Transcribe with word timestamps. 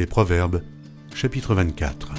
Les 0.00 0.06
Proverbes, 0.06 0.62
chapitre 1.14 1.54
24. 1.54 2.12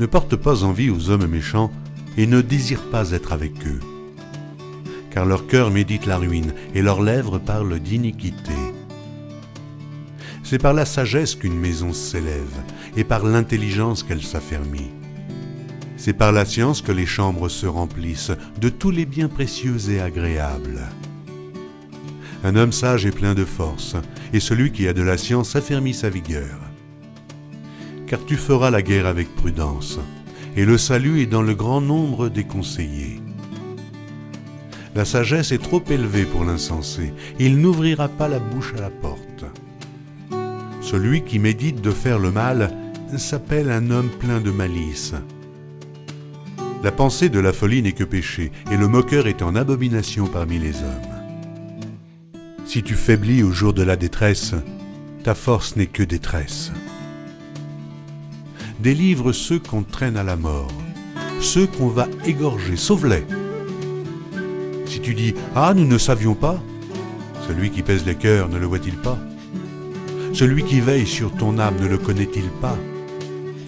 Ne 0.00 0.06
porte 0.06 0.36
pas 0.36 0.64
envie 0.64 0.88
aux 0.88 1.10
hommes 1.10 1.26
méchants 1.26 1.70
et 2.16 2.26
ne 2.26 2.40
désire 2.40 2.80
pas 2.84 3.10
être 3.10 3.34
avec 3.34 3.52
eux. 3.66 3.80
Car 5.10 5.26
leur 5.26 5.46
cœur 5.46 5.70
médite 5.70 6.06
la 6.06 6.16
ruine 6.16 6.54
et 6.74 6.80
leurs 6.80 7.02
lèvres 7.02 7.36
parlent 7.36 7.78
d'iniquité. 7.78 8.54
C'est 10.42 10.62
par 10.62 10.72
la 10.72 10.86
sagesse 10.86 11.34
qu'une 11.34 11.60
maison 11.60 11.92
s'élève 11.92 12.62
et 12.96 13.04
par 13.04 13.26
l'intelligence 13.26 14.02
qu'elle 14.02 14.22
s'affermit. 14.22 14.92
C'est 15.98 16.14
par 16.14 16.32
la 16.32 16.46
science 16.46 16.80
que 16.80 16.92
les 16.92 17.04
chambres 17.04 17.50
se 17.50 17.66
remplissent 17.66 18.32
de 18.58 18.70
tous 18.70 18.90
les 18.90 19.04
biens 19.04 19.28
précieux 19.28 19.90
et 19.90 20.00
agréables. 20.00 20.88
Un 22.44 22.56
homme 22.56 22.72
sage 22.72 23.06
est 23.06 23.12
plein 23.12 23.34
de 23.34 23.44
force, 23.44 23.94
et 24.32 24.40
celui 24.40 24.72
qui 24.72 24.88
a 24.88 24.92
de 24.92 25.02
la 25.02 25.16
science 25.16 25.54
affermit 25.54 25.94
sa 25.94 26.10
vigueur. 26.10 26.58
Car 28.06 28.24
tu 28.26 28.36
feras 28.36 28.70
la 28.70 28.82
guerre 28.82 29.06
avec 29.06 29.34
prudence, 29.34 30.00
et 30.56 30.64
le 30.64 30.76
salut 30.76 31.20
est 31.20 31.26
dans 31.26 31.42
le 31.42 31.54
grand 31.54 31.80
nombre 31.80 32.28
des 32.28 32.44
conseillers. 32.44 33.20
La 34.94 35.04
sagesse 35.04 35.52
est 35.52 35.62
trop 35.62 35.82
élevée 35.88 36.24
pour 36.24 36.44
l'insensé, 36.44 37.14
il 37.38 37.58
n'ouvrira 37.58 38.08
pas 38.08 38.28
la 38.28 38.40
bouche 38.40 38.74
à 38.76 38.80
la 38.80 38.90
porte. 38.90 39.44
Celui 40.80 41.22
qui 41.22 41.38
médite 41.38 41.80
de 41.80 41.92
faire 41.92 42.18
le 42.18 42.32
mal 42.32 42.70
s'appelle 43.16 43.70
un 43.70 43.90
homme 43.90 44.10
plein 44.18 44.40
de 44.40 44.50
malice. 44.50 45.14
La 46.82 46.90
pensée 46.90 47.28
de 47.28 47.38
la 47.38 47.52
folie 47.52 47.82
n'est 47.82 47.92
que 47.92 48.04
péché, 48.04 48.50
et 48.72 48.76
le 48.76 48.88
moqueur 48.88 49.28
est 49.28 49.42
en 49.42 49.54
abomination 49.54 50.26
parmi 50.26 50.58
les 50.58 50.74
hommes. 50.76 51.11
Si 52.64 52.82
tu 52.82 52.94
faiblis 52.94 53.42
au 53.42 53.50
jour 53.50 53.72
de 53.72 53.82
la 53.82 53.96
détresse, 53.96 54.54
ta 55.24 55.34
force 55.34 55.76
n'est 55.76 55.86
que 55.86 56.02
détresse. 56.02 56.72
Délivre 58.80 59.32
ceux 59.32 59.58
qu'on 59.58 59.82
traîne 59.82 60.16
à 60.16 60.22
la 60.22 60.36
mort, 60.36 60.72
ceux 61.40 61.66
qu'on 61.66 61.88
va 61.88 62.08
égorger, 62.24 62.76
sauve-les. 62.76 63.24
Si 64.86 65.00
tu 65.00 65.14
dis 65.14 65.34
Ah, 65.54 65.74
nous 65.74 65.86
ne 65.86 65.98
savions 65.98 66.34
pas, 66.34 66.60
celui 67.46 67.70
qui 67.70 67.82
pèse 67.82 68.06
les 68.06 68.14
cœurs 68.14 68.48
ne 68.48 68.58
le 68.58 68.66
voit-il 68.66 68.96
pas? 68.96 69.18
Celui 70.32 70.64
qui 70.64 70.80
veille 70.80 71.06
sur 71.06 71.32
ton 71.32 71.58
âme 71.58 71.76
ne 71.80 71.88
le 71.88 71.98
connaît-il 71.98 72.48
pas? 72.60 72.78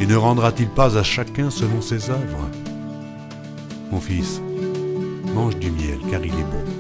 Et 0.01 0.07
ne 0.07 0.17
rendra-t-il 0.17 0.69
pas 0.69 0.97
à 0.97 1.03
chacun 1.03 1.51
selon 1.51 1.83
ses 1.83 2.11
œuvres? 2.11 2.51
Mon 3.91 4.01
fils, 4.01 4.41
mange 5.35 5.57
du 5.57 5.71
miel 5.71 5.99
car 6.11 6.25
il 6.25 6.33
est 6.33 6.51
bon 6.51 6.74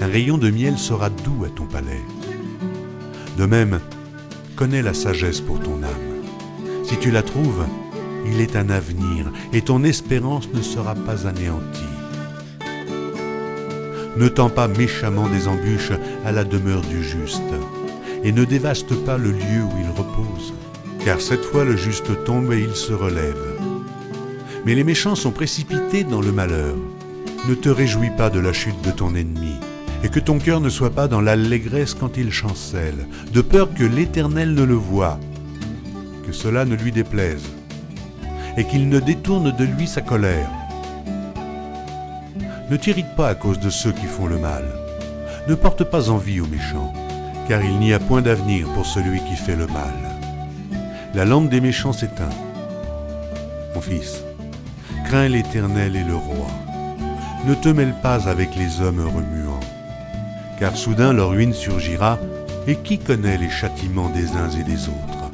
un 0.00 0.06
rayon 0.06 0.38
de 0.38 0.50
miel 0.50 0.78
sera 0.78 1.10
doux 1.10 1.44
à 1.44 1.48
ton 1.50 1.66
palais. 1.66 2.04
De 3.36 3.44
même, 3.44 3.80
connais 4.56 4.82
la 4.82 4.94
sagesse 4.94 5.40
pour 5.40 5.60
ton 5.60 5.82
âme. 5.82 6.84
Si 6.84 6.96
tu 6.96 7.10
la 7.10 7.22
trouves, 7.22 7.66
il 8.26 8.40
est 8.40 8.56
un 8.56 8.70
avenir, 8.70 9.30
et 9.52 9.62
ton 9.62 9.84
espérance 9.84 10.48
ne 10.52 10.62
sera 10.62 10.94
pas 10.94 11.26
anéantie. 11.26 11.84
Ne 14.16 14.28
tends 14.28 14.50
pas 14.50 14.68
méchamment 14.68 15.28
des 15.28 15.48
embûches 15.48 15.92
à 16.24 16.32
la 16.32 16.44
demeure 16.44 16.82
du 16.82 17.02
juste, 17.02 17.42
et 18.24 18.32
ne 18.32 18.44
dévaste 18.44 18.94
pas 19.04 19.18
le 19.18 19.30
lieu 19.30 19.62
où 19.62 19.72
il 19.80 19.90
repose, 19.90 20.54
car 21.04 21.20
cette 21.20 21.44
fois 21.44 21.64
le 21.64 21.76
juste 21.76 22.24
tombe 22.24 22.52
et 22.52 22.60
il 22.60 22.74
se 22.74 22.92
relève. 22.92 23.58
Mais 24.66 24.74
les 24.74 24.84
méchants 24.84 25.14
sont 25.14 25.30
précipités 25.30 26.04
dans 26.04 26.20
le 26.20 26.32
malheur. 26.32 26.74
Ne 27.48 27.54
te 27.54 27.70
réjouis 27.70 28.10
pas 28.16 28.28
de 28.28 28.40
la 28.40 28.52
chute 28.52 28.82
de 28.82 28.90
ton 28.90 29.14
ennemi, 29.14 29.54
et 30.02 30.08
que 30.08 30.20
ton 30.20 30.38
cœur 30.38 30.60
ne 30.60 30.68
soit 30.68 30.94
pas 30.94 31.08
dans 31.08 31.20
l'allégresse 31.20 31.94
quand 31.94 32.16
il 32.16 32.32
chancelle, 32.32 33.06
de 33.32 33.40
peur 33.42 33.72
que 33.74 33.84
l'Éternel 33.84 34.54
ne 34.54 34.62
le 34.62 34.74
voie, 34.74 35.18
que 36.26 36.32
cela 36.32 36.64
ne 36.64 36.74
lui 36.74 36.90
déplaise, 36.90 37.44
et 38.56 38.64
qu'il 38.64 38.88
ne 38.88 38.98
détourne 38.98 39.54
de 39.54 39.64
lui 39.64 39.86
sa 39.86 40.00
colère. 40.00 40.50
Ne 42.70 42.76
t'irrite 42.76 43.14
pas 43.16 43.28
à 43.28 43.34
cause 43.34 43.60
de 43.60 43.70
ceux 43.70 43.92
qui 43.92 44.06
font 44.06 44.26
le 44.26 44.38
mal, 44.38 44.64
ne 45.48 45.54
porte 45.54 45.84
pas 45.84 46.08
envie 46.08 46.40
aux 46.40 46.46
méchants, 46.46 46.92
car 47.48 47.62
il 47.62 47.78
n'y 47.78 47.92
a 47.92 47.98
point 47.98 48.22
d'avenir 48.22 48.68
pour 48.68 48.86
celui 48.86 49.20
qui 49.24 49.36
fait 49.36 49.56
le 49.56 49.66
mal. 49.66 49.92
La 51.14 51.24
lampe 51.24 51.50
des 51.50 51.60
méchants 51.60 51.92
s'éteint. 51.92 52.30
Mon 53.74 53.80
fils, 53.80 54.22
crains 55.04 55.28
l'Éternel 55.28 55.96
et 55.96 56.04
le 56.04 56.14
roi. 56.14 56.46
Ne 57.46 57.54
te 57.54 57.68
mêle 57.68 57.94
pas 58.02 58.28
avec 58.28 58.54
les 58.54 58.80
hommes 58.80 59.00
remuants 59.00 59.60
car 60.60 60.76
soudain 60.76 61.14
leur 61.14 61.30
ruine 61.30 61.54
surgira, 61.54 62.18
et 62.66 62.76
qui 62.76 62.98
connaît 62.98 63.38
les 63.38 63.48
châtiments 63.48 64.10
des 64.10 64.32
uns 64.32 64.50
et 64.50 64.62
des 64.62 64.88
autres 64.88 65.30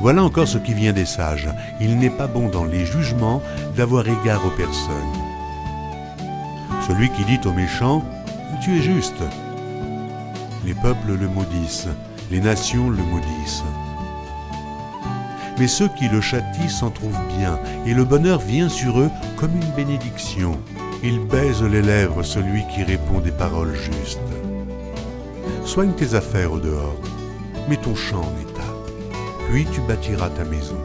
Voilà 0.00 0.24
encore 0.24 0.48
ce 0.48 0.56
qui 0.56 0.72
vient 0.72 0.94
des 0.94 1.04
sages. 1.04 1.50
Il 1.78 1.98
n'est 1.98 2.08
pas 2.08 2.26
bon 2.26 2.48
dans 2.48 2.64
les 2.64 2.86
jugements 2.86 3.42
d'avoir 3.76 4.08
égard 4.08 4.44
aux 4.46 4.56
personnes. 4.56 4.94
Celui 6.88 7.10
qui 7.10 7.24
dit 7.24 7.46
aux 7.46 7.52
méchants, 7.52 8.02
Tu 8.62 8.78
es 8.78 8.82
juste. 8.82 9.22
Les 10.64 10.74
peuples 10.74 11.12
le 11.20 11.28
maudissent, 11.28 11.88
les 12.30 12.40
nations 12.40 12.88
le 12.88 13.02
maudissent. 13.02 13.64
Mais 15.58 15.68
ceux 15.68 15.88
qui 15.88 16.08
le 16.08 16.22
châtient 16.22 16.68
s'en 16.68 16.90
trouvent 16.90 17.26
bien, 17.38 17.58
et 17.84 17.92
le 17.92 18.04
bonheur 18.04 18.40
vient 18.40 18.70
sur 18.70 18.98
eux 18.98 19.10
comme 19.36 19.54
une 19.54 19.70
bénédiction. 19.76 20.58
Il 21.02 21.18
baise 21.20 21.62
les 21.62 21.80
lèvres 21.80 22.22
celui 22.22 22.62
qui 22.66 22.82
répond 22.82 23.20
des 23.20 23.30
paroles 23.30 23.74
justes. 23.74 24.20
Soigne 25.64 25.92
tes 25.92 26.14
affaires 26.14 26.52
au 26.52 26.58
dehors, 26.58 27.00
mets 27.70 27.78
ton 27.78 27.94
champ 27.94 28.20
en 28.20 28.40
état, 28.42 28.74
puis 29.48 29.66
tu 29.72 29.80
bâtiras 29.80 30.28
ta 30.28 30.44
maison. 30.44 30.76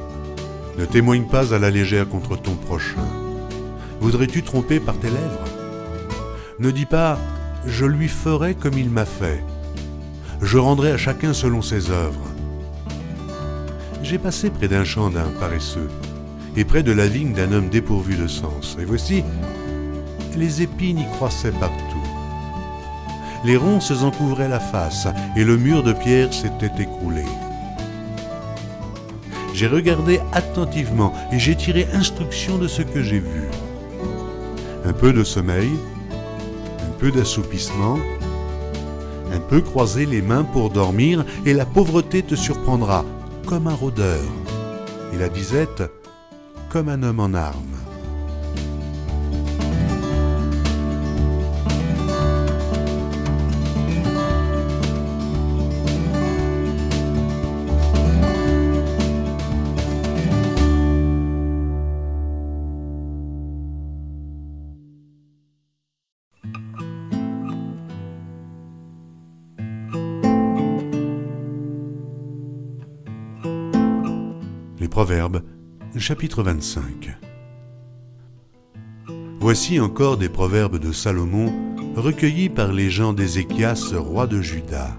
Ne 0.78 0.86
témoigne 0.86 1.26
pas 1.26 1.53
à 1.53 1.59
la 1.59 1.70
légère 1.70 2.08
contre 2.08 2.38
ton 2.38 2.56
prochain. 2.56 3.06
Voudrais-tu 4.00 4.42
tromper 4.42 4.80
par 4.80 4.98
tes 5.00 5.09
lèvres? 5.09 5.44
Ne 6.59 6.72
dis 6.72 6.86
pas⁇ 6.86 7.16
Je 7.66 7.86
lui 7.86 8.08
ferai 8.08 8.56
comme 8.56 8.78
il 8.78 8.90
m'a 8.90 9.06
fait⁇ 9.06 9.44
Je 10.42 10.58
rendrai 10.58 10.92
à 10.92 10.97
chacun 10.97 11.34
selon 11.34 11.62
ses 11.62 11.92
œuvres. 11.92 12.30
J'ai 14.02 14.18
passé 14.18 14.50
près 14.50 14.70
d'un 14.70 14.86
champ 14.86 15.09
d'un 15.09 15.28
paresseux, 15.42 15.90
et 16.56 16.64
près 16.64 16.84
de 16.84 16.94
la 16.94 17.08
vigne 17.08 17.34
d'un 17.34 17.52
homme 17.52 17.68
dépourvu 17.68 18.16
de 18.16 18.28
sens, 18.28 18.78
et 18.80 18.86
voici, 18.86 19.26
les 20.35 20.62
épines 20.62 21.00
y 21.00 21.06
croissaient 21.16 21.51
partout. 21.51 22.03
Les 23.44 23.57
ronces 23.57 23.91
en 24.03 24.12
couvraient 24.12 24.50
la 24.50 24.59
face 24.59 25.07
et 25.35 25.44
le 25.44 25.57
mur 25.57 25.84
de 25.84 25.94
pierre 25.94 26.34
s'était 26.34 26.81
écroulé. 26.81 27.25
J'ai 29.53 29.68
regardé 29.68 30.19
attentivement 30.34 31.13
et 31.31 31.40
j'ai 31.40 31.56
tiré 31.56 31.88
instruction 31.94 32.57
de 32.57 32.68
ce 32.68 32.81
que 32.81 33.01
j'ai 33.01 33.19
vu. 33.19 33.44
Un 34.84 34.94
peu 34.94 35.13
de 35.13 35.23
sommeil, 35.23 35.69
un 36.12 36.91
peu 37.00 37.12
d'assoupissement, 37.12 37.97
un 39.31 39.40
peu 39.40 39.62
croiser 39.62 40.06
les 40.06 40.22
mains 40.22 40.44
pour 40.44 40.69
dormir 40.69 41.23
et 41.46 41.53
la 41.53 41.66
pauvreté 41.66 42.23
te 42.23 42.35
surprendra 42.35 43.06
comme 43.46 43.67
un 43.67 43.75
rôdeur 43.75 44.23
et 45.13 45.17
la 45.17 45.29
disette 45.29 45.84
comme 46.69 46.90
un 46.90 47.03
homme 47.03 47.19
en 47.19 47.34
armes. 47.34 47.94
Proverbes, 75.05 75.43
chapitre 75.99 76.41
25. 76.41 77.16
Voici 79.40 79.79
encore 79.79 80.17
des 80.17 80.29
proverbes 80.29 80.79
de 80.79 80.91
Salomon 80.91 81.53
recueillis 81.96 82.49
par 82.49 82.73
les 82.73 82.90
gens 82.90 83.13
d'Ézéchias, 83.13 83.93
roi 83.96 84.25
de 84.25 84.41
Juda. 84.41 84.97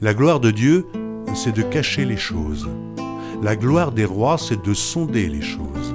La 0.00 0.12
gloire 0.12 0.40
de 0.40 0.50
Dieu, 0.50 0.86
c'est 1.34 1.54
de 1.54 1.62
cacher 1.62 2.04
les 2.04 2.16
choses. 2.16 2.68
La 3.44 3.54
gloire 3.54 3.92
des 3.92 4.06
rois, 4.06 4.38
c'est 4.38 4.60
de 4.60 4.74
sonder 4.74 5.28
les 5.28 5.42
choses. 5.42 5.94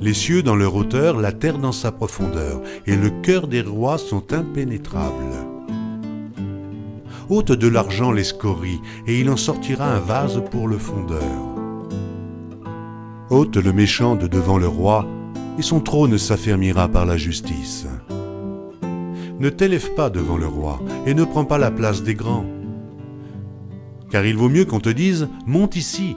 Les 0.00 0.14
cieux 0.14 0.44
dans 0.44 0.54
leur 0.54 0.76
hauteur, 0.76 1.20
la 1.20 1.32
terre 1.32 1.58
dans 1.58 1.72
sa 1.72 1.90
profondeur, 1.90 2.62
et 2.86 2.94
le 2.94 3.10
cœur 3.10 3.48
des 3.48 3.62
rois 3.62 3.98
sont 3.98 4.32
impénétrables 4.32 5.49
ôte 7.30 7.52
de 7.52 7.68
l'argent 7.68 8.10
les 8.10 8.24
scories, 8.24 8.82
et 9.06 9.20
il 9.20 9.30
en 9.30 9.36
sortira 9.36 9.86
un 9.86 10.00
vase 10.00 10.42
pour 10.50 10.66
le 10.66 10.78
fondeur. 10.78 11.22
ôte 13.30 13.56
le 13.56 13.72
méchant 13.72 14.16
de 14.16 14.26
devant 14.26 14.58
le 14.58 14.66
roi, 14.66 15.06
et 15.56 15.62
son 15.62 15.80
trône 15.80 16.18
s'affermira 16.18 16.88
par 16.88 17.06
la 17.06 17.16
justice. 17.16 17.86
Ne 19.38 19.48
t'élève 19.48 19.94
pas 19.94 20.10
devant 20.10 20.36
le 20.36 20.46
roi 20.46 20.80
et 21.06 21.14
ne 21.14 21.24
prends 21.24 21.44
pas 21.44 21.56
la 21.56 21.70
place 21.70 22.02
des 22.02 22.14
grands. 22.14 22.44
Car 24.10 24.26
il 24.26 24.36
vaut 24.36 24.48
mieux 24.48 24.64
qu'on 24.64 24.80
te 24.80 24.90
dise 24.90 25.28
Monte 25.46 25.76
ici 25.76 26.16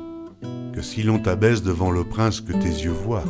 que 0.73 0.81
si 0.81 1.03
l'on 1.03 1.19
t'abaisse 1.19 1.61
devant 1.61 1.91
le 1.91 2.03
prince 2.03 2.41
que 2.41 2.53
tes 2.53 2.83
yeux 2.83 2.91
voient. 2.91 3.23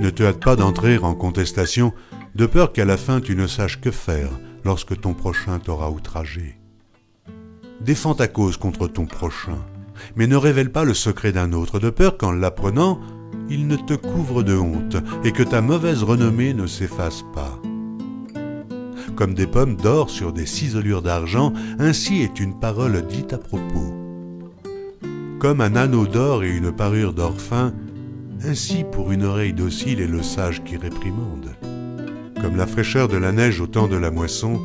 Ne 0.00 0.10
te 0.10 0.22
hâte 0.22 0.44
pas 0.44 0.56
d'entrer 0.56 0.98
en 0.98 1.14
contestation, 1.14 1.92
de 2.34 2.44
peur 2.44 2.72
qu'à 2.72 2.84
la 2.84 2.98
fin 2.98 3.20
tu 3.20 3.34
ne 3.34 3.46
saches 3.46 3.80
que 3.80 3.90
faire 3.90 4.30
lorsque 4.66 5.00
ton 5.00 5.14
prochain 5.14 5.60
t'aura 5.60 5.92
outragé. 5.92 6.58
Défends 7.80 8.16
ta 8.16 8.26
cause 8.26 8.56
contre 8.56 8.88
ton 8.88 9.06
prochain, 9.06 9.58
mais 10.16 10.26
ne 10.26 10.34
révèle 10.34 10.72
pas 10.72 10.82
le 10.82 10.92
secret 10.92 11.30
d'un 11.30 11.52
autre, 11.52 11.78
de 11.78 11.88
peur 11.88 12.18
qu'en 12.18 12.32
l'apprenant, 12.32 12.98
il 13.48 13.68
ne 13.68 13.76
te 13.76 13.94
couvre 13.94 14.42
de 14.42 14.56
honte 14.56 14.96
et 15.22 15.30
que 15.30 15.44
ta 15.44 15.60
mauvaise 15.60 16.02
renommée 16.02 16.52
ne 16.52 16.66
s'efface 16.66 17.22
pas. 17.32 17.60
Comme 19.14 19.34
des 19.34 19.46
pommes 19.46 19.76
d'or 19.76 20.10
sur 20.10 20.32
des 20.32 20.46
ciselures 20.46 21.00
d'argent, 21.00 21.52
ainsi 21.78 22.22
est 22.22 22.40
une 22.40 22.58
parole 22.58 23.06
dite 23.06 23.32
à 23.34 23.38
propos. 23.38 23.94
Comme 25.38 25.60
un 25.60 25.76
anneau 25.76 26.08
d'or 26.08 26.42
et 26.42 26.50
une 26.50 26.72
parure 26.72 27.12
d'or 27.12 27.40
fin, 27.40 27.72
ainsi 28.44 28.82
pour 28.82 29.12
une 29.12 29.22
oreille 29.22 29.54
docile 29.54 30.00
est 30.00 30.08
le 30.08 30.24
sage 30.24 30.64
qui 30.64 30.76
réprimande. 30.76 31.54
Comme 32.40 32.56
la 32.56 32.66
fraîcheur 32.66 33.08
de 33.08 33.16
la 33.16 33.32
neige 33.32 33.60
au 33.60 33.66
temps 33.66 33.88
de 33.88 33.96
la 33.96 34.10
moisson, 34.10 34.60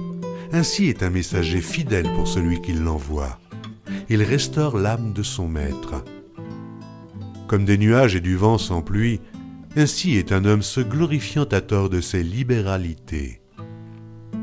ainsi 0.52 0.88
est 0.88 1.04
un 1.04 1.10
messager 1.10 1.62
fidèle 1.62 2.12
pour 2.16 2.28
celui 2.28 2.62
qui 2.62 2.74
l'envoie. 2.74 3.40
Il 4.10 4.22
restaure 4.24 4.78
l'âme 4.78 5.14
de 5.14 5.24
son 5.24 5.48
maître. 5.48 6.04
Comme 7.48 7.66
des 7.66 7.78
nuages 7.78 8.16
et 8.16 8.22
du 8.22 8.36
vent 8.36 8.58
sans 8.58 8.82
pluie, 8.82 9.22
ainsi 9.78 10.18
est 10.18 10.32
un 10.32 10.44
homme 10.44 10.62
se 10.62 10.82
glorifiant 10.82 11.46
à 11.46 11.62
tort 11.62 11.90
de 11.90 12.02
ses 12.02 12.24
libéralités. 12.24 13.42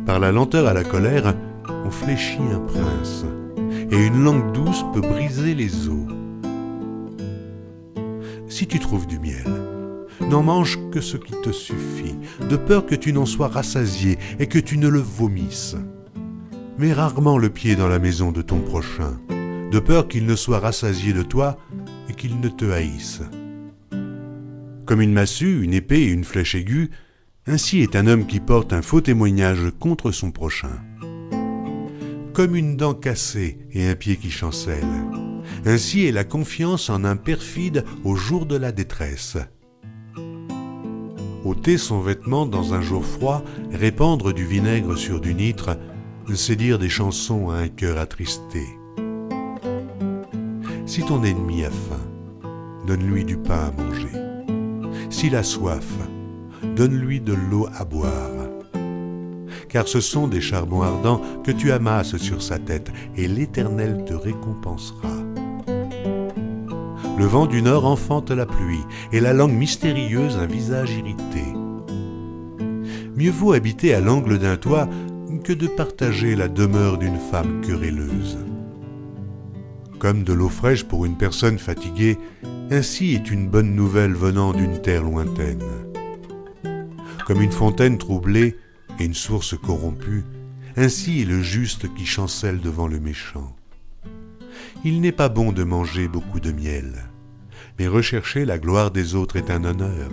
Par 0.06 0.18
la 0.18 0.32
lenteur 0.32 0.66
à 0.66 0.72
la 0.72 0.84
colère, 0.84 1.34
on 1.84 1.90
fléchit 1.90 2.38
un 2.52 2.60
prince, 2.60 3.24
et 3.90 4.06
une 4.06 4.24
langue 4.24 4.52
douce 4.52 4.84
peut 4.94 5.02
briser 5.02 5.54
les 5.54 5.88
os. 5.88 6.08
Si 8.48 8.66
tu 8.66 8.78
trouves 8.78 9.06
du 9.06 9.18
miel, 9.18 9.44
n'en 10.20 10.42
mange 10.42 10.78
que 10.90 11.00
ce 11.00 11.16
qui 11.16 11.32
te 11.42 11.52
suffit, 11.52 12.16
de 12.48 12.56
peur 12.56 12.86
que 12.86 12.94
tu 12.94 13.12
n'en 13.12 13.26
sois 13.26 13.48
rassasié 13.48 14.18
et 14.38 14.46
que 14.46 14.58
tu 14.58 14.78
ne 14.78 14.88
le 14.88 15.00
vomisses. 15.00 15.76
Mets 16.78 16.92
rarement 16.92 17.38
le 17.38 17.50
pied 17.50 17.76
dans 17.76 17.88
la 17.88 17.98
maison 17.98 18.32
de 18.32 18.42
ton 18.42 18.60
prochain, 18.60 19.18
de 19.70 19.78
peur 19.78 20.08
qu'il 20.08 20.26
ne 20.26 20.36
soit 20.36 20.60
rassasié 20.60 21.12
de 21.12 21.22
toi 21.22 21.58
et 22.08 22.14
qu'il 22.14 22.40
ne 22.40 22.48
te 22.48 22.64
haïsse. 22.70 23.22
Comme 24.86 25.00
une 25.00 25.12
massue, 25.12 25.62
une 25.62 25.74
épée 25.74 26.02
et 26.02 26.10
une 26.10 26.24
flèche 26.24 26.54
aiguë, 26.54 26.90
ainsi 27.46 27.80
est 27.80 27.96
un 27.96 28.06
homme 28.06 28.26
qui 28.26 28.40
porte 28.40 28.72
un 28.72 28.82
faux 28.82 29.00
témoignage 29.00 29.70
contre 29.78 30.12
son 30.12 30.30
prochain. 30.30 30.80
Comme 32.32 32.54
une 32.54 32.76
dent 32.76 32.94
cassée 32.94 33.58
et 33.72 33.88
un 33.88 33.94
pied 33.94 34.16
qui 34.16 34.30
chancelle, 34.30 34.86
ainsi 35.66 36.06
est 36.06 36.12
la 36.12 36.24
confiance 36.24 36.90
en 36.90 37.04
un 37.04 37.16
perfide 37.16 37.84
au 38.04 38.14
jour 38.14 38.46
de 38.46 38.56
la 38.56 38.70
détresse 38.70 39.38
ôter 41.48 41.78
son 41.78 42.00
vêtement 42.00 42.44
dans 42.44 42.74
un 42.74 42.80
jour 42.80 43.04
froid, 43.04 43.42
répandre 43.72 44.34
du 44.34 44.44
vinaigre 44.44 44.96
sur 44.96 45.20
du 45.20 45.34
nitre, 45.34 45.78
c'est 46.34 46.56
dire 46.56 46.78
des 46.78 46.90
chansons 46.90 47.48
à 47.48 47.56
un 47.56 47.68
cœur 47.68 47.98
attristé. 47.98 48.66
Si 50.84 51.02
ton 51.02 51.24
ennemi 51.24 51.64
a 51.64 51.70
faim, 51.70 52.48
donne-lui 52.86 53.24
du 53.24 53.38
pain 53.38 53.68
à 53.68 53.82
manger. 53.82 54.12
S'il 55.10 55.36
a 55.36 55.42
soif, 55.42 55.86
donne-lui 56.76 57.20
de 57.20 57.32
l'eau 57.32 57.66
à 57.74 57.84
boire. 57.84 58.12
Car 59.68 59.88
ce 59.88 60.00
sont 60.00 60.28
des 60.28 60.40
charbons 60.40 60.82
ardents 60.82 61.20
que 61.44 61.52
tu 61.52 61.72
amasses 61.72 62.16
sur 62.16 62.42
sa 62.42 62.58
tête, 62.58 62.90
et 63.16 63.26
l'Éternel 63.26 64.04
te 64.06 64.14
récompensera. 64.14 65.27
Le 67.18 67.24
vent 67.24 67.46
du 67.46 67.62
nord 67.62 67.84
enfante 67.84 68.30
la 68.30 68.46
pluie, 68.46 68.84
et 69.10 69.18
la 69.18 69.32
langue 69.32 69.52
mystérieuse 69.52 70.36
un 70.36 70.46
visage 70.46 70.92
irrité. 70.92 71.42
Mieux 73.16 73.32
vaut 73.32 73.54
habiter 73.54 73.92
à 73.92 74.00
l'angle 74.00 74.38
d'un 74.38 74.56
toit 74.56 74.88
que 75.42 75.52
de 75.52 75.66
partager 75.66 76.36
la 76.36 76.46
demeure 76.46 76.96
d'une 76.96 77.18
femme 77.18 77.60
querelleuse. 77.60 78.38
Comme 79.98 80.22
de 80.22 80.32
l'eau 80.32 80.48
fraîche 80.48 80.84
pour 80.84 81.06
une 81.06 81.16
personne 81.16 81.58
fatiguée, 81.58 82.18
ainsi 82.70 83.14
est 83.14 83.32
une 83.32 83.48
bonne 83.48 83.74
nouvelle 83.74 84.14
venant 84.14 84.52
d'une 84.52 84.80
terre 84.80 85.02
lointaine. 85.02 85.64
Comme 87.26 87.42
une 87.42 87.50
fontaine 87.50 87.98
troublée 87.98 88.54
et 89.00 89.04
une 89.04 89.14
source 89.14 89.56
corrompue, 89.58 90.22
ainsi 90.76 91.22
est 91.22 91.24
le 91.24 91.42
juste 91.42 91.92
qui 91.96 92.06
chancelle 92.06 92.60
devant 92.60 92.86
le 92.86 93.00
méchant. 93.00 93.57
Il 94.84 95.00
n'est 95.00 95.12
pas 95.12 95.28
bon 95.28 95.50
de 95.50 95.64
manger 95.64 96.06
beaucoup 96.06 96.38
de 96.38 96.52
miel, 96.52 97.10
mais 97.78 97.88
rechercher 97.88 98.44
la 98.44 98.58
gloire 98.58 98.92
des 98.92 99.16
autres 99.16 99.36
est 99.36 99.50
un 99.50 99.64
honneur. 99.64 100.10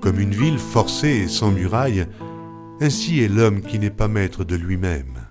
Comme 0.00 0.18
une 0.18 0.34
ville 0.34 0.58
forcée 0.58 1.22
et 1.24 1.28
sans 1.28 1.52
muraille, 1.52 2.06
ainsi 2.80 3.20
est 3.20 3.28
l'homme 3.28 3.60
qui 3.60 3.78
n'est 3.78 3.90
pas 3.90 4.08
maître 4.08 4.42
de 4.42 4.56
lui-même. 4.56 5.29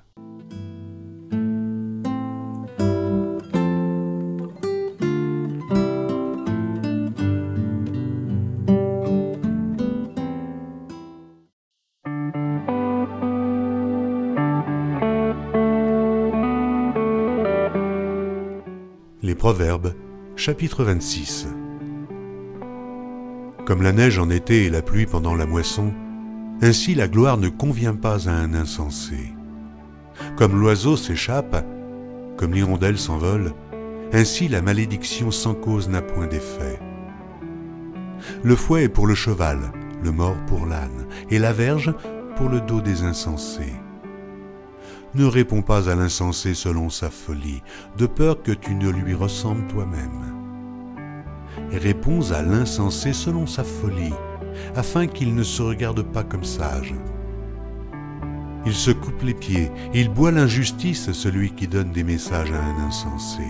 Chapitre 20.40 20.86
26 20.86 21.50
Comme 23.66 23.82
la 23.82 23.92
neige 23.92 24.20
en 24.20 24.30
été 24.30 24.64
et 24.64 24.70
la 24.70 24.82
pluie 24.82 25.06
pendant 25.06 25.36
la 25.36 25.46
moisson, 25.46 25.92
ainsi 26.62 26.96
la 26.96 27.10
gloire 27.10 27.36
ne 27.36 27.50
convient 27.50 27.94
pas 27.94 28.30
à 28.30 28.32
un 28.32 28.54
insensé. 28.54 29.34
Comme 30.38 30.58
l'oiseau 30.58 30.96
s'échappe, 30.96 31.66
comme 32.38 32.54
l'hirondelle 32.54 32.98
s'envole, 32.98 33.52
ainsi 34.14 34.48
la 34.48 34.62
malédiction 34.62 35.30
sans 35.30 35.56
cause 35.56 35.90
n'a 35.90 36.02
point 36.02 36.28
d'effet. 36.28 36.80
Le 38.42 38.56
fouet 38.56 38.84
est 38.84 38.90
pour 38.90 39.08
le 39.08 39.16
cheval, 39.16 39.60
le 40.02 40.14
mort 40.14 40.38
pour 40.48 40.66
l'âne, 40.66 41.06
et 41.30 41.38
la 41.38 41.52
verge 41.52 41.94
pour 42.38 42.48
le 42.48 42.62
dos 42.62 42.80
des 42.80 43.04
insensés. 43.04 43.76
Ne 45.16 45.26
réponds 45.26 45.64
pas 45.64 45.90
à 45.90 45.96
l'insensé 45.96 46.54
selon 46.54 46.90
sa 46.92 47.10
folie, 47.10 47.64
de 47.98 48.06
peur 48.06 48.44
que 48.44 48.52
tu 48.52 48.76
ne 48.76 48.90
lui 48.90 49.16
ressembles 49.16 49.66
toi-même. 49.68 50.36
Réponds 51.72 52.32
à 52.32 52.44
l'insensé 52.44 53.14
selon 53.14 53.48
sa 53.48 53.64
folie, 53.64 54.14
afin 54.76 55.08
qu'il 55.08 55.34
ne 55.34 55.42
se 55.42 55.64
regarde 55.64 56.04
pas 56.04 56.24
comme 56.24 56.44
sage. 56.44 56.94
Il 58.68 58.74
se 58.74 58.92
coupe 58.92 59.24
les 59.24 59.34
pieds, 59.34 59.72
il 59.96 60.10
boit 60.10 60.32
l'injustice, 60.32 61.12
celui 61.12 61.52
qui 61.52 61.68
donne 61.68 61.92
des 61.92 62.04
messages 62.04 62.52
à 62.52 62.64
un 62.64 62.88
insensé. 62.88 63.48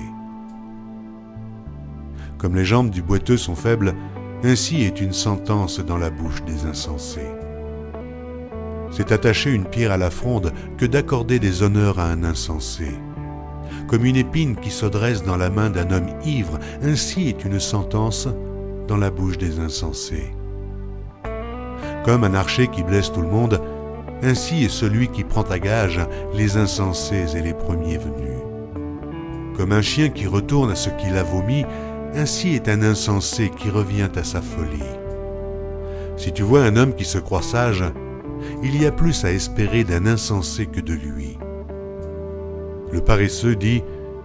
Comme 2.37 2.55
les 2.55 2.63
jambes 2.63 2.89
du 2.89 3.01
boiteux 3.01 3.35
sont 3.35 3.55
faibles, 3.55 3.95
ainsi 4.45 4.83
est 4.83 5.01
une 5.01 5.11
sentence 5.11 5.81
dans 5.81 5.97
la 5.97 6.09
bouche 6.09 6.41
des 6.43 6.65
insensés. 6.65 7.27
C'est 8.91 9.11
attacher 9.11 9.51
une 9.51 9.65
pierre 9.65 9.91
à 9.91 9.97
la 9.97 10.09
fronde 10.09 10.51
que 10.77 10.85
d'accorder 10.85 11.39
des 11.39 11.63
honneurs 11.63 11.99
à 11.99 12.05
un 12.05 12.23
insensé. 12.23 12.87
Comme 13.87 14.05
une 14.05 14.15
épine 14.15 14.55
qui 14.55 14.69
se 14.69 14.85
dresse 14.85 15.23
dans 15.23 15.37
la 15.37 15.49
main 15.49 15.69
d'un 15.69 15.91
homme 15.91 16.09
ivre, 16.25 16.59
ainsi 16.83 17.29
est 17.29 17.45
une 17.45 17.59
sentence 17.59 18.27
dans 18.87 18.97
la 18.97 19.09
bouche 19.09 19.37
des 19.37 19.59
insensés. 19.59 20.31
Comme 22.03 22.23
un 22.23 22.33
archer 22.33 22.67
qui 22.67 22.83
blesse 22.83 23.11
tout 23.11 23.21
le 23.21 23.27
monde, 23.27 23.61
ainsi 24.23 24.63
est 24.63 24.69
celui 24.69 25.07
qui 25.07 25.23
prend 25.23 25.43
à 25.43 25.59
gage 25.59 25.99
les 26.33 26.57
insensés 26.57 27.35
et 27.35 27.41
les 27.41 27.53
premiers 27.53 27.97
venus. 27.97 28.39
Comme 29.55 29.71
un 29.71 29.81
chien 29.81 30.09
qui 30.09 30.25
retourne 30.25 30.71
à 30.71 30.75
ce 30.75 30.89
qu'il 30.89 31.17
a 31.17 31.23
vomi, 31.23 31.65
ainsi 32.15 32.55
est 32.55 32.69
un 32.69 32.81
insensé 32.81 33.51
qui 33.55 33.69
revient 33.69 34.09
à 34.15 34.23
sa 34.23 34.41
folie. 34.41 34.79
Si 36.17 36.31
tu 36.31 36.43
vois 36.43 36.63
un 36.63 36.75
homme 36.75 36.95
qui 36.95 37.05
se 37.05 37.17
croit 37.17 37.41
sage, 37.41 37.83
il 38.63 38.81
y 38.81 38.85
a 38.85 38.91
plus 38.91 39.25
à 39.25 39.31
espérer 39.31 39.83
d'un 39.83 40.05
insensé 40.05 40.65
que 40.65 40.81
de 40.81 40.93
lui. 40.93 41.37
Le 42.91 43.01
paresseux 43.01 43.55
dit, 43.55 43.83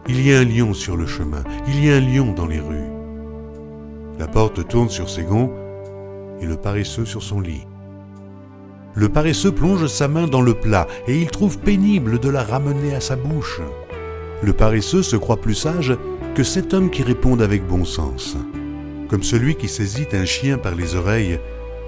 Il 0.09 0.26
y 0.26 0.33
a 0.33 0.38
un 0.38 0.44
lion 0.44 0.75
sur 0.75 0.97
le 0.97 1.06
chemin, 1.06 1.42
il 1.68 1.85
y 1.85 1.90
a 1.90 1.97
un 1.97 2.00
lion 2.00 2.33
dans 2.33 2.47
les 2.47 2.61
rues. 2.61 2.90
La 4.18 4.26
porte 4.26 4.66
tourne 4.68 4.90
sur 4.90 5.11
ses 5.11 5.23
gonds 5.23 5.50
et 6.40 6.47
le 6.47 6.56
paresseux 6.56 7.04
sur 7.04 7.23
son 7.23 7.40
lit. 7.40 7.66
Le 8.94 9.09
paresseux 9.09 9.50
plonge 9.50 9.87
sa 9.88 10.06
main 10.06 10.28
dans 10.28 10.40
le 10.40 10.54
plat 10.54 10.87
et 11.09 11.21
il 11.21 11.30
trouve 11.30 11.59
pénible 11.59 12.21
de 12.21 12.28
la 12.28 12.44
ramener 12.44 12.94
à 12.94 13.00
sa 13.00 13.16
bouche. 13.16 13.61
Le 14.42 14.52
paresseux 14.52 15.02
se 15.02 15.16
croit 15.16 15.40
plus 15.40 15.54
sage 15.54 15.97
que 16.35 16.44
cet 16.44 16.75
homme 16.75 16.90
qui 16.90 17.02
répond 17.02 17.40
avec 17.40 17.66
bon 17.66 17.85
sens. 17.85 18.37
Comme 19.09 19.23
celui 19.23 19.56
qui 19.56 19.68
saisit 19.68 20.06
un 20.12 20.25
chien 20.25 20.59
par 20.59 20.75
les 20.75 20.94
oreilles 20.94 21.40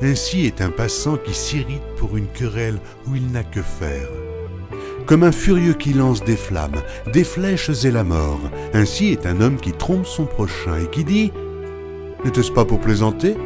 ainsi 0.03 0.47
est 0.47 0.61
un 0.61 0.71
passant 0.71 1.17
qui 1.17 1.35
s'irrite 1.35 1.83
pour 1.97 2.17
une 2.17 2.29
querelle 2.29 2.79
où 3.07 3.17
il 3.17 3.31
n'a 3.31 3.45
que 3.45 3.63
faire. 3.63 4.09
Comme 5.07 5.23
un 5.23 5.33
furieux 5.33 5.75
qui 5.75 5.93
lance 5.93 6.25
des 6.25 6.37
flammes, 6.37 6.83
des 7.13 7.25
flèches 7.25 7.85
et 7.85 7.91
la 7.91 8.05
mort, 8.05 8.41
ainsi 8.75 9.09
est 9.09 9.25
un 9.25 9.41
homme 9.41 9.57
qui 9.57 9.73
trompe 9.73 10.07
son 10.07 10.27
prochain 10.27 10.77
et 10.83 10.91
qui 10.91 11.05
dit 11.05 11.33
N'était-ce 12.25 12.51
pas 12.51 12.65
pour 12.65 12.81
plaisanter? 12.81 13.37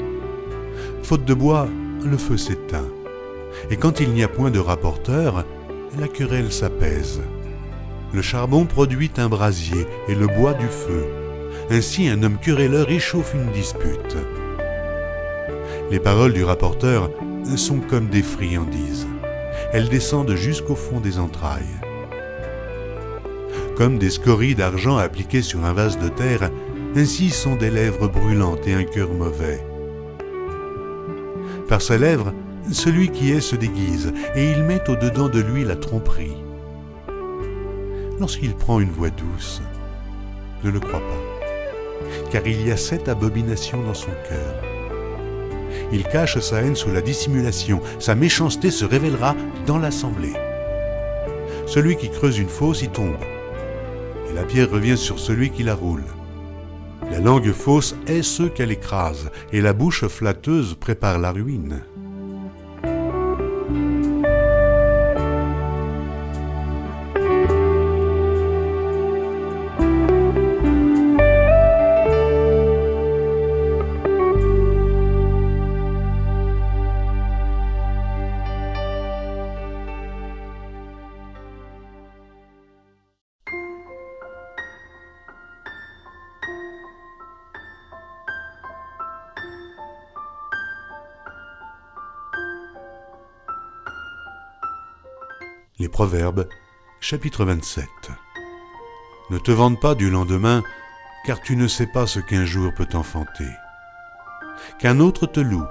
Faute 1.02 1.24
de 1.24 1.34
bois, 1.34 1.68
le 2.04 2.16
feu 2.16 2.36
s'éteint. 2.36 2.88
Et 3.70 3.76
quand 3.76 4.00
il 4.00 4.10
n'y 4.10 4.22
a 4.22 4.28
point 4.28 4.50
de 4.50 4.58
rapporteur, 4.58 5.44
la 5.98 6.08
querelle 6.08 6.52
s'apaise. 6.52 7.20
Le 8.12 8.22
charbon 8.22 8.64
produit 8.64 9.10
un 9.18 9.28
brasier 9.28 9.86
et 10.08 10.14
le 10.14 10.26
bois 10.26 10.54
du 10.54 10.66
feu. 10.66 11.04
Ainsi 11.70 12.08
un 12.08 12.22
homme 12.22 12.38
querelleur 12.38 12.90
échauffe 12.90 13.34
une 13.34 13.52
dispute. 13.52 14.16
Les 15.90 15.98
paroles 15.98 16.32
du 16.32 16.44
rapporteur 16.44 17.10
sont 17.56 17.80
comme 17.80 18.06
des 18.06 18.22
friandises. 18.22 19.08
Elles 19.72 19.88
descendent 19.88 20.36
jusqu'au 20.36 20.76
fond 20.76 21.00
des 21.00 21.18
entrailles. 21.18 21.80
Comme 23.76 23.98
des 23.98 24.10
scories 24.10 24.54
d'argent 24.54 24.98
appliquées 24.98 25.42
sur 25.42 25.64
un 25.64 25.72
vase 25.72 25.98
de 25.98 26.08
terre, 26.08 26.50
ainsi 26.94 27.30
sont 27.30 27.56
des 27.56 27.70
lèvres 27.70 28.06
brûlantes 28.06 28.68
et 28.68 28.74
un 28.74 28.84
cœur 28.84 29.10
mauvais. 29.10 29.64
Par 31.68 31.82
ses 31.82 31.98
lèvres, 31.98 32.32
celui 32.70 33.10
qui 33.10 33.32
est 33.32 33.40
se 33.40 33.56
déguise, 33.56 34.12
et 34.36 34.48
il 34.52 34.62
met 34.62 34.88
au-dedans 34.88 35.28
de 35.28 35.40
lui 35.40 35.64
la 35.64 35.76
tromperie. 35.76 36.36
Lorsqu'il 38.20 38.54
prend 38.54 38.78
une 38.78 38.90
voix 38.90 39.10
douce, 39.10 39.60
ne 40.62 40.70
le 40.70 40.78
crois 40.78 41.00
pas, 41.00 42.26
car 42.30 42.46
il 42.46 42.64
y 42.64 42.70
a 42.70 42.76
sept 42.76 43.08
abominations 43.08 43.82
dans 43.82 43.94
son 43.94 44.10
cœur. 44.28 44.69
Il 45.92 46.04
cache 46.04 46.38
sa 46.38 46.62
haine 46.62 46.76
sous 46.76 46.90
la 46.90 47.00
dissimulation, 47.00 47.80
sa 47.98 48.14
méchanceté 48.14 48.70
se 48.70 48.84
révélera 48.84 49.34
dans 49.66 49.78
l'assemblée. 49.78 50.34
Celui 51.66 51.96
qui 51.96 52.10
creuse 52.10 52.38
une 52.38 52.48
fosse 52.48 52.82
y 52.82 52.88
tombe, 52.88 53.16
et 54.30 54.34
la 54.34 54.42
pierre 54.42 54.70
revient 54.70 54.96
sur 54.96 55.18
celui 55.18 55.50
qui 55.50 55.62
la 55.62 55.74
roule. 55.74 56.04
La 57.10 57.18
langue 57.18 57.52
fausse 57.52 57.96
est 58.06 58.22
ce 58.22 58.44
qu'elle 58.44 58.70
écrase, 58.70 59.30
et 59.52 59.60
la 59.60 59.72
bouche 59.72 60.06
flatteuse 60.06 60.74
prépare 60.74 61.18
la 61.18 61.32
ruine. 61.32 61.82
Les 95.80 95.88
Proverbes, 95.88 96.46
chapitre 97.00 97.46
27. 97.46 97.88
Ne 99.30 99.38
te 99.38 99.50
vante 99.50 99.80
pas 99.80 99.94
du 99.94 100.10
lendemain, 100.10 100.62
car 101.24 101.40
tu 101.40 101.56
ne 101.56 101.66
sais 101.66 101.86
pas 101.86 102.06
ce 102.06 102.20
qu'un 102.20 102.44
jour 102.44 102.70
peut 102.74 102.88
enfanter. 102.92 103.48
Qu'un 104.78 105.00
autre 105.00 105.24
te 105.24 105.40
loue, 105.40 105.64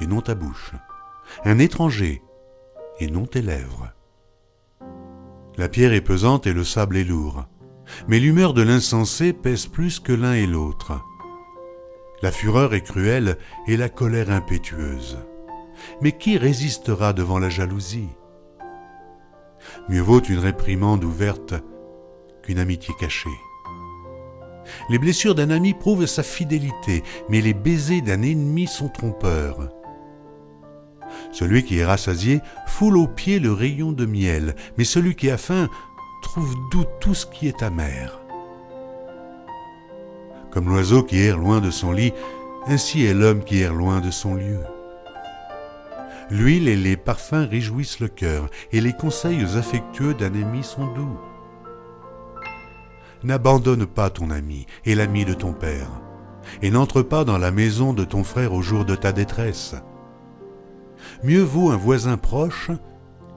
et 0.00 0.06
non 0.06 0.22
ta 0.22 0.34
bouche, 0.34 0.72
un 1.44 1.58
étranger, 1.58 2.22
et 3.00 3.10
non 3.10 3.26
tes 3.26 3.42
lèvres. 3.42 3.92
La 5.58 5.68
pierre 5.68 5.92
est 5.92 6.00
pesante 6.00 6.46
et 6.46 6.54
le 6.54 6.64
sable 6.64 6.96
est 6.96 7.04
lourd, 7.04 7.44
mais 8.08 8.20
l'humeur 8.20 8.54
de 8.54 8.62
l'insensé 8.62 9.34
pèse 9.34 9.66
plus 9.66 10.00
que 10.00 10.14
l'un 10.14 10.32
et 10.32 10.46
l'autre. 10.46 11.02
La 12.22 12.32
fureur 12.32 12.72
est 12.72 12.80
cruelle 12.80 13.36
et 13.66 13.76
la 13.76 13.90
colère 13.90 14.30
impétueuse. 14.30 15.18
Mais 16.00 16.12
qui 16.12 16.38
résistera 16.38 17.12
devant 17.12 17.38
la 17.38 17.50
jalousie? 17.50 18.08
Mieux 19.88 20.00
vaut 20.00 20.20
une 20.20 20.38
réprimande 20.38 21.04
ouverte 21.04 21.54
qu'une 22.42 22.58
amitié 22.58 22.94
cachée. 22.98 23.28
Les 24.88 24.98
blessures 24.98 25.34
d'un 25.34 25.50
ami 25.50 25.74
prouvent 25.74 26.06
sa 26.06 26.22
fidélité, 26.22 27.02
mais 27.28 27.40
les 27.40 27.54
baisers 27.54 28.02
d'un 28.02 28.22
ennemi 28.22 28.66
sont 28.66 28.88
trompeurs. 28.88 29.68
Celui 31.32 31.64
qui 31.64 31.78
est 31.78 31.84
rassasié 31.84 32.40
foule 32.66 32.96
aux 32.96 33.08
pieds 33.08 33.38
le 33.38 33.52
rayon 33.52 33.92
de 33.92 34.06
miel, 34.06 34.54
mais 34.78 34.84
celui 34.84 35.14
qui 35.14 35.30
a 35.30 35.36
faim 35.36 35.68
trouve 36.22 36.54
doux 36.70 36.84
tout 37.00 37.14
ce 37.14 37.26
qui 37.26 37.48
est 37.48 37.62
amer. 37.62 38.20
Comme 40.50 40.68
l'oiseau 40.68 41.02
qui 41.02 41.18
erre 41.18 41.38
loin 41.38 41.60
de 41.60 41.70
son 41.70 41.92
lit, 41.92 42.12
ainsi 42.66 43.04
est 43.04 43.14
l'homme 43.14 43.44
qui 43.44 43.60
erre 43.60 43.74
loin 43.74 44.00
de 44.00 44.10
son 44.10 44.34
lieu. 44.34 44.60
L'huile 46.30 46.68
et 46.68 46.76
les 46.76 46.96
parfums 46.96 47.46
réjouissent 47.50 48.00
le 48.00 48.08
cœur, 48.08 48.48
et 48.72 48.80
les 48.80 48.92
conseils 48.92 49.44
affectueux 49.56 50.14
d'un 50.14 50.34
ami 50.34 50.62
sont 50.62 50.92
doux. 50.94 51.18
N'abandonne 53.22 53.86
pas 53.86 54.10
ton 54.10 54.30
ami 54.30 54.66
et 54.84 54.94
l'ami 54.94 55.24
de 55.24 55.34
ton 55.34 55.52
père, 55.52 55.88
et 56.62 56.70
n'entre 56.70 57.02
pas 57.02 57.24
dans 57.24 57.38
la 57.38 57.50
maison 57.50 57.92
de 57.92 58.04
ton 58.04 58.24
frère 58.24 58.52
au 58.52 58.62
jour 58.62 58.84
de 58.84 58.94
ta 58.94 59.12
détresse. 59.12 59.74
Mieux 61.22 61.42
vaut 61.42 61.70
un 61.70 61.76
voisin 61.76 62.16
proche 62.16 62.70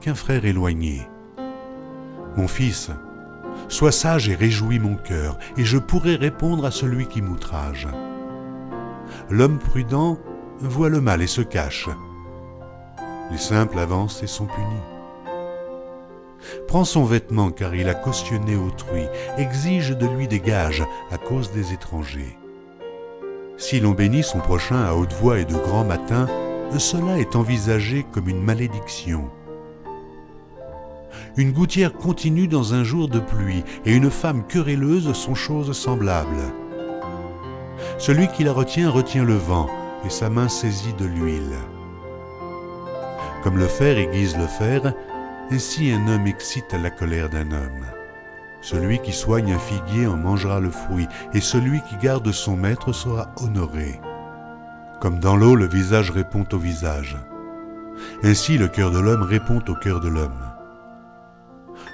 qu'un 0.00 0.14
frère 0.14 0.44
éloigné. 0.44 1.06
Mon 2.36 2.48
fils, 2.48 2.90
sois 3.68 3.92
sage 3.92 4.28
et 4.28 4.34
réjouis 4.34 4.78
mon 4.78 4.94
cœur, 4.94 5.38
et 5.56 5.64
je 5.64 5.78
pourrai 5.78 6.16
répondre 6.16 6.64
à 6.64 6.70
celui 6.70 7.06
qui 7.06 7.20
m'outrage. 7.20 7.88
L'homme 9.30 9.58
prudent 9.58 10.18
voit 10.60 10.88
le 10.88 11.00
mal 11.00 11.22
et 11.22 11.26
se 11.26 11.40
cache, 11.42 11.88
les 13.30 13.38
simples 13.38 13.78
avancent 13.78 14.22
et 14.22 14.26
sont 14.26 14.46
punis. 14.46 14.82
Prends 16.66 16.84
son 16.84 17.04
vêtement 17.04 17.50
car 17.50 17.74
il 17.74 17.88
a 17.88 17.94
cautionné 17.94 18.56
autrui, 18.56 19.04
exige 19.36 19.96
de 19.96 20.06
lui 20.06 20.28
des 20.28 20.40
gages 20.40 20.84
à 21.10 21.18
cause 21.18 21.50
des 21.52 21.72
étrangers. 21.72 22.38
Si 23.56 23.80
l'on 23.80 23.90
bénit 23.90 24.22
son 24.22 24.38
prochain 24.38 24.84
à 24.84 24.94
haute 24.94 25.12
voix 25.14 25.38
et 25.38 25.44
de 25.44 25.56
grand 25.56 25.84
matin, 25.84 26.26
cela 26.78 27.18
est 27.18 27.34
envisagé 27.34 28.06
comme 28.12 28.28
une 28.28 28.42
malédiction. 28.42 29.30
Une 31.36 31.52
gouttière 31.52 31.92
continue 31.92 32.48
dans 32.48 32.74
un 32.74 32.84
jour 32.84 33.08
de 33.08 33.20
pluie 33.20 33.64
et 33.84 33.92
une 33.92 34.10
femme 34.10 34.44
querelleuse 34.46 35.12
sont 35.12 35.34
choses 35.34 35.72
semblables. 35.72 36.52
Celui 37.98 38.28
qui 38.28 38.44
la 38.44 38.52
retient 38.52 38.90
retient 38.90 39.24
le 39.24 39.36
vent 39.36 39.68
et 40.04 40.10
sa 40.10 40.30
main 40.30 40.48
saisit 40.48 40.94
de 40.94 41.06
l'huile. 41.06 41.56
Comme 43.42 43.58
le 43.58 43.68
fer 43.68 43.96
aiguise 43.98 44.36
le 44.36 44.46
fer, 44.46 44.92
ainsi 45.50 45.92
un 45.92 46.08
homme 46.08 46.26
excite 46.26 46.74
la 46.74 46.90
colère 46.90 47.30
d'un 47.30 47.50
homme. 47.52 47.86
Celui 48.60 48.98
qui 48.98 49.12
soigne 49.12 49.52
un 49.52 49.58
figuier 49.58 50.08
en 50.08 50.16
mangera 50.16 50.58
le 50.58 50.70
fruit, 50.70 51.06
et 51.32 51.40
celui 51.40 51.80
qui 51.82 51.96
garde 51.96 52.30
son 52.32 52.56
maître 52.56 52.92
sera 52.92 53.30
honoré. 53.36 54.00
Comme 55.00 55.20
dans 55.20 55.36
l'eau 55.36 55.54
le 55.54 55.68
visage 55.68 56.10
répond 56.10 56.44
au 56.52 56.58
visage, 56.58 57.16
ainsi 58.24 58.58
le 58.58 58.66
cœur 58.66 58.90
de 58.90 58.98
l'homme 58.98 59.22
répond 59.22 59.62
au 59.68 59.74
cœur 59.74 60.00
de 60.00 60.08
l'homme. 60.08 60.42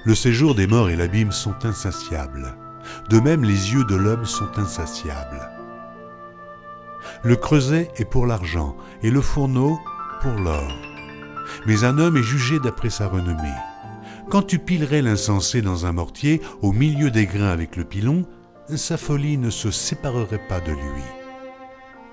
Le 0.03 0.15
séjour 0.15 0.55
des 0.55 0.65
morts 0.65 0.89
et 0.89 0.95
l'abîme 0.95 1.31
sont 1.31 1.63
insatiables, 1.63 2.55
de 3.09 3.19
même 3.19 3.43
les 3.43 3.73
yeux 3.73 3.85
de 3.85 3.95
l'homme 3.95 4.25
sont 4.25 4.57
insatiables. 4.57 5.51
Le 7.23 7.35
creuset 7.35 7.91
est 7.97 8.05
pour 8.05 8.25
l'argent, 8.25 8.75
et 9.03 9.11
le 9.11 9.21
fourneau 9.21 9.79
pour 10.21 10.33
l'or 10.33 10.94
mais 11.65 11.83
un 11.83 11.97
homme 11.97 12.17
est 12.17 12.23
jugé 12.23 12.59
d'après 12.59 12.89
sa 12.89 13.07
renommée. 13.07 13.53
Quand 14.29 14.41
tu 14.41 14.59
pilerais 14.59 15.01
l'insensé 15.01 15.61
dans 15.61 15.85
un 15.85 15.91
mortier, 15.91 16.41
au 16.61 16.71
milieu 16.71 17.11
des 17.11 17.25
grains 17.25 17.51
avec 17.51 17.75
le 17.75 17.83
pilon, 17.83 18.25
sa 18.75 18.97
folie 18.97 19.37
ne 19.37 19.51
se 19.51 19.69
séparerait 19.69 20.47
pas 20.47 20.59
de 20.59 20.71
lui. 20.71 21.03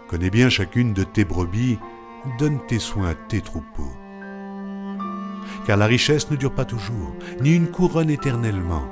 Connais 0.08 0.30
bien 0.30 0.50
chacune 0.50 0.92
de 0.92 1.04
tes 1.04 1.24
brebis, 1.24 1.78
donne 2.38 2.58
tes 2.68 2.78
soins 2.78 3.10
à 3.10 3.14
tes 3.14 3.40
troupeaux. 3.40 3.92
Car 5.66 5.78
la 5.78 5.86
richesse 5.86 6.30
ne 6.30 6.36
dure 6.36 6.54
pas 6.54 6.66
toujours, 6.66 7.14
ni 7.40 7.54
une 7.54 7.68
couronne 7.68 8.10
éternellement. 8.10 8.84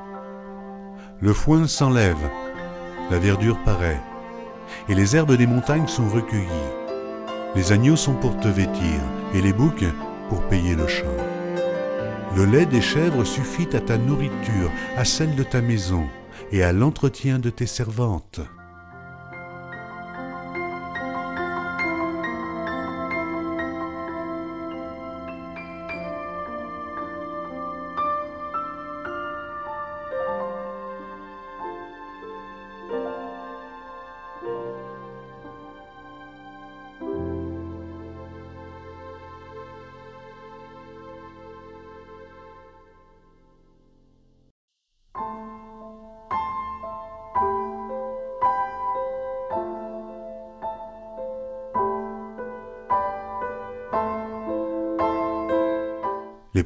Le 1.21 1.35
foin 1.35 1.67
s'enlève, 1.67 2.31
la 3.11 3.19
verdure 3.19 3.59
paraît, 3.65 4.01
et 4.89 4.95
les 4.95 5.15
herbes 5.15 5.37
des 5.37 5.47
montagnes 5.47 5.89
sont 5.89 6.09
recueillies. 6.09 6.47
Les 7.55 7.73
agneaux 7.73 7.97
sont 7.97 8.15
pour 8.15 8.39
te 8.41 8.49
vêtir, 8.49 9.01
et 9.35 9.43
les 9.43 9.53
boucs 9.53 9.85
pour 10.31 10.41
payer 10.49 10.77
le 10.77 10.87
champ. 10.87 11.05
Le 12.37 12.47
lait 12.47 12.65
des 12.65 12.81
chèvres 12.81 13.25
suffit 13.25 13.69
à 13.75 13.81
ta 13.81 13.99
nourriture, 13.99 14.71
à 14.97 15.05
celle 15.05 15.35
de 15.35 15.43
ta 15.43 15.61
maison 15.61 16.07
et 16.53 16.63
à 16.63 16.73
l'entretien 16.73 17.41
de 17.41 17.51
tes 17.51 17.67
servantes. 17.67 18.41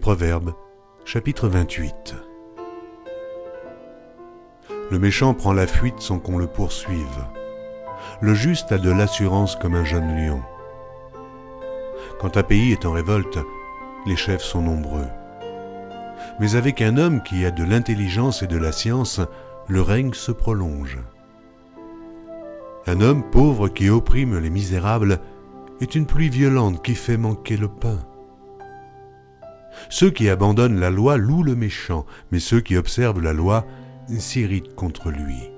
Proverbes, 0.05 0.53
chapitre 1.07 1.49
28. 1.49 2.15
Le 4.91 4.99
méchant 4.99 5.33
prend 5.33 5.55
la 5.55 5.67
fuite 5.67 6.01
sans 6.01 6.19
qu'on 6.19 6.37
le 6.37 6.47
poursuive. 6.47 7.25
Le 8.21 8.35
juste 8.35 8.71
a 8.71 8.77
de 8.77 8.91
l'assurance 8.91 9.57
comme 9.57 9.75
un 9.75 9.85
jeune 9.87 10.15
lion. 10.15 10.43
Quand 12.21 12.37
un 12.37 12.43
pays 12.43 12.73
est 12.73 12.85
en 12.85 12.93
révolte, 12.93 13.39
les 14.05 14.15
chefs 14.15 14.43
sont 14.43 14.61
nombreux. 14.61 15.09
Mais 16.39 16.55
avec 16.55 16.83
un 16.83 16.99
homme 16.99 17.23
qui 17.23 17.47
a 17.47 17.51
de 17.51 17.65
l'intelligence 17.65 18.43
et 18.43 18.47
de 18.47 18.59
la 18.59 18.73
science, 18.73 19.23
le 19.69 19.81
règne 19.81 20.13
se 20.13 20.33
prolonge. 20.33 20.99
Un 22.87 23.01
homme 23.01 23.23
pauvre 23.31 23.69
qui 23.69 23.89
opprime 23.89 24.39
les 24.39 24.51
misérables 24.51 25.19
est 25.81 25.95
une 25.95 26.05
pluie 26.05 26.29
violente 26.29 26.85
qui 26.85 26.95
fait 26.95 27.17
manquer 27.17 27.57
le 27.57 27.69
pain. 27.69 28.01
Ceux 29.89 30.11
qui 30.11 30.29
abandonnent 30.29 30.81
la 30.81 30.91
loi 30.91 31.17
louent 31.17 31.43
le 31.43 31.55
méchant, 31.55 32.07
mais 32.31 32.41
ceux 32.41 32.61
qui 32.61 32.77
observent 32.77 33.23
la 33.23 33.33
loi 33.33 33.67
s'irritent 34.19 34.75
contre 34.75 35.11
lui. 35.11 35.51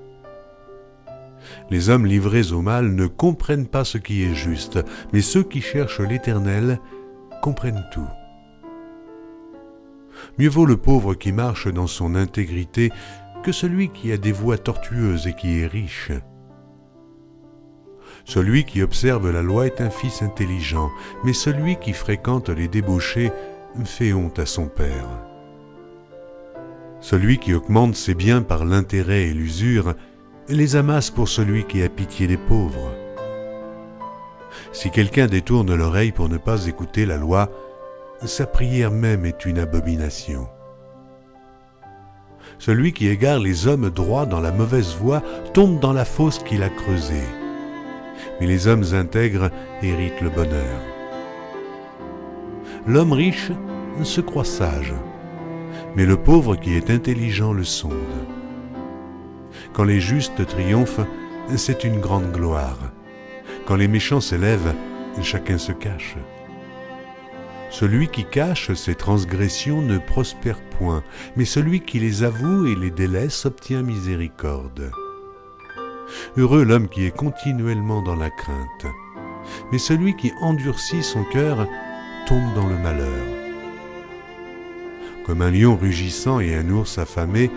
Les 1.69 1.89
hommes 1.89 2.05
livrés 2.05 2.51
au 2.51 2.61
mal 2.61 2.93
ne 2.93 3.07
comprennent 3.07 3.67
pas 3.67 3.83
ce 3.83 3.97
qui 3.97 4.23
est 4.23 4.35
juste, 4.35 4.79
mais 5.13 5.21
ceux 5.21 5.43
qui 5.43 5.61
cherchent 5.61 6.01
l'Éternel 6.01 6.79
comprennent 7.41 7.85
tout. 7.91 8.07
Mieux 10.37 10.49
vaut 10.49 10.65
le 10.65 10.77
pauvre 10.77 11.13
qui 11.13 11.31
marche 11.31 11.67
dans 11.67 11.87
son 11.87 12.15
intégrité 12.15 12.91
que 13.43 13.51
celui 13.51 13.89
qui 13.89 14.11
a 14.11 14.17
des 14.17 14.31
voies 14.31 14.57
tortueuses 14.57 15.27
et 15.27 15.33
qui 15.33 15.59
est 15.59 15.67
riche. 15.67 16.11
Celui 18.25 18.65
qui 18.65 18.81
observe 18.81 19.31
la 19.31 19.41
loi 19.41 19.67
est 19.67 19.79
un 19.79 19.89
fils 19.89 20.21
intelligent, 20.21 20.89
mais 21.23 21.33
celui 21.33 21.77
qui 21.77 21.93
fréquente 21.93 22.49
les 22.49 22.67
débauchés 22.67 23.31
fait 23.85 24.13
honte 24.13 24.39
à 24.39 24.45
son 24.45 24.67
père. 24.67 25.07
Celui 26.99 27.37
qui 27.37 27.53
augmente 27.53 27.95
ses 27.95 28.15
biens 28.15 28.41
par 28.41 28.65
l'intérêt 28.65 29.27
et 29.27 29.33
l'usure 29.33 29.93
les 30.49 30.75
amasse 30.75 31.11
pour 31.11 31.27
celui 31.27 31.65
qui 31.65 31.83
a 31.83 31.89
pitié 31.89 32.27
des 32.27 32.37
pauvres. 32.37 32.91
Si 34.71 34.89
quelqu'un 34.89 35.27
détourne 35.27 35.75
l'oreille 35.75 36.11
pour 36.11 36.29
ne 36.29 36.37
pas 36.37 36.65
écouter 36.65 37.05
la 37.05 37.17
loi, 37.17 37.49
sa 38.25 38.47
prière 38.47 38.91
même 38.91 39.25
est 39.25 39.45
une 39.45 39.59
abomination. 39.59 40.47
Celui 42.59 42.93
qui 42.93 43.07
égare 43.07 43.39
les 43.39 43.67
hommes 43.67 43.89
droits 43.89 44.25
dans 44.25 44.39
la 44.39 44.51
mauvaise 44.51 44.95
voie 44.95 45.21
tombe 45.53 45.79
dans 45.79 45.93
la 45.93 46.05
fosse 46.05 46.39
qu'il 46.39 46.63
a 46.63 46.69
creusée. 46.69 47.27
Mais 48.39 48.47
les 48.47 48.67
hommes 48.67 48.85
intègres 48.93 49.51
héritent 49.83 50.21
le 50.21 50.29
bonheur. 50.29 50.96
L'homme 52.87 53.11
riche 53.11 53.51
se 54.03 54.21
croit 54.21 54.45
sage, 54.45 54.93
mais 55.97 56.05
le 56.05 56.15
pauvre 56.15 56.55
qui 56.55 56.73
est 56.73 56.89
intelligent 56.89 57.51
le 57.51 57.65
sonde. 57.65 57.91
Quand 59.73 59.83
les 59.83 59.99
justes 59.99 60.45
triomphent, 60.47 61.05
c'est 61.57 61.83
une 61.83 61.99
grande 61.99 62.31
gloire. 62.31 62.77
Quand 63.65 63.75
les 63.75 63.89
méchants 63.89 64.21
s'élèvent, 64.21 64.73
chacun 65.21 65.57
se 65.57 65.73
cache. 65.73 66.15
Celui 67.69 68.07
qui 68.07 68.23
cache 68.23 68.73
ses 68.73 68.95
transgressions 68.95 69.81
ne 69.81 69.97
prospère 69.97 70.61
point, 70.79 71.03
mais 71.35 71.43
celui 71.43 71.81
qui 71.81 71.99
les 71.99 72.23
avoue 72.23 72.67
et 72.67 72.75
les 72.75 72.91
délaisse 72.91 73.45
obtient 73.45 73.81
miséricorde. 73.81 74.91
Heureux 76.37 76.63
l'homme 76.63 76.87
qui 76.87 77.05
est 77.05 77.15
continuellement 77.15 78.01
dans 78.01 78.15
la 78.15 78.29
crainte, 78.29 78.85
mais 79.73 79.77
celui 79.77 80.15
qui 80.15 80.31
endurcit 80.39 81.03
son 81.03 81.25
cœur 81.25 81.67
tombe 82.27 82.53
dans 82.55 82.67
le 82.67 82.77
malheur. 82.77 83.25
Comme 85.25 85.41
un 85.41 85.51
lion 85.51 85.77
rugissant 85.77 86.39
et 86.39 86.55
un 86.55 86.69
ours 86.69 86.97
affamé, 86.97 87.49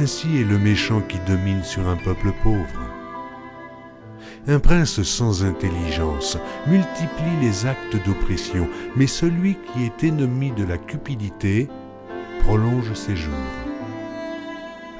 ainsi 0.00 0.38
est 0.38 0.44
le 0.44 0.58
méchant 0.58 1.00
qui 1.00 1.18
domine 1.26 1.62
sur 1.62 1.86
un 1.86 1.96
peuple 1.96 2.32
pauvre. 2.42 2.80
Un 4.48 4.58
prince 4.58 5.02
sans 5.02 5.44
intelligence 5.44 6.38
multiplie 6.66 7.40
les 7.42 7.66
actes 7.66 7.96
d'oppression, 8.06 8.68
mais 8.96 9.06
celui 9.06 9.56
qui 9.56 9.84
est 9.84 10.04
ennemi 10.04 10.50
de 10.52 10.64
la 10.64 10.78
cupidité 10.78 11.68
prolonge 12.40 12.94
ses 12.94 13.16
jours. 13.16 13.34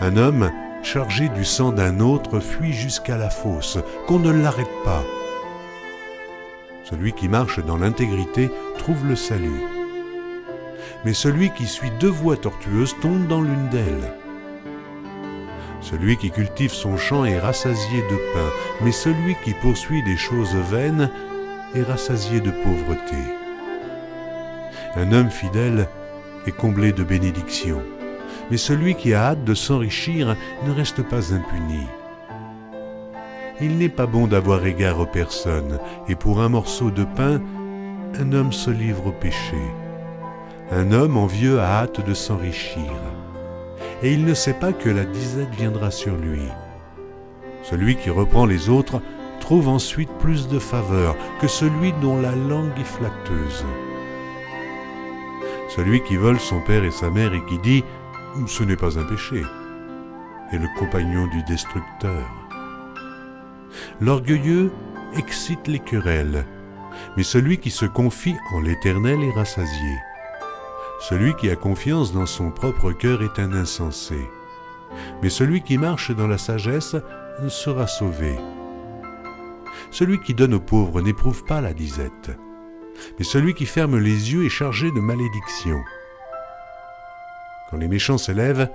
Un 0.00 0.16
homme 0.16 0.50
chargé 0.82 1.28
du 1.30 1.44
sang 1.44 1.72
d'un 1.72 2.00
autre 2.00 2.40
fuit 2.40 2.72
jusqu'à 2.72 3.16
la 3.16 3.30
fosse, 3.30 3.78
qu'on 4.06 4.18
ne 4.18 4.30
l'arrête 4.30 4.66
pas. 4.84 5.02
Celui 6.88 7.12
qui 7.12 7.28
marche 7.28 7.58
dans 7.58 7.78
l'intégrité 7.78 8.48
trouve 8.78 9.08
le 9.08 9.16
salut. 9.16 9.60
Mais 11.04 11.14
celui 11.14 11.50
qui 11.50 11.66
suit 11.66 11.90
deux 11.98 12.10
voies 12.10 12.36
tortueuses 12.36 12.94
tombe 13.02 13.26
dans 13.26 13.42
l'une 13.42 13.68
d'elles. 13.70 14.12
Celui 15.80 16.16
qui 16.16 16.30
cultive 16.30 16.72
son 16.72 16.96
champ 16.96 17.24
est 17.24 17.40
rassasié 17.40 18.02
de 18.02 18.16
pain, 18.32 18.50
mais 18.82 18.92
celui 18.92 19.34
qui 19.42 19.52
poursuit 19.54 20.04
des 20.04 20.16
choses 20.16 20.54
vaines 20.54 21.10
est 21.74 21.82
rassasié 21.82 22.40
de 22.40 22.52
pauvreté. 22.52 23.16
Un 24.94 25.10
homme 25.12 25.30
fidèle 25.30 25.88
est 26.46 26.56
comblé 26.56 26.92
de 26.92 27.02
bénédictions, 27.02 27.82
mais 28.50 28.56
celui 28.56 28.94
qui 28.94 29.12
a 29.12 29.30
hâte 29.30 29.44
de 29.44 29.54
s'enrichir 29.54 30.36
ne 30.64 30.72
reste 30.72 31.02
pas 31.02 31.34
impuni. 31.34 31.86
Il 33.60 33.78
n'est 33.78 33.88
pas 33.88 34.06
bon 34.06 34.26
d'avoir 34.26 34.64
égard 34.66 35.00
aux 35.00 35.06
personnes, 35.06 35.78
et 36.08 36.14
pour 36.14 36.40
un 36.40 36.48
morceau 36.48 36.90
de 36.90 37.04
pain, 37.04 37.40
un 38.18 38.32
homme 38.32 38.52
se 38.52 38.70
livre 38.70 39.06
au 39.06 39.12
péché. 39.12 39.60
Un 40.70 40.92
homme 40.92 41.16
envieux 41.16 41.60
a 41.60 41.82
hâte 41.82 42.04
de 42.04 42.14
s'enrichir 42.14 42.92
et 44.02 44.12
il 44.12 44.24
ne 44.24 44.34
sait 44.34 44.54
pas 44.54 44.72
que 44.72 44.88
la 44.88 45.04
disette 45.04 45.54
viendra 45.54 45.90
sur 45.90 46.16
lui. 46.16 46.42
Celui 47.62 47.96
qui 47.96 48.10
reprend 48.10 48.46
les 48.46 48.68
autres 48.68 49.00
trouve 49.40 49.68
ensuite 49.68 50.10
plus 50.18 50.48
de 50.48 50.58
faveur 50.58 51.16
que 51.40 51.48
celui 51.48 51.92
dont 52.02 52.20
la 52.20 52.34
langue 52.34 52.78
est 52.78 52.84
flatteuse. 52.84 53.64
Celui 55.68 56.02
qui 56.04 56.16
vole 56.16 56.38
son 56.38 56.60
père 56.60 56.84
et 56.84 56.90
sa 56.90 57.10
mère 57.10 57.34
et 57.34 57.44
qui 57.46 57.58
dit⁇ 57.58 57.84
Ce 58.46 58.62
n'est 58.62 58.76
pas 58.76 58.98
un 58.98 59.04
péché⁇ 59.04 59.42
est 60.52 60.58
le 60.58 60.68
compagnon 60.78 61.26
du 61.26 61.42
destructeur. 61.42 62.45
L'orgueilleux 64.00 64.72
excite 65.16 65.66
les 65.68 65.78
querelles, 65.78 66.46
mais 67.16 67.22
celui 67.22 67.58
qui 67.58 67.70
se 67.70 67.86
confie 67.86 68.36
en 68.52 68.60
l'Éternel 68.60 69.22
est 69.22 69.32
rassasié. 69.32 69.96
Celui 71.00 71.34
qui 71.34 71.50
a 71.50 71.56
confiance 71.56 72.12
dans 72.12 72.26
son 72.26 72.50
propre 72.50 72.92
cœur 72.92 73.22
est 73.22 73.38
un 73.38 73.52
insensé. 73.52 74.18
Mais 75.22 75.28
celui 75.28 75.62
qui 75.62 75.78
marche 75.78 76.10
dans 76.10 76.26
la 76.26 76.38
sagesse 76.38 76.96
sera 77.48 77.86
sauvé. 77.86 78.34
Celui 79.90 80.20
qui 80.20 80.34
donne 80.34 80.54
aux 80.54 80.60
pauvres 80.60 81.02
n'éprouve 81.02 81.44
pas 81.44 81.60
la 81.60 81.74
disette. 81.74 82.30
Mais 83.18 83.24
celui 83.24 83.54
qui 83.54 83.66
ferme 83.66 83.98
les 83.98 84.32
yeux 84.32 84.46
est 84.46 84.50
chargé 84.50 84.90
de 84.90 85.00
malédiction. 85.00 85.78
Quand 87.70 87.76
les 87.76 87.88
méchants 87.88 88.18
s'élèvent, 88.18 88.70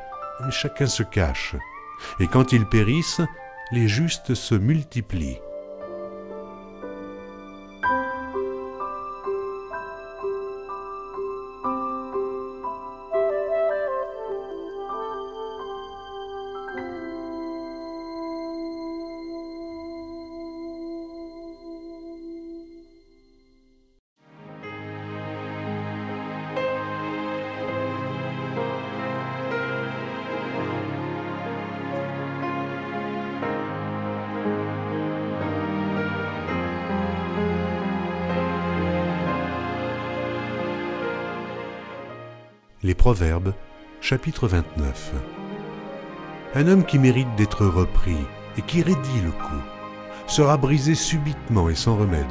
chacun 0.51 0.85
se 0.85 1.03
cache. 1.03 1.55
Et 2.19 2.27
quand 2.27 2.51
ils 2.51 2.65
périssent, 2.65 3.21
les 3.71 3.87
justes 3.87 4.35
se 4.35 4.55
multiplient. 4.55 5.39
Les 42.91 42.95
Proverbes, 42.95 43.53
chapitre 44.01 44.49
29. 44.49 45.13
Un 46.55 46.67
homme 46.67 46.83
qui 46.83 46.99
mérite 46.99 47.33
d'être 47.37 47.65
repris 47.65 48.17
et 48.57 48.61
qui 48.63 48.81
raidit 48.81 49.21
le 49.23 49.31
coup 49.31 49.63
sera 50.27 50.57
brisé 50.57 50.93
subitement 50.93 51.69
et 51.69 51.75
sans 51.75 51.95
remède. 51.95 52.25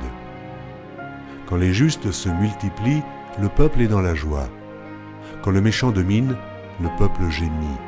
Quand 1.47 1.57
les 1.57 1.73
justes 1.73 2.13
se 2.13 2.29
multiplient, 2.29 3.03
le 3.41 3.49
peuple 3.49 3.81
est 3.81 3.89
dans 3.89 4.03
la 4.03 4.15
joie. 4.15 4.51
Quand 5.41 5.51
le 5.51 5.63
méchant 5.63 5.93
domine, 5.93 6.37
le 6.83 6.91
peuple 6.99 7.31
gémit. 7.31 7.79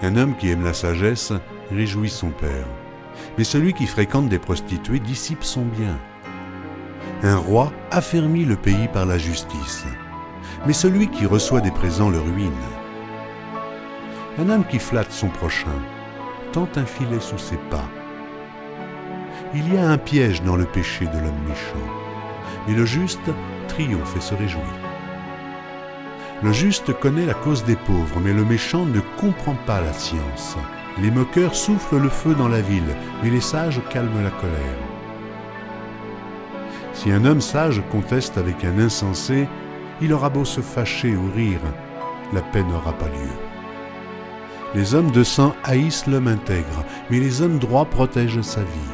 Un 0.00 0.16
homme 0.16 0.34
qui 0.38 0.48
aime 0.48 0.64
la 0.64 0.72
sagesse 0.72 1.34
réjouit 1.70 2.08
son 2.08 2.30
père, 2.30 2.66
mais 3.36 3.44
celui 3.44 3.74
qui 3.74 3.86
fréquente 3.86 4.30
des 4.30 4.38
prostituées 4.38 5.00
dissipe 5.00 5.44
son 5.44 5.66
bien. 5.66 5.98
Un 7.22 7.36
roi 7.36 7.70
affermit 7.90 8.46
le 8.46 8.56
pays 8.56 8.88
par 8.90 9.04
la 9.04 9.18
justice 9.18 9.84
mais 10.66 10.72
celui 10.72 11.08
qui 11.08 11.26
reçoit 11.26 11.60
des 11.60 11.70
présents 11.70 12.10
le 12.10 12.20
ruine. 12.20 12.52
Un 14.38 14.48
homme 14.48 14.64
qui 14.64 14.78
flatte 14.78 15.12
son 15.12 15.28
prochain 15.28 15.78
tente 16.52 16.78
un 16.78 16.86
filet 16.86 17.20
sous 17.20 17.38
ses 17.38 17.56
pas. 17.70 17.88
Il 19.54 19.72
y 19.72 19.76
a 19.76 19.88
un 19.88 19.98
piège 19.98 20.42
dans 20.42 20.56
le 20.56 20.64
péché 20.64 21.06
de 21.06 21.18
l'homme 21.18 21.42
méchant, 21.46 21.86
mais 22.66 22.74
le 22.74 22.86
juste 22.86 23.30
triomphe 23.68 24.16
et 24.16 24.20
se 24.20 24.34
réjouit. 24.34 24.62
Le 26.42 26.52
juste 26.52 26.92
connaît 26.98 27.26
la 27.26 27.34
cause 27.34 27.64
des 27.64 27.76
pauvres, 27.76 28.20
mais 28.20 28.32
le 28.32 28.44
méchant 28.44 28.84
ne 28.84 29.00
comprend 29.20 29.56
pas 29.66 29.80
la 29.80 29.92
science. 29.92 30.56
Les 31.00 31.10
moqueurs 31.10 31.54
soufflent 31.54 31.98
le 31.98 32.08
feu 32.08 32.34
dans 32.34 32.48
la 32.48 32.60
ville, 32.60 32.96
mais 33.22 33.30
les 33.30 33.40
sages 33.40 33.80
calment 33.90 34.22
la 34.22 34.30
colère. 34.30 34.78
Si 36.94 37.10
un 37.10 37.24
homme 37.24 37.40
sage 37.40 37.82
conteste 37.90 38.38
avec 38.38 38.64
un 38.64 38.78
insensé, 38.78 39.48
il 40.02 40.12
aura 40.12 40.28
beau 40.28 40.44
se 40.44 40.60
fâcher 40.60 41.14
ou 41.14 41.30
rire, 41.34 41.60
la 42.32 42.42
paix 42.42 42.62
n'aura 42.64 42.92
pas 42.92 43.06
lieu. 43.06 43.36
Les 44.74 44.94
hommes 44.94 45.10
de 45.10 45.22
sang 45.22 45.54
haïssent 45.64 46.06
l'homme 46.06 46.28
intègre, 46.28 46.84
mais 47.10 47.20
les 47.20 47.42
hommes 47.42 47.58
droits 47.58 47.84
protègent 47.84 48.42
sa 48.42 48.62
vie. 48.62 48.92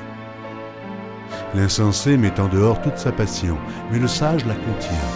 L'insensé 1.55 2.17
met 2.17 2.39
en 2.39 2.49
dehors 2.49 2.83
toute 2.83 2.99
sa 2.99 3.13
passion, 3.13 3.57
mais 3.91 3.99
le 3.99 4.09
sage 4.09 4.45
la 4.45 4.55
contient. 4.55 5.09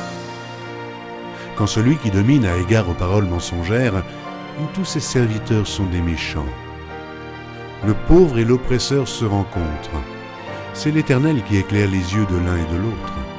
Quand 1.57 1.67
celui 1.67 1.97
qui 1.97 2.11
domine 2.11 2.47
a 2.47 2.57
égard 2.57 2.89
aux 2.89 2.95
paroles 2.95 3.27
mensongères, 3.27 4.03
tous 4.75 4.85
ses 4.85 5.01
serviteurs 5.01 5.67
sont 5.67 5.87
des 5.87 6.01
méchants. 6.01 6.47
Le 7.87 7.95
pauvre 8.07 8.39
et 8.39 8.45
l'oppresseur 8.45 9.09
se 9.09 9.25
rencontrent. 9.25 10.03
C'est 10.73 10.93
l'Éternel 10.93 11.43
qui 11.43 11.57
éclaire 11.57 11.91
les 11.91 12.15
yeux 12.15 12.27
de 12.27 12.37
l'un 12.37 12.57
et 12.57 12.73
de 12.73 12.79
l'autre. 12.79 13.32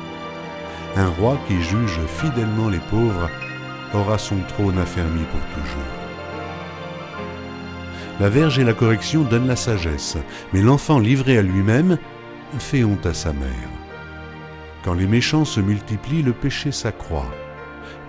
Un 0.96 1.10
roi 1.10 1.38
qui 1.48 1.62
juge 1.62 2.00
fidèlement 2.08 2.70
les 2.70 2.80
pauvres 2.80 3.30
aura 3.94 4.18
son 4.18 4.40
trône 4.48 4.78
affermi 4.78 5.24
pour 5.24 5.40
toujours. 5.56 5.94
La 8.20 8.30
verge 8.30 8.60
et 8.60 8.64
la 8.64 8.74
correction 8.74 9.24
donnent 9.24 9.48
la 9.48 9.56
sagesse, 9.56 10.18
mais 10.54 10.62
l'enfant 10.62 11.00
livré 11.00 11.38
à 11.38 11.42
lui-même 11.42 11.98
fait 12.60 12.84
honte 12.84 13.06
à 13.06 13.14
sa 13.14 13.34
mère. 13.34 13.70
Quand 14.84 14.94
les 14.94 15.08
méchants 15.08 15.46
se 15.46 15.60
multiplient, 15.60 16.22
le 16.22 16.34
péché 16.34 16.72
s'accroît, 16.72 17.32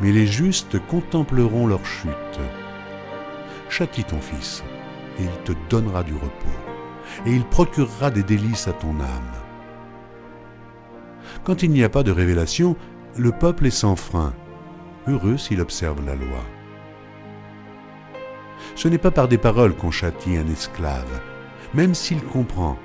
mais 0.01 0.13
les 0.13 0.27
justes 0.27 0.79
contempleront 0.87 1.67
leur 1.67 1.85
chute. 1.87 2.41
Châtie 3.71 4.05
ton 4.05 4.21
fils, 4.21 4.63
et 5.19 5.23
il 5.23 5.43
te 5.45 5.53
donnera 5.71 6.03
du 6.03 6.15
repos 6.15 6.65
et 7.27 7.31
il 7.31 7.45
procurera 7.45 8.11
des 8.11 8.23
délices 8.23 8.69
à 8.69 8.73
ton 8.73 9.01
âme. 9.01 9.44
Quand 11.45 11.63
il 11.63 11.71
n'y 11.71 11.85
a 11.85 11.91
pas 11.91 12.03
de 12.03 12.11
révélation, 12.11 12.75
le 13.17 13.31
peuple 13.31 13.67
est 13.67 13.71
sans 13.71 13.97
frein, 13.97 14.33
heureux 15.07 15.37
s'il 15.37 15.61
observe 15.61 16.05
la 16.05 16.15
loi. 16.15 16.43
Ce 18.75 18.89
n'est 18.89 18.99
pas 18.99 19.11
par 19.11 19.29
des 19.29 19.39
paroles 19.39 19.75
qu'on 19.75 19.91
châtie 19.91 20.37
un 20.37 20.49
esclave, 20.49 21.21
même 21.75 21.95
s'il 21.95 22.23
comprend, 22.23 22.79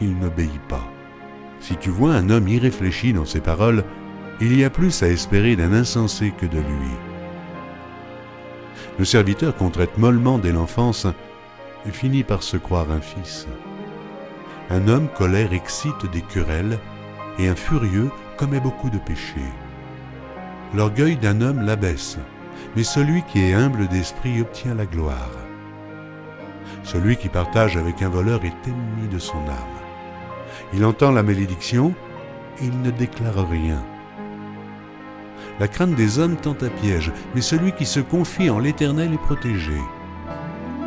il 0.00 0.16
n'obéit 0.16 0.60
pas. 0.68 0.88
Si 1.60 1.76
tu 1.76 1.90
vois 1.90 2.14
un 2.14 2.30
homme 2.30 2.46
irréfléchi 2.46 3.12
dans 3.12 3.24
ses 3.24 3.40
paroles, 3.40 3.84
il 4.40 4.56
y 4.56 4.64
a 4.64 4.70
plus 4.70 5.02
à 5.02 5.08
espérer 5.08 5.56
d'un 5.56 5.72
insensé 5.72 6.32
que 6.38 6.46
de 6.46 6.58
lui. 6.58 6.90
Le 8.98 9.04
serviteur 9.04 9.56
qu'on 9.56 9.70
traite 9.70 9.98
mollement 9.98 10.38
dès 10.38 10.52
l'enfance 10.52 11.06
finit 11.90 12.22
par 12.22 12.42
se 12.42 12.56
croire 12.56 12.90
un 12.90 13.00
fils. 13.00 13.46
Un 14.70 14.88
homme 14.88 15.08
colère 15.08 15.52
excite 15.52 16.10
des 16.12 16.22
querelles, 16.22 16.78
et 17.38 17.48
un 17.48 17.54
furieux 17.54 18.10
commet 18.36 18.60
beaucoup 18.60 18.90
de 18.90 18.98
péchés. 18.98 19.52
L'orgueil 20.74 21.16
d'un 21.16 21.40
homme 21.40 21.64
l'abaisse, 21.64 22.18
mais 22.76 22.82
celui 22.82 23.22
qui 23.22 23.40
est 23.40 23.54
humble 23.54 23.88
d'esprit 23.88 24.40
obtient 24.40 24.74
la 24.74 24.86
gloire. 24.86 25.30
Celui 26.82 27.16
qui 27.16 27.28
partage 27.28 27.76
avec 27.76 28.02
un 28.02 28.08
voleur 28.08 28.44
est 28.44 28.68
ennemi 28.68 29.08
de 29.10 29.18
son 29.18 29.38
âme. 29.38 29.80
Il 30.72 30.84
entend 30.84 31.12
la 31.12 31.22
malédiction 31.22 31.94
et 32.60 32.66
il 32.66 32.82
ne 32.82 32.90
déclare 32.90 33.48
rien. 33.48 33.82
La 35.60 35.68
crainte 35.68 35.94
des 35.94 36.18
hommes 36.18 36.36
tend 36.36 36.56
à 36.62 36.68
piège, 36.68 37.12
mais 37.34 37.40
celui 37.40 37.72
qui 37.72 37.86
se 37.86 38.00
confie 38.00 38.50
en 38.50 38.58
l'Éternel 38.58 39.14
est 39.14 39.18
protégé. 39.18 39.80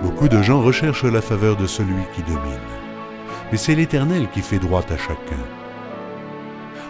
Beaucoup 0.03 0.27
de 0.27 0.41
gens 0.41 0.61
recherchent 0.61 1.05
la 1.05 1.21
faveur 1.21 1.55
de 1.55 1.65
celui 1.65 2.03
qui 2.13 2.21
domine 2.23 2.77
mais 3.51 3.57
c'est 3.57 3.75
l'Éternel 3.75 4.27
qui 4.29 4.41
fait 4.41 4.59
droit 4.59 4.83
à 4.89 4.97
chacun. 4.97 5.56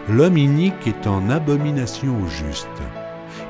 L'homme 0.10 0.38
inique 0.38 0.88
est 0.88 1.06
en 1.06 1.30
abomination 1.30 2.16
au 2.24 2.28
juste, 2.28 2.68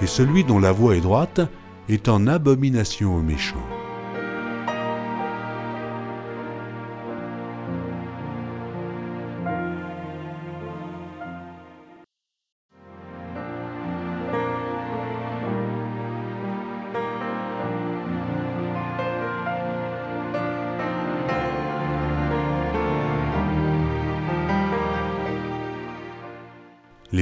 et 0.01 0.07
celui 0.07 0.43
dont 0.43 0.59
la 0.59 0.71
voie 0.71 0.95
est 0.95 1.01
droite 1.01 1.41
est 1.87 2.09
en 2.09 2.25
abomination 2.25 3.15
au 3.15 3.21
méchant. 3.21 3.76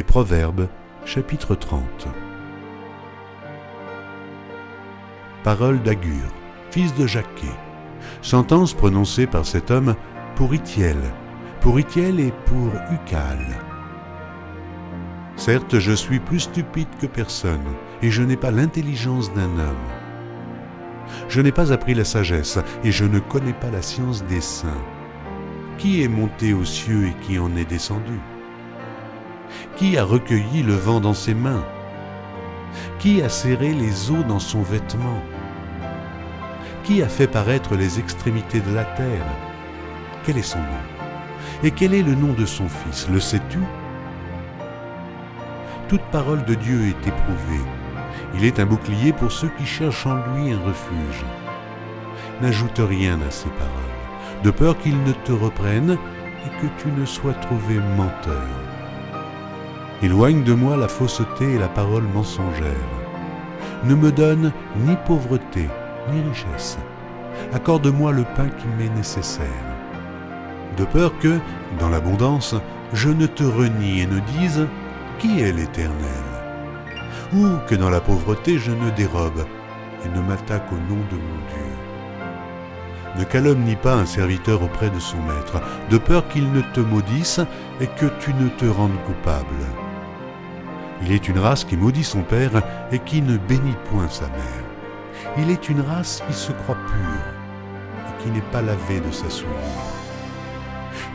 Proverbes, 0.08 0.70
chapitre 1.04 1.56
30. 1.56 2.08
Parole 5.44 5.82
d'Agur, 5.82 6.32
fils 6.72 6.94
de 6.96 7.06
Jacquet. 7.06 7.52
Sentence 8.22 8.74
prononcée 8.74 9.28
par 9.28 9.46
cet 9.46 9.72
homme 9.72 9.96
pour 10.36 10.54
Itiel, 10.56 10.98
pour 11.60 11.80
Itiel 11.80 12.22
et 12.22 12.32
pour 12.46 12.72
Ucal. 12.94 13.40
Certes, 15.36 15.80
je 15.80 15.92
suis 15.92 16.20
plus 16.20 16.42
stupide 16.42 16.88
que 17.02 17.08
personne, 17.08 17.66
et 18.02 18.10
je 18.10 18.24
n'ai 18.24 18.38
pas 18.38 18.52
l'intelligence 18.52 19.34
d'un 19.34 19.60
homme. 19.60 19.90
Je 21.28 21.42
n'ai 21.42 21.52
pas 21.52 21.74
appris 21.74 21.94
la 21.94 22.06
sagesse, 22.06 22.58
et 22.86 22.92
je 22.94 23.04
ne 23.04 23.20
connais 23.20 23.54
pas 23.54 23.70
la 23.70 23.82
science 23.82 24.24
des 24.24 24.42
saints. 24.42 24.84
Qui 25.78 26.04
est 26.04 26.08
monté 26.08 26.54
aux 26.54 26.64
cieux 26.64 27.08
et 27.08 27.14
qui 27.26 27.38
en 27.38 27.54
est 27.58 27.70
descendu? 27.70 28.20
Qui 29.76 29.98
a 29.98 30.04
recueilli 30.04 30.64
le 30.64 30.76
vent 30.76 31.00
dans 31.00 31.14
ses 31.14 31.34
mains? 31.34 31.64
Qui 33.00 33.22
a 33.22 33.30
serré 33.30 33.74
les 33.74 34.12
eaux 34.12 34.24
dans 34.28 34.40
son 34.40 34.62
vêtement? 34.62 35.22
Qui 36.84 37.02
a 37.02 37.08
fait 37.08 37.28
paraître 37.28 37.76
les 37.76 38.00
extrémités 38.00 38.60
de 38.60 38.74
la 38.74 38.84
terre? 38.84 39.26
Quel 40.26 40.38
est 40.38 40.44
son 40.44 40.60
nom? 40.60 40.66
Et 41.64 41.72
quel 41.72 41.94
est 41.94 42.04
le 42.04 42.16
nom 42.16 42.34
de 42.34 42.46
son 42.46 42.68
fils? 42.68 43.08
Le 43.12 43.20
sais-tu? 43.20 43.60
Toute 45.88 46.04
parole 46.12 46.44
de 46.46 46.56
Dieu 46.56 46.88
est 46.88 47.08
éprouvée. 47.08 47.66
Il 48.36 48.44
est 48.44 48.60
un 48.60 48.66
bouclier 48.66 49.14
pour 49.14 49.32
ceux 49.32 49.50
qui 49.58 49.66
cherchent 49.66 50.06
en 50.08 50.16
lui 50.16 50.52
un 50.52 50.60
refuge. 50.60 51.24
N'ajoute 52.42 52.80
rien 52.80 53.20
à 53.22 53.32
ces 53.32 53.50
paroles, 53.50 54.44
de 54.44 54.52
peur 54.52 54.78
qu'ils 54.78 55.02
ne 55.04 55.12
te 55.12 55.32
reprennent 55.32 55.98
et 56.46 56.62
que 56.62 56.68
tu 56.82 56.90
ne 56.90 57.06
sois 57.06 57.34
trouvé 57.34 57.76
menteur. 57.96 58.65
Éloigne 60.04 60.44
de 60.44 60.54
moi 60.54 60.76
la 60.76 60.90
fausseté 60.90 61.54
et 61.54 61.58
la 61.58 61.70
parole 61.70 62.04
mensongère. 62.14 62.66
Ne 63.86 63.96
me 63.96 64.12
donne 64.12 64.52
ni 64.86 64.96
pauvreté, 65.06 65.70
ni 66.12 66.22
richesse. 66.22 66.78
Accorde-moi 67.54 68.12
le 68.12 68.26
pain 68.36 68.50
qui 68.50 68.68
m'est 68.78 68.94
nécessaire. 68.94 69.46
De 70.76 70.84
peur 70.84 71.18
que, 71.20 71.40
dans 71.80 71.88
l'abondance, 71.88 72.56
je 72.92 73.10
ne 73.10 73.26
te 73.26 73.44
renie 73.44 74.02
et 74.02 74.06
ne 74.06 74.20
dise 74.38 74.68
Qui 75.18 75.40
est 75.40 75.54
l'Éternel? 75.54 75.96
Ou 77.34 77.48
que 77.66 77.76
dans 77.76 77.90
la 77.90 78.02
pauvreté 78.02 78.58
je 78.58 78.72
ne 78.72 78.90
dérobe 78.92 79.46
et 80.04 80.10
ne 80.10 80.22
m'attaque 80.22 80.72
au 80.74 80.76
nom 80.76 81.00
de 81.10 81.16
mon 81.16 81.40
Dieu. 81.54 81.76
Ne 83.18 83.24
calomnie 83.24 83.78
pas 83.78 83.94
un 83.94 84.06
serviteur 84.06 84.62
auprès 84.62 84.90
de 84.90 85.00
son 85.00 85.18
maître, 85.22 85.62
de 85.90 85.98
peur 85.98 86.28
qu'il 86.28 86.52
ne 86.52 86.62
te 86.62 86.82
maudisse 86.82 87.40
et 87.80 87.88
que 87.88 88.08
tu 88.20 88.34
ne 88.34 88.50
te 88.50 88.66
rendes 88.66 89.02
coupable. 89.06 89.85
Il 91.02 91.12
est 91.12 91.28
une 91.28 91.40
race 91.40 91.64
qui 91.64 91.78
maudit 91.78 92.04
son 92.04 92.22
père 92.22 92.52
et 92.92 93.00
qui 93.00 93.22
ne 93.22 93.38
bénit 93.38 93.76
point 93.90 94.10
sa 94.10 94.28
mère. 94.28 94.64
Il 95.38 95.50
est 95.50 95.70
une 95.70 95.82
race 95.82 96.24
qui 96.28 96.34
se 96.34 96.52
croit 96.52 96.78
pure 96.88 98.08
et 98.08 98.24
qui 98.24 98.30
n'est 98.30 98.52
pas 98.52 98.62
lavée 98.62 99.02
de 99.02 99.12
sa 99.12 99.30
souillure. 99.30 99.52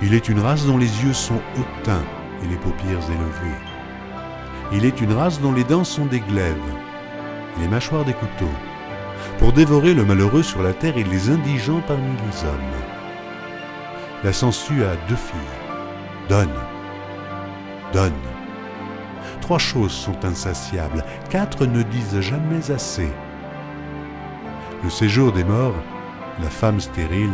Il 0.02 0.14
est 0.14 0.28
une 0.28 0.40
race 0.40 0.66
dont 0.66 0.78
les 0.78 1.04
yeux 1.04 1.12
sont 1.12 1.40
hautains 1.58 2.04
et 2.42 2.48
les 2.48 2.56
paupières 2.56 3.04
élevées. 3.10 3.60
Il 4.72 4.84
est 4.84 5.00
une 5.00 5.12
race 5.12 5.40
dont 5.40 5.52
les 5.52 5.64
dents 5.64 5.84
sont 5.84 6.06
des 6.06 6.20
glaives 6.20 6.56
et 7.56 7.62
les 7.62 7.68
mâchoires 7.68 8.04
des 8.04 8.12
couteaux, 8.12 8.54
pour 9.38 9.52
dévorer 9.52 9.94
le 9.94 10.04
malheureux 10.04 10.42
sur 10.42 10.62
la 10.62 10.72
terre 10.72 10.96
et 10.96 11.04
les 11.04 11.30
indigents 11.30 11.82
parmi 11.86 12.12
les 12.12 12.48
hommes. 12.48 12.60
La 14.22 14.32
sangsue 14.32 14.84
a 14.84 14.94
deux 15.08 15.16
filles. 15.16 15.40
Donne, 16.28 16.48
donne 17.92 18.29
trois 19.50 19.58
choses 19.58 19.90
sont 19.90 20.24
insatiables, 20.24 21.04
quatre 21.28 21.66
ne 21.66 21.82
disent 21.82 22.20
jamais 22.20 22.70
assez. 22.70 23.08
Le 24.84 24.88
séjour 24.88 25.32
des 25.32 25.42
morts, 25.42 25.74
la 26.40 26.48
femme 26.48 26.78
stérile, 26.78 27.32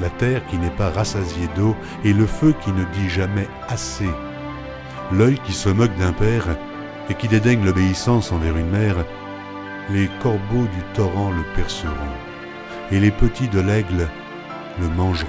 la 0.00 0.08
terre 0.08 0.40
qui 0.46 0.56
n'est 0.56 0.70
pas 0.70 0.88
rassasiée 0.88 1.50
d'eau 1.54 1.76
et 2.02 2.14
le 2.14 2.24
feu 2.24 2.54
qui 2.64 2.72
ne 2.72 2.82
dit 2.94 3.10
jamais 3.10 3.46
assez. 3.68 4.08
L'œil 5.12 5.38
qui 5.44 5.52
se 5.52 5.68
moque 5.68 5.94
d'un 5.96 6.14
père 6.14 6.46
et 7.10 7.14
qui 7.14 7.28
dédaigne 7.28 7.62
l'obéissance 7.62 8.32
envers 8.32 8.56
une 8.56 8.70
mère, 8.70 9.04
les 9.90 10.08
corbeaux 10.22 10.38
du 10.74 10.82
torrent 10.94 11.30
le 11.30 11.44
perceront, 11.54 11.92
et 12.90 13.00
les 13.00 13.10
petits 13.10 13.48
de 13.48 13.60
l'aigle 13.60 14.08
le 14.80 14.88
mangeront. 14.96 15.28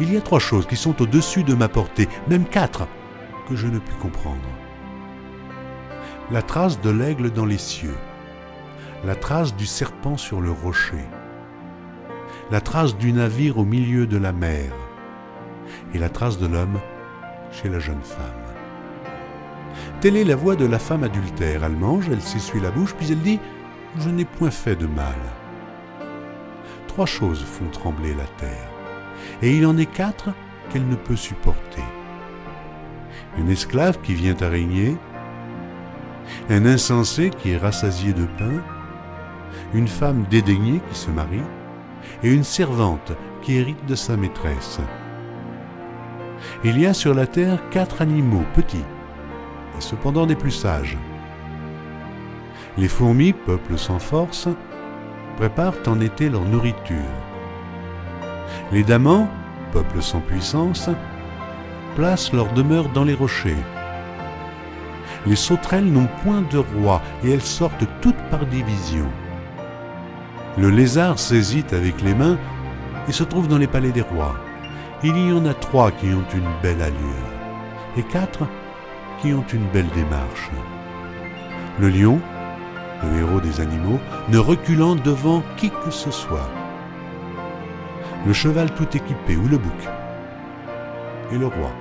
Il 0.00 0.12
y 0.12 0.16
a 0.16 0.20
trois 0.20 0.40
choses 0.40 0.66
qui 0.66 0.74
sont 0.74 1.00
au-dessus 1.00 1.44
de 1.44 1.54
ma 1.54 1.68
portée, 1.68 2.08
même 2.26 2.46
quatre, 2.46 2.88
je 3.56 3.66
ne 3.66 3.78
puis 3.78 3.96
comprendre. 3.96 4.48
La 6.30 6.42
trace 6.42 6.80
de 6.80 6.90
l'aigle 6.90 7.30
dans 7.30 7.46
les 7.46 7.58
cieux, 7.58 7.96
la 9.04 9.14
trace 9.14 9.54
du 9.56 9.66
serpent 9.66 10.16
sur 10.16 10.40
le 10.40 10.50
rocher, 10.50 11.04
la 12.50 12.60
trace 12.60 12.96
du 12.96 13.12
navire 13.12 13.58
au 13.58 13.64
milieu 13.64 14.06
de 14.06 14.18
la 14.18 14.32
mer, 14.32 14.72
et 15.94 15.98
la 15.98 16.08
trace 16.08 16.38
de 16.38 16.46
l'homme 16.46 16.80
chez 17.50 17.68
la 17.68 17.78
jeune 17.78 18.02
femme. 18.02 18.48
Telle 20.00 20.16
est 20.16 20.24
la 20.24 20.36
voix 20.36 20.54
de 20.54 20.64
la 20.64 20.78
femme 20.78 21.02
adultère. 21.02 21.64
Elle 21.64 21.76
mange, 21.76 22.08
elle 22.08 22.20
s'essuie 22.20 22.60
la 22.60 22.70
bouche, 22.70 22.94
puis 22.94 23.10
elle 23.10 23.20
dit 23.20 23.40
Je 23.98 24.10
n'ai 24.10 24.24
point 24.24 24.50
fait 24.50 24.76
de 24.76 24.86
mal. 24.86 25.16
Trois 26.86 27.06
choses 27.06 27.42
font 27.42 27.68
trembler 27.70 28.14
la 28.14 28.26
terre, 28.38 28.70
et 29.42 29.56
il 29.56 29.66
en 29.66 29.76
est 29.76 29.86
quatre 29.86 30.30
qu'elle 30.70 30.86
ne 30.86 30.96
peut 30.96 31.16
supporter. 31.16 31.82
Une 33.38 33.50
esclave 33.50 33.98
qui 34.02 34.14
vient 34.14 34.36
à 34.40 34.48
régner, 34.48 34.96
un 36.50 36.66
insensé 36.66 37.30
qui 37.30 37.52
est 37.52 37.56
rassasié 37.56 38.12
de 38.12 38.24
pain, 38.24 38.62
une 39.74 39.88
femme 39.88 40.24
dédaignée 40.28 40.80
qui 40.90 40.98
se 40.98 41.10
marie, 41.10 41.42
et 42.22 42.32
une 42.32 42.44
servante 42.44 43.12
qui 43.42 43.56
hérite 43.56 43.86
de 43.86 43.94
sa 43.94 44.16
maîtresse. 44.16 44.80
Il 46.64 46.80
y 46.80 46.86
a 46.86 46.94
sur 46.94 47.14
la 47.14 47.26
terre 47.26 47.60
quatre 47.70 48.02
animaux 48.02 48.44
petits, 48.54 48.84
et 49.76 49.80
cependant 49.80 50.26
des 50.26 50.36
plus 50.36 50.50
sages. 50.50 50.98
Les 52.76 52.88
fourmis, 52.88 53.32
peuple 53.32 53.78
sans 53.78 53.98
force, 53.98 54.48
préparent 55.36 55.74
en 55.86 56.00
été 56.00 56.28
leur 56.28 56.44
nourriture. 56.44 56.96
Les 58.72 58.82
damans, 58.82 59.28
peuple 59.72 60.02
sans 60.02 60.20
puissance, 60.20 60.90
placent 61.98 62.32
leur 62.32 62.52
demeure 62.52 62.88
dans 62.90 63.02
les 63.02 63.14
rochers. 63.14 63.64
Les 65.26 65.34
sauterelles 65.34 65.92
n'ont 65.92 66.08
point 66.22 66.42
de 66.42 66.58
roi 66.58 67.02
et 67.24 67.32
elles 67.32 67.42
sortent 67.42 67.88
toutes 68.00 68.22
par 68.30 68.46
division. 68.46 69.08
Le 70.56 70.70
lézard 70.70 71.18
saisit 71.18 71.66
avec 71.72 72.00
les 72.02 72.14
mains 72.14 72.38
et 73.08 73.12
se 73.12 73.24
trouve 73.24 73.48
dans 73.48 73.58
les 73.58 73.66
palais 73.66 73.90
des 73.90 74.02
rois. 74.02 74.36
Il 75.02 75.18
y 75.18 75.32
en 75.32 75.44
a 75.44 75.54
trois 75.54 75.90
qui 75.90 76.06
ont 76.06 76.24
une 76.32 76.48
belle 76.62 76.82
allure 76.82 77.32
et 77.96 78.04
quatre 78.04 78.46
qui 79.20 79.34
ont 79.34 79.44
une 79.52 79.66
belle 79.72 79.90
démarche. 79.92 80.50
Le 81.80 81.88
lion, 81.88 82.20
le 83.02 83.22
héros 83.22 83.40
des 83.40 83.60
animaux, 83.60 83.98
ne 84.28 84.38
reculant 84.38 84.94
devant 84.94 85.42
qui 85.56 85.70
que 85.70 85.90
ce 85.90 86.12
soit. 86.12 86.48
Le 88.24 88.32
cheval 88.32 88.72
tout 88.74 88.96
équipé 88.96 89.36
ou 89.36 89.48
le 89.48 89.58
bouc. 89.58 89.88
Et 91.32 91.38
le 91.38 91.46
roi, 91.46 91.72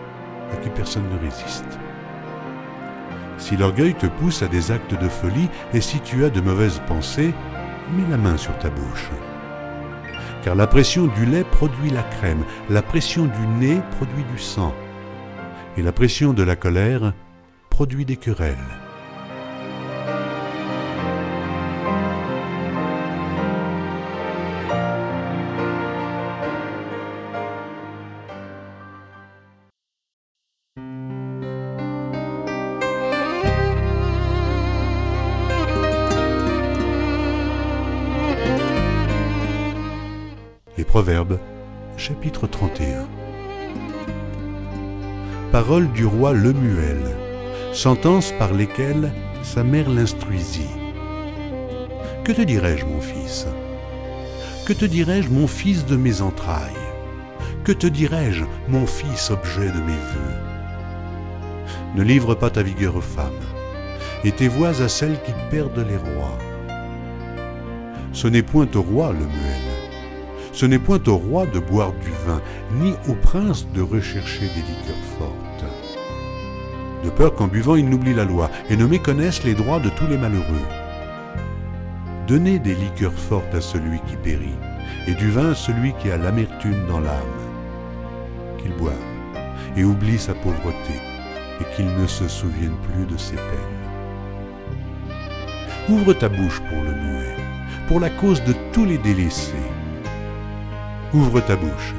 à 0.54 0.58
qui 0.58 0.70
personne 0.70 1.10
ne 1.10 1.20
résiste. 1.20 1.80
Si 3.38 3.56
l'orgueil 3.56 3.94
te 3.94 4.08
pousse 4.08 4.42
à 4.42 4.48
des 4.48 4.72
actes 4.72 5.00
de 5.00 5.08
folie 5.08 5.50
et 5.74 5.82
si 5.82 6.00
tu 6.00 6.26
as 6.26 6.30
de 6.30 6.42
mauvaises 6.42 6.82
pensées, 6.88 7.34
mets 7.96 8.10
la 8.10 8.18
main 8.18 8.38
sur 8.38 8.58
ta 8.58 8.70
bouche. 8.70 9.10
Car 10.44 10.56
la 10.56 10.68
pression 10.68 11.08
du 11.08 11.26
lait 11.26 11.44
produit 11.44 11.90
la 11.90 12.04
crème, 12.04 12.44
la 12.70 12.82
pression 12.82 13.26
du 13.26 13.48
nez 13.60 13.82
produit 13.98 14.24
du 14.32 14.40
sang, 14.40 14.74
et 15.78 15.82
la 15.82 15.92
pression 15.92 16.34
de 16.34 16.44
la 16.44 16.56
colère 16.56 17.14
produit 17.70 18.06
des 18.06 18.18
querelles. 18.18 18.56
Les 40.98 41.04
Proverbes, 41.04 41.38
chapitre 41.96 42.48
31. 42.48 43.06
Parole 45.52 45.92
du 45.92 46.08
roi 46.08 46.34
Lemuel, 46.34 46.98
sentences 47.72 48.34
par 48.40 48.52
lesquelles 48.52 49.12
sa 49.44 49.64
mère 49.64 49.92
l'instruisit. 49.92 50.72
Que 52.24 52.32
te 52.32 52.42
dirais-je, 52.42 52.84
mon 52.86 53.00
fils? 53.00 53.46
Que 54.66 54.74
te 54.74 54.86
dirais-je, 54.86 55.30
mon 55.30 55.46
fils 55.46 55.86
de 55.86 55.98
mes 55.98 56.24
entrailles? 56.24 56.74
Que 57.64 57.74
te 57.74 57.86
dirais-je, 57.86 58.46
mon 58.68 58.88
fils, 58.88 59.30
objet 59.30 59.68
de 59.68 59.80
mes 59.80 60.02
voeux 60.14 60.40
Ne 61.96 62.02
livre 62.02 62.34
pas 62.34 62.50
ta 62.50 62.64
vigueur 62.64 62.96
aux 62.96 63.02
femmes, 63.02 63.46
et 64.24 64.32
tes 64.32 64.48
voix 64.48 64.82
à 64.82 64.88
celles 64.88 65.22
qui 65.22 65.34
perdent 65.52 65.86
les 65.88 65.98
rois. 65.98 66.40
Ce 68.14 68.28
n'est 68.28 68.42
point 68.42 68.68
au 68.74 68.82
roi, 68.82 69.14
Lemuel, 69.14 69.47
ce 70.58 70.66
n'est 70.66 70.80
point 70.80 71.00
au 71.06 71.18
roi 71.18 71.46
de 71.46 71.60
boire 71.60 71.94
du 72.02 72.10
vin, 72.26 72.42
ni 72.82 72.96
au 73.08 73.14
prince 73.14 73.68
de 73.76 73.82
rechercher 73.82 74.48
des 74.48 74.64
liqueurs 74.72 75.06
fortes. 75.20 75.66
De 77.04 77.12
peur 77.12 77.36
qu'en 77.36 77.46
buvant 77.46 77.76
il 77.76 77.88
n'oublie 77.88 78.16
la 78.16 78.26
loi 78.26 78.50
et 78.72 78.76
ne 78.76 78.88
méconnaisse 78.88 79.44
les 79.44 79.54
droits 79.54 79.80
de 79.80 79.90
tous 79.90 80.08
les 80.08 80.18
malheureux. 80.18 80.68
Donnez 82.28 82.58
des 82.58 82.74
liqueurs 82.74 83.14
fortes 83.14 83.54
à 83.54 83.62
celui 83.62 84.00
qui 84.08 84.16
périt, 84.16 84.58
et 85.06 85.14
du 85.14 85.30
vin 85.30 85.52
à 85.52 85.56
celui 85.56 85.94
qui 86.02 86.10
a 86.10 86.18
l'amertume 86.18 86.88
dans 86.88 87.02
l'âme. 87.02 87.38
Qu'il 88.58 88.74
boive 88.78 88.96
et 89.76 89.84
oublie 89.84 90.18
sa 90.18 90.34
pauvreté, 90.34 90.96
et 91.62 91.76
qu'il 91.76 91.86
ne 91.86 92.08
se 92.08 92.28
souvienne 92.28 92.78
plus 92.92 93.06
de 93.06 93.16
ses 93.16 93.36
peines. 93.36 93.78
Ouvre 95.88 96.14
ta 96.14 96.30
bouche 96.30 96.62
pour 96.62 96.82
le 96.82 96.94
muet, 96.96 97.36
pour 97.88 98.00
la 98.00 98.10
cause 98.10 98.44
de 98.46 98.56
tous 98.74 98.86
les 98.86 98.98
délaissés 98.98 99.54
Ouvre 101.14 101.40
ta 101.40 101.56
bouche, 101.56 101.96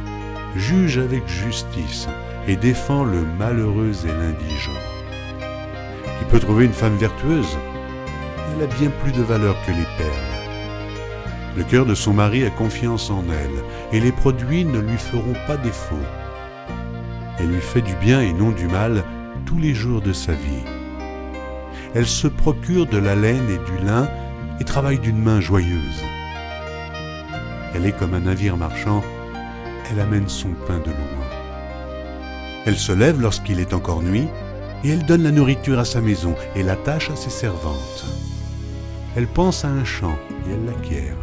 juge 0.55 0.99
avec 0.99 1.27
justice 1.27 2.09
et 2.47 2.57
défends 2.57 3.05
le 3.05 3.25
malheureux 3.38 3.92
et 4.05 4.09
l'indigent. 4.09 4.81
Qui 6.18 6.25
peut 6.31 6.38
trouver 6.38 6.66
une 6.66 6.75
femme 6.75 6.97
vertueuse 6.97 7.57
Elle 8.53 8.64
a 8.64 8.66
bien 8.66 8.90
plus 9.03 9.12
de 9.12 9.23
valeur 9.23 9.57
que 9.64 9.71
les 9.71 9.87
perles. 9.97 10.38
Le 11.57 11.64
cœur 11.64 11.87
de 11.87 11.94
son 11.94 12.12
mari 12.12 12.44
a 12.44 12.51
confiance 12.51 13.11
en 13.11 13.25
elle, 13.31 13.97
et 13.97 14.01
les 14.01 14.12
produits 14.12 14.66
ne 14.66 14.79
lui 14.79 14.99
feront 14.99 15.37
pas 15.47 15.57
défaut. 15.57 15.97
Elle 17.38 17.49
lui 17.49 17.62
fait 17.62 17.81
du 17.81 17.94
bien 17.94 18.21
et 18.21 18.35
non 18.35 18.51
du 18.51 18.66
mal 18.66 19.05
tous 19.47 19.59
les 19.59 19.73
jours 19.73 20.03
de 20.03 20.12
sa 20.12 20.33
vie. 20.33 20.64
Elle 21.94 22.07
se 22.07 22.29
procure 22.29 22.85
de 22.85 22.99
la 22.99 23.14
laine 23.14 23.49
et 23.49 23.71
du 23.71 23.87
lin 23.87 24.07
et 24.61 24.64
travaille 24.64 24.99
d'une 24.99 25.23
main 25.23 25.40
joyeuse. 25.40 26.05
Elle 27.79 27.87
est 27.87 27.97
comme 27.97 28.14
un 28.14 28.21
navire 28.21 28.57
marchand, 28.57 29.05
elle 29.88 30.01
amène 30.01 30.29
son 30.29 30.49
pain 30.67 30.79
de 30.79 30.91
loin. 30.91 31.29
Elle 32.67 32.77
se 32.77 32.91
lève 32.91 33.21
lorsqu'il 33.21 33.61
est 33.61 33.73
encore 33.73 34.03
nuit, 34.03 34.27
et 34.83 34.88
elle 34.88 35.07
donne 35.07 35.23
la 35.23 35.31
nourriture 35.31 35.79
à 35.79 35.85
sa 35.85 36.01
maison 36.01 36.35
et 36.57 36.64
l'attache 36.64 37.09
à 37.09 37.14
ses 37.14 37.31
servantes. 37.31 38.05
Elle 39.17 39.29
pense 39.29 39.64
à 39.64 39.69
un 39.69 39.85
champ 39.85 40.19
et 40.49 40.55
elle 40.55 40.64
l'acquiert. 40.64 41.14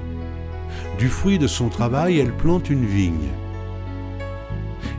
Du 0.97 1.09
fruit 1.09 1.39
de 1.39 1.47
son 1.47 1.67
travail, 1.67 2.19
elle 2.19 2.31
plante 2.31 2.69
une 2.69 2.85
vigne. 2.85 3.31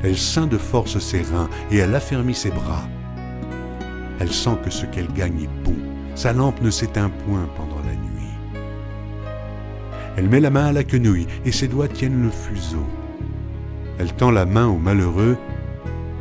Elle 0.04 0.18
ceint 0.18 0.46
de 0.46 0.58
force 0.58 0.98
ses 0.98 1.22
reins 1.22 1.48
et 1.70 1.78
elle 1.78 1.94
affermit 1.94 2.34
ses 2.34 2.50
bras. 2.50 2.86
Elle 4.20 4.30
sent 4.32 4.58
que 4.62 4.70
ce 4.70 4.84
qu'elle 4.84 5.10
gagne 5.14 5.44
est 5.44 5.64
bon. 5.64 5.76
Sa 6.16 6.34
lampe 6.34 6.60
ne 6.60 6.70
s'éteint 6.70 7.10
point 7.24 7.48
pendant. 7.56 7.75
Elle 10.16 10.28
met 10.28 10.40
la 10.40 10.50
main 10.50 10.66
à 10.66 10.72
la 10.72 10.84
quenouille 10.84 11.26
et 11.44 11.52
ses 11.52 11.68
doigts 11.68 11.88
tiennent 11.88 12.22
le 12.22 12.30
fuseau. 12.30 12.86
Elle 13.98 14.12
tend 14.12 14.30
la 14.30 14.46
main 14.46 14.66
au 14.66 14.78
malheureux, 14.78 15.36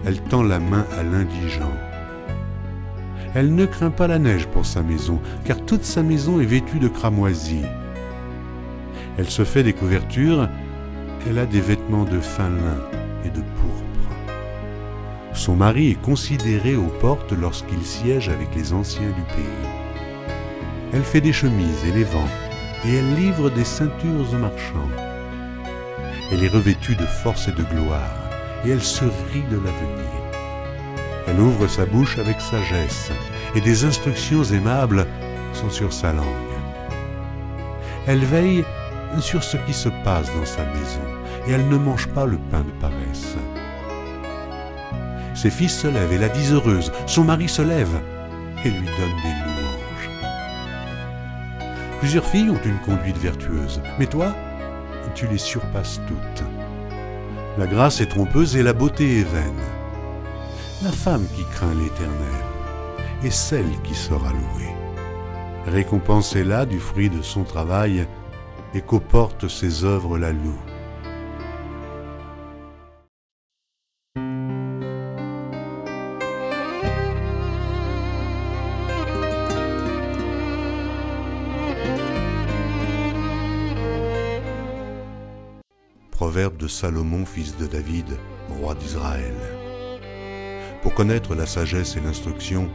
elle 0.06 0.22
tend 0.22 0.44
la 0.44 0.60
main 0.60 0.86
à 0.98 1.04
l'indigent. 1.04 1.72
Elle 3.34 3.54
ne 3.54 3.66
craint 3.66 3.92
pas 3.92 4.08
la 4.08 4.20
neige 4.20 4.48
pour 4.48 4.66
sa 4.66 4.82
maison, 4.82 5.20
car 5.44 5.60
toute 5.66 5.84
sa 5.84 6.04
maison 6.04 6.40
est 6.40 6.46
vêtue 6.46 6.80
de 6.80 6.88
cramoisie. 6.88 7.66
Elle 9.18 9.30
se 9.30 9.44
fait 9.44 9.64
des 9.64 9.74
couvertures, 9.74 10.48
elle 11.28 11.40
a 11.40 11.46
des 11.46 11.62
vêtements 11.62 12.06
de 12.06 12.20
fin 12.20 12.50
lin 12.50 12.80
et 13.26 13.30
de 13.30 13.42
pourpre. 13.42 13.86
Son 15.34 15.56
mari 15.56 15.92
est 15.92 16.02
considéré 16.02 16.76
aux 16.76 16.92
portes 17.02 17.34
lorsqu'il 17.34 17.84
siège 17.84 18.30
avec 18.30 18.56
les 18.56 18.72
anciens 18.72 19.08
du 19.08 19.22
pays. 19.36 19.70
Elle 20.94 21.04
fait 21.04 21.22
des 21.22 21.34
chemises 21.34 21.84
et 21.86 21.92
les 21.92 22.06
vend, 22.06 22.28
et 22.88 22.96
elle 22.96 23.16
livre 23.16 23.50
des 23.50 23.64
ceintures 23.64 24.34
aux 24.34 24.38
marchands. 24.38 24.90
Elle 26.32 26.44
est 26.44 26.50
revêtue 26.50 26.96
de 26.96 27.06
force 27.06 27.48
et 27.48 27.52
de 27.52 27.64
gloire, 27.64 28.30
et 28.66 28.70
elle 28.70 28.84
se 28.84 29.06
rit 29.06 29.44
de 29.50 29.56
l'avenir. 29.56 30.16
Elle 31.28 31.40
ouvre 31.40 31.68
sa 31.68 31.86
bouche 31.86 32.18
avec 32.20 32.40
sagesse, 32.40 33.12
et 33.56 33.62
des 33.62 33.86
instructions 33.86 34.44
aimables 34.44 35.08
sont 35.54 35.70
sur 35.70 35.92
sa 35.92 36.14
langue. 36.14 36.26
Elle 38.08 38.26
veille 38.26 38.64
sur 39.20 39.44
ce 39.44 39.58
qui 39.58 39.74
se 39.74 39.90
passe 40.04 40.28
dans 40.36 40.46
sa 40.46 40.64
maison, 40.66 41.02
et 41.48 41.52
elle 41.54 41.68
ne 41.68 41.78
mange 41.78 42.08
pas 42.10 42.26
le 42.26 42.38
pain 42.52 42.62
de 42.62 42.82
paresse. 42.82 43.36
Ses 45.34 45.50
fils 45.50 45.80
se 45.80 45.88
lèvent 45.88 46.14
et 46.14 46.18
la 46.18 46.30
disent 46.30 46.54
heureuse, 46.54 46.92
son 47.08 47.24
mari 47.24 47.50
se 47.50 47.62
lève 47.62 48.00
et 48.64 48.70
lui 48.70 48.86
donne 48.86 49.22
des 49.24 49.30
louanges. 49.30 49.55
Plusieurs 52.00 52.26
filles 52.26 52.50
ont 52.50 52.62
une 52.66 52.80
conduite 52.80 53.18
vertueuse, 53.18 53.82
mais 53.98 54.06
toi, 54.06 54.34
tu 55.16 55.28
les 55.28 55.38
surpasses 55.38 56.02
toutes. 56.08 56.44
La 57.58 57.68
grâce 57.68 58.02
est 58.02 58.08
trompeuse 58.08 58.58
et 58.58 58.64
la 58.64 58.74
beauté 58.74 59.22
est 59.22 59.24
vaine. 59.24 59.64
La 60.84 60.92
femme 60.92 61.26
qui 61.36 61.44
craint 61.54 61.74
l'Éternel 61.74 62.44
est 63.24 63.32
celle 63.32 63.82
qui 63.84 63.96
sera 63.96 64.30
louée. 64.30 64.76
Récompensez-la 65.68 66.66
du 66.66 66.80
fruit 66.80 67.10
de 67.10 67.22
son 67.22 67.44
travail 67.44 68.06
et 68.74 68.82
qu'aux 68.82 69.02
ses 69.48 69.86
œuvres 69.86 70.18
la 70.18 70.32
louent. 70.32 70.65
Proverbe 86.26 86.58
de 86.58 86.68
Salomon, 86.68 87.24
fils 87.24 87.56
de 87.56 87.68
David, 87.68 88.18
roi 88.60 88.74
d'Israël. 88.74 89.36
Pour 90.82 90.96
connaître 90.96 91.36
la 91.36 91.46
sagesse 91.46 91.98
et 91.98 92.00
l'instruction, 92.00 92.68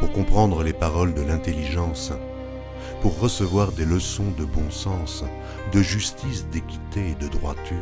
pour 0.00 0.10
comprendre 0.10 0.62
les 0.62 0.72
paroles 0.72 1.12
de 1.12 1.20
l'intelligence, 1.20 2.14
pour 3.02 3.20
recevoir 3.20 3.72
des 3.72 3.84
leçons 3.84 4.32
de 4.38 4.46
bon 4.46 4.70
sens, 4.70 5.22
de 5.70 5.82
justice, 5.82 6.46
d'équité 6.46 7.10
et 7.10 7.14
de 7.22 7.28
droiture, 7.28 7.76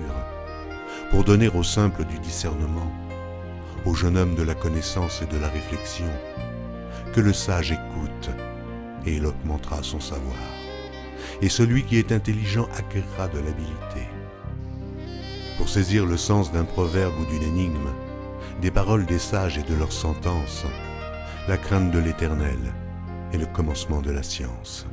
pour 1.12 1.22
donner 1.22 1.50
au 1.50 1.62
simple 1.62 2.04
du 2.04 2.18
discernement, 2.18 2.90
au 3.84 3.94
jeune 3.94 4.16
homme 4.16 4.34
de 4.34 4.42
la 4.42 4.56
connaissance 4.56 5.22
et 5.22 5.32
de 5.32 5.40
la 5.40 5.48
réflexion, 5.48 6.10
que 7.14 7.20
le 7.20 7.32
sage 7.32 7.70
écoute 7.70 8.30
et 9.06 9.14
il 9.14 9.26
augmentera 9.26 9.84
son 9.84 10.00
savoir, 10.00 10.34
et 11.42 11.48
celui 11.48 11.84
qui 11.84 11.96
est 11.96 12.10
intelligent 12.10 12.66
acquérera 12.76 13.28
de 13.28 13.38
l'habileté. 13.38 14.05
Pour 15.56 15.68
saisir 15.68 16.04
le 16.04 16.16
sens 16.16 16.52
d'un 16.52 16.64
proverbe 16.64 17.14
ou 17.18 17.24
d'une 17.26 17.42
énigme, 17.42 17.90
des 18.60 18.70
paroles 18.70 19.06
des 19.06 19.18
sages 19.18 19.58
et 19.58 19.62
de 19.62 19.74
leurs 19.74 19.92
sentences, 19.92 20.64
la 21.48 21.56
crainte 21.56 21.90
de 21.90 21.98
l'Éternel 21.98 22.58
est 23.32 23.38
le 23.38 23.46
commencement 23.46 24.02
de 24.02 24.10
la 24.10 24.22
science. 24.22 24.86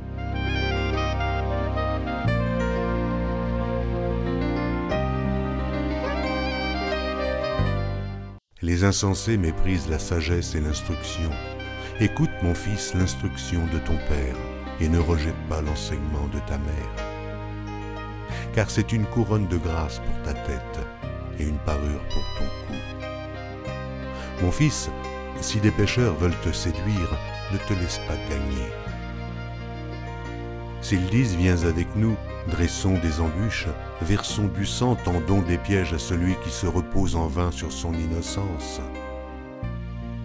Les 8.62 8.84
insensés 8.84 9.36
méprisent 9.36 9.90
la 9.90 9.98
sagesse 9.98 10.54
et 10.54 10.60
l'instruction. 10.60 11.30
Écoute, 12.00 12.30
mon 12.42 12.54
fils, 12.54 12.94
l'instruction 12.94 13.60
de 13.66 13.78
ton 13.80 13.96
Père, 14.08 14.36
et 14.80 14.88
ne 14.88 14.98
rejette 14.98 15.48
pas 15.50 15.60
l'enseignement 15.60 16.26
de 16.32 16.38
ta 16.48 16.56
mère. 16.56 17.13
Car 18.54 18.70
c'est 18.70 18.92
une 18.92 19.06
couronne 19.06 19.48
de 19.48 19.56
grâce 19.56 19.98
pour 19.98 20.22
ta 20.22 20.32
tête 20.32 20.80
et 21.38 21.44
une 21.44 21.58
parure 21.58 22.02
pour 22.10 22.24
ton 22.38 22.44
cou. 22.66 22.74
Mon 24.42 24.52
fils, 24.52 24.90
si 25.40 25.58
des 25.60 25.70
pécheurs 25.70 26.14
veulent 26.14 26.40
te 26.42 26.52
séduire, 26.52 27.18
ne 27.52 27.58
te 27.58 27.74
laisse 27.74 27.98
pas 28.06 28.16
gagner. 28.30 28.70
S'ils 30.80 31.06
disent 31.06 31.34
Viens 31.34 31.64
avec 31.64 31.88
nous, 31.96 32.16
dressons 32.48 32.98
des 32.98 33.20
embûches, 33.20 33.68
versons 34.02 34.48
du 34.48 34.66
sang, 34.66 34.96
tendons 34.96 35.40
des 35.40 35.58
pièges 35.58 35.94
à 35.94 35.98
celui 35.98 36.34
qui 36.44 36.50
se 36.50 36.66
repose 36.66 37.16
en 37.16 37.26
vain 37.26 37.50
sur 37.50 37.72
son 37.72 37.94
innocence. 37.94 38.80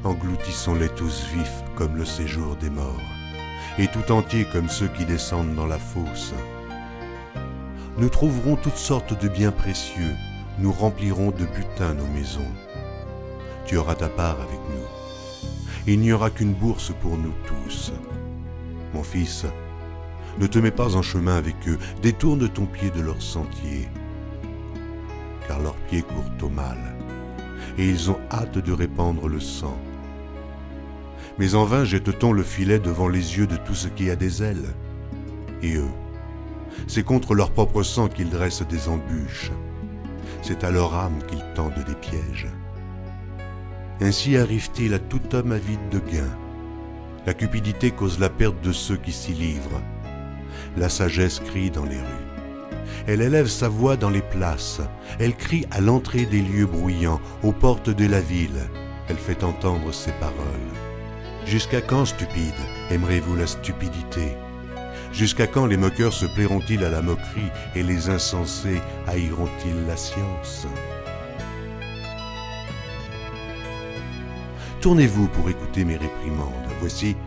Engloutissons-les 0.03 0.89
tous 0.89 1.25
vifs 1.33 1.63
comme 1.75 1.95
le 1.95 2.05
séjour 2.05 2.55
des 2.57 2.69
morts, 2.69 3.01
et 3.77 3.87
tout 3.87 4.11
entiers 4.11 4.45
comme 4.51 4.69
ceux 4.69 4.87
qui 4.89 5.05
descendent 5.05 5.55
dans 5.55 5.67
la 5.67 5.79
fosse. 5.79 6.33
Nous 7.97 8.09
trouverons 8.09 8.55
toutes 8.55 8.77
sortes 8.77 9.19
de 9.19 9.27
biens 9.27 9.51
précieux, 9.51 10.15
nous 10.59 10.71
remplirons 10.71 11.31
de 11.31 11.45
butin 11.45 11.93
nos 11.95 12.07
maisons. 12.07 12.51
Tu 13.65 13.77
auras 13.77 13.95
ta 13.95 14.09
part 14.09 14.39
avec 14.39 14.59
nous 14.69 14.99
il 15.87 15.99
n'y 15.99 16.11
aura 16.11 16.29
qu'une 16.29 16.53
bourse 16.53 16.91
pour 17.01 17.17
nous 17.17 17.33
tous. 17.47 17.91
Mon 18.93 19.03
fils, 19.03 19.45
ne 20.39 20.47
te 20.47 20.59
mets 20.59 20.71
pas 20.71 20.95
en 20.95 21.01
chemin 21.01 21.35
avec 21.35 21.55
eux, 21.67 21.77
détourne 22.01 22.47
ton 22.47 22.65
pied 22.65 22.91
de 22.91 23.01
leur 23.01 23.21
sentier, 23.21 23.89
car 25.47 25.59
leurs 25.59 25.75
pieds 25.89 26.03
courent 26.03 26.47
au 26.47 26.49
mal, 26.49 26.77
et 27.77 27.87
ils 27.87 28.11
ont 28.11 28.19
hâte 28.31 28.57
de 28.59 28.71
répandre 28.71 29.27
le 29.27 29.39
sang. 29.39 29.77
Mais 31.37 31.55
en 31.55 31.65
vain 31.65 31.85
jette-t-on 31.85 32.33
le 32.33 32.43
filet 32.43 32.79
devant 32.79 33.07
les 33.07 33.37
yeux 33.37 33.47
de 33.47 33.57
tout 33.57 33.75
ce 33.75 33.87
qui 33.87 34.09
a 34.09 34.15
des 34.15 34.43
ailes. 34.43 34.75
Et 35.63 35.75
eux, 35.75 35.89
c'est 36.87 37.03
contre 37.03 37.35
leur 37.35 37.51
propre 37.51 37.83
sang 37.83 38.07
qu'ils 38.07 38.29
dressent 38.29 38.67
des 38.67 38.87
embûches, 38.87 39.51
c'est 40.41 40.63
à 40.63 40.71
leur 40.71 40.95
âme 40.95 41.19
qu'ils 41.27 41.43
tendent 41.55 41.83
des 41.85 41.95
pièges. 41.95 42.47
Ainsi 44.01 44.37
arrive-t-il 44.37 44.93
à 44.93 44.99
tout 44.99 45.35
homme 45.35 45.51
avide 45.51 45.89
de 45.91 45.99
gain. 45.99 46.37
La 47.25 47.33
cupidité 47.33 47.91
cause 47.91 48.19
la 48.19 48.29
perte 48.29 48.61
de 48.61 48.71
ceux 48.71 48.95
qui 48.95 49.11
s'y 49.11 49.33
livrent. 49.33 49.81
La 50.77 50.87
sagesse 50.89 51.39
crie 51.39 51.69
dans 51.69 51.83
les 51.83 51.99
rues. 51.99 52.29
Elle 53.07 53.21
élève 53.21 53.47
sa 53.47 53.67
voix 53.67 53.97
dans 53.97 54.09
les 54.09 54.21
places. 54.21 54.81
Elle 55.19 55.35
crie 55.35 55.65
à 55.71 55.81
l'entrée 55.81 56.25
des 56.25 56.41
lieux 56.41 56.65
bruyants, 56.65 57.19
aux 57.43 57.51
portes 57.51 57.89
de 57.89 58.05
la 58.05 58.21
ville. 58.21 58.69
Elle 59.09 59.17
fait 59.17 59.43
entendre 59.43 59.93
ses 59.93 60.11
paroles. 60.13 60.35
Jusqu'à 61.45 61.81
quand, 61.81 62.05
stupide, 62.05 62.53
aimerez-vous 62.91 63.35
la 63.35 63.47
stupidité? 63.47 64.37
Jusqu'à 65.11 65.47
quand 65.47 65.65
les 65.65 65.77
moqueurs 65.77 66.13
se 66.13 66.25
plairont-ils 66.25 66.83
à 66.83 66.89
la 66.89 67.01
moquerie 67.01 67.51
et 67.75 67.83
les 67.83 68.09
insensés 68.09 68.81
haïront-ils 69.07 69.85
la 69.87 69.97
science? 69.97 70.67
Tournez-vous 74.81 75.27
pour 75.27 75.49
écouter 75.49 75.83
mes 75.83 75.97
réprimandes. 75.97 76.53
Voici, 76.79 77.17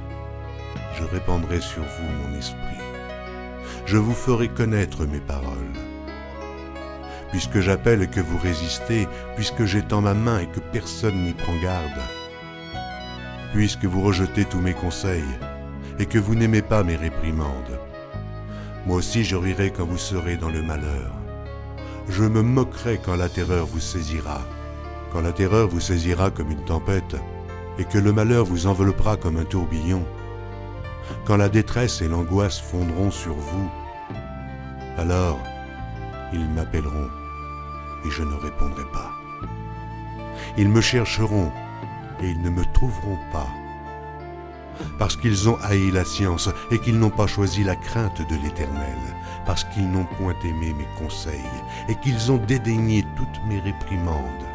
je 0.99 1.05
répandrai 1.05 1.61
sur 1.61 1.83
vous 1.83 2.29
mon 2.29 2.39
esprit. 2.39 2.59
Je 3.85 3.99
vous 3.99 4.15
ferai 4.15 4.49
connaître 4.49 5.05
mes 5.05 5.21
paroles. 5.21 5.73
Puisque 7.31 7.61
j'appelle 7.61 8.09
que 8.09 8.21
vous 8.21 8.39
résistez, 8.39 9.07
puisque 9.37 9.65
j'étends 9.65 10.01
ma 10.01 10.15
main 10.15 10.39
et 10.39 10.47
que 10.47 10.61
personne 10.61 11.25
n'y 11.25 11.33
prend 11.33 11.55
garde, 11.63 12.01
puisque 13.53 13.85
vous 13.85 14.01
rejetez 14.03 14.45
tous 14.45 14.61
mes 14.61 14.75
conseils 14.75 15.25
et 15.99 16.07
que 16.07 16.19
vous 16.19 16.35
n'aimez 16.35 16.63
pas 16.63 16.83
mes 16.83 16.97
réprimandes, 16.97 17.79
moi 18.87 18.97
aussi 18.97 19.25
je 19.25 19.37
rirai 19.37 19.71
quand 19.71 19.85
vous 19.85 19.99
serez 19.99 20.37
dans 20.37 20.51
le 20.51 20.63
malheur. 20.63 21.13
Je 22.09 22.25
me 22.25 22.43
moquerai 22.43 22.99
quand 22.99 23.17
la 23.17 23.29
terreur 23.29 23.67
vous 23.67 23.81
saisira. 23.81 24.41
Quand 25.13 25.21
la 25.21 25.33
terreur 25.33 25.69
vous 25.69 25.81
saisira 25.81 26.31
comme 26.31 26.51
une 26.51 26.65
tempête, 26.65 27.17
et 27.79 27.85
que 27.85 27.99
le 27.99 28.13
malheur 28.13 28.45
vous 28.45 28.67
enveloppera 28.67 29.17
comme 29.17 29.37
un 29.37 29.45
tourbillon, 29.45 30.05
quand 31.25 31.37
la 31.37 31.49
détresse 31.49 32.03
et 32.03 32.09
l'angoisse 32.09 32.61
fondront 32.61 33.11
sur 33.11 33.35
vous, 33.35 33.71
alors 34.99 35.39
ils 36.33 36.49
m'appelleront 36.49 37.09
et 38.05 38.11
je 38.11 38.23
ne 38.23 38.35
répondrai 38.35 38.85
pas. 38.93 39.11
Ils 40.57 40.69
me 40.69 40.81
chercheront 40.81 41.51
et 42.21 42.29
ils 42.29 42.43
ne 42.43 42.51
me 42.51 42.65
trouveront 42.73 43.19
pas, 43.33 43.49
parce 44.99 45.17
qu'ils 45.17 45.49
ont 45.49 45.59
haï 45.63 45.91
la 45.91 46.05
science 46.05 46.49
et 46.71 46.79
qu'ils 46.79 46.99
n'ont 46.99 47.11
pas 47.11 47.27
choisi 47.27 47.65
la 47.65 47.77
crainte 47.77 48.21
de 48.29 48.37
l'Éternel, 48.43 48.99
parce 49.47 49.65
qu'ils 49.65 49.91
n'ont 49.91 50.07
point 50.19 50.35
aimé 50.45 50.75
mes 50.75 50.89
conseils 50.99 51.41
et 51.89 51.95
qu'ils 51.97 52.31
ont 52.31 52.39
dédaigné 52.39 53.05
toutes 53.17 53.45
mes 53.49 53.61
réprimandes. 53.61 54.47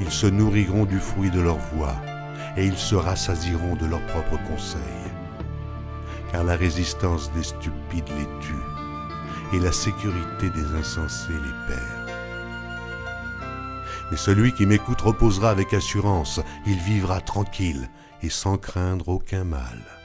Ils 0.00 0.10
se 0.10 0.26
nourriront 0.26 0.84
du 0.84 1.00
fruit 1.00 1.30
de 1.30 1.40
leur 1.40 1.58
voix, 1.74 1.96
et 2.56 2.64
ils 2.64 2.76
se 2.76 2.94
rassasiront 2.94 3.74
de 3.76 3.86
leurs 3.86 4.04
propres 4.06 4.38
conseils. 4.48 4.80
Car 6.30 6.44
la 6.44 6.56
résistance 6.56 7.32
des 7.32 7.42
stupides 7.42 8.08
les 8.16 8.28
tue, 8.40 9.56
et 9.56 9.60
la 9.60 9.72
sécurité 9.72 10.50
des 10.50 10.78
insensés 10.78 11.32
les 11.32 11.74
perd. 11.74 11.97
Mais 14.10 14.16
celui 14.16 14.52
qui 14.52 14.66
m'écoute 14.66 15.00
reposera 15.00 15.50
avec 15.50 15.74
assurance, 15.74 16.40
il 16.66 16.78
vivra 16.78 17.20
tranquille 17.20 17.88
et 18.22 18.30
sans 18.30 18.56
craindre 18.56 19.08
aucun 19.08 19.44
mal. 19.44 19.97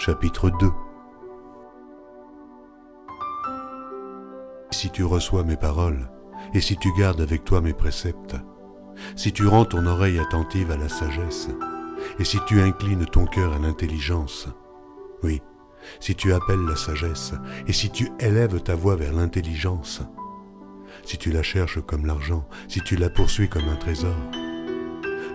Chapitre 0.00 0.48
2 0.48 0.72
Si 4.70 4.88
tu 4.88 5.04
reçois 5.04 5.44
mes 5.44 5.58
paroles, 5.58 6.10
et 6.54 6.62
si 6.62 6.78
tu 6.78 6.88
gardes 6.98 7.20
avec 7.20 7.44
toi 7.44 7.60
mes 7.60 7.74
préceptes, 7.74 8.34
si 9.14 9.30
tu 9.30 9.46
rends 9.46 9.66
ton 9.66 9.84
oreille 9.84 10.18
attentive 10.18 10.70
à 10.70 10.78
la 10.78 10.88
sagesse, 10.88 11.50
et 12.18 12.24
si 12.24 12.38
tu 12.46 12.62
inclines 12.62 13.04
ton 13.04 13.26
cœur 13.26 13.52
à 13.52 13.58
l'intelligence, 13.58 14.48
oui, 15.22 15.42
si 16.00 16.14
tu 16.14 16.32
appelles 16.32 16.64
la 16.64 16.76
sagesse, 16.76 17.34
et 17.66 17.74
si 17.74 17.90
tu 17.90 18.10
élèves 18.20 18.62
ta 18.62 18.74
voix 18.76 18.96
vers 18.96 19.12
l'intelligence, 19.12 20.00
si 21.04 21.18
tu 21.18 21.30
la 21.30 21.42
cherches 21.42 21.82
comme 21.82 22.06
l'argent, 22.06 22.48
si 22.68 22.80
tu 22.80 22.96
la 22.96 23.10
poursuis 23.10 23.50
comme 23.50 23.68
un 23.68 23.76
trésor, 23.76 24.16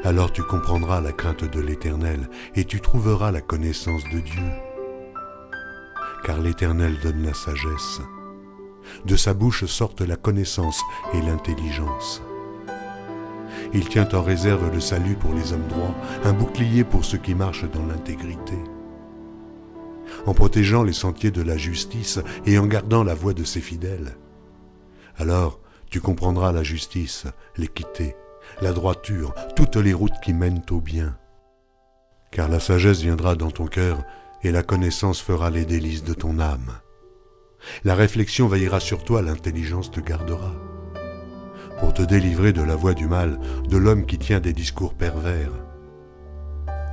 alors 0.06 0.32
tu 0.32 0.43
comprendras 0.43 1.01
la 1.01 1.12
crainte 1.12 1.43
de 1.43 1.60
l'Éternel 1.60 2.30
et 2.53 2.64
tu 2.64 2.80
trouveras 2.80 3.32
la 3.32 3.41
connaissance 3.41 4.03
de 4.14 4.20
Dieu. 4.20 4.51
Car 6.24 6.39
l'Éternel 6.39 6.95
donne 7.01 7.24
la 7.24 7.34
sagesse. 7.34 8.01
De 9.06 9.16
sa 9.16 9.34
bouche 9.34 9.66
sortent 9.66 10.01
la 10.01 10.16
connaissance 10.16 10.80
et 11.16 11.22
l'intelligence. 11.22 12.22
Il 13.74 13.89
tient 13.89 14.08
en 14.14 14.22
réserve 14.22 14.72
le 14.72 14.80
salut 14.80 15.16
pour 15.16 15.34
les 15.34 15.53
hommes 15.53 15.68
droits, 15.68 15.95
un 16.24 16.34
bouclier 16.34 16.84
pour 16.84 17.03
ceux 17.03 17.18
qui 17.18 17.34
marchent 17.34 17.70
dans 17.72 17.86
l'intégrité. 17.88 18.60
En 20.28 20.36
protégeant 20.36 20.84
les 20.84 20.93
sentiers 20.93 21.32
de 21.32 21.41
la 21.41 21.58
justice 21.58 22.20
et 22.45 22.60
en 22.60 22.68
gardant 22.68 23.03
la 23.03 23.16
voie 23.16 23.34
de 23.34 23.43
ses 23.43 23.62
fidèles. 23.62 24.16
Alors 25.18 25.60
tu 25.89 25.99
comprendras 25.99 26.51
la 26.51 26.62
justice, 26.62 27.26
l'équité, 27.58 28.16
la 28.62 28.72
droiture, 28.72 29.34
toutes 29.56 29.76
les 29.76 29.93
routes 29.93 30.20
qui 30.24 30.34
mènent 30.34 30.62
au 30.72 30.80
bien. 30.80 31.18
Car 32.32 32.49
la 32.49 32.60
sagesse 32.60 33.01
viendra 33.01 33.36
dans 33.36 33.51
ton 33.51 33.66
cœur 33.66 34.03
et 34.43 34.51
la 34.51 34.64
connaissance 34.64 35.22
fera 35.22 35.49
les 35.49 35.66
délices 35.66 36.03
de 36.03 36.14
ton 36.14 36.39
âme. 36.39 36.80
La 37.84 37.95
réflexion 37.95 38.47
veillera 38.47 38.80
sur 38.80 39.03
toi, 39.03 39.22
l'intelligence 39.22 39.91
te 39.91 39.99
gardera. 39.99 40.51
Pour 41.80 41.93
te 41.93 42.03
délivrer 42.03 42.53
de 42.53 42.62
la 42.62 42.76
voie 42.76 42.93
du 42.93 43.08
mal, 43.08 43.39
de 43.68 43.78
l'homme 43.78 44.06
qui 44.06 44.18
tient 44.18 44.39
des 44.39 44.53
discours 44.53 44.93
pervers, 44.93 45.51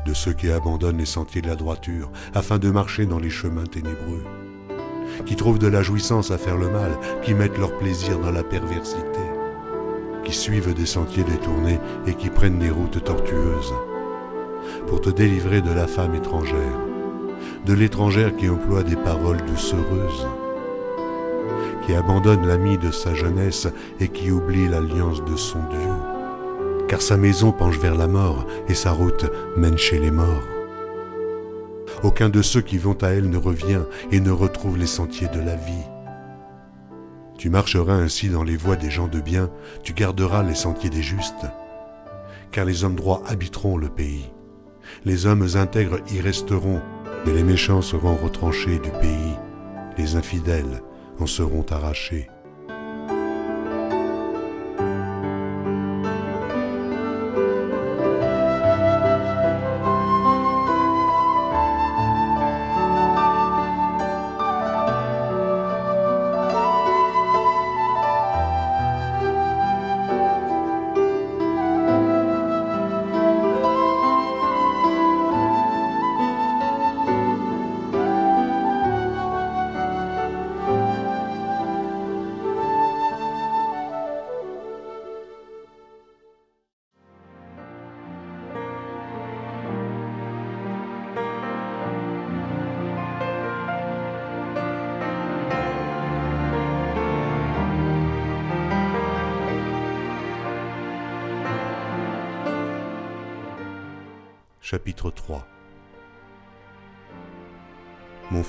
de 0.07 0.15
ceux 0.15 0.33
qui 0.33 0.51
abandonnent 0.51 0.99
les 0.99 1.07
sentiers 1.07 1.43
de 1.43 1.49
la 1.49 1.57
droiture 1.57 2.11
afin 2.35 2.59
de 2.59 2.71
marcher 2.71 3.07
dans 3.07 3.21
les 3.21 3.31
chemins 3.31 3.67
ténébreux, 3.67 4.25
qui 5.27 5.37
trouvent 5.37 5.61
de 5.61 5.69
la 5.69 5.83
jouissance 5.83 6.31
à 6.31 6.39
faire 6.39 6.57
le 6.57 6.71
mal, 6.71 6.99
qui 7.23 7.35
mettent 7.35 7.59
leur 7.59 7.77
plaisir 7.79 8.19
dans 8.19 8.33
la 8.33 8.43
perversité 8.43 9.32
qui 10.25 10.33
suivent 10.33 10.75
des 10.75 10.87
sentiers 10.87 11.25
détournés 11.25 11.79
et 12.07 12.15
qui 12.15 12.31
prennent 12.31 12.59
des 12.59 12.71
routes 12.71 13.03
tortueuses, 13.03 13.75
pour 14.87 15.01
te 15.01 15.11
délivrer 15.11 15.61
de 15.61 15.73
la 15.73 15.87
femme 15.87 16.15
étrangère, 16.15 16.79
de 17.67 17.73
l'étrangère 17.73 18.37
qui 18.37 18.49
emploie 18.49 18.83
des 18.83 18.97
paroles 18.97 19.45
doucereuses, 19.47 20.27
qui 21.87 21.95
abandonne 21.95 22.47
l'ami 22.47 22.79
de 22.79 22.91
sa 22.91 23.15
jeunesse 23.15 23.69
et 24.01 24.09
qui 24.09 24.31
oublie 24.31 24.69
l'alliance 24.69 25.25
de 25.25 25.37
son 25.37 25.59
Dieu, 25.71 26.87
car 26.89 27.03
sa 27.03 27.17
maison 27.17 27.53
penche 27.53 27.79
vers 27.79 27.97
la 27.97 28.07
mort 28.07 28.47
et 28.69 28.75
sa 28.75 28.93
route 28.93 29.31
mène 29.57 29.79
chez 29.79 29.99
les 29.99 30.11
morts. 30.11 30.47
Aucun 32.03 32.29
de 32.29 32.43
ceux 32.43 32.63
qui 32.63 32.79
vont 32.79 32.97
à 33.03 33.09
elle 33.09 33.31
ne 33.31 33.37
revient 33.37 33.83
et 34.11 34.21
ne 34.21 34.31
retrouve 34.31 34.77
les 34.77 34.87
sentiers 34.87 35.29
de 35.29 35.41
la 35.41 35.55
vie. 35.55 35.92
Tu 37.43 37.51
marcheras 37.51 37.95
ainsi 37.95 38.29
dans 38.29 38.45
les 38.45 38.57
voies 38.57 38.77
des 38.77 38.89
gens 38.89 39.09
de 39.09 39.19
bien, 39.19 39.51
tu 39.83 39.95
garderas 39.95 40.45
les 40.45 40.55
sentiers 40.55 40.91
des 40.91 41.03
justes. 41.03 41.45
Car 42.53 42.65
les 42.65 42.85
hommes 42.85 42.95
droits 42.95 43.21
habiteront 43.27 43.77
le 43.77 43.89
pays. 43.89 44.31
Les 45.05 45.27
hommes 45.27 45.49
intègres 45.57 45.99
y 46.15 46.21
resteront, 46.21 46.81
mais 47.27 47.33
les 47.33 47.43
méchants 47.43 47.83
seront 47.83 48.15
retranchés 48.15 48.79
du 48.79 48.91
pays. 48.91 49.37
Les 49.99 50.15
infidèles 50.15 50.85
en 51.19 51.27
seront 51.27 51.67
arrachés. 51.69 52.31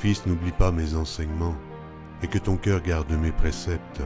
Fils, 0.03 0.25
n'oublie 0.25 0.51
pas 0.51 0.73
mes 0.73 0.95
enseignements, 0.95 1.55
et 2.21 2.27
que 2.27 2.37
ton 2.37 2.57
cœur 2.57 2.81
garde 2.81 3.13
mes 3.13 3.31
préceptes, 3.31 4.01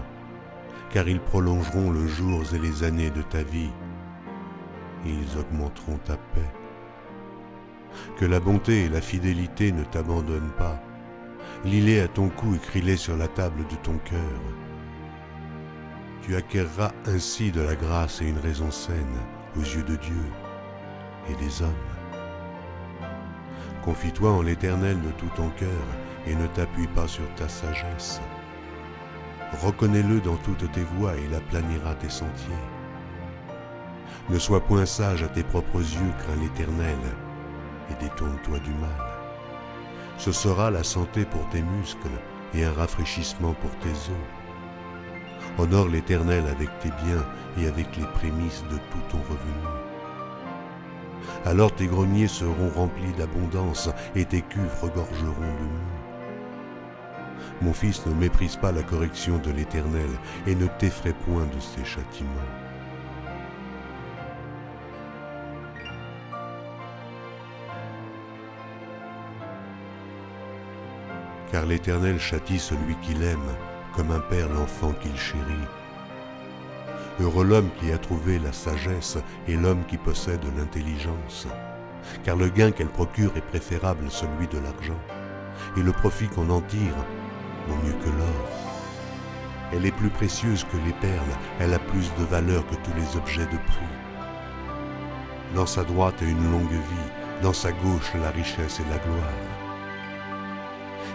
car 0.91 1.07
ils 1.07 1.19
prolongeront 1.19 1.89
le 1.89 2.05
jour 2.05 2.43
et 2.53 2.59
les 2.59 2.83
années 2.83 3.09
de 3.09 3.23
ta 3.23 3.41
vie, 3.41 3.71
et 5.07 5.09
ils 5.09 5.39
augmenteront 5.39 5.97
ta 6.05 6.15
paix. 6.15 6.51
Que 8.19 8.25
la 8.25 8.39
bonté 8.39 8.83
et 8.83 8.89
la 8.89 9.01
fidélité 9.01 9.71
ne 9.71 9.83
t'abandonnent 9.85 10.55
pas. 10.55 10.79
Lis-les 11.65 12.01
à 12.01 12.07
ton 12.07 12.29
cou, 12.29 12.53
écris-les 12.53 12.97
sur 12.97 13.17
la 13.17 13.27
table 13.27 13.65
de 13.67 13.75
ton 13.77 13.97
cœur. 14.05 14.41
Tu 16.21 16.35
acquerras 16.35 16.91
ainsi 17.07 17.51
de 17.51 17.61
la 17.61 17.75
grâce 17.75 18.21
et 18.21 18.29
une 18.29 18.37
raison 18.37 18.69
saine 18.69 19.17
aux 19.55 19.61
yeux 19.61 19.83
de 19.83 19.95
Dieu 19.95 20.25
et 21.27 21.43
des 21.43 21.63
hommes. 21.63 21.96
Confie-toi 23.87 24.29
en 24.31 24.41
l'Éternel 24.41 25.01
de 25.01 25.11
tout 25.11 25.31
ton 25.37 25.47
cœur 25.51 25.87
et 26.25 26.35
ne 26.35 26.45
t'appuie 26.47 26.87
pas 26.87 27.07
sur 27.07 27.23
ta 27.35 27.47
sagesse. 27.47 28.19
Reconnais-le 29.63 30.19
dans 30.19 30.35
toutes 30.35 30.69
tes 30.73 30.83
voies 30.83 31.15
et 31.15 31.21
il 31.25 31.33
aplanira 31.33 31.95
tes 31.95 32.09
sentiers. 32.09 32.65
Ne 34.29 34.37
sois 34.39 34.59
point 34.59 34.85
sage 34.85 35.23
à 35.23 35.29
tes 35.29 35.43
propres 35.45 35.79
yeux, 35.79 36.13
crains 36.19 36.35
l'Éternel 36.35 36.97
et 37.89 38.03
détourne-toi 38.03 38.59
du 38.59 38.71
mal. 38.71 39.07
Ce 40.17 40.33
sera 40.33 40.69
la 40.69 40.83
santé 40.83 41.23
pour 41.23 41.47
tes 41.47 41.61
muscles 41.61 42.19
et 42.55 42.65
un 42.65 42.73
rafraîchissement 42.73 43.53
pour 43.53 43.71
tes 43.77 43.87
os. 43.87 45.59
Honore 45.59 45.87
l'Éternel 45.87 46.43
avec 46.47 46.77
tes 46.79 46.89
biens 46.89 47.25
et 47.57 47.67
avec 47.69 47.95
les 47.95 48.07
prémices 48.07 48.65
de 48.69 48.75
tout 48.75 49.03
ton 49.09 49.19
revenu 49.19 49.76
alors 51.45 51.73
tes 51.73 51.87
greniers 51.87 52.27
seront 52.27 52.69
remplis 52.75 53.13
d'abondance 53.17 53.89
et 54.15 54.25
tes 54.25 54.41
cuves 54.41 54.81
regorgeront 54.81 55.53
de 55.59 55.63
mou. 55.63 56.07
Mon 57.61 57.73
fils, 57.73 58.05
ne 58.05 58.13
méprise 58.13 58.55
pas 58.55 58.71
la 58.71 58.83
correction 58.83 59.37
de 59.39 59.51
l'Éternel 59.51 60.09
et 60.45 60.55
ne 60.55 60.67
t'effraie 60.67 61.13
point 61.13 61.45
de 61.45 61.59
ses 61.59 61.83
châtiments. 61.83 62.29
Car 71.51 71.65
l'Éternel 71.65 72.19
châtie 72.19 72.59
celui 72.59 72.95
qu'il 73.01 73.23
aime, 73.23 73.39
comme 73.95 74.11
un 74.11 74.19
père 74.19 74.49
l'enfant 74.49 74.93
qu'il 75.01 75.17
chérit. 75.17 75.86
Heureux 77.19 77.45
l'homme 77.45 77.71
qui 77.79 77.91
a 77.91 77.97
trouvé 77.97 78.37
la 78.37 78.53
sagesse 78.53 79.17
et 79.47 79.55
l'homme 79.55 79.83
qui 79.87 79.97
possède 79.97 80.45
l'intelligence, 80.55 81.47
car 82.23 82.35
le 82.35 82.47
gain 82.47 82.69
qu'elle 82.69 82.89
procure 82.89 83.35
est 83.35 83.41
préférable 83.41 84.05
à 84.05 84.11
celui 84.11 84.47
de 84.47 84.59
l'argent, 84.59 84.99
et 85.75 85.81
le 85.81 85.91
profit 85.91 86.27
qu'on 86.27 86.51
en 86.51 86.61
tire 86.61 86.95
vaut 87.67 87.75
mieux 87.83 87.93
que 88.03 88.09
l'or. 88.09 88.49
Elle 89.73 89.87
est 89.87 89.91
plus 89.91 90.11
précieuse 90.11 90.63
que 90.65 90.77
les 90.85 90.93
perles, 90.93 91.37
elle 91.59 91.73
a 91.73 91.79
plus 91.79 92.11
de 92.19 92.23
valeur 92.23 92.65
que 92.67 92.75
tous 92.75 92.93
les 92.95 93.17
objets 93.17 93.45
de 93.45 93.57
prix. 93.65 93.93
Dans 95.55 95.65
sa 95.65 95.83
droite 95.83 96.21
une 96.21 96.51
longue 96.51 96.69
vie, 96.69 97.41
dans 97.41 97.53
sa 97.53 97.71
gauche 97.71 98.13
la 98.21 98.29
richesse 98.29 98.79
et 98.79 98.89
la 98.91 98.99
gloire. 98.99 99.33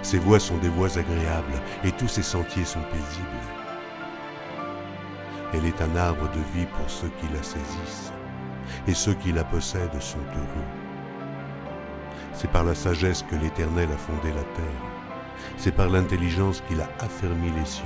Ses 0.03 0.19
voies 0.19 0.41
sont 0.41 0.59
des 0.59 0.69
voies 0.69 0.99
agréables 0.99 1.63
et 1.85 1.93
tous 1.93 2.09
ses 2.09 2.25
sentiers 2.25 2.65
sont 2.65 2.83
paisibles. 2.91 3.62
Elle 5.55 5.67
est 5.67 5.83
un 5.83 5.97
arbre 5.97 6.29
de 6.31 6.59
vie 6.59 6.67
pour 6.67 6.89
ceux 6.89 7.11
qui 7.21 7.27
la 7.33 7.43
saisissent, 7.43 8.13
et 8.87 8.95
ceux 8.95 9.15
qui 9.15 9.33
la 9.33 9.45
possèdent 9.45 10.01
sont 10.01 10.19
heureux. 10.19 10.69
C'est 12.33 12.51
par 12.51 12.65
la 12.65 12.75
sagesse 12.75 13.23
que 13.23 13.37
l'Éternel 13.37 13.89
a 13.93 13.99
fondé 13.99 14.29
la 14.29 14.45
terre, 14.55 14.83
c'est 15.57 15.75
par 15.75 15.91
l'intelligence 15.91 16.63
qu'il 16.69 16.81
a 16.81 16.89
affermi 17.01 17.51
les 17.51 17.67
cieux, 17.67 17.85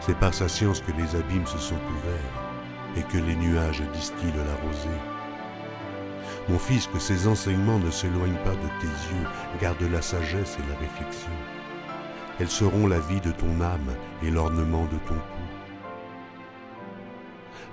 c'est 0.00 0.18
par 0.18 0.34
sa 0.34 0.48
science 0.48 0.80
que 0.80 0.92
les 0.92 1.16
abîmes 1.16 1.46
se 1.46 1.58
sont 1.58 1.74
ouverts 1.74 2.96
et 2.96 3.02
que 3.02 3.18
les 3.18 3.36
nuages 3.36 3.82
distillent 3.92 4.32
la 4.36 4.68
rosée. 4.68 4.88
Mon 6.48 6.58
fils, 6.58 6.86
que 6.86 6.98
ces 6.98 7.26
enseignements 7.26 7.78
ne 7.78 7.90
s'éloignent 7.90 8.38
pas 8.44 8.50
de 8.50 8.68
tes 8.80 8.86
yeux, 8.86 9.26
garde 9.60 9.82
la 9.82 10.00
sagesse 10.00 10.58
et 10.58 10.70
la 10.70 10.78
réflexion. 10.78 11.32
Elles 12.38 12.50
seront 12.50 12.86
la 12.86 13.00
vie 13.00 13.20
de 13.20 13.32
ton 13.32 13.60
âme 13.60 13.96
et 14.22 14.30
l'ornement 14.30 14.84
de 14.84 14.98
ton 15.08 15.14
cou. 15.14 15.35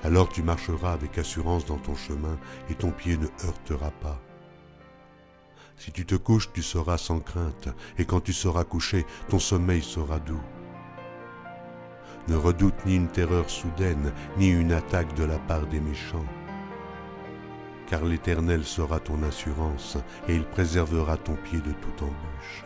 Alors 0.04 0.30
tu 0.30 0.44
marcheras 0.44 0.94
avec 0.94 1.18
assurance 1.18 1.66
dans 1.66 1.78
ton 1.78 1.96
chemin 1.96 2.38
et 2.70 2.76
ton 2.76 2.92
pied 2.92 3.18
ne 3.18 3.28
heurtera 3.46 3.92
pas. 3.92 4.20
Si 5.78 5.92
tu 5.92 6.06
te 6.06 6.16
couches, 6.16 6.52
tu 6.54 6.62
seras 6.62 6.98
sans 6.98 7.20
crainte, 7.20 7.70
et 7.98 8.06
quand 8.06 8.22
tu 8.22 8.32
seras 8.32 8.64
couché, 8.64 9.06
ton 9.30 9.40
sommeil 9.40 9.82
sera 9.82 10.20
doux. 10.20 10.42
Ne 12.28 12.36
redoute 12.36 12.86
ni 12.86 12.96
une 12.96 13.10
terreur 13.10 13.50
soudaine, 13.50 14.14
ni 14.38 14.50
une 14.50 14.72
attaque 14.72 15.14
de 15.16 15.24
la 15.24 15.40
part 15.40 15.66
des 15.68 15.80
méchants 15.80 16.26
car 17.94 18.06
l'Éternel 18.06 18.64
sera 18.64 19.00
ton 19.00 19.22
assurance, 19.22 19.98
et 20.28 20.36
il 20.36 20.46
préservera 20.46 21.16
ton 21.16 21.36
pied 21.36 21.60
de 21.60 21.72
toute 21.74 22.02
embûche. 22.02 22.63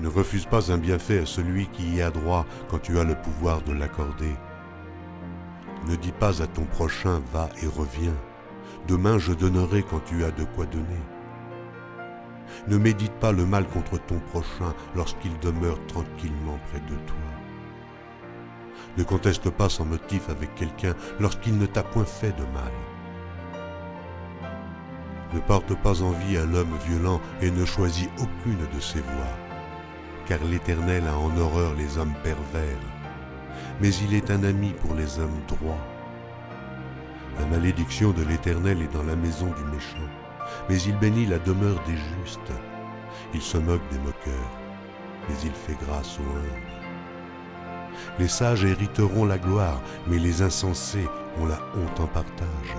Ne 0.00 0.08
refuse 0.08 0.46
pas 0.46 0.72
un 0.72 0.78
bienfait 0.78 1.20
à 1.20 1.26
celui 1.26 1.66
qui 1.68 1.96
y 1.96 2.02
a 2.02 2.10
droit 2.10 2.46
quand 2.68 2.78
tu 2.78 2.98
as 2.98 3.04
le 3.04 3.14
pouvoir 3.14 3.62
de 3.62 3.72
l'accorder. 3.72 4.34
Ne 5.86 5.96
dis 5.96 6.12
pas 6.12 6.42
à 6.42 6.46
ton 6.46 6.64
prochain 6.64 7.20
va 7.32 7.48
et 7.62 7.66
reviens. 7.66 8.16
Demain 8.88 9.18
je 9.18 9.32
donnerai 9.32 9.82
quand 9.82 10.00
tu 10.04 10.24
as 10.24 10.30
de 10.30 10.44
quoi 10.44 10.66
donner. 10.66 11.02
Ne 12.68 12.78
médite 12.78 13.12
pas 13.14 13.32
le 13.32 13.46
mal 13.46 13.66
contre 13.66 13.98
ton 13.98 14.18
prochain 14.30 14.74
lorsqu'il 14.94 15.36
demeure 15.40 15.78
tranquillement 15.86 16.58
près 16.70 16.80
de 16.80 16.96
toi. 17.06 17.16
Ne 18.98 19.04
conteste 19.04 19.50
pas 19.50 19.68
sans 19.68 19.84
motif 19.84 20.28
avec 20.28 20.54
quelqu'un 20.54 20.94
lorsqu'il 21.18 21.58
ne 21.58 21.66
t'a 21.66 21.82
point 21.82 22.04
fait 22.04 22.32
de 22.32 22.44
mal. 22.52 22.72
Ne 25.32 25.40
porte 25.40 25.74
pas 25.82 26.02
envie 26.02 26.36
à 26.36 26.44
l'homme 26.44 26.76
violent 26.86 27.20
et 27.40 27.50
ne 27.50 27.64
choisis 27.64 28.08
aucune 28.18 28.66
de 28.74 28.80
ses 28.80 29.00
voies, 29.00 29.36
car 30.26 30.38
l'Éternel 30.44 31.04
a 31.08 31.16
en 31.16 31.36
horreur 31.36 31.74
les 31.74 31.98
hommes 31.98 32.14
pervers, 32.22 32.78
mais 33.80 33.94
il 33.94 34.14
est 34.14 34.30
un 34.30 34.44
ami 34.44 34.72
pour 34.80 34.94
les 34.94 35.18
hommes 35.18 35.40
droits. 35.48 35.86
La 37.38 37.46
malédiction 37.46 38.10
de 38.10 38.22
l'Éternel 38.22 38.82
est 38.82 38.92
dans 38.92 39.02
la 39.02 39.16
maison 39.16 39.46
du 39.46 39.64
méchant, 39.74 40.08
mais 40.68 40.80
il 40.82 40.98
bénit 40.98 41.26
la 41.26 41.38
demeure 41.38 41.82
des 41.86 41.96
justes. 41.96 42.52
Il 43.34 43.40
se 43.40 43.58
moque 43.58 43.88
des 43.90 43.98
moqueurs, 43.98 44.58
mais 45.28 45.34
il 45.44 45.52
fait 45.52 45.76
grâce 45.86 46.18
aux 46.18 46.22
humbles. 46.22 46.82
Les 48.18 48.28
sages 48.28 48.64
hériteront 48.64 49.24
la 49.24 49.38
gloire, 49.38 49.80
mais 50.06 50.18
les 50.18 50.42
insensés 50.42 51.08
ont 51.40 51.46
la 51.46 51.58
honte 51.76 52.00
en 52.00 52.06
partage. 52.06 52.76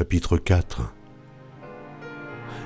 Chapitre 0.00 0.38
4 0.38 0.94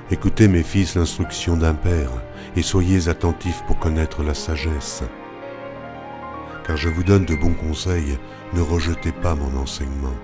Écoutez 0.09 0.47
mes 0.47 0.63
fils 0.63 0.95
l'instruction 0.95 1.57
d'un 1.57 1.73
père, 1.73 2.11
et 2.55 2.61
soyez 2.61 3.09
attentifs 3.09 3.61
pour 3.67 3.77
connaître 3.77 4.23
la 4.23 4.33
sagesse. 4.33 5.03
Car 6.65 6.77
je 6.77 6.87
vous 6.87 7.03
donne 7.03 7.25
de 7.25 7.35
bons 7.35 7.53
conseils, 7.53 8.17
ne 8.53 8.61
rejetez 8.61 9.11
pas 9.11 9.35
mon 9.35 9.59
enseignement. 9.59 10.15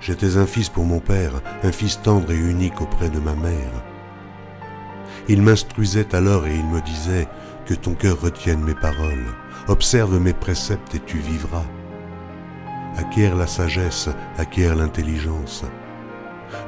J'étais 0.00 0.38
un 0.38 0.46
fils 0.46 0.70
pour 0.70 0.86
mon 0.86 1.00
père, 1.00 1.42
un 1.62 1.72
fils 1.72 2.00
tendre 2.00 2.32
et 2.32 2.38
unique 2.38 2.80
auprès 2.80 3.10
de 3.10 3.20
ma 3.20 3.34
mère. 3.34 3.84
Il 5.28 5.42
m'instruisait 5.42 6.14
alors 6.14 6.46
et 6.46 6.56
il 6.56 6.64
me 6.68 6.80
disait, 6.80 7.28
que 7.66 7.74
ton 7.74 7.92
cœur 7.92 8.18
retienne 8.18 8.64
mes 8.64 8.74
paroles, 8.74 9.26
observe 9.68 10.18
mes 10.18 10.32
préceptes 10.32 10.94
et 10.94 11.00
tu 11.00 11.18
vivras 11.18 11.66
acquiert 12.96 13.36
la 13.36 13.46
sagesse, 13.46 14.08
acquiert 14.38 14.74
l'intelligence. 14.74 15.64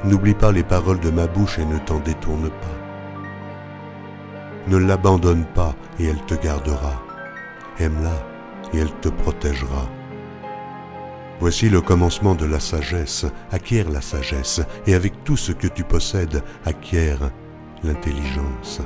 N'oublie 0.03 0.33
pas 0.33 0.51
les 0.51 0.63
paroles 0.63 0.99
de 0.99 1.09
ma 1.09 1.27
bouche 1.27 1.59
et 1.59 1.65
ne 1.65 1.77
t'en 1.79 1.99
détourne 1.99 2.49
pas. 2.49 2.85
Ne 4.67 4.77
l'abandonne 4.77 5.45
pas 5.45 5.75
et 5.99 6.05
elle 6.05 6.21
te 6.25 6.35
gardera. 6.35 7.01
Aime-la 7.79 8.15
et 8.73 8.81
elle 8.81 8.93
te 9.01 9.09
protégera. 9.09 9.89
Voici 11.39 11.69
le 11.69 11.81
commencement 11.81 12.33
de 12.33 12.45
la 12.45 12.59
sagesse. 12.59 13.25
Acquiert 13.51 13.89
la 13.89 14.01
sagesse 14.01 14.61
et 14.87 14.95
avec 14.95 15.23
tout 15.23 15.37
ce 15.37 15.51
que 15.51 15.67
tu 15.67 15.83
possèdes, 15.83 16.41
acquiert 16.65 17.29
l'intelligence. 17.83 18.81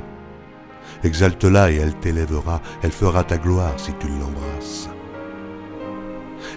Exalte-la 1.02 1.70
et 1.70 1.76
elle 1.76 1.94
t'élèvera, 1.94 2.60
elle 2.82 2.92
fera 2.92 3.24
ta 3.24 3.38
gloire 3.38 3.78
si 3.78 3.92
tu 3.94 4.08
l'embrasses. 4.08 4.90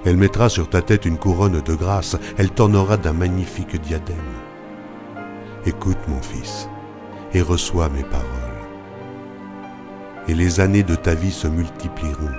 Elle 0.05 0.17
mettra 0.17 0.49
sur 0.49 0.69
ta 0.69 0.81
tête 0.81 1.05
une 1.05 1.17
couronne 1.17 1.61
de 1.61 1.75
grâce, 1.75 2.17
elle 2.37 2.51
t'ornera 2.51 2.97
d'un 2.97 3.13
magnifique 3.13 3.79
diadème. 3.81 4.17
Écoute 5.65 5.97
mon 6.07 6.21
fils, 6.21 6.67
et 7.33 7.41
reçois 7.41 7.89
mes 7.89 8.03
paroles. 8.03 8.23
Et 10.27 10.35
les 10.35 10.59
années 10.59 10.83
de 10.83 10.95
ta 10.95 11.13
vie 11.13 11.31
se 11.31 11.47
multiplieront. 11.47 12.31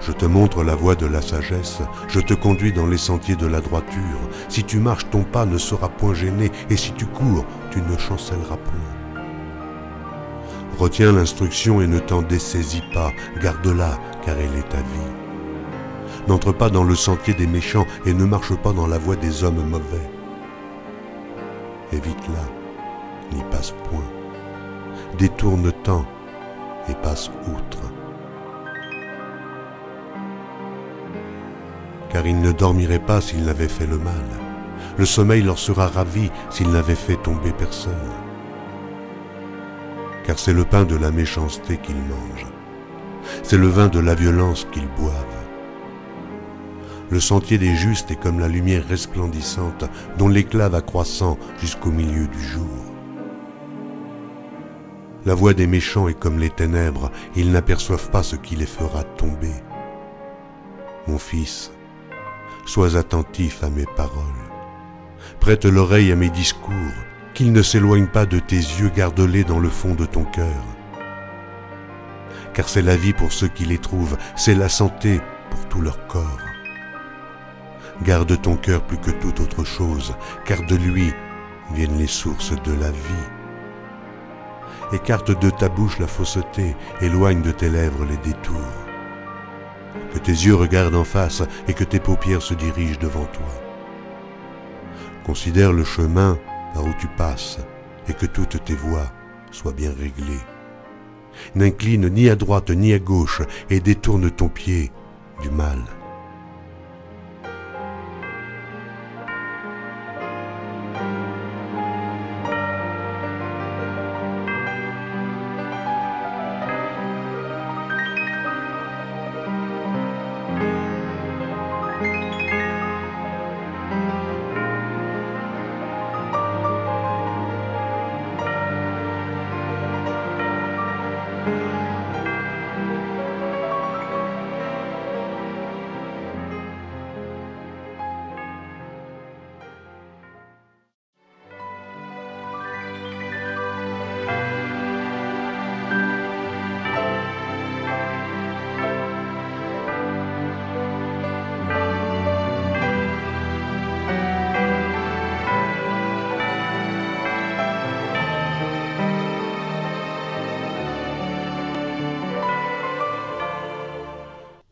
Je 0.00 0.12
te 0.12 0.26
montre 0.26 0.62
la 0.62 0.74
voie 0.74 0.94
de 0.94 1.06
la 1.06 1.20
sagesse, 1.20 1.80
je 2.08 2.20
te 2.20 2.32
conduis 2.32 2.72
dans 2.72 2.86
les 2.86 2.98
sentiers 2.98 3.36
de 3.36 3.46
la 3.46 3.60
droiture. 3.60 4.20
Si 4.48 4.62
tu 4.64 4.78
marches, 4.78 5.10
ton 5.10 5.24
pas 5.24 5.44
ne 5.44 5.58
sera 5.58 5.88
point 5.88 6.14
gêné, 6.14 6.50
et 6.70 6.76
si 6.76 6.92
tu 6.92 7.06
cours, 7.06 7.44
tu 7.70 7.80
ne 7.80 7.98
chancelleras 7.98 8.56
point. 8.56 9.22
Retiens 10.78 11.12
l'instruction 11.12 11.80
et 11.80 11.88
ne 11.88 11.98
t'en 11.98 12.22
dessaisis 12.22 12.84
pas, 12.94 13.10
garde-la, 13.42 13.98
car 14.24 14.36
elle 14.38 14.56
est 14.56 14.68
ta 14.68 14.78
vie. 14.78 15.27
N'entre 16.28 16.52
pas 16.52 16.68
dans 16.68 16.84
le 16.84 16.94
sentier 16.94 17.32
des 17.32 17.46
méchants 17.46 17.86
et 18.04 18.12
ne 18.12 18.26
marche 18.26 18.54
pas 18.54 18.74
dans 18.74 18.86
la 18.86 18.98
voie 18.98 19.16
des 19.16 19.44
hommes 19.44 19.66
mauvais. 19.66 20.10
Évite-la, 21.90 23.34
n'y 23.34 23.42
passe 23.44 23.74
point. 23.84 24.04
Détourne-t'en 25.16 26.04
et 26.90 26.94
passe 26.96 27.30
outre. 27.46 27.78
Car 32.10 32.26
ils 32.26 32.38
ne 32.38 32.52
dormiraient 32.52 32.98
pas 32.98 33.22
s'ils 33.22 33.46
n'avaient 33.46 33.66
fait 33.66 33.86
le 33.86 33.96
mal. 33.96 34.26
Le 34.98 35.06
sommeil 35.06 35.40
leur 35.40 35.58
sera 35.58 35.86
ravi 35.86 36.30
s'ils 36.50 36.70
n'avaient 36.70 36.94
fait 36.94 37.16
tomber 37.16 37.52
personne. 37.52 37.94
Car 40.24 40.38
c'est 40.38 40.52
le 40.52 40.66
pain 40.66 40.84
de 40.84 40.96
la 40.96 41.10
méchanceté 41.10 41.78
qu'ils 41.78 41.96
mangent. 41.96 42.52
C'est 43.42 43.56
le 43.56 43.68
vin 43.68 43.88
de 43.88 43.98
la 43.98 44.14
violence 44.14 44.66
qu'ils 44.70 44.88
boivent 44.88 45.37
Le 47.10 47.20
sentier 47.20 47.56
des 47.56 47.74
justes 47.74 48.10
est 48.10 48.20
comme 48.20 48.38
la 48.38 48.48
lumière 48.48 48.86
resplendissante 48.86 49.84
dont 50.18 50.28
l'éclat 50.28 50.68
va 50.68 50.82
croissant 50.82 51.38
jusqu'au 51.58 51.90
milieu 51.90 52.26
du 52.26 52.42
jour. 52.42 52.68
La 55.24 55.34
voix 55.34 55.54
des 55.54 55.66
méchants 55.66 56.08
est 56.08 56.18
comme 56.18 56.38
les 56.38 56.50
ténèbres, 56.50 57.10
ils 57.34 57.50
n'aperçoivent 57.50 58.10
pas 58.10 58.22
ce 58.22 58.36
qui 58.36 58.56
les 58.56 58.66
fera 58.66 59.04
tomber. 59.04 59.54
Mon 61.06 61.18
fils, 61.18 61.72
sois 62.66 62.96
attentif 62.96 63.64
à 63.64 63.70
mes 63.70 63.86
paroles. 63.96 64.22
Prête 65.40 65.64
l'oreille 65.64 66.12
à 66.12 66.16
mes 66.16 66.30
discours, 66.30 66.72
qu'ils 67.32 67.52
ne 67.52 67.62
s'éloignent 67.62 68.06
pas 68.06 68.26
de 68.26 68.38
tes 68.38 68.56
yeux, 68.56 68.90
garde-les 68.94 69.44
dans 69.44 69.60
le 69.60 69.70
fond 69.70 69.94
de 69.94 70.04
ton 70.04 70.24
cœur. 70.24 70.64
Car 72.52 72.68
c'est 72.68 72.82
la 72.82 72.96
vie 72.96 73.12
pour 73.12 73.32
ceux 73.32 73.48
qui 73.48 73.64
les 73.64 73.78
trouvent, 73.78 74.18
c'est 74.36 74.54
la 74.54 74.68
santé 74.68 75.20
pour 75.50 75.66
tout 75.68 75.80
leur 75.80 76.06
corps. 76.06 76.47
Garde 78.02 78.40
ton 78.40 78.56
cœur 78.56 78.82
plus 78.82 78.98
que 78.98 79.10
toute 79.10 79.40
autre 79.40 79.64
chose, 79.64 80.14
car 80.44 80.62
de 80.64 80.76
lui 80.76 81.12
viennent 81.72 81.98
les 81.98 82.06
sources 82.06 82.52
de 82.62 82.72
la 82.72 82.90
vie. 82.90 83.28
Écarte 84.92 85.38
de 85.38 85.50
ta 85.50 85.68
bouche 85.68 85.98
la 85.98 86.06
fausseté, 86.06 86.76
éloigne 87.00 87.42
de 87.42 87.50
tes 87.50 87.68
lèvres 87.68 88.04
les 88.04 88.16
détours. 88.18 88.56
Que 90.12 90.18
tes 90.18 90.32
yeux 90.32 90.54
regardent 90.54 90.94
en 90.94 91.04
face 91.04 91.42
et 91.66 91.74
que 91.74 91.84
tes 91.84 92.00
paupières 92.00 92.42
se 92.42 92.54
dirigent 92.54 93.00
devant 93.00 93.26
toi. 93.26 93.62
Considère 95.24 95.72
le 95.72 95.84
chemin 95.84 96.38
par 96.72 96.84
où 96.84 96.94
tu 96.98 97.08
passes 97.08 97.58
et 98.08 98.14
que 98.14 98.26
toutes 98.26 98.64
tes 98.64 98.74
voies 98.74 99.12
soient 99.50 99.72
bien 99.72 99.90
réglées. 99.90 100.40
N'incline 101.54 102.08
ni 102.08 102.28
à 102.30 102.36
droite 102.36 102.70
ni 102.70 102.94
à 102.94 102.98
gauche 102.98 103.42
et 103.70 103.80
détourne 103.80 104.30
ton 104.30 104.48
pied 104.48 104.90
du 105.42 105.50
mal. 105.50 105.78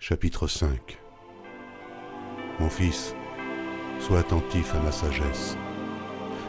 Chapitre 0.09 0.47
5 0.47 1.01
Mon 2.61 2.71
fils, 2.71 3.13
sois 3.99 4.21
attentif 4.21 4.73
à 4.73 4.79
ma 4.79 4.93
sagesse. 4.93 5.57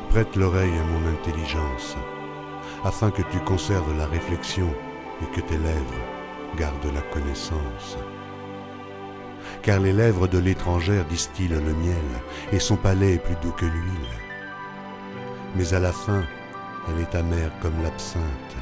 Prête 0.10 0.36
l'oreille 0.36 0.78
à 0.78 0.84
mon 0.84 1.12
intelligence, 1.12 1.98
afin 2.84 3.10
que 3.10 3.24
tu 3.32 3.40
conserves 3.40 3.98
la 3.98 4.06
réflexion 4.06 4.70
et 5.24 5.36
que 5.36 5.42
tes 5.42 5.58
lèvres 5.58 6.06
gardent 6.56 6.94
la 6.94 7.02
connaissance. 7.02 7.98
Car 9.64 9.80
les 9.80 9.94
lèvres 9.94 10.28
de 10.28 10.38
l'étrangère 10.38 11.06
distillent 11.06 11.48
le 11.48 11.62
miel, 11.62 12.10
et 12.52 12.60
son 12.60 12.76
palais 12.76 13.14
est 13.14 13.26
plus 13.26 13.38
doux 13.42 13.54
que 13.54 13.66
l'huile. 13.66 14.18
Mais 15.56 15.74
à 15.74 15.80
la 15.80 15.94
fin, 15.94 16.24
elle 16.90 17.02
est 17.02 17.16
amère 17.16 17.58
comme 17.64 17.82
l'absinthe, 17.82 18.56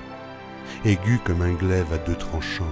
aiguë 0.86 1.20
comme 1.26 1.42
un 1.42 1.52
glaive 1.52 1.92
à 1.92 1.98
deux 1.98 2.16
tranchants 2.16 2.64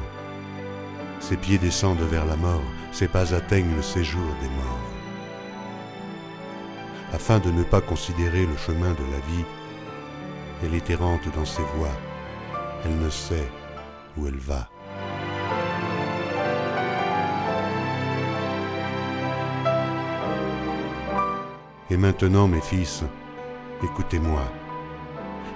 ses 1.24 1.38
pieds 1.38 1.58
descendent 1.58 2.02
vers 2.02 2.26
la 2.26 2.36
mort, 2.36 2.64
ses 2.92 3.08
pas 3.08 3.34
atteignent 3.34 3.76
le 3.78 3.82
séjour 3.82 4.28
des 4.42 4.50
morts. 4.50 4.90
Afin 7.14 7.40
de 7.40 7.50
ne 7.50 7.64
pas 7.64 7.80
considérer 7.80 8.46
le 8.46 8.58
chemin 8.58 8.92
de 8.92 9.06
la 9.10 9.20
vie, 9.32 9.46
elle 10.62 10.76
est 10.76 10.90
errante 10.90 11.26
dans 11.34 11.46
ses 11.46 11.62
voies, 11.78 11.98
elle 12.84 12.98
ne 12.98 13.10
sait 13.10 13.50
où 14.18 14.28
elle 14.28 14.38
va. 14.38 14.68
Et 21.90 21.96
maintenant, 21.96 22.50
mes 22.50 22.62
fils, 22.62 23.04
écoutez-moi, 23.82 24.44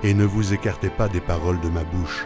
et 0.04 0.14
ne 0.14 0.24
vous 0.24 0.54
écartez 0.54 0.90
pas 0.90 1.10
des 1.10 1.22
paroles 1.22 1.60
de 1.60 1.70
ma 1.70 1.84
bouche 1.84 2.26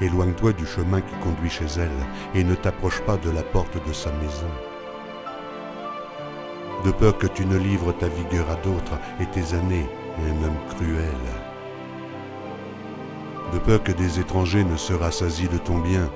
éloigne-toi 0.00 0.52
du 0.52 0.66
chemin 0.66 1.00
qui 1.00 1.14
conduit 1.22 1.50
chez 1.50 1.66
elle 1.78 1.90
et 2.34 2.44
ne 2.44 2.54
t'approche 2.54 3.00
pas 3.02 3.16
de 3.16 3.30
la 3.30 3.42
porte 3.42 3.76
de 3.86 3.92
sa 3.92 4.10
maison. 4.12 4.50
De 6.84 6.90
peur 6.90 7.16
que 7.16 7.26
tu 7.26 7.46
ne 7.46 7.56
livres 7.56 7.92
ta 7.92 8.08
vigueur 8.08 8.50
à 8.50 8.56
d'autres 8.56 8.98
et 9.20 9.26
tes 9.26 9.54
années 9.54 9.86
à 10.18 10.22
un 10.22 10.44
homme 10.44 10.58
cruel. 10.68 11.08
De 13.52 13.58
peur 13.58 13.82
que 13.82 13.92
des 13.92 14.20
étrangers 14.20 14.64
ne 14.64 14.76
se 14.76 14.92
rassasient 14.92 15.48
de 15.50 15.58
ton 15.58 15.78
bien 15.78 16.10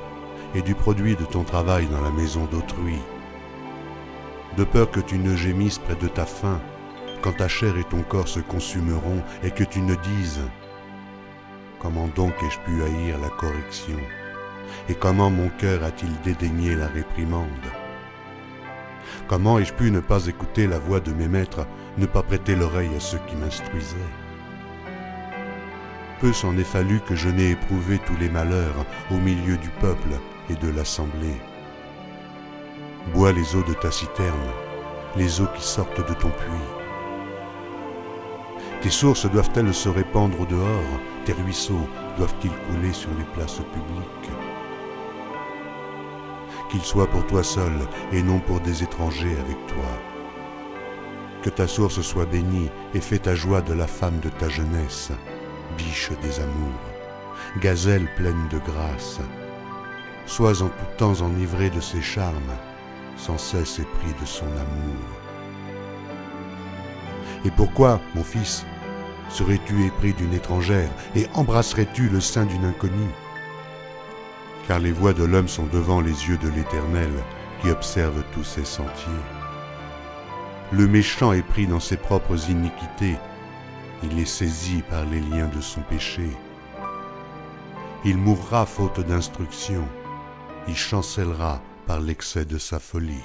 et 0.55 0.63
du 0.63 0.75
produit 0.75 1.17
de 1.17 1.25
ton 1.25 1.45
travail 1.45 1.87
dans 1.87 2.01
la 2.01 2.11
maison 2.11 2.47
d'autrui. 2.47 2.99
De 4.57 4.65
peur 4.65 4.91
que 4.91 5.01
tu 5.01 5.19
ne 5.19 5.37
gémisses 5.37 5.79
près 5.79 5.95
de 5.95 6.09
ta 6.09 6.27
faim 6.27 6.61
quand 7.23 7.37
ta 7.37 7.49
chair 7.49 7.77
et 7.77 7.85
ton 7.85 8.03
corps 8.03 8.29
se 8.29 8.41
consumeront 8.41 9.23
et 9.43 9.51
que 9.51 9.65
tu 9.65 9.81
ne 9.81 9.95
dises 9.95 10.41
Comment 11.81 12.09
donc 12.09 12.35
ai-je 12.43 12.59
pu 12.61 12.83
haïr 12.83 13.19
la 13.19 13.29
correction? 13.29 13.99
Et 14.89 14.95
comment 14.95 15.31
mon 15.31 15.49
cœur 15.49 15.85
a-t-il 15.85 16.13
dédaigné 16.23 16.75
la 16.75 16.89
réprimande? 16.89 17.49
Comment 19.29 19.59
ai-je 19.59 19.73
pu 19.73 19.91
ne 19.91 20.01
pas 20.01 20.27
écouter 20.27 20.67
la 20.67 20.79
voix 20.79 21.01
de 21.01 21.13
mes 21.13 21.29
maîtres, 21.29 21.67
ne 21.97 22.07
pas 22.07 22.23
prêter 22.23 22.57
l'oreille 22.57 22.95
à 22.97 23.01
ceux 23.01 23.21
qui 23.29 23.37
m'instruisaient? 23.37 23.97
Peu 26.21 26.33
s'en 26.33 26.57
est 26.59 26.65
fallu 26.65 27.01
que 27.01 27.15
je 27.15 27.29
n'ai 27.29 27.51
éprouvé 27.51 28.01
tous 28.01 28.17
les 28.17 28.29
malheurs 28.29 28.85
au 29.11 29.17
milieu 29.17 29.57
du 29.57 29.69
peuple 29.81 30.19
et 30.51 30.55
de 30.55 30.69
l'assemblée. 30.69 31.41
Bois 33.15 33.33
les 33.33 33.55
eaux 33.55 33.63
de 33.63 33.75
ta 33.75 33.93
citerne, 33.93 34.35
les 35.17 35.41
eaux 35.41 35.49
qui 35.55 35.63
sortent 35.63 36.07
de 36.09 36.15
ton 36.15 36.31
puits. 36.31 36.69
Tes 38.83 38.91
sources 38.91 39.31
doivent-elles 39.31 39.75
se 39.75 39.89
répandre 39.89 40.41
au 40.41 40.47
dehors 40.47 41.01
Tes 41.29 41.35
ruisseaux 41.35 41.87
doivent-ils 42.17 42.51
couler 42.51 42.95
sur 42.95 43.11
les 43.19 43.25
places 43.35 43.61
publiques? 43.75 44.33
Qu'ils 46.71 46.81
soient 46.81 47.07
pour 47.07 47.27
toi 47.27 47.43
seul 47.43 47.87
et 48.13 48.23
non 48.23 48.41
pour 48.41 48.61
des 48.61 48.83
étrangers 48.83 49.37
avec 49.39 49.67
toi. 49.67 49.91
Que 51.43 51.51
ta 51.51 51.67
source 51.67 52.01
soit 52.01 52.25
bénie 52.25 52.71
et 52.95 53.01
fais 53.03 53.19
ta 53.19 53.35
joie 53.35 53.61
de 53.61 53.75
la 53.75 53.87
femme 53.87 54.21
de 54.21 54.31
ta 54.31 54.49
jeunesse, 54.49 55.13
biche 55.77 56.13
des 56.23 56.41
amours, 56.41 57.61
gazelle 57.61 58.09
pleine 58.17 58.49
de 58.49 58.57
grâce. 58.61 59.21
Sois 60.25 60.63
en 60.63 60.69
tout 60.69 60.97
temps 60.97 61.21
enivré 61.21 61.69
de 61.69 61.81
ses 61.81 62.01
charmes, 62.01 62.57
sans 63.19 63.37
cesse 63.37 63.81
épris 63.81 64.15
de 64.19 64.25
son 64.25 64.47
amour. 64.47 65.05
Et 67.45 67.51
pourquoi, 67.51 68.01
mon 68.15 68.25
fils, 68.25 68.65
serais-tu 69.29 69.87
épris 69.87 70.13
d'une 70.13 70.35
étrangère 70.35 70.91
et 71.15 71.27
embrasserais-tu 71.35 72.09
le 72.09 72.21
sein 72.21 72.45
d'une 72.47 72.65
inconnue? 72.65 73.15
Car 74.67 74.79
les 74.79 74.93
voies 74.93 75.15
de 75.15 75.25
l'homme 75.25 75.49
sont 75.49 75.67
devant 75.67 76.01
les 76.01 76.29
yeux 76.29 76.39
de 76.39 76.49
l'Éternel 76.49 77.11
qui 77.61 77.71
observe 77.71 78.23
tous 78.33 78.45
ses 78.45 78.65
sentiers. 78.65 79.13
Le 80.73 80.87
méchant 80.87 81.33
est 81.33 81.43
pris 81.43 81.67
dans 81.67 81.81
ses 81.81 81.97
propres 81.97 82.51
iniquités, 82.51 83.17
il 84.03 84.19
est 84.19 84.27
saisi 84.27 84.83
par 84.89 85.05
les 85.07 85.21
liens 85.21 85.49
de 85.49 85.61
son 85.61 85.81
péché. 85.81 86.29
Il 88.05 88.17
mourra 88.17 88.67
faute 88.67 89.01
d'instruction, 89.01 89.89
il 90.69 90.77
chancellera 90.77 91.61
par 91.87 92.01
l'excès 92.01 92.45
de 92.45 92.59
sa 92.59 92.79
folie. 92.79 93.25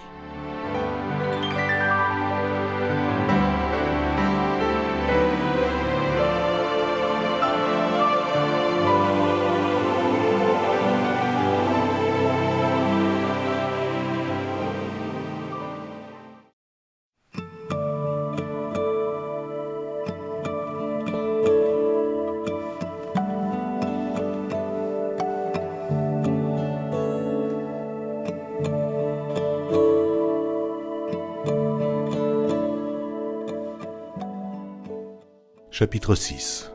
Chapitre 35.94 36.16
6 36.16 36.72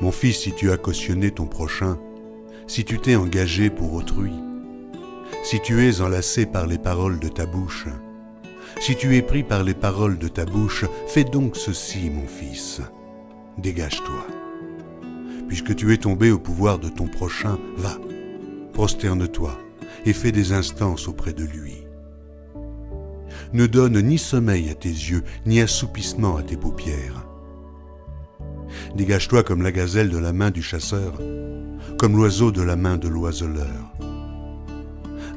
Mon 0.00 0.10
fils, 0.10 0.40
si 0.40 0.52
tu 0.52 0.72
as 0.72 0.76
cautionné 0.76 1.30
ton 1.30 1.46
prochain, 1.46 2.00
si 2.66 2.84
tu 2.84 2.98
t'es 2.98 3.14
engagé 3.14 3.70
pour 3.70 3.94
autrui, 3.94 4.32
si 5.44 5.60
tu 5.60 5.86
es 5.86 6.00
enlacé 6.00 6.46
par 6.46 6.66
les 6.66 6.78
paroles 6.78 7.20
de 7.20 7.28
ta 7.28 7.46
bouche, 7.46 7.86
si 8.80 8.96
tu 8.96 9.14
es 9.14 9.22
pris 9.22 9.44
par 9.44 9.62
les 9.62 9.74
paroles 9.74 10.18
de 10.18 10.26
ta 10.26 10.44
bouche, 10.44 10.84
fais 11.06 11.22
donc 11.22 11.54
ceci, 11.56 12.10
mon 12.10 12.26
fils. 12.26 12.80
Dégage-toi. 13.56 14.26
Puisque 15.46 15.76
tu 15.76 15.92
es 15.92 15.98
tombé 15.98 16.32
au 16.32 16.40
pouvoir 16.40 16.80
de 16.80 16.88
ton 16.88 17.06
prochain, 17.06 17.56
va, 17.76 17.96
prosterne-toi 18.72 19.56
et 20.06 20.12
fais 20.12 20.32
des 20.32 20.50
instances 20.50 21.06
auprès 21.06 21.34
de 21.34 21.44
lui 21.44 21.85
ne 23.56 23.66
donne 23.66 24.00
ni 24.00 24.18
sommeil 24.18 24.68
à 24.68 24.74
tes 24.74 24.90
yeux, 24.90 25.24
ni 25.46 25.60
assoupissement 25.60 26.36
à 26.36 26.42
tes 26.42 26.56
paupières. 26.56 27.26
Dégage-toi 28.94 29.42
comme 29.42 29.62
la 29.62 29.72
gazelle 29.72 30.10
de 30.10 30.18
la 30.18 30.32
main 30.32 30.50
du 30.50 30.62
chasseur, 30.62 31.14
comme 31.98 32.16
l'oiseau 32.16 32.52
de 32.52 32.60
la 32.62 32.76
main 32.76 32.98
de 32.98 33.08
l'oiseleur. 33.08 33.92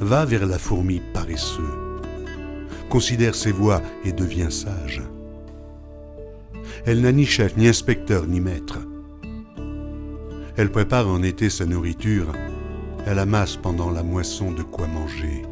Va 0.01 0.25
vers 0.25 0.45
la 0.45 0.59
fourmi 0.59 1.01
paresseux. 1.13 1.95
Considère 2.89 3.35
ses 3.35 3.53
voies 3.53 3.81
et 4.03 4.11
deviens 4.11 4.49
sage. 4.49 5.01
Elle 6.85 7.01
n'a 7.01 7.11
ni 7.11 7.25
chef, 7.25 7.55
ni 7.55 7.67
inspecteur, 7.67 8.27
ni 8.27 8.41
maître. 8.41 8.79
Elle 10.57 10.71
prépare 10.71 11.07
en 11.07 11.23
été 11.23 11.49
sa 11.49 11.65
nourriture, 11.65 12.33
elle 13.05 13.19
amasse 13.19 13.55
pendant 13.55 13.91
la 13.91 14.03
moisson 14.03 14.51
de 14.51 14.63
quoi 14.63 14.87
manger 14.87 15.43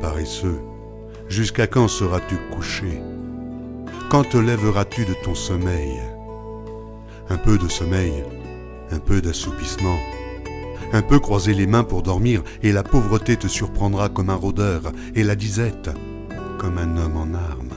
paresseux, 0.00 0.60
jusqu'à 1.28 1.66
quand 1.66 1.88
seras-tu 1.88 2.36
couché? 2.54 3.00
Quand 4.10 4.24
te 4.24 4.38
lèveras-tu 4.38 5.04
de 5.04 5.14
ton 5.24 5.34
sommeil? 5.34 6.00
Un 7.28 7.36
peu 7.36 7.58
de 7.58 7.68
sommeil, 7.68 8.24
un 8.90 8.98
peu 8.98 9.20
d'assoupissement, 9.20 9.98
un 10.92 11.02
peu 11.02 11.18
croiser 11.18 11.52
les 11.52 11.66
mains 11.66 11.84
pour 11.84 12.02
dormir, 12.02 12.42
et 12.62 12.72
la 12.72 12.82
pauvreté 12.82 13.36
te 13.36 13.48
surprendra 13.48 14.08
comme 14.08 14.30
un 14.30 14.34
rôdeur, 14.34 14.80
et 15.14 15.24
la 15.24 15.34
disette 15.34 15.90
comme 16.58 16.78
un 16.78 16.96
homme 16.96 17.16
en 17.16 17.34
armes. 17.34 17.74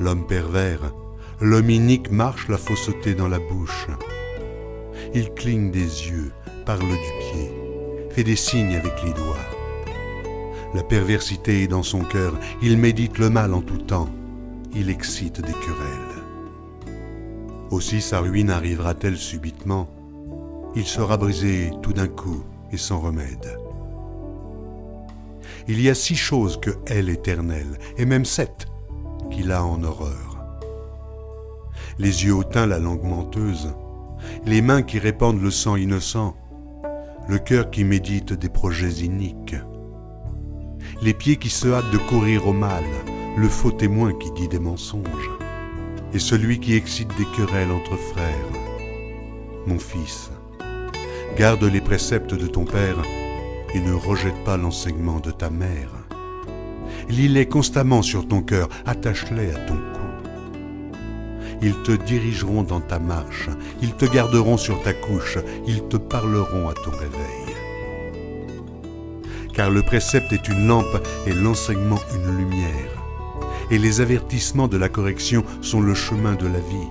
L'homme 0.00 0.26
pervers, 0.26 0.92
l'homme 1.40 1.70
inique 1.70 2.10
marche 2.10 2.48
la 2.48 2.58
fausseté 2.58 3.14
dans 3.14 3.28
la 3.28 3.38
bouche. 3.38 3.86
Il 5.14 5.32
cligne 5.32 5.70
des 5.70 6.08
yeux, 6.08 6.32
parle 6.64 6.80
du 6.80 7.12
pied, 7.20 7.52
fait 8.10 8.24
des 8.24 8.36
signes 8.36 8.76
avec 8.76 9.02
les 9.04 9.12
doigts. 9.12 9.36
La 10.74 10.82
perversité 10.82 11.62
est 11.62 11.68
dans 11.68 11.82
son 11.82 12.00
cœur, 12.00 12.34
il 12.62 12.78
médite 12.78 13.18
le 13.18 13.30
mal 13.30 13.54
en 13.54 13.60
tout 13.60 13.78
temps, 13.78 14.08
il 14.74 14.90
excite 14.90 15.40
des 15.40 15.52
querelles. 15.52 16.14
Aussi 17.70 18.00
sa 18.00 18.20
ruine 18.20 18.50
arrivera-t-elle 18.50 19.16
subitement, 19.16 19.88
il 20.74 20.84
sera 20.84 21.16
brisé 21.16 21.70
tout 21.82 21.92
d'un 21.92 22.08
coup 22.08 22.42
et 22.72 22.76
sans 22.76 22.98
remède. 22.98 23.58
Il 25.68 25.80
y 25.80 25.88
a 25.88 25.94
six 25.94 26.16
choses 26.16 26.58
que 26.60 26.70
elle 26.86 27.08
éternelle, 27.08 27.78
et 27.96 28.04
même 28.04 28.24
sept, 28.24 28.66
qu'il 29.30 29.52
a 29.52 29.64
en 29.64 29.82
horreur. 29.82 30.56
Les 31.98 32.24
yeux 32.24 32.34
hautains, 32.34 32.66
la 32.66 32.78
langue 32.78 33.04
menteuse, 33.04 33.74
les 34.44 34.60
mains 34.60 34.82
qui 34.82 34.98
répandent 34.98 35.40
le 35.40 35.50
sang 35.50 35.76
innocent, 35.76 36.36
le 37.26 37.38
cœur 37.38 37.70
qui 37.70 37.84
médite 37.84 38.34
des 38.34 38.50
projets 38.50 39.04
iniques, 39.04 39.56
les 41.00 41.14
pieds 41.14 41.36
qui 41.36 41.48
se 41.48 41.68
hâtent 41.68 41.90
de 41.90 41.98
courir 41.98 42.46
au 42.46 42.52
mal, 42.52 42.84
le 43.36 43.48
faux 43.48 43.72
témoin 43.72 44.12
qui 44.12 44.30
dit 44.32 44.48
des 44.48 44.58
mensonges, 44.58 45.30
et 46.12 46.18
celui 46.18 46.60
qui 46.60 46.74
excite 46.74 47.08
des 47.16 47.26
querelles 47.36 47.70
entre 47.70 47.96
frères. 47.96 48.52
Mon 49.66 49.78
fils, 49.78 50.30
garde 51.36 51.64
les 51.64 51.80
préceptes 51.80 52.34
de 52.34 52.46
ton 52.46 52.64
père 52.64 52.98
et 53.74 53.80
ne 53.80 53.94
rejette 53.94 54.44
pas 54.44 54.58
l'enseignement 54.58 55.20
de 55.20 55.30
ta 55.30 55.48
mère. 55.48 55.90
Lis-les 57.08 57.48
constamment 57.48 58.02
sur 58.02 58.28
ton 58.28 58.42
cœur, 58.42 58.68
attache-les 58.84 59.50
à 59.50 59.58
ton 59.66 59.76
cou. 59.76 59.93
Ils 61.66 61.76
te 61.76 61.92
dirigeront 61.92 62.62
dans 62.62 62.82
ta 62.82 62.98
marche, 62.98 63.48
ils 63.80 63.94
te 63.94 64.04
garderont 64.04 64.58
sur 64.58 64.82
ta 64.82 64.92
couche, 64.92 65.38
ils 65.66 65.82
te 65.84 65.96
parleront 65.96 66.68
à 66.68 66.74
ton 66.74 66.90
réveil. 66.90 67.56
Car 69.54 69.70
le 69.70 69.80
précepte 69.80 70.30
est 70.34 70.46
une 70.46 70.66
lampe 70.66 71.02
et 71.26 71.32
l'enseignement 71.32 72.00
une 72.14 72.36
lumière. 72.36 73.02
Et 73.70 73.78
les 73.78 74.02
avertissements 74.02 74.68
de 74.68 74.76
la 74.76 74.90
correction 74.90 75.42
sont 75.62 75.80
le 75.80 75.94
chemin 75.94 76.34
de 76.34 76.46
la 76.46 76.58
vie. 76.58 76.90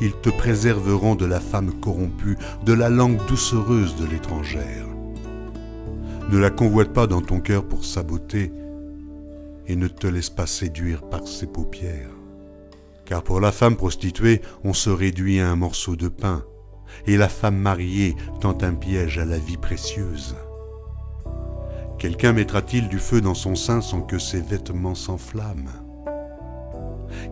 Ils 0.00 0.12
te 0.12 0.30
préserveront 0.30 1.16
de 1.16 1.26
la 1.26 1.40
femme 1.40 1.72
corrompue, 1.80 2.38
de 2.64 2.72
la 2.72 2.90
langue 2.90 3.18
doucereuse 3.26 3.96
de 3.96 4.06
l'étrangère. 4.06 4.86
Ne 6.30 6.38
la 6.38 6.50
convoite 6.50 6.92
pas 6.92 7.08
dans 7.08 7.22
ton 7.22 7.40
cœur 7.40 7.64
pour 7.64 7.84
sa 7.84 8.04
beauté, 8.04 8.52
et 9.66 9.74
ne 9.74 9.88
te 9.88 10.06
laisse 10.06 10.30
pas 10.30 10.46
séduire 10.46 11.02
par 11.02 11.26
ses 11.26 11.48
paupières 11.48 12.19
car 13.10 13.24
pour 13.24 13.40
la 13.40 13.50
femme 13.50 13.74
prostituée, 13.74 14.40
on 14.62 14.72
se 14.72 14.88
réduit 14.88 15.40
à 15.40 15.50
un 15.50 15.56
morceau 15.56 15.96
de 15.96 16.06
pain, 16.06 16.44
et 17.08 17.16
la 17.16 17.28
femme 17.28 17.56
mariée 17.56 18.14
tente 18.40 18.62
un 18.62 18.74
piège 18.74 19.18
à 19.18 19.24
la 19.24 19.36
vie 19.36 19.56
précieuse. 19.56 20.36
Quelqu'un 21.98 22.32
mettra-t-il 22.32 22.88
du 22.88 23.00
feu 23.00 23.20
dans 23.20 23.34
son 23.34 23.56
sein 23.56 23.80
sans 23.80 24.00
que 24.00 24.20
ses 24.20 24.40
vêtements 24.40 24.94
s'enflamment? 24.94 25.72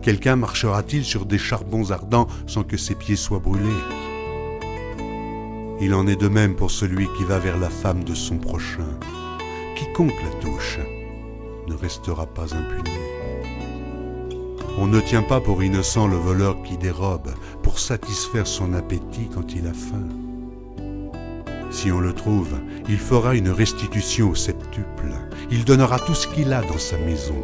Quelqu'un 0.01 0.35
marchera-t-il 0.35 1.05
sur 1.05 1.25
des 1.25 1.37
charbons 1.37 1.91
ardents 1.91 2.27
sans 2.45 2.63
que 2.63 2.75
ses 2.75 2.95
pieds 2.95 3.15
soient 3.15 3.39
brûlés? 3.39 3.69
Il 5.79 5.93
en 5.93 6.07
est 6.07 6.19
de 6.19 6.27
même 6.27 6.57
pour 6.57 6.71
celui 6.71 7.07
qui 7.15 7.23
va 7.23 7.39
vers 7.39 7.57
la 7.57 7.69
femme 7.69 8.03
de 8.03 8.15
son 8.15 8.37
prochain. 8.37 8.99
Quiconque 9.77 10.21
la 10.25 10.41
touche 10.41 10.79
ne 11.69 11.73
restera 11.73 12.25
pas 12.25 12.53
impuni. 12.53 13.08
On 14.81 14.87
ne 14.87 15.01
tient 15.01 15.23
pas 15.23 15.41
pour 15.41 15.61
innocent 15.61 16.07
le 16.07 16.15
voleur 16.15 16.63
qui 16.63 16.77
dérobe 16.77 17.33
pour 17.63 17.79
satisfaire 17.79 18.47
son 18.47 18.73
appétit 18.73 19.27
quand 19.33 19.53
il 19.53 19.67
a 19.67 19.73
faim. 19.73 20.07
Si 21.69 21.91
on 21.91 21.99
le 21.99 22.13
trouve, 22.13 22.57
il 22.87 22.97
fera 22.97 23.35
une 23.35 23.49
restitution 23.49 24.29
au 24.29 24.35
septuple. 24.35 25.11
Il 25.51 25.65
donnera 25.65 25.99
tout 25.99 26.13
ce 26.13 26.27
qu'il 26.27 26.53
a 26.53 26.61
dans 26.61 26.77
sa 26.77 26.97
maison. 26.97 27.35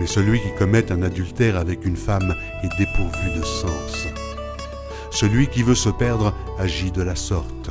Mais 0.00 0.06
celui 0.06 0.38
qui 0.38 0.54
commet 0.56 0.92
un 0.92 1.02
adultère 1.02 1.56
avec 1.56 1.84
une 1.84 1.96
femme 1.96 2.32
est 2.62 2.78
dépourvu 2.78 3.36
de 3.36 3.44
sens. 3.44 4.06
Celui 5.10 5.48
qui 5.48 5.64
veut 5.64 5.74
se 5.74 5.90
perdre 5.90 6.32
agit 6.60 6.92
de 6.92 7.02
la 7.02 7.16
sorte. 7.16 7.70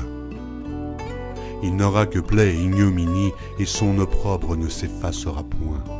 Il 1.64 1.78
n'aura 1.78 2.08
que 2.08 2.20
plaie 2.20 2.54
et 2.54 2.62
ignominie, 2.62 3.32
et 3.58 3.66
son 3.66 4.00
opprobre 4.00 4.58
ne 4.58 4.68
s'effacera 4.68 5.44
point 5.44 5.99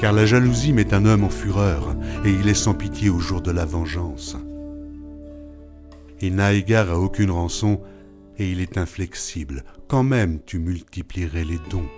car 0.00 0.12
la 0.12 0.26
jalousie 0.26 0.72
met 0.72 0.94
un 0.94 1.04
homme 1.04 1.24
en 1.24 1.30
fureur, 1.30 1.96
et 2.24 2.30
il 2.30 2.48
est 2.48 2.54
sans 2.54 2.74
pitié 2.74 3.10
au 3.10 3.18
jour 3.18 3.40
de 3.40 3.50
la 3.50 3.64
vengeance. 3.64 4.36
Il 6.20 6.36
n'a 6.36 6.52
égard 6.52 6.90
à 6.90 6.98
aucune 6.98 7.30
rançon, 7.30 7.80
et 8.38 8.50
il 8.50 8.60
est 8.60 8.78
inflexible, 8.78 9.64
quand 9.88 10.04
même 10.04 10.38
tu 10.46 10.58
multiplierais 10.58 11.44
les 11.44 11.58
dons. 11.70 11.88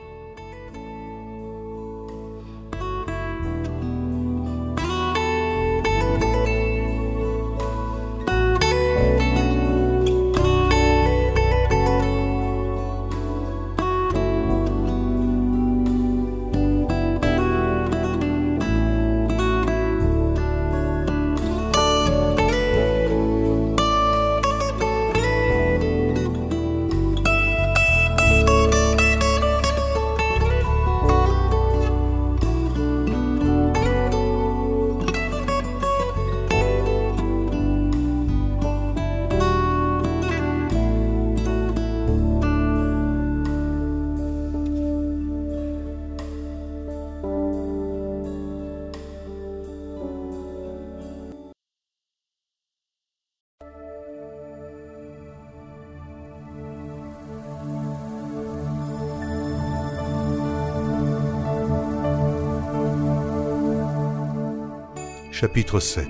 Chapitre 65.41 65.80
7 65.80 66.07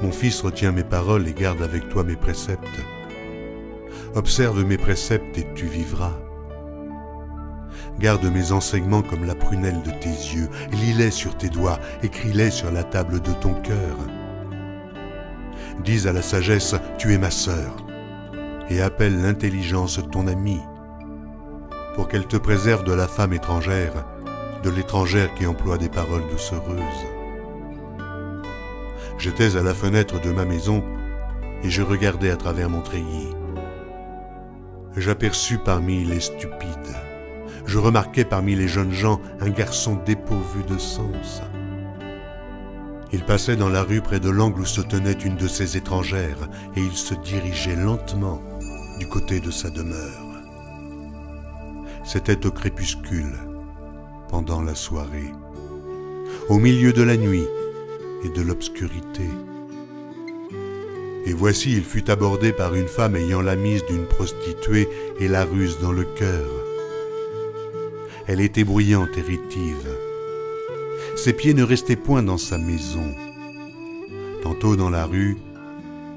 Mon 0.00 0.10
fils 0.10 0.40
retient 0.40 0.72
mes 0.72 0.82
paroles 0.82 1.28
et 1.28 1.34
garde 1.34 1.60
avec 1.60 1.90
toi 1.90 2.04
mes 2.04 2.16
préceptes. 2.16 2.80
Observe 4.14 4.64
mes 4.64 4.78
préceptes 4.78 5.36
et 5.36 5.46
tu 5.54 5.66
vivras. 5.66 6.18
Garde 7.98 8.24
mes 8.32 8.50
enseignements 8.50 9.02
comme 9.02 9.26
la 9.26 9.34
prunelle 9.34 9.82
de 9.82 9.90
tes 9.90 10.08
yeux, 10.08 10.48
lis-les 10.72 11.10
sur 11.10 11.36
tes 11.36 11.50
doigts, 11.50 11.80
écris-les 12.02 12.50
sur 12.50 12.72
la 12.72 12.82
table 12.82 13.20
de 13.20 13.32
ton 13.34 13.52
cœur. 13.52 13.98
Dis 15.84 16.08
à 16.08 16.14
la 16.14 16.22
sagesse, 16.22 16.76
tu 16.96 17.12
es 17.12 17.18
ma 17.18 17.30
sœur, 17.30 17.76
et 18.70 18.80
appelle 18.80 19.20
l'intelligence 19.20 20.00
ton 20.12 20.28
ami, 20.28 20.62
pour 21.94 22.08
qu'elle 22.08 22.26
te 22.26 22.38
préserve 22.38 22.84
de 22.84 22.94
la 22.94 23.06
femme 23.06 23.34
étrangère, 23.34 24.06
de 24.66 24.70
l'étrangère 24.70 25.32
qui 25.34 25.46
emploie 25.46 25.78
des 25.78 25.88
paroles 25.88 26.28
doucereuses. 26.30 27.06
J'étais 29.18 29.56
à 29.56 29.62
la 29.62 29.72
fenêtre 29.72 30.20
de 30.20 30.30
ma 30.30 30.44
maison, 30.44 30.84
et 31.62 31.70
je 31.70 31.80
regardais 31.80 32.30
à 32.30 32.36
travers 32.36 32.68
mon 32.68 32.82
treillis. 32.82 33.34
J'aperçus 34.96 35.58
parmi 35.64 36.04
les 36.04 36.20
stupides 36.20 36.96
je 37.66 37.78
remarquai 37.78 38.24
parmi 38.24 38.54
les 38.54 38.68
jeunes 38.68 38.92
gens 38.92 39.20
un 39.40 39.50
garçon 39.50 39.98
dépourvu 40.06 40.62
de 40.62 40.78
sens. 40.78 41.42
Il 43.12 43.24
passait 43.24 43.56
dans 43.56 43.68
la 43.68 43.82
rue 43.82 44.00
près 44.00 44.20
de 44.20 44.30
l'angle 44.30 44.60
où 44.60 44.64
se 44.64 44.80
tenait 44.80 45.12
une 45.12 45.36
de 45.36 45.48
ses 45.48 45.76
étrangères, 45.76 46.48
et 46.76 46.80
il 46.80 46.96
se 46.96 47.14
dirigeait 47.14 47.76
lentement 47.76 48.40
du 48.98 49.08
côté 49.08 49.40
de 49.40 49.50
sa 49.50 49.70
demeure. 49.70 50.22
C'était 52.04 52.46
au 52.46 52.50
crépuscule, 52.50 53.34
pendant 54.28 54.62
la 54.62 54.74
soirée, 54.74 55.32
au 56.48 56.58
milieu 56.58 56.92
de 56.92 57.02
la 57.02 57.16
nuit 57.16 57.46
et 58.24 58.28
de 58.28 58.42
l'obscurité. 58.42 59.28
Et 61.26 61.32
voici, 61.32 61.72
il 61.72 61.82
fut 61.82 62.08
abordé 62.10 62.52
par 62.52 62.74
une 62.74 62.86
femme 62.86 63.16
ayant 63.16 63.42
la 63.42 63.56
mise 63.56 63.84
d'une 63.86 64.06
prostituée 64.06 64.88
et 65.18 65.26
la 65.26 65.44
ruse 65.44 65.78
dans 65.80 65.92
le 65.92 66.04
cœur. 66.04 66.46
Elle 68.28 68.40
était 68.40 68.64
bruyante 68.64 69.16
et 69.18 69.22
rétive. 69.22 69.88
Ses 71.16 71.32
pieds 71.32 71.54
ne 71.54 71.64
restaient 71.64 71.96
point 71.96 72.22
dans 72.22 72.38
sa 72.38 72.58
maison. 72.58 73.12
Tantôt 74.42 74.76
dans 74.76 74.90
la 74.90 75.04
rue, 75.04 75.36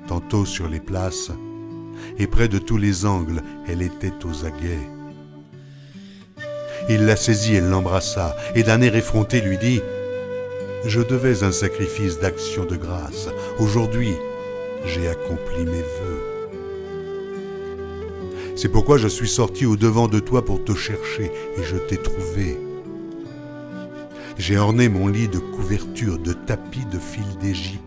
tantôt 0.07 0.45
sur 0.45 0.67
les 0.67 0.79
places, 0.79 1.31
et 2.17 2.27
près 2.27 2.47
de 2.47 2.59
tous 2.59 2.77
les 2.77 3.05
angles, 3.05 3.41
elle 3.67 3.81
était 3.81 4.13
aux 4.25 4.45
aguets. 4.45 4.98
Il 6.89 7.05
la 7.05 7.15
saisit 7.15 7.55
et 7.55 7.61
l'embrassa, 7.61 8.35
et 8.55 8.63
d'un 8.63 8.81
air 8.81 8.95
effronté 8.95 9.41
lui 9.41 9.59
dit 9.59 9.81
Je 10.85 11.01
devais 11.01 11.43
un 11.43 11.51
sacrifice 11.51 12.19
d'action 12.19 12.65
de 12.65 12.75
grâce. 12.75 13.29
Aujourd'hui, 13.59 14.15
j'ai 14.85 15.07
accompli 15.07 15.65
mes 15.65 15.71
vœux. 15.71 16.23
C'est 18.55 18.69
pourquoi 18.69 18.97
je 18.97 19.07
suis 19.07 19.29
sorti 19.29 19.67
au 19.67 19.75
devant 19.75 20.07
de 20.07 20.19
toi 20.19 20.43
pour 20.43 20.63
te 20.65 20.73
chercher, 20.73 21.31
et 21.57 21.63
je 21.63 21.77
t'ai 21.77 21.97
trouvé. 21.97 22.59
J'ai 24.39 24.57
orné 24.57 24.89
mon 24.89 25.07
lit 25.07 25.27
de 25.27 25.37
couvertures, 25.37 26.17
de 26.17 26.33
tapis 26.33 26.85
de 26.91 26.97
fil 26.97 27.37
d'Égypte. 27.39 27.83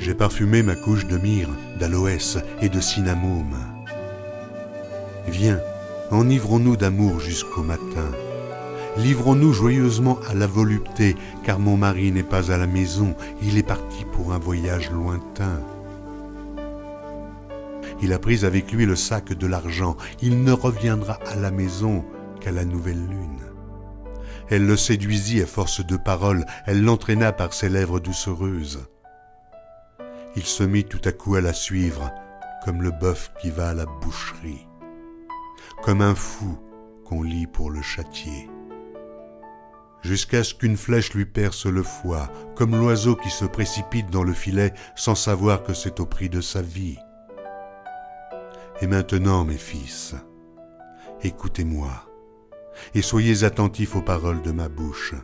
J'ai 0.00 0.14
parfumé 0.14 0.64
ma 0.64 0.74
couche 0.74 1.06
de 1.06 1.16
myrrhe, 1.16 1.54
d'aloès 1.78 2.38
et 2.60 2.68
de 2.68 2.80
cinnamome. 2.80 3.56
Viens, 5.28 5.60
enivrons-nous 6.10 6.76
d'amour 6.76 7.20
jusqu'au 7.20 7.62
matin. 7.62 8.10
Livrons-nous 8.96 9.52
joyeusement 9.52 10.18
à 10.28 10.34
la 10.34 10.46
volupté, 10.46 11.16
car 11.44 11.58
mon 11.58 11.76
mari 11.76 12.12
n'est 12.12 12.22
pas 12.22 12.50
à 12.50 12.56
la 12.56 12.66
maison, 12.66 13.14
il 13.42 13.58
est 13.58 13.62
parti 13.62 14.04
pour 14.12 14.32
un 14.32 14.38
voyage 14.38 14.90
lointain. 14.90 15.60
Il 18.02 18.12
a 18.12 18.18
pris 18.18 18.44
avec 18.44 18.72
lui 18.72 18.84
le 18.86 18.96
sac 18.96 19.32
de 19.32 19.46
l'argent. 19.46 19.96
Il 20.20 20.42
ne 20.42 20.52
reviendra 20.52 21.18
à 21.26 21.36
la 21.36 21.50
maison 21.50 22.04
qu'à 22.40 22.52
la 22.52 22.64
nouvelle 22.64 23.06
lune. 23.06 23.40
Elle 24.48 24.66
le 24.66 24.76
séduisit 24.76 25.42
à 25.42 25.46
force 25.46 25.84
de 25.84 25.96
paroles, 25.96 26.44
elle 26.66 26.82
l'entraîna 26.82 27.32
par 27.32 27.52
ses 27.52 27.68
lèvres 27.68 27.98
doucereuses. 27.98 28.86
Il 30.36 30.44
se 30.44 30.62
mit 30.62 30.84
tout 30.84 31.00
à 31.04 31.12
coup 31.12 31.34
à 31.34 31.40
la 31.40 31.52
suivre, 31.52 32.12
comme 32.64 32.82
le 32.82 32.90
bœuf 32.90 33.32
qui 33.40 33.50
va 33.50 33.70
à 33.70 33.74
la 33.74 33.86
boucherie, 33.86 34.65
comme 35.82 36.00
un 36.00 36.14
fou 36.14 36.58
qu'on 37.04 37.22
lit 37.22 37.46
pour 37.46 37.70
le 37.70 37.82
châtier. 37.82 38.48
Jusqu'à 40.02 40.44
ce 40.44 40.54
qu'une 40.54 40.76
flèche 40.76 41.14
lui 41.14 41.24
perce 41.24 41.66
le 41.66 41.82
foie, 41.82 42.30
comme 42.54 42.76
l'oiseau 42.76 43.16
qui 43.16 43.30
se 43.30 43.44
précipite 43.44 44.10
dans 44.10 44.22
le 44.22 44.32
filet 44.32 44.72
sans 44.94 45.14
savoir 45.14 45.62
que 45.62 45.74
c'est 45.74 46.00
au 46.00 46.06
prix 46.06 46.28
de 46.28 46.40
sa 46.40 46.62
vie. 46.62 46.98
Et 48.80 48.86
maintenant, 48.86 49.44
mes 49.44 49.56
fils, 49.56 50.14
écoutez-moi 51.22 51.90
et 52.94 53.02
soyez 53.02 53.44
attentifs 53.44 53.96
aux 53.96 54.02
paroles 54.02 54.42
de 54.42 54.52
ma 54.52 54.68
bouche. 54.68 55.14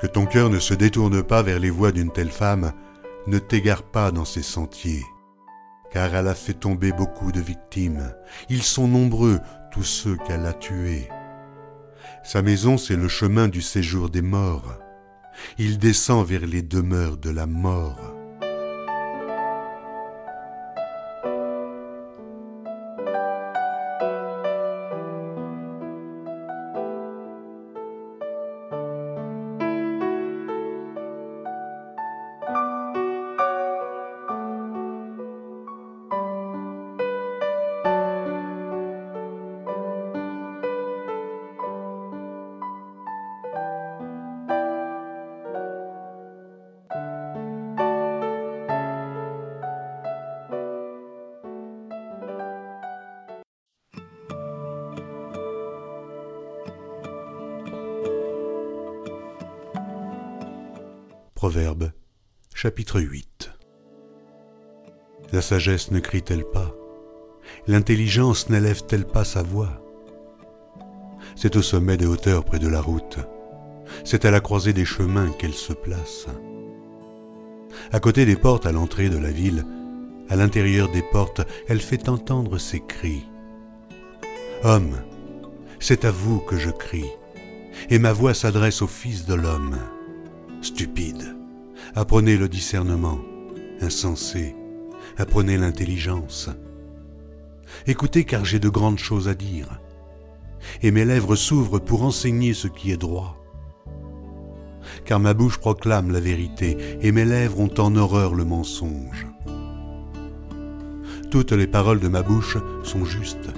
Que 0.00 0.06
ton 0.06 0.26
cœur 0.26 0.50
ne 0.50 0.58
se 0.58 0.74
détourne 0.74 1.22
pas 1.22 1.42
vers 1.42 1.58
les 1.58 1.70
voies 1.70 1.92
d'une 1.92 2.12
telle 2.12 2.30
femme, 2.30 2.72
ne 3.26 3.38
t'égare 3.38 3.82
pas 3.82 4.10
dans 4.10 4.24
ses 4.24 4.42
sentiers, 4.42 5.04
car 5.90 6.14
elle 6.14 6.28
a 6.28 6.34
fait 6.34 6.54
tomber 6.54 6.92
beaucoup 6.92 7.32
de 7.32 7.40
victimes. 7.40 8.14
Ils 8.48 8.62
sont 8.62 8.88
nombreux, 8.88 9.40
tous 9.72 9.84
ceux 9.84 10.16
qu'elle 10.26 10.46
a 10.46 10.52
tués. 10.52 11.08
Sa 12.24 12.42
maison, 12.42 12.78
c'est 12.78 12.96
le 12.96 13.08
chemin 13.08 13.48
du 13.48 13.62
séjour 13.62 14.10
des 14.10 14.22
morts 14.22 14.78
il 15.58 15.78
descend 15.78 16.26
vers 16.26 16.46
les 16.46 16.62
demeures 16.62 17.16
de 17.16 17.30
la 17.30 17.46
mort. 17.46 18.15
Proverbe, 61.46 61.92
chapitre 62.54 63.00
8 63.00 63.52
La 65.32 65.40
sagesse 65.40 65.92
ne 65.92 66.00
crie-t-elle 66.00 66.44
pas? 66.44 66.74
L'intelligence 67.68 68.50
n'élève-t-elle 68.50 69.06
pas 69.06 69.22
sa 69.22 69.44
voix? 69.44 69.80
C'est 71.36 71.54
au 71.54 71.62
sommet 71.62 71.96
des 71.96 72.06
hauteurs 72.06 72.44
près 72.44 72.58
de 72.58 72.66
la 72.66 72.80
route. 72.80 73.20
C'est 74.02 74.24
à 74.24 74.32
la 74.32 74.40
croisée 74.40 74.72
des 74.72 74.84
chemins 74.84 75.30
qu'elle 75.38 75.54
se 75.54 75.72
place. 75.72 76.26
À 77.92 78.00
côté 78.00 78.26
des 78.26 78.34
portes 78.34 78.66
à 78.66 78.72
l'entrée 78.72 79.08
de 79.08 79.18
la 79.18 79.30
ville, 79.30 79.64
à 80.28 80.34
l'intérieur 80.34 80.90
des 80.90 81.04
portes, 81.12 81.42
elle 81.68 81.80
fait 81.80 82.08
entendre 82.08 82.58
ses 82.58 82.80
cris. 82.80 83.24
Homme, 84.64 84.96
c'est 85.78 86.04
à 86.06 86.10
vous 86.10 86.40
que 86.40 86.56
je 86.56 86.70
crie, 86.70 87.12
et 87.88 88.00
ma 88.00 88.12
voix 88.12 88.34
s'adresse 88.34 88.82
au 88.82 88.88
Fils 88.88 89.26
de 89.26 89.34
l'homme 89.34 89.78
stupide. 90.66 91.35
Apprenez 91.98 92.36
le 92.36 92.46
discernement, 92.46 93.18
insensé. 93.80 94.54
Apprenez 95.16 95.56
l'intelligence. 95.56 96.50
Écoutez 97.86 98.24
car 98.24 98.44
j'ai 98.44 98.58
de 98.58 98.68
grandes 98.68 98.98
choses 98.98 99.28
à 99.28 99.34
dire. 99.34 99.80
Et 100.82 100.90
mes 100.90 101.06
lèvres 101.06 101.36
s'ouvrent 101.36 101.78
pour 101.78 102.02
enseigner 102.02 102.52
ce 102.52 102.68
qui 102.68 102.90
est 102.90 102.98
droit. 102.98 103.42
Car 105.06 105.20
ma 105.20 105.32
bouche 105.32 105.56
proclame 105.56 106.12
la 106.12 106.20
vérité 106.20 106.76
et 107.00 107.12
mes 107.12 107.24
lèvres 107.24 107.60
ont 107.60 107.74
en 107.78 107.96
horreur 107.96 108.34
le 108.34 108.44
mensonge. 108.44 109.26
Toutes 111.30 111.52
les 111.52 111.66
paroles 111.66 112.00
de 112.00 112.08
ma 112.08 112.22
bouche 112.22 112.58
sont 112.82 113.06
justes. 113.06 113.48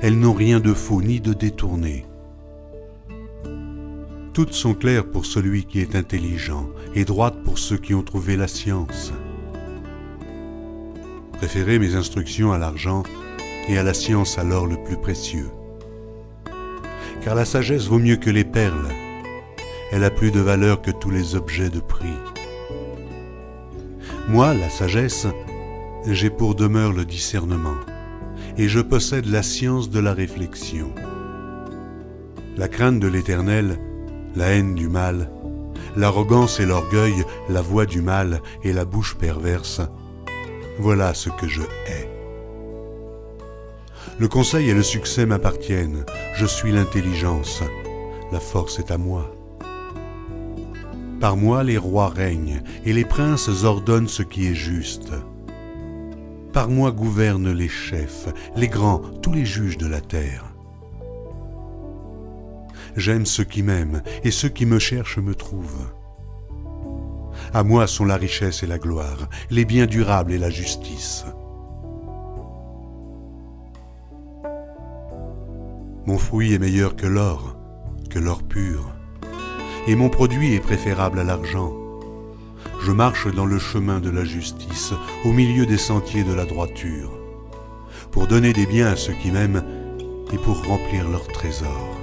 Elles 0.00 0.18
n'ont 0.18 0.32
rien 0.32 0.60
de 0.60 0.72
faux 0.72 1.02
ni 1.02 1.20
de 1.20 1.34
détourné. 1.34 2.06
Toutes 4.32 4.54
sont 4.54 4.74
claires 4.74 5.10
pour 5.10 5.26
celui 5.26 5.66
qui 5.66 5.80
est 5.80 5.96
intelligent 5.96 6.70
et 6.94 7.04
droites 7.04 7.42
pour 7.44 7.58
ceux 7.58 7.76
qui 7.76 7.94
ont 7.94 8.02
trouvé 8.02 8.36
la 8.36 8.48
science. 8.48 9.12
Préférez 11.32 11.78
mes 11.78 11.94
instructions 11.94 12.52
à 12.52 12.58
l'argent 12.58 13.04
et 13.68 13.78
à 13.78 13.82
la 13.82 13.94
science 13.94 14.38
alors 14.38 14.66
le 14.66 14.76
plus 14.82 14.96
précieux. 14.96 15.50
Car 17.22 17.34
la 17.34 17.44
sagesse 17.44 17.86
vaut 17.86 17.98
mieux 17.98 18.16
que 18.16 18.30
les 18.30 18.44
perles, 18.44 18.88
elle 19.92 20.04
a 20.04 20.10
plus 20.10 20.30
de 20.30 20.40
valeur 20.40 20.82
que 20.82 20.90
tous 20.90 21.10
les 21.10 21.34
objets 21.34 21.70
de 21.70 21.80
prix. 21.80 22.16
Moi, 24.28 24.52
la 24.54 24.68
sagesse, 24.68 25.26
j'ai 26.06 26.30
pour 26.30 26.54
demeure 26.54 26.92
le 26.92 27.04
discernement, 27.04 27.76
et 28.56 28.68
je 28.68 28.80
possède 28.80 29.26
la 29.26 29.42
science 29.42 29.90
de 29.90 30.00
la 30.00 30.12
réflexion. 30.12 30.92
La 32.56 32.68
crainte 32.68 33.00
de 33.00 33.08
l'éternel, 33.08 33.78
la 34.34 34.48
haine 34.48 34.74
du 34.74 34.88
mal, 34.88 35.30
l'arrogance 35.98 36.60
et 36.60 36.64
l'orgueil, 36.64 37.24
la 37.48 37.60
voix 37.60 37.84
du 37.84 38.00
mal 38.00 38.40
et 38.62 38.72
la 38.72 38.84
bouche 38.84 39.16
perverse, 39.16 39.80
voilà 40.78 41.12
ce 41.12 41.28
que 41.28 41.48
je 41.48 41.62
hais. 41.62 42.08
Le 44.20 44.28
conseil 44.28 44.70
et 44.70 44.74
le 44.74 44.84
succès 44.84 45.26
m'appartiennent, 45.26 46.04
je 46.36 46.46
suis 46.46 46.70
l'intelligence, 46.70 47.62
la 48.30 48.38
force 48.38 48.78
est 48.78 48.92
à 48.92 48.98
moi. 48.98 49.34
Par 51.20 51.36
moi 51.36 51.64
les 51.64 51.78
rois 51.78 52.08
règnent, 52.08 52.62
et 52.84 52.92
les 52.92 53.04
princes 53.04 53.64
ordonnent 53.64 54.08
ce 54.08 54.22
qui 54.22 54.46
est 54.46 54.54
juste. 54.54 55.12
Par 56.52 56.68
moi 56.68 56.92
gouvernent 56.92 57.52
les 57.52 57.68
chefs, 57.68 58.28
les 58.54 58.68
grands, 58.68 59.02
tous 59.20 59.32
les 59.32 59.44
juges 59.44 59.78
de 59.78 59.88
la 59.88 60.00
terre. 60.00 60.47
J'aime 62.98 63.26
ceux 63.26 63.44
qui 63.44 63.62
m'aiment, 63.62 64.02
et 64.24 64.32
ceux 64.32 64.48
qui 64.48 64.66
me 64.66 64.80
cherchent 64.80 65.18
me 65.18 65.34
trouvent. 65.34 65.86
À 67.54 67.62
moi 67.62 67.86
sont 67.86 68.04
la 68.04 68.16
richesse 68.16 68.64
et 68.64 68.66
la 68.66 68.78
gloire, 68.78 69.28
les 69.50 69.64
biens 69.64 69.86
durables 69.86 70.32
et 70.32 70.38
la 70.38 70.50
justice. 70.50 71.24
Mon 76.06 76.18
fruit 76.18 76.54
est 76.54 76.58
meilleur 76.58 76.96
que 76.96 77.06
l'or, 77.06 77.56
que 78.10 78.18
l'or 78.18 78.42
pur 78.42 78.92
et 79.86 79.94
mon 79.94 80.08
produit 80.08 80.54
est 80.54 80.60
préférable 80.60 81.20
à 81.20 81.24
l'argent. 81.24 81.72
Je 82.82 82.92
marche 82.92 83.32
dans 83.32 83.46
le 83.46 83.58
chemin 83.58 84.00
de 84.00 84.10
la 84.10 84.24
justice, 84.24 84.92
au 85.24 85.32
milieu 85.32 85.66
des 85.66 85.78
sentiers 85.78 86.24
de 86.24 86.34
la 86.34 86.44
droiture, 86.44 87.12
pour 88.10 88.26
donner 88.26 88.52
des 88.52 88.66
biens 88.66 88.88
à 88.88 88.96
ceux 88.96 89.14
qui 89.14 89.30
m'aiment 89.30 89.64
et 90.32 90.36
pour 90.36 90.66
remplir 90.66 91.08
leurs 91.08 91.28
trésors. 91.28 91.97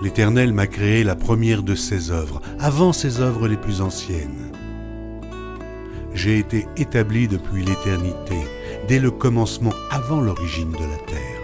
L'Éternel 0.00 0.52
m'a 0.52 0.68
créé 0.68 1.02
la 1.02 1.16
première 1.16 1.64
de 1.64 1.74
ses 1.74 2.12
œuvres, 2.12 2.40
avant 2.60 2.92
ses 2.92 3.20
œuvres 3.20 3.48
les 3.48 3.56
plus 3.56 3.80
anciennes. 3.80 4.52
J'ai 6.14 6.38
été 6.38 6.66
établi 6.76 7.26
depuis 7.26 7.64
l'éternité, 7.64 8.36
dès 8.86 9.00
le 9.00 9.10
commencement, 9.10 9.72
avant 9.90 10.20
l'origine 10.20 10.70
de 10.70 10.78
la 10.78 10.96
terre. 11.06 11.40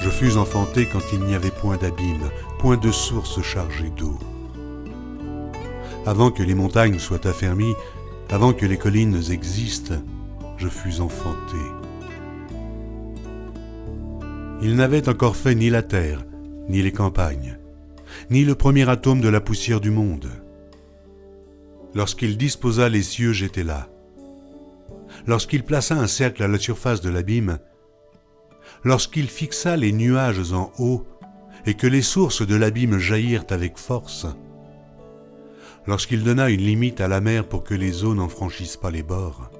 Je 0.00 0.08
fus 0.10 0.36
enfanté 0.36 0.86
quand 0.86 1.02
il 1.12 1.20
n'y 1.20 1.34
avait 1.34 1.50
point 1.50 1.76
d'abîme, 1.76 2.30
point 2.58 2.76
de 2.76 2.90
source 2.90 3.42
chargée 3.42 3.90
d'eau. 3.96 4.18
Avant 6.06 6.30
que 6.30 6.42
les 6.42 6.54
montagnes 6.54 6.98
soient 6.98 7.26
affermies, 7.26 7.74
avant 8.30 8.52
que 8.52 8.66
les 8.66 8.78
collines 8.78 9.22
existent, 9.30 9.94
je 10.56 10.68
fus 10.68 11.00
enfanté. 11.00 11.83
Il 14.62 14.76
n'avait 14.76 15.08
encore 15.08 15.36
fait 15.36 15.54
ni 15.54 15.68
la 15.68 15.82
terre, 15.82 16.24
ni 16.68 16.80
les 16.82 16.92
campagnes, 16.92 17.58
ni 18.30 18.44
le 18.44 18.54
premier 18.54 18.88
atome 18.88 19.20
de 19.20 19.28
la 19.28 19.40
poussière 19.40 19.80
du 19.80 19.90
monde. 19.90 20.28
Lorsqu'il 21.94 22.36
disposa 22.36 22.88
les 22.88 23.02
cieux, 23.02 23.32
j'étais 23.32 23.64
là. 23.64 23.88
Lorsqu'il 25.26 25.64
plaça 25.64 25.94
un 25.94 26.06
cercle 26.06 26.42
à 26.42 26.48
la 26.48 26.58
surface 26.58 27.00
de 27.00 27.10
l'abîme, 27.10 27.58
lorsqu'il 28.84 29.28
fixa 29.28 29.76
les 29.76 29.92
nuages 29.92 30.52
en 30.52 30.72
haut 30.78 31.06
et 31.66 31.74
que 31.74 31.86
les 31.86 32.02
sources 32.02 32.46
de 32.46 32.56
l'abîme 32.56 32.98
jaillirent 32.98 33.46
avec 33.50 33.78
force, 33.78 34.26
lorsqu'il 35.86 36.24
donna 36.24 36.50
une 36.50 36.60
limite 36.60 37.00
à 37.00 37.08
la 37.08 37.20
mer 37.20 37.46
pour 37.46 37.64
que 37.64 37.74
les 37.74 38.04
eaux 38.04 38.14
n'en 38.14 38.28
franchissent 38.28 38.76
pas 38.76 38.90
les 38.90 39.02
bords, 39.02 39.50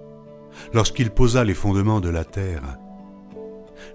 lorsqu'il 0.72 1.10
posa 1.10 1.44
les 1.44 1.54
fondements 1.54 2.00
de 2.00 2.08
la 2.08 2.24
terre, 2.24 2.78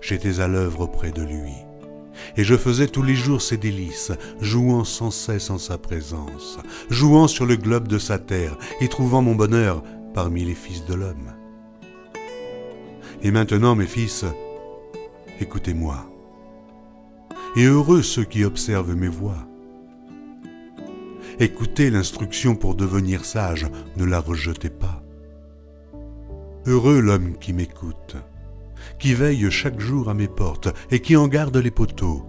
j'étais 0.01 0.39
à 0.39 0.47
l'œuvre 0.47 0.81
auprès 0.81 1.11
de 1.11 1.21
lui, 1.21 1.53
et 2.37 2.43
je 2.43 2.55
faisais 2.55 2.87
tous 2.87 3.03
les 3.03 3.15
jours 3.15 3.41
ses 3.41 3.57
délices, 3.57 4.11
jouant 4.41 4.83
sans 4.83 5.11
cesse 5.11 5.49
en 5.49 5.57
sa 5.57 5.77
présence, 5.77 6.59
jouant 6.89 7.27
sur 7.27 7.45
le 7.45 7.55
globe 7.55 7.87
de 7.87 7.97
sa 7.97 8.19
terre 8.19 8.57
et 8.81 8.87
trouvant 8.87 9.21
mon 9.21 9.35
bonheur 9.35 9.83
parmi 10.13 10.43
les 10.45 10.55
fils 10.55 10.85
de 10.85 10.93
l'homme. 10.93 11.33
Et 13.21 13.31
maintenant, 13.31 13.75
mes 13.75 13.87
fils, 13.87 14.25
écoutez-moi. 15.39 16.09
Et 17.55 17.65
heureux 17.65 18.01
ceux 18.01 18.23
qui 18.23 18.43
observent 18.43 18.95
mes 18.95 19.07
voix. 19.07 19.47
Écoutez 21.39 21.89
l'instruction 21.89 22.55
pour 22.55 22.75
devenir 22.75 23.25
sage, 23.25 23.67
ne 23.97 24.05
la 24.05 24.19
rejetez 24.19 24.69
pas. 24.69 25.01
Heureux 26.65 26.99
l'homme 26.99 27.37
qui 27.39 27.53
m'écoute, 27.53 28.17
qui 28.99 29.13
veille 29.13 29.49
chaque 29.49 29.79
jour 29.79 30.09
à 30.09 30.13
mes 30.13 30.27
portes 30.27 30.69
et 30.91 30.99
qui 30.99 31.15
en 31.15 31.27
garde 31.27 31.57
les 31.57 31.71
poteaux. 31.71 32.25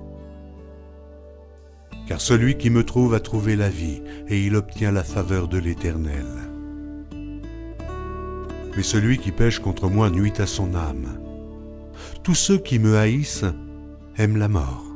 Car 2.08 2.20
celui 2.20 2.56
qui 2.56 2.70
me 2.70 2.84
trouve 2.84 3.14
a 3.14 3.20
trouvé 3.20 3.56
la 3.56 3.68
vie 3.68 4.02
et 4.28 4.40
il 4.44 4.56
obtient 4.56 4.92
la 4.92 5.04
faveur 5.04 5.48
de 5.48 5.58
l'Éternel. 5.58 6.26
Mais 8.76 8.82
celui 8.82 9.18
qui 9.18 9.32
pêche 9.32 9.58
contre 9.58 9.88
moi 9.88 10.10
nuit 10.10 10.32
à 10.38 10.46
son 10.46 10.74
âme 10.74 11.20
tous 12.22 12.34
ceux 12.34 12.58
qui 12.58 12.78
me 12.78 12.96
haïssent 12.96 13.46
aiment 14.16 14.36
la 14.36 14.48
mort. 14.48 14.89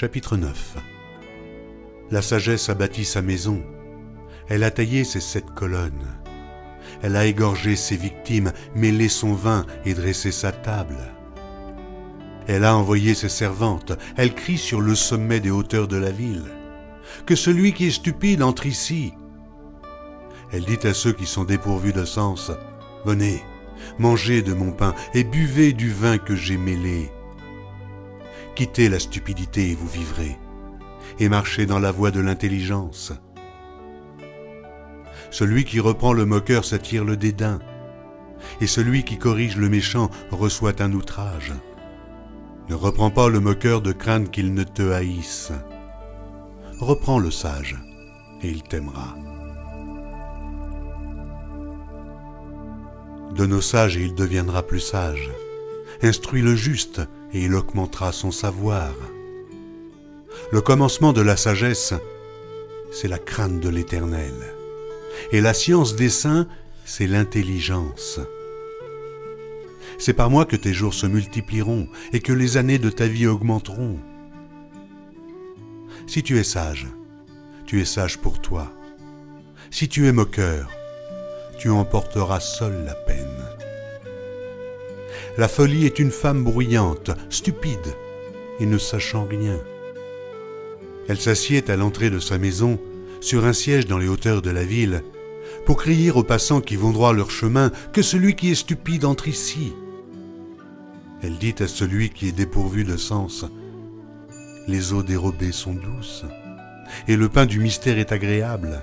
Chapitre 0.00 0.38
9 0.38 0.76
La 2.10 2.22
sagesse 2.22 2.70
a 2.70 2.74
bâti 2.74 3.04
sa 3.04 3.20
maison, 3.20 3.62
elle 4.48 4.64
a 4.64 4.70
taillé 4.70 5.04
ses 5.04 5.20
sept 5.20 5.50
colonnes, 5.54 6.08
elle 7.02 7.16
a 7.16 7.26
égorgé 7.26 7.76
ses 7.76 7.98
victimes, 7.98 8.50
mêlé 8.74 9.10
son 9.10 9.34
vin 9.34 9.66
et 9.84 9.92
dressé 9.92 10.32
sa 10.32 10.52
table. 10.52 10.96
Elle 12.46 12.64
a 12.64 12.74
envoyé 12.78 13.12
ses 13.12 13.28
servantes, 13.28 13.92
elle 14.16 14.34
crie 14.34 14.56
sur 14.56 14.80
le 14.80 14.94
sommet 14.94 15.38
des 15.38 15.50
hauteurs 15.50 15.86
de 15.86 15.98
la 15.98 16.10
ville. 16.10 16.50
Que 17.26 17.36
celui 17.36 17.74
qui 17.74 17.88
est 17.88 17.90
stupide 17.90 18.42
entre 18.42 18.64
ici. 18.64 19.12
Elle 20.50 20.64
dit 20.64 20.78
à 20.84 20.94
ceux 20.94 21.12
qui 21.12 21.26
sont 21.26 21.44
dépourvus 21.44 21.92
de 21.92 22.06
sens, 22.06 22.50
Venez, 23.04 23.42
mangez 23.98 24.40
de 24.40 24.54
mon 24.54 24.72
pain 24.72 24.94
et 25.12 25.24
buvez 25.24 25.74
du 25.74 25.92
vin 25.92 26.16
que 26.16 26.36
j'ai 26.36 26.56
mêlé 26.56 27.10
Quittez 28.54 28.88
la 28.88 28.98
stupidité 28.98 29.70
et 29.70 29.74
vous 29.74 29.88
vivrez, 29.88 30.38
et 31.18 31.28
marchez 31.28 31.66
dans 31.66 31.78
la 31.78 31.92
voie 31.92 32.10
de 32.10 32.20
l'intelligence. 32.20 33.12
Celui 35.30 35.64
qui 35.64 35.80
reprend 35.80 36.12
le 36.12 36.26
moqueur 36.26 36.64
s'attire 36.64 37.04
le 37.04 37.16
dédain, 37.16 37.60
et 38.60 38.66
celui 38.66 39.04
qui 39.04 39.18
corrige 39.18 39.56
le 39.56 39.68
méchant 39.68 40.10
reçoit 40.30 40.82
un 40.82 40.92
outrage. 40.92 41.52
Ne 42.68 42.74
reprends 42.74 43.10
pas 43.10 43.28
le 43.28 43.40
moqueur 43.40 43.80
de 43.80 43.92
crainte 43.92 44.30
qu'il 44.30 44.54
ne 44.54 44.64
te 44.64 44.90
haïsse. 44.92 45.52
Reprends 46.80 47.18
le 47.18 47.30
sage, 47.30 47.76
et 48.42 48.48
il 48.48 48.62
t'aimera. 48.62 49.16
Donne 53.34 53.52
au 53.52 53.60
sage 53.60 53.96
et 53.96 54.02
il 54.02 54.14
deviendra 54.14 54.62
plus 54.62 54.80
sage. 54.80 55.30
Instruis 56.02 56.42
le 56.42 56.56
juste, 56.56 57.00
et 57.32 57.44
il 57.44 57.54
augmentera 57.54 58.12
son 58.12 58.30
savoir. 58.30 58.92
Le 60.52 60.60
commencement 60.60 61.12
de 61.12 61.20
la 61.20 61.36
sagesse, 61.36 61.94
c'est 62.92 63.08
la 63.08 63.18
crainte 63.18 63.60
de 63.60 63.68
l'Éternel. 63.68 64.34
Et 65.32 65.40
la 65.40 65.54
science 65.54 65.96
des 65.96 66.08
saints, 66.08 66.46
c'est 66.84 67.06
l'intelligence. 67.06 68.20
C'est 69.98 70.14
par 70.14 70.30
moi 70.30 70.44
que 70.44 70.56
tes 70.56 70.72
jours 70.72 70.94
se 70.94 71.06
multiplieront 71.06 71.88
et 72.12 72.20
que 72.20 72.32
les 72.32 72.56
années 72.56 72.78
de 72.78 72.90
ta 72.90 73.06
vie 73.06 73.26
augmenteront. 73.26 73.98
Si 76.06 76.22
tu 76.22 76.38
es 76.38 76.44
sage, 76.44 76.86
tu 77.66 77.80
es 77.80 77.84
sage 77.84 78.18
pour 78.18 78.40
toi. 78.40 78.72
Si 79.70 79.88
tu 79.88 80.08
es 80.08 80.12
moqueur, 80.12 80.70
tu 81.58 81.70
emporteras 81.70 82.40
seul 82.40 82.84
la 82.84 82.94
peine. 82.94 83.49
La 85.38 85.48
folie 85.48 85.86
est 85.86 85.98
une 85.98 86.10
femme 86.10 86.44
bruyante, 86.44 87.10
stupide 87.30 87.94
et 88.58 88.66
ne 88.66 88.78
sachant 88.78 89.24
rien. 89.24 89.58
Elle 91.08 91.20
s'assied 91.20 91.68
à 91.70 91.76
l'entrée 91.76 92.10
de 92.10 92.18
sa 92.18 92.38
maison, 92.38 92.78
sur 93.20 93.44
un 93.44 93.52
siège 93.52 93.86
dans 93.86 93.98
les 93.98 94.08
hauteurs 94.08 94.42
de 94.42 94.50
la 94.50 94.64
ville, 94.64 95.02
pour 95.66 95.76
crier 95.76 96.10
aux 96.10 96.22
passants 96.22 96.60
qui 96.60 96.76
vont 96.76 96.90
droit 96.90 97.12
leur 97.12 97.30
chemin 97.30 97.70
que 97.92 98.02
celui 98.02 98.34
qui 98.34 98.50
est 98.50 98.54
stupide 98.54 99.04
entre 99.04 99.28
ici. 99.28 99.72
Elle 101.22 101.36
dit 101.36 101.54
à 101.60 101.68
celui 101.68 102.10
qui 102.10 102.28
est 102.28 102.32
dépourvu 102.32 102.84
de 102.84 102.96
sens, 102.96 103.44
Les 104.68 104.92
eaux 104.92 105.02
dérobées 105.02 105.52
sont 105.52 105.74
douces, 105.74 106.24
et 107.08 107.16
le 107.16 107.28
pain 107.28 107.46
du 107.46 107.60
mystère 107.60 107.98
est 107.98 108.12
agréable. 108.12 108.82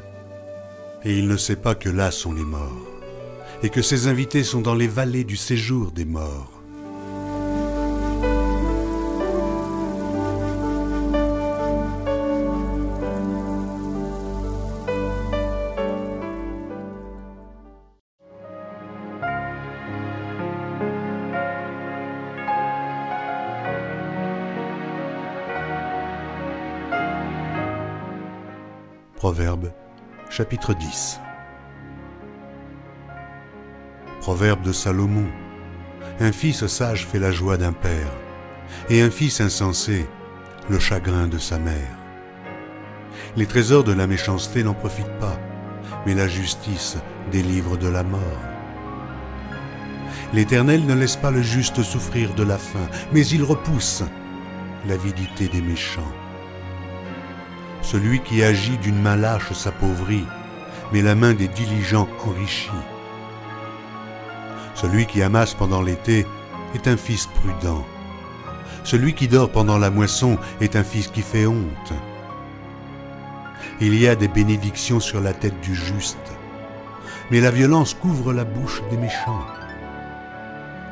Et 1.03 1.17
il 1.17 1.27
ne 1.27 1.37
sait 1.37 1.55
pas 1.55 1.75
que 1.75 1.89
là 1.89 2.11
sont 2.11 2.33
les 2.33 2.43
morts, 2.43 2.96
et 3.63 3.69
que 3.69 3.81
ses 3.81 4.07
invités 4.07 4.43
sont 4.43 4.61
dans 4.61 4.75
les 4.75 4.87
vallées 4.87 5.23
du 5.23 5.37
séjour 5.37 5.91
des 5.91 6.05
morts. 6.05 6.53
Proverbe 29.15 29.71
chapitre 30.29 30.73
10 30.73 31.19
Proverbe 34.27 34.61
de 34.61 34.73
Salomon 34.73 35.23
Un 36.19 36.33
fils 36.33 36.67
sage 36.67 37.07
fait 37.07 37.17
la 37.17 37.31
joie 37.31 37.55
d'un 37.55 37.71
père, 37.71 38.11
et 38.89 39.01
un 39.01 39.09
fils 39.09 39.39
insensé 39.39 40.05
le 40.67 40.79
chagrin 40.79 41.27
de 41.27 41.37
sa 41.37 41.57
mère. 41.57 41.95
Les 43.37 43.45
trésors 43.45 43.85
de 43.85 43.93
la 43.93 44.05
méchanceté 44.05 44.65
n'en 44.65 44.73
profitent 44.73 45.17
pas, 45.21 45.39
mais 46.05 46.13
la 46.13 46.27
justice 46.27 46.97
délivre 47.31 47.77
de 47.77 47.87
la 47.87 48.03
mort. 48.03 48.41
L'Éternel 50.33 50.85
ne 50.85 50.93
laisse 50.93 51.15
pas 51.15 51.31
le 51.31 51.41
juste 51.41 51.81
souffrir 51.81 52.33
de 52.33 52.43
la 52.43 52.57
faim, 52.57 52.89
mais 53.13 53.25
il 53.27 53.45
repousse 53.45 54.03
l'avidité 54.89 55.47
des 55.47 55.61
méchants. 55.61 56.11
Celui 57.81 58.19
qui 58.19 58.43
agit 58.43 58.77
d'une 58.79 59.01
main 59.01 59.15
lâche 59.15 59.53
s'appauvrit, 59.53 60.25
mais 60.91 61.01
la 61.01 61.15
main 61.15 61.33
des 61.33 61.47
diligents 61.47 62.09
enrichit. 62.25 62.71
Celui 64.79 65.07
qui 65.07 65.23
amasse 65.23 65.55
pendant 65.55 65.81
l'été 65.81 66.27
est 66.75 66.87
un 66.87 66.97
fils 66.97 67.25
prudent. 67.25 67.83
Celui 68.83 69.15
qui 69.15 69.27
dort 69.27 69.49
pendant 69.49 69.79
la 69.79 69.89
moisson 69.89 70.37
est 70.61 70.75
un 70.75 70.83
fils 70.83 71.07
qui 71.07 71.23
fait 71.23 71.47
honte. 71.47 71.93
Il 73.81 73.99
y 73.99 74.07
a 74.07 74.15
des 74.15 74.27
bénédictions 74.27 74.99
sur 74.99 75.19
la 75.19 75.33
tête 75.33 75.59
du 75.61 75.73
juste, 75.73 76.31
mais 77.31 77.41
la 77.41 77.49
violence 77.49 77.95
couvre 77.95 78.33
la 78.33 78.43
bouche 78.43 78.83
des 78.91 78.97
méchants. 78.97 79.47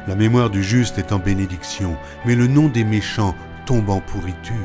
La 0.07 0.15
mémoire 0.15 0.49
du 0.49 0.63
juste 0.63 0.97
est 0.97 1.11
en 1.11 1.19
bénédiction, 1.19 1.95
mais 2.25 2.35
le 2.35 2.47
nom 2.47 2.69
des 2.69 2.83
méchants 2.83 3.35
tombe 3.67 3.91
en 3.91 4.01
pourriture. 4.01 4.55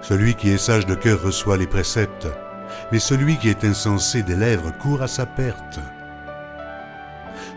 Celui 0.00 0.34
qui 0.34 0.50
est 0.50 0.58
sage 0.58 0.86
de 0.86 0.96
cœur 0.96 1.22
reçoit 1.22 1.58
les 1.58 1.68
préceptes, 1.68 2.26
mais 2.90 2.98
celui 2.98 3.36
qui 3.36 3.48
est 3.48 3.64
insensé 3.64 4.24
des 4.24 4.34
lèvres 4.34 4.72
court 4.78 5.02
à 5.02 5.06
sa 5.06 5.26
perte. 5.26 5.78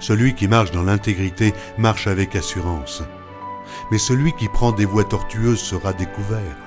Celui 0.07 0.35
qui 0.35 0.47
marche 0.47 0.69
dans 0.69 0.83
l'intégrité 0.83 1.51
marche 1.79 2.05
avec 2.05 2.35
assurance, 2.35 3.01
mais 3.89 3.97
celui 3.97 4.33
qui 4.33 4.47
prend 4.49 4.71
des 4.71 4.85
voies 4.85 5.03
tortueuses 5.03 5.59
sera 5.59 5.93
découvert. 5.93 6.57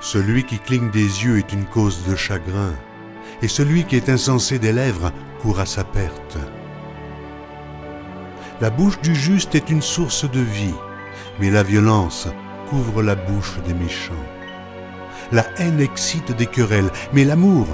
Celui 0.00 0.42
qui 0.42 0.58
cligne 0.58 0.90
des 0.90 0.98
yeux 1.24 1.38
est 1.38 1.52
une 1.52 1.66
cause 1.66 2.04
de 2.08 2.16
chagrin, 2.16 2.72
et 3.40 3.46
celui 3.46 3.84
qui 3.84 3.94
est 3.94 4.08
insensé 4.08 4.58
des 4.58 4.72
lèvres 4.72 5.12
court 5.42 5.60
à 5.60 5.64
sa 5.64 5.84
perte. 5.84 6.38
La 8.60 8.70
bouche 8.70 9.00
du 9.00 9.14
juste 9.14 9.54
est 9.54 9.70
une 9.70 9.80
source 9.80 10.28
de 10.28 10.40
vie, 10.40 10.74
mais 11.38 11.50
la 11.50 11.62
violence 11.62 12.26
couvre 12.68 13.00
la 13.00 13.14
bouche 13.14 13.60
des 13.64 13.74
méchants. 13.74 14.26
La 15.30 15.46
haine 15.60 15.80
excite 15.80 16.32
des 16.32 16.46
querelles, 16.46 16.90
mais 17.12 17.22
l'amour 17.22 17.68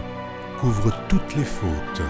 couvre 0.60 0.92
toutes 1.08 1.34
les 1.34 1.46
fautes. 1.46 2.02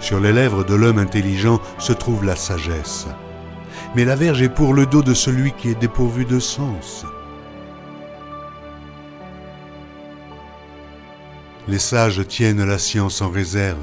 Sur 0.00 0.18
les 0.18 0.32
lèvres 0.32 0.64
de 0.64 0.74
l'homme 0.74 0.98
intelligent 0.98 1.60
se 1.78 1.92
trouve 1.92 2.24
la 2.24 2.34
sagesse, 2.34 3.06
mais 3.94 4.06
la 4.06 4.16
verge 4.16 4.40
est 4.40 4.48
pour 4.48 4.72
le 4.72 4.86
dos 4.86 5.02
de 5.02 5.14
celui 5.14 5.52
qui 5.52 5.68
est 5.68 5.78
dépourvu 5.78 6.24
de 6.24 6.38
sens. 6.38 7.04
Les 11.68 11.78
sages 11.78 12.26
tiennent 12.26 12.64
la 12.64 12.78
science 12.78 13.20
en 13.20 13.28
réserve, 13.28 13.78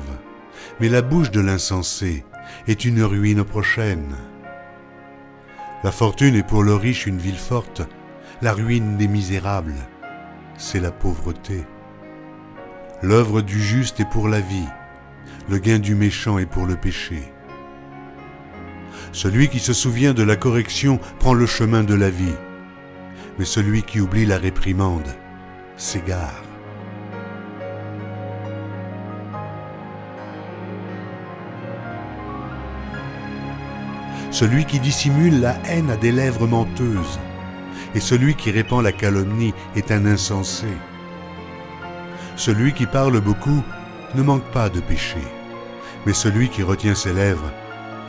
mais 0.79 0.89
la 0.89 1.03
bouche 1.03 1.31
de 1.31 1.39
l'insensé 1.39 2.25
est 2.67 2.83
une 2.83 3.03
ruine 3.03 3.43
prochaine. 3.43 4.15
La 5.83 5.91
fortune 5.91 6.35
est 6.35 6.47
pour 6.47 6.63
le 6.63 6.73
riche 6.73 7.05
une 7.05 7.19
ville 7.19 7.37
forte, 7.37 7.83
la 8.41 8.53
ruine 8.53 8.97
des 8.97 9.07
misérables, 9.07 9.87
c'est 10.57 10.79
la 10.79 10.91
pauvreté. 10.91 11.63
L'œuvre 13.03 13.41
du 13.41 13.61
juste 13.61 13.99
est 13.99 14.09
pour 14.09 14.27
la 14.27 14.39
vie, 14.39 14.67
le 15.49 15.57
gain 15.59 15.79
du 15.79 15.95
méchant 15.95 16.37
est 16.37 16.45
pour 16.45 16.65
le 16.65 16.75
péché. 16.75 17.31
Celui 19.11 19.47
qui 19.47 19.59
se 19.59 19.73
souvient 19.73 20.13
de 20.13 20.23
la 20.23 20.35
correction 20.35 20.99
prend 21.19 21.33
le 21.33 21.45
chemin 21.45 21.83
de 21.83 21.95
la 21.95 22.09
vie, 22.09 22.35
mais 23.39 23.45
celui 23.45 23.83
qui 23.83 23.99
oublie 23.99 24.25
la 24.25 24.37
réprimande 24.37 25.07
s'égare. 25.77 26.43
Celui 34.31 34.65
qui 34.65 34.79
dissimule 34.79 35.39
la 35.39 35.57
haine 35.67 35.89
a 35.89 35.97
des 35.97 36.11
lèvres 36.11 36.45
menteuses, 36.45 37.19
et 37.95 37.99
celui 37.99 38.35
qui 38.35 38.51
répand 38.51 38.83
la 38.83 38.91
calomnie 38.91 39.53
est 39.75 39.91
un 39.91 40.05
insensé. 40.05 40.67
Celui 42.35 42.73
qui 42.73 42.85
parle 42.85 43.19
beaucoup 43.19 43.63
ne 44.13 44.21
manque 44.21 44.45
pas 44.51 44.69
de 44.69 44.79
péché, 44.79 45.17
mais 46.07 46.13
celui 46.13 46.47
qui 46.47 46.63
retient 46.63 46.95
ses 46.95 47.11
lèvres 47.11 47.51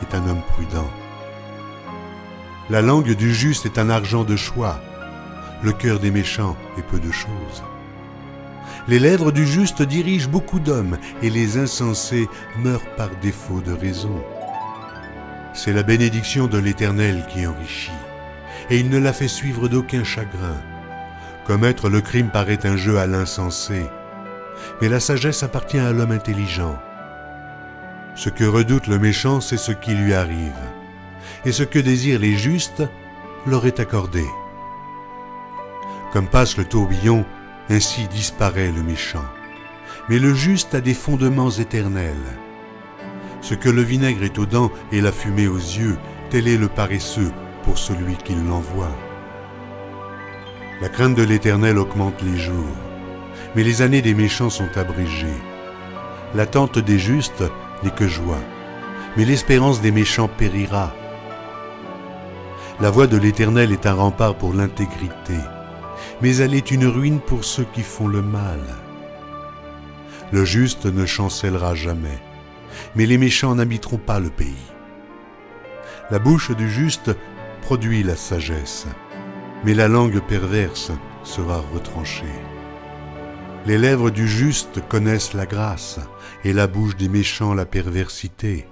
est 0.01 0.15
un 0.15 0.25
homme 0.25 0.41
prudent. 0.53 0.89
La 2.69 2.81
langue 2.81 3.11
du 3.11 3.35
juste 3.35 3.65
est 3.65 3.77
un 3.77 3.89
argent 3.89 4.23
de 4.23 4.37
choix, 4.37 4.79
le 5.63 5.73
cœur 5.73 5.99
des 5.99 6.09
méchants 6.09 6.55
est 6.77 6.81
peu 6.81 6.97
de 6.97 7.11
choses. 7.11 7.61
Les 8.87 8.99
lèvres 8.99 9.33
du 9.33 9.45
juste 9.45 9.81
dirigent 9.81 10.29
beaucoup 10.29 10.61
d'hommes, 10.61 10.97
et 11.21 11.29
les 11.29 11.57
insensés 11.57 12.29
meurent 12.59 12.95
par 12.95 13.09
défaut 13.21 13.59
de 13.59 13.73
raison. 13.73 14.23
C'est 15.53 15.73
la 15.73 15.83
bénédiction 15.83 16.47
de 16.47 16.57
l'Éternel 16.57 17.25
qui 17.27 17.45
enrichit, 17.45 17.91
et 18.69 18.79
il 18.79 18.89
ne 18.89 18.97
la 18.97 19.11
fait 19.11 19.27
suivre 19.27 19.67
d'aucun 19.67 20.05
chagrin. 20.05 20.61
Commettre 21.45 21.89
le 21.89 21.99
crime 21.99 22.29
paraît 22.29 22.65
un 22.65 22.77
jeu 22.77 22.97
à 22.97 23.07
l'insensé, 23.07 23.83
mais 24.81 24.87
la 24.87 25.01
sagesse 25.01 25.43
appartient 25.43 25.79
à 25.79 25.91
l'homme 25.91 26.11
intelligent. 26.11 26.79
Ce 28.15 28.29
que 28.29 28.43
redoute 28.43 28.87
le 28.87 28.99
méchant, 28.99 29.39
c'est 29.39 29.57
ce 29.57 29.71
qui 29.71 29.93
lui 29.93 30.13
arrive, 30.13 30.51
et 31.45 31.51
ce 31.51 31.63
que 31.63 31.79
désirent 31.79 32.19
les 32.19 32.37
justes 32.37 32.83
leur 33.45 33.65
est 33.65 33.79
accordé. 33.79 34.25
Comme 36.11 36.27
passe 36.27 36.57
le 36.57 36.65
tourbillon, 36.65 37.25
ainsi 37.69 38.07
disparaît 38.07 38.71
le 38.71 38.83
méchant. 38.83 39.25
Mais 40.09 40.19
le 40.19 40.33
juste 40.33 40.73
a 40.73 40.81
des 40.81 40.95
fondements 40.95 41.51
éternels. 41.51 42.15
Ce 43.41 43.53
que 43.53 43.69
le 43.69 43.83
vinaigre 43.83 44.23
est 44.23 44.39
aux 44.39 44.45
dents 44.45 44.71
et 44.91 45.01
la 45.01 45.11
fumée 45.11 45.47
aux 45.47 45.55
yeux, 45.55 45.97
tel 46.29 46.47
est 46.47 46.57
le 46.57 46.67
paresseux 46.67 47.31
pour 47.63 47.77
celui 47.77 48.15
qui 48.15 48.33
l'envoie. 48.35 48.95
La 50.81 50.89
crainte 50.89 51.15
de 51.15 51.23
l'Éternel 51.23 51.77
augmente 51.77 52.21
les 52.21 52.37
jours, 52.37 52.75
mais 53.55 53.63
les 53.63 53.81
années 53.81 54.01
des 54.01 54.13
méchants 54.13 54.49
sont 54.49 54.77
abrégées. 54.77 55.27
L'attente 56.35 56.79
des 56.79 56.99
justes 56.99 57.43
n'est 57.83 57.91
que 57.91 58.07
joie, 58.07 58.41
mais 59.15 59.25
l'espérance 59.25 59.81
des 59.81 59.91
méchants 59.91 60.27
périra. 60.27 60.93
La 62.79 62.89
voix 62.89 63.07
de 63.07 63.17
l'Éternel 63.17 63.71
est 63.71 63.85
un 63.85 63.93
rempart 63.93 64.35
pour 64.35 64.53
l'intégrité, 64.53 65.37
mais 66.21 66.37
elle 66.37 66.53
est 66.53 66.71
une 66.71 66.85
ruine 66.85 67.19
pour 67.19 67.43
ceux 67.43 67.65
qui 67.73 67.81
font 67.81 68.07
le 68.07 68.21
mal. 68.21 68.61
Le 70.31 70.45
juste 70.45 70.85
ne 70.85 71.05
chancellera 71.05 71.75
jamais, 71.75 72.19
mais 72.95 73.05
les 73.05 73.17
méchants 73.17 73.55
n'habiteront 73.55 73.97
pas 73.97 74.19
le 74.19 74.29
pays. 74.29 74.71
La 76.11 76.19
bouche 76.19 76.51
du 76.51 76.69
juste 76.69 77.11
produit 77.61 78.03
la 78.03 78.15
sagesse, 78.15 78.87
mais 79.63 79.73
la 79.73 79.87
langue 79.87 80.21
perverse 80.21 80.91
sera 81.23 81.61
retranchée. 81.73 82.25
Les 83.65 83.77
lèvres 83.77 84.09
du 84.09 84.27
juste 84.27 84.81
connaissent 84.87 85.33
la 85.33 85.45
grâce, 85.45 85.99
et 86.43 86.53
la 86.53 86.67
bouche 86.67 86.95
des 86.95 87.09
méchants 87.09 87.53
la 87.53 87.65
perversité. 87.65 88.65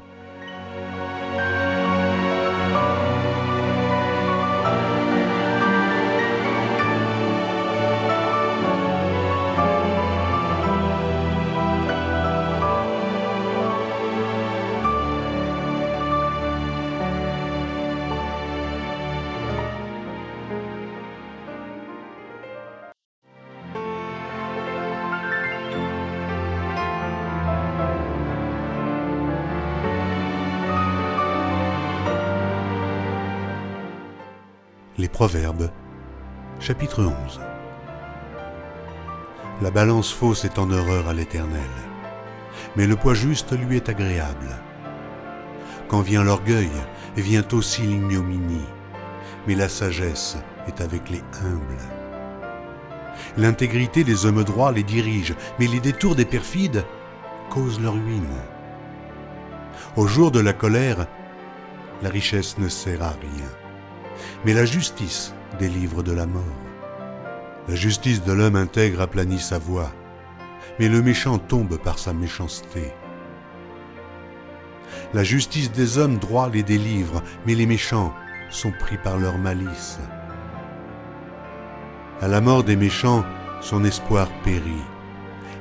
Chapitre 36.67 37.01
11 37.01 37.39
La 39.61 39.71
balance 39.71 40.11
fausse 40.11 40.43
est 40.43 40.59
en 40.59 40.69
horreur 40.69 41.07
à 41.07 41.13
l'Éternel, 41.13 41.61
mais 42.75 42.85
le 42.87 42.97
poids 42.97 43.13
juste 43.13 43.57
lui 43.57 43.77
est 43.77 43.87
agréable. 43.87 44.49
Quand 45.87 46.01
vient 46.01 46.25
l'orgueil, 46.25 46.69
vient 47.15 47.47
aussi 47.53 47.83
l'ignominie, 47.83 48.67
mais 49.47 49.55
la 49.55 49.69
sagesse 49.69 50.35
est 50.67 50.81
avec 50.81 51.09
les 51.09 51.23
humbles. 51.41 51.85
L'intégrité 53.37 54.03
des 54.03 54.25
hommes 54.25 54.43
droits 54.43 54.73
les 54.73 54.83
dirige, 54.83 55.35
mais 55.59 55.67
les 55.67 55.79
détours 55.79 56.15
des 56.15 56.25
perfides 56.25 56.83
causent 57.49 57.79
leur 57.79 57.93
ruine. 57.93 58.41
Au 59.95 60.05
jour 60.05 60.31
de 60.31 60.41
la 60.41 60.51
colère, 60.51 61.07
la 62.03 62.09
richesse 62.09 62.57
ne 62.57 62.67
sert 62.67 63.03
à 63.03 63.11
rien 63.11 63.47
mais 64.45 64.53
la 64.53 64.65
justice 64.65 65.33
délivre 65.57 66.03
de 66.03 66.11
la 66.11 66.25
mort. 66.25 66.43
La 67.67 67.75
justice 67.75 68.23
de 68.23 68.31
l'homme 68.31 68.55
intègre 68.55 69.01
aplanit 69.01 69.39
sa 69.39 69.59
voie, 69.59 69.91
mais 70.79 70.87
le 70.87 71.01
méchant 71.01 71.37
tombe 71.37 71.77
par 71.77 71.99
sa 71.99 72.13
méchanceté. 72.13 72.93
La 75.13 75.23
justice 75.23 75.71
des 75.71 75.97
hommes 75.97 76.17
droits 76.17 76.49
les 76.49 76.63
délivre, 76.63 77.21
mais 77.45 77.55
les 77.55 77.65
méchants 77.65 78.13
sont 78.49 78.71
pris 78.71 78.97
par 78.97 79.17
leur 79.17 79.37
malice. 79.37 79.99
À 82.21 82.27
la 82.27 82.41
mort 82.41 82.63
des 82.63 82.75
méchants, 82.75 83.23
son 83.61 83.83
espoir 83.83 84.29
périt, 84.43 84.85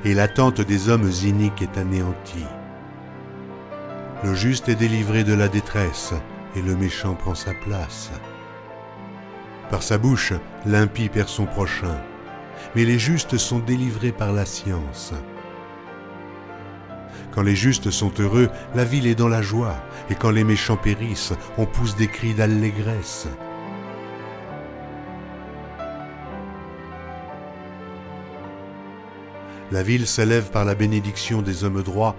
et 0.05 0.15
l'attente 0.15 0.61
des 0.61 0.89
hommes 0.89 1.11
iniques 1.25 1.63
est 1.63 1.79
anéantie. 1.79 2.47
Le 4.25 4.35
juste 4.35 4.69
est 4.69 4.75
délivré 4.75 5.25
de 5.25 5.35
la 5.35 5.49
détresse, 5.49 6.15
et 6.55 6.63
le 6.63 6.77
méchant 6.77 7.15
prend 7.15 7.35
sa 7.35 7.53
place. 7.53 8.11
Par 9.71 9.83
sa 9.83 9.99
bouche, 9.99 10.33
l'impie 10.65 11.09
perd 11.09 11.29
son 11.29 11.45
prochain, 11.45 12.01
mais 12.75 12.85
les 12.85 12.99
justes 12.99 13.37
sont 13.37 13.59
délivrés 13.59 14.13
par 14.13 14.33
la 14.33 14.47
science. 14.47 15.13
Quand 17.33 17.43
les 17.43 17.57
justes 17.57 17.91
sont 17.91 18.13
heureux, 18.19 18.49
la 18.75 18.85
ville 18.85 19.07
est 19.07 19.17
dans 19.17 19.29
la 19.29 19.43
joie, 19.43 19.77
et 20.09 20.15
quand 20.15 20.31
les 20.31 20.45
méchants 20.45 20.77
périssent, 20.77 21.35
on 21.59 21.67
pousse 21.67 21.97
des 21.97 22.07
cris 22.07 22.33
d'allégresse. 22.33 23.27
La 29.73 29.83
ville 29.83 30.07
s'élève 30.07 30.51
par 30.51 30.65
la 30.65 30.77
bénédiction 30.77 31.43
des 31.43 31.65
hommes 31.65 31.83
droits, 31.83 32.15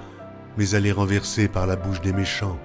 mais 0.57 0.69
elle 0.71 0.85
est 0.85 0.91
renversée 0.91 1.47
par 1.47 1.65
la 1.65 1.77
bouche 1.77 2.01
des 2.01 2.11
méchants. 2.11 2.59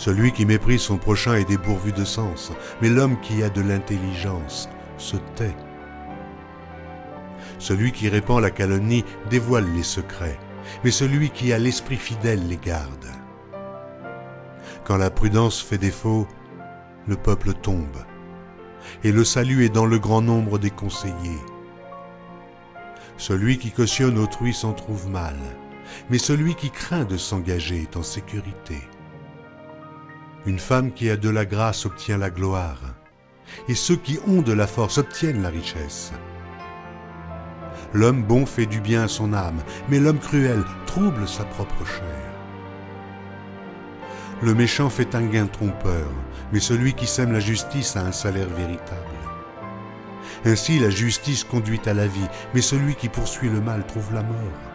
Celui 0.00 0.32
qui 0.32 0.46
méprise 0.46 0.80
son 0.80 0.96
prochain 0.96 1.34
est 1.34 1.44
dépourvu 1.44 1.92
de 1.92 2.06
sens, 2.06 2.52
mais 2.80 2.88
l'homme 2.88 3.20
qui 3.20 3.42
a 3.42 3.50
de 3.50 3.60
l'intelligence 3.60 4.66
se 4.96 5.18
tait. 5.36 5.54
Celui 7.58 7.92
qui 7.92 8.08
répand 8.08 8.40
la 8.40 8.50
calomnie 8.50 9.04
dévoile 9.28 9.70
les 9.74 9.82
secrets, 9.82 10.40
mais 10.82 10.90
celui 10.90 11.28
qui 11.28 11.52
a 11.52 11.58
l'esprit 11.58 11.98
fidèle 11.98 12.48
les 12.48 12.56
garde. 12.56 13.08
Quand 14.84 14.96
la 14.96 15.10
prudence 15.10 15.60
fait 15.60 15.76
défaut, 15.76 16.26
le 17.06 17.16
peuple 17.16 17.52
tombe, 17.52 17.98
et 19.04 19.12
le 19.12 19.22
salut 19.22 19.66
est 19.66 19.68
dans 19.68 19.84
le 19.84 19.98
grand 19.98 20.22
nombre 20.22 20.58
des 20.58 20.70
conseillers. 20.70 21.44
Celui 23.18 23.58
qui 23.58 23.70
cautionne 23.70 24.16
autrui 24.16 24.54
s'en 24.54 24.72
trouve 24.72 25.10
mal, 25.10 25.36
mais 26.08 26.16
celui 26.16 26.54
qui 26.54 26.70
craint 26.70 27.04
de 27.04 27.18
s'engager 27.18 27.82
est 27.82 27.98
en 27.98 28.02
sécurité. 28.02 28.78
Une 30.46 30.58
femme 30.58 30.92
qui 30.92 31.10
a 31.10 31.18
de 31.18 31.28
la 31.28 31.44
grâce 31.44 31.84
obtient 31.84 32.16
la 32.16 32.30
gloire, 32.30 32.80
et 33.68 33.74
ceux 33.74 33.96
qui 33.96 34.18
ont 34.26 34.40
de 34.40 34.54
la 34.54 34.66
force 34.66 34.96
obtiennent 34.96 35.42
la 35.42 35.50
richesse. 35.50 36.12
L'homme 37.92 38.22
bon 38.22 38.46
fait 38.46 38.64
du 38.64 38.80
bien 38.80 39.02
à 39.02 39.08
son 39.08 39.34
âme, 39.34 39.60
mais 39.90 39.98
l'homme 39.98 40.18
cruel 40.18 40.62
trouble 40.86 41.28
sa 41.28 41.44
propre 41.44 41.84
chair. 41.84 42.30
Le 44.40 44.54
méchant 44.54 44.88
fait 44.88 45.14
un 45.14 45.26
gain 45.26 45.46
trompeur, 45.46 46.08
mais 46.52 46.60
celui 46.60 46.94
qui 46.94 47.06
sème 47.06 47.32
la 47.32 47.40
justice 47.40 47.94
a 47.96 48.00
un 48.00 48.12
salaire 48.12 48.48
véritable. 48.48 48.96
Ainsi 50.46 50.78
la 50.78 50.88
justice 50.88 51.44
conduit 51.44 51.82
à 51.84 51.92
la 51.92 52.06
vie, 52.06 52.28
mais 52.54 52.62
celui 52.62 52.94
qui 52.94 53.10
poursuit 53.10 53.50
le 53.50 53.60
mal 53.60 53.84
trouve 53.86 54.14
la 54.14 54.22
mort. 54.22 54.69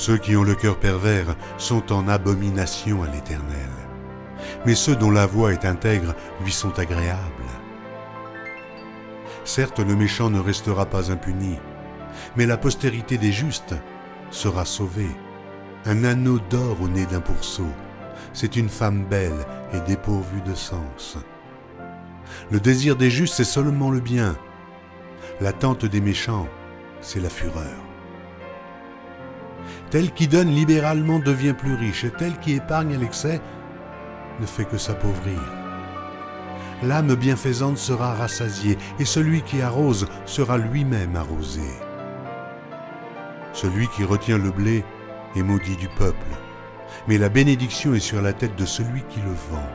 Ceux 0.00 0.16
qui 0.16 0.34
ont 0.34 0.44
le 0.44 0.54
cœur 0.54 0.80
pervers 0.80 1.36
sont 1.58 1.92
en 1.92 2.08
abomination 2.08 3.02
à 3.02 3.06
l'Éternel, 3.08 3.68
mais 4.64 4.74
ceux 4.74 4.96
dont 4.96 5.10
la 5.10 5.26
voix 5.26 5.52
est 5.52 5.66
intègre 5.66 6.14
lui 6.42 6.52
sont 6.52 6.78
agréables. 6.78 7.50
Certes, 9.44 9.78
le 9.78 9.94
méchant 9.94 10.30
ne 10.30 10.40
restera 10.40 10.86
pas 10.86 11.12
impuni, 11.12 11.58
mais 12.34 12.46
la 12.46 12.56
postérité 12.56 13.18
des 13.18 13.30
justes 13.30 13.74
sera 14.30 14.64
sauvée. 14.64 15.14
Un 15.84 16.04
anneau 16.04 16.38
d'or 16.48 16.80
au 16.80 16.88
nez 16.88 17.04
d'un 17.04 17.20
pourceau, 17.20 17.68
c'est 18.32 18.56
une 18.56 18.70
femme 18.70 19.04
belle 19.04 19.44
et 19.74 19.80
dépourvue 19.80 20.40
de 20.46 20.54
sens. 20.54 21.18
Le 22.50 22.58
désir 22.58 22.96
des 22.96 23.10
justes, 23.10 23.34
c'est 23.34 23.44
seulement 23.44 23.90
le 23.90 24.00
bien. 24.00 24.34
L'attente 25.42 25.84
des 25.84 26.00
méchants, 26.00 26.48
c'est 27.02 27.20
la 27.20 27.28
fureur. 27.28 27.89
Tel 29.90 30.12
qui 30.12 30.28
donne 30.28 30.50
libéralement 30.50 31.18
devient 31.18 31.52
plus 31.52 31.74
riche, 31.74 32.04
et 32.04 32.10
tel 32.10 32.38
qui 32.38 32.54
épargne 32.54 32.94
à 32.94 32.98
l'excès 32.98 33.40
ne 34.40 34.46
fait 34.46 34.64
que 34.64 34.78
s'appauvrir. 34.78 35.40
L'âme 36.84 37.16
bienfaisante 37.16 37.76
sera 37.76 38.14
rassasiée, 38.14 38.78
et 39.00 39.04
celui 39.04 39.42
qui 39.42 39.60
arrose 39.60 40.06
sera 40.26 40.58
lui-même 40.58 41.16
arrosé. 41.16 41.68
Celui 43.52 43.88
qui 43.88 44.04
retient 44.04 44.38
le 44.38 44.52
blé 44.52 44.84
est 45.34 45.42
maudit 45.42 45.76
du 45.76 45.88
peuple, 45.88 46.26
mais 47.08 47.18
la 47.18 47.28
bénédiction 47.28 47.92
est 47.92 48.00
sur 48.00 48.22
la 48.22 48.32
tête 48.32 48.54
de 48.54 48.64
celui 48.64 49.02
qui 49.08 49.20
le 49.20 49.34
vend. 49.50 49.68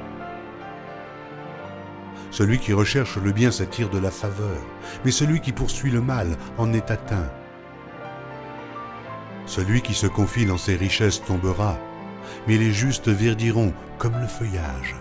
Celui 2.32 2.58
qui 2.58 2.72
recherche 2.72 3.18
le 3.18 3.34
bien 3.34 3.52
s'attire 3.52 3.90
de 3.90 4.00
la 4.00 4.12
faveur, 4.12 4.58
mais 5.04 5.12
celui 5.12 5.42
qui 5.42 5.52
poursuit 5.52 5.92
le 5.92 6.02
mal 6.02 6.38
en 6.58 6.72
est 6.74 6.90
atteint. 6.90 7.30
Celui 9.56 9.82
qui 9.82 9.94
se 9.94 10.06
confie 10.06 10.46
dans 10.46 10.58
ses 10.58 10.76
richesses 10.76 11.24
tombera, 11.24 11.80
mais 12.46 12.58
les 12.58 12.74
justes 12.74 13.08
verdiront 13.08 13.72
comme 13.98 14.20
le 14.20 14.28
feuillage. 14.28 14.98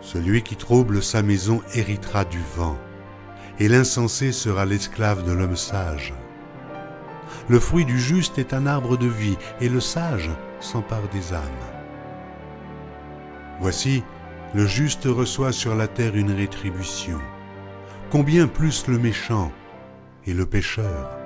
Celui 0.00 0.42
qui 0.42 0.56
trouble 0.56 1.00
sa 1.00 1.22
maison 1.22 1.62
héritera 1.76 2.24
du 2.24 2.40
vent, 2.56 2.76
et 3.60 3.68
l'insensé 3.68 4.32
sera 4.32 4.66
l'esclave 4.66 5.22
de 5.22 5.30
l'homme 5.30 5.54
sage. 5.54 6.12
Le 7.48 7.60
fruit 7.60 7.84
du 7.84 8.00
juste 8.00 8.38
est 8.38 8.52
un 8.52 8.66
arbre 8.66 8.96
de 8.96 9.06
vie, 9.06 9.38
et 9.60 9.68
le 9.68 9.78
sage 9.78 10.28
s'empare 10.58 11.08
des 11.12 11.32
âmes. 11.32 11.64
Voici, 13.60 14.02
le 14.52 14.66
juste 14.66 15.04
reçoit 15.04 15.52
sur 15.52 15.76
la 15.76 15.86
terre 15.86 16.16
une 16.16 16.32
rétribution. 16.32 17.20
Combien 18.10 18.48
plus 18.48 18.88
le 18.88 18.98
méchant 18.98 19.52
et 20.26 20.34
le 20.34 20.44
pécheur 20.44 21.17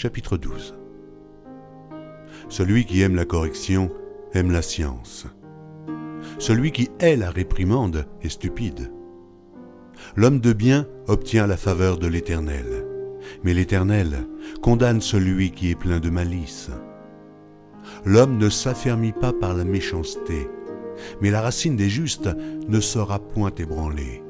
chapitre 0.00 0.38
12. 0.38 0.74
Celui 2.48 2.86
qui 2.86 3.02
aime 3.02 3.16
la 3.16 3.26
correction 3.26 3.90
aime 4.32 4.50
la 4.50 4.62
science. 4.62 5.26
Celui 6.38 6.72
qui 6.72 6.88
hait 7.00 7.16
la 7.16 7.30
réprimande 7.30 8.06
est 8.22 8.30
stupide. 8.30 8.90
L'homme 10.16 10.40
de 10.40 10.54
bien 10.54 10.86
obtient 11.06 11.46
la 11.46 11.58
faveur 11.58 11.98
de 11.98 12.06
l'Éternel, 12.06 12.86
mais 13.44 13.52
l'Éternel 13.52 14.26
condamne 14.62 15.02
celui 15.02 15.50
qui 15.50 15.70
est 15.70 15.78
plein 15.78 16.00
de 16.00 16.08
malice. 16.08 16.70
L'homme 18.06 18.38
ne 18.38 18.48
s'affermit 18.48 19.12
pas 19.12 19.34
par 19.34 19.52
la 19.52 19.64
méchanceté, 19.64 20.48
mais 21.20 21.30
la 21.30 21.42
racine 21.42 21.76
des 21.76 21.90
justes 21.90 22.30
ne 22.68 22.80
sera 22.80 23.18
point 23.18 23.52
ébranlée. 23.58 24.22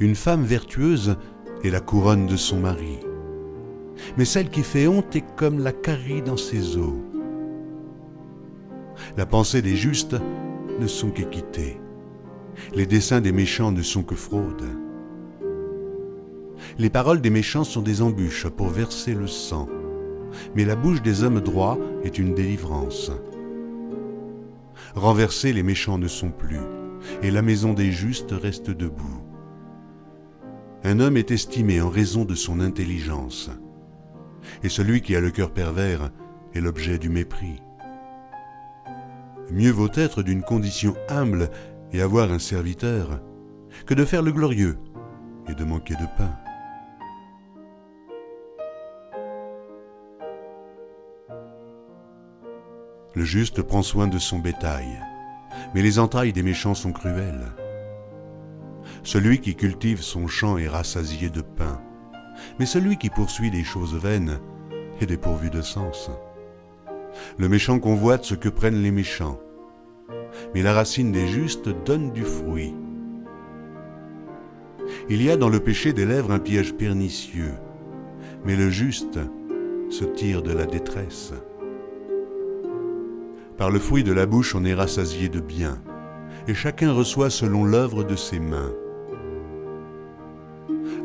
Une 0.00 0.16
femme 0.16 0.42
vertueuse 0.42 1.16
est 1.62 1.70
la 1.70 1.80
couronne 1.80 2.26
de 2.26 2.36
son 2.36 2.58
mari, 2.58 2.98
mais 4.16 4.24
celle 4.24 4.50
qui 4.50 4.62
fait 4.62 4.86
honte 4.86 5.14
est 5.16 5.24
comme 5.36 5.62
la 5.62 5.72
carie 5.72 6.22
dans 6.22 6.36
ses 6.36 6.76
os. 6.76 6.94
La 9.16 9.26
pensée 9.26 9.62
des 9.62 9.76
justes 9.76 10.16
ne 10.78 10.86
sont 10.86 11.10
qu'équité, 11.10 11.80
les 12.74 12.86
desseins 12.86 13.20
des 13.20 13.32
méchants 13.32 13.72
ne 13.72 13.82
sont 13.82 14.02
que 14.02 14.14
fraude. 14.14 14.64
Les 16.78 16.90
paroles 16.90 17.20
des 17.20 17.30
méchants 17.30 17.64
sont 17.64 17.82
des 17.82 18.02
embûches 18.02 18.48
pour 18.48 18.68
verser 18.68 19.14
le 19.14 19.26
sang, 19.26 19.68
mais 20.54 20.64
la 20.64 20.76
bouche 20.76 21.02
des 21.02 21.24
hommes 21.24 21.40
droits 21.40 21.78
est 22.04 22.18
une 22.18 22.34
délivrance. 22.34 23.10
Renversés, 24.94 25.52
les 25.52 25.62
méchants 25.62 25.98
ne 25.98 26.08
sont 26.08 26.30
plus, 26.30 26.60
et 27.22 27.30
la 27.30 27.42
maison 27.42 27.72
des 27.72 27.92
justes 27.92 28.32
reste 28.32 28.70
debout. 28.70 29.22
Un 30.84 31.00
homme 31.00 31.16
est 31.16 31.30
estimé 31.30 31.80
en 31.80 31.90
raison 31.90 32.24
de 32.24 32.34
son 32.34 32.60
intelligence, 32.60 33.50
et 34.62 34.68
celui 34.68 35.00
qui 35.02 35.16
a 35.16 35.20
le 35.20 35.30
cœur 35.30 35.52
pervers 35.52 36.10
est 36.54 36.60
l'objet 36.60 36.98
du 36.98 37.08
mépris. 37.08 37.62
Mieux 39.50 39.70
vaut 39.70 39.90
être 39.94 40.22
d'une 40.22 40.42
condition 40.42 40.94
humble 41.08 41.50
et 41.92 42.02
avoir 42.02 42.30
un 42.30 42.38
serviteur 42.38 43.20
que 43.86 43.94
de 43.94 44.04
faire 44.04 44.22
le 44.22 44.32
glorieux 44.32 44.78
et 45.48 45.54
de 45.54 45.64
manquer 45.64 45.94
de 45.94 46.06
pain. 46.16 46.32
Le 53.14 53.24
juste 53.24 53.62
prend 53.62 53.82
soin 53.82 54.06
de 54.06 54.18
son 54.18 54.38
bétail, 54.38 55.00
mais 55.74 55.82
les 55.82 55.98
entrailles 55.98 56.32
des 56.32 56.44
méchants 56.44 56.76
sont 56.76 56.92
cruelles. 56.92 57.46
Celui 59.02 59.40
qui 59.40 59.56
cultive 59.56 60.00
son 60.00 60.28
champ 60.28 60.58
est 60.58 60.68
rassasié 60.68 61.28
de 61.28 61.40
pain, 61.40 61.82
mais 62.60 62.66
celui 62.66 62.98
qui 62.98 63.08
poursuit 63.08 63.50
des 63.50 63.64
choses 63.64 63.94
vaines 63.94 64.38
est 65.00 65.06
dépourvu 65.06 65.48
de 65.48 65.62
sens. 65.62 66.10
Le 67.38 67.48
méchant 67.48 67.78
convoite 67.78 68.24
ce 68.24 68.34
que 68.34 68.50
prennent 68.50 68.82
les 68.82 68.90
méchants, 68.90 69.40
mais 70.54 70.60
la 70.60 70.74
racine 70.74 71.10
des 71.10 71.26
justes 71.26 71.70
donne 71.86 72.12
du 72.12 72.22
fruit. 72.22 72.74
Il 75.08 75.22
y 75.22 75.30
a 75.30 75.38
dans 75.38 75.48
le 75.48 75.60
péché 75.60 75.94
des 75.94 76.04
lèvres 76.04 76.32
un 76.32 76.38
piège 76.38 76.74
pernicieux, 76.74 77.54
mais 78.44 78.56
le 78.56 78.68
juste 78.68 79.18
se 79.88 80.04
tire 80.04 80.42
de 80.42 80.52
la 80.52 80.66
détresse. 80.66 81.32
Par 83.56 83.70
le 83.70 83.78
fruit 83.78 84.04
de 84.04 84.12
la 84.12 84.26
bouche 84.26 84.54
on 84.54 84.66
est 84.66 84.74
rassasié 84.74 85.30
de 85.30 85.40
bien, 85.40 85.78
et 86.46 86.52
chacun 86.52 86.92
reçoit 86.92 87.30
selon 87.30 87.64
l'œuvre 87.64 88.04
de 88.04 88.16
ses 88.16 88.38
mains. 88.38 88.74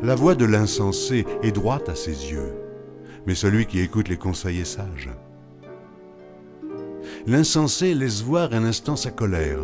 La 0.06 0.14
voix 0.14 0.36
de 0.36 0.44
l'insensé 0.44 1.26
est 1.42 1.50
droite 1.50 1.88
à 1.88 1.96
ses 1.96 2.30
yeux, 2.30 2.54
mais 3.26 3.34
celui 3.34 3.66
qui 3.66 3.80
écoute 3.80 4.08
les 4.08 4.16
conseils 4.16 4.60
est 4.60 4.64
sage. 4.64 5.10
L'insensé 7.26 7.92
laisse 7.92 8.22
voir 8.22 8.52
un 8.52 8.62
instant 8.62 8.94
sa 8.94 9.10
colère, 9.10 9.58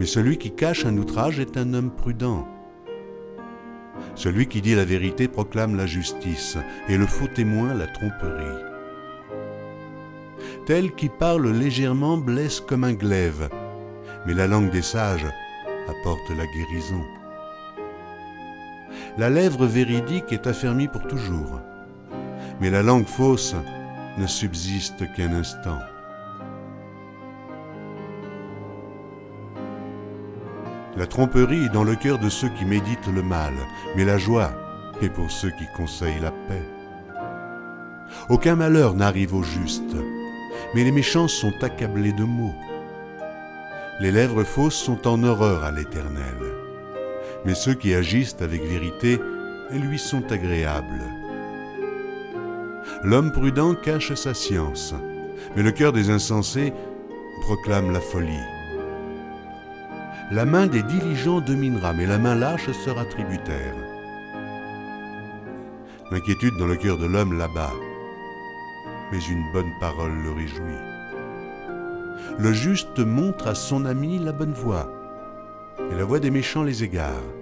mais 0.00 0.06
celui 0.06 0.36
qui 0.36 0.50
cache 0.50 0.84
un 0.84 0.96
outrage 0.98 1.38
est 1.38 1.56
un 1.56 1.74
homme 1.74 1.92
prudent. 1.92 2.48
Celui 4.16 4.48
qui 4.48 4.62
dit 4.62 4.74
la 4.74 4.84
vérité 4.84 5.28
proclame 5.28 5.76
la 5.76 5.86
justice, 5.86 6.56
et 6.88 6.96
le 6.96 7.06
faux 7.06 7.28
témoin 7.32 7.72
la 7.72 7.86
tromperie 7.86 8.64
tel 10.66 10.92
qui 10.96 11.08
parle 11.08 11.48
légèrement 11.50 12.18
blesse 12.18 12.60
comme 12.60 12.82
un 12.82 12.94
glaive, 12.94 13.48
mais 14.26 14.34
la 14.34 14.48
langue 14.48 14.70
des 14.70 14.82
sages 14.82 15.26
apporte 15.88 16.28
la 16.36 16.46
guérison. 16.46 17.17
La 19.18 19.30
lèvre 19.30 19.66
véridique 19.66 20.32
est 20.32 20.46
affermie 20.46 20.86
pour 20.86 21.02
toujours, 21.08 21.60
mais 22.60 22.70
la 22.70 22.84
langue 22.84 23.08
fausse 23.08 23.56
ne 24.16 24.28
subsiste 24.28 25.12
qu'un 25.12 25.32
instant. 25.32 25.80
La 30.96 31.08
tromperie 31.08 31.64
est 31.64 31.72
dans 31.72 31.82
le 31.82 31.96
cœur 31.96 32.20
de 32.20 32.28
ceux 32.28 32.48
qui 32.50 32.64
méditent 32.64 33.12
le 33.12 33.24
mal, 33.24 33.54
mais 33.96 34.04
la 34.04 34.18
joie 34.18 34.52
est 35.02 35.10
pour 35.10 35.32
ceux 35.32 35.50
qui 35.50 35.66
conseillent 35.76 36.20
la 36.22 36.30
paix. 36.30 36.68
Aucun 38.28 38.54
malheur 38.54 38.94
n'arrive 38.94 39.34
au 39.34 39.42
juste, 39.42 39.96
mais 40.76 40.84
les 40.84 40.92
méchants 40.92 41.26
sont 41.26 41.54
accablés 41.62 42.12
de 42.12 42.22
maux. 42.22 42.54
Les 43.98 44.12
lèvres 44.12 44.44
fausses 44.44 44.76
sont 44.76 45.08
en 45.08 45.24
horreur 45.24 45.64
à 45.64 45.72
l'Éternel, 45.72 46.67
mais 47.48 47.54
ceux 47.54 47.72
qui 47.72 47.94
agissent 47.94 48.36
avec 48.42 48.62
vérité 48.62 49.18
lui 49.72 49.98
sont 49.98 50.30
agréables. 50.30 51.02
L'homme 53.02 53.32
prudent 53.32 53.74
cache 53.74 54.12
sa 54.12 54.34
science, 54.34 54.92
mais 55.56 55.62
le 55.62 55.72
cœur 55.72 55.94
des 55.94 56.10
insensés 56.10 56.74
proclame 57.40 57.90
la 57.90 58.02
folie. 58.02 58.46
La 60.30 60.44
main 60.44 60.66
des 60.66 60.82
diligents 60.82 61.40
dominera, 61.40 61.94
mais 61.94 62.04
la 62.04 62.18
main 62.18 62.34
lâche 62.34 62.70
sera 62.84 63.06
tributaire. 63.06 63.74
L'inquiétude 66.10 66.58
dans 66.58 66.66
le 66.66 66.76
cœur 66.76 66.98
de 66.98 67.06
l'homme 67.06 67.38
l'abat, 67.38 67.72
mais 69.10 69.20
une 69.24 69.52
bonne 69.54 69.72
parole 69.80 70.12
le 70.22 70.32
réjouit. 70.32 70.84
Le 72.38 72.52
juste 72.52 72.98
montre 72.98 73.46
à 73.46 73.54
son 73.54 73.86
ami 73.86 74.18
la 74.18 74.32
bonne 74.32 74.52
voie, 74.52 74.92
et 75.90 75.94
la 75.94 76.04
voie 76.04 76.20
des 76.20 76.30
méchants 76.30 76.62
les 76.62 76.84
égare. 76.84 77.37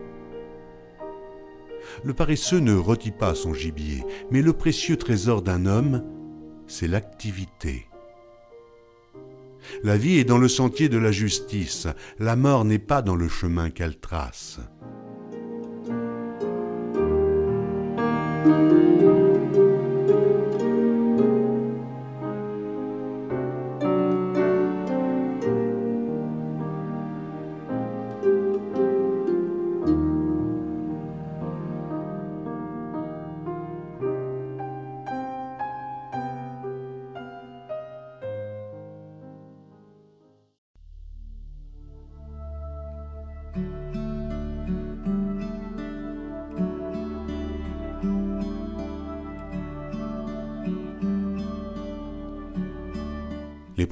Le 2.04 2.14
paresseux 2.14 2.60
ne 2.60 2.74
rôtit 2.74 3.10
pas 3.10 3.34
son 3.34 3.54
gibier, 3.54 4.04
mais 4.30 4.42
le 4.42 4.52
précieux 4.52 4.96
trésor 4.96 5.42
d'un 5.42 5.66
homme, 5.66 6.02
c'est 6.66 6.88
l'activité. 6.88 7.86
La 9.82 9.96
vie 9.96 10.18
est 10.18 10.24
dans 10.24 10.38
le 10.38 10.48
sentier 10.48 10.88
de 10.88 10.98
la 10.98 11.12
justice, 11.12 11.88
la 12.18 12.36
mort 12.36 12.64
n'est 12.64 12.78
pas 12.78 13.02
dans 13.02 13.16
le 13.16 13.28
chemin 13.28 13.70
qu'elle 13.70 13.98
trace. 13.98 14.60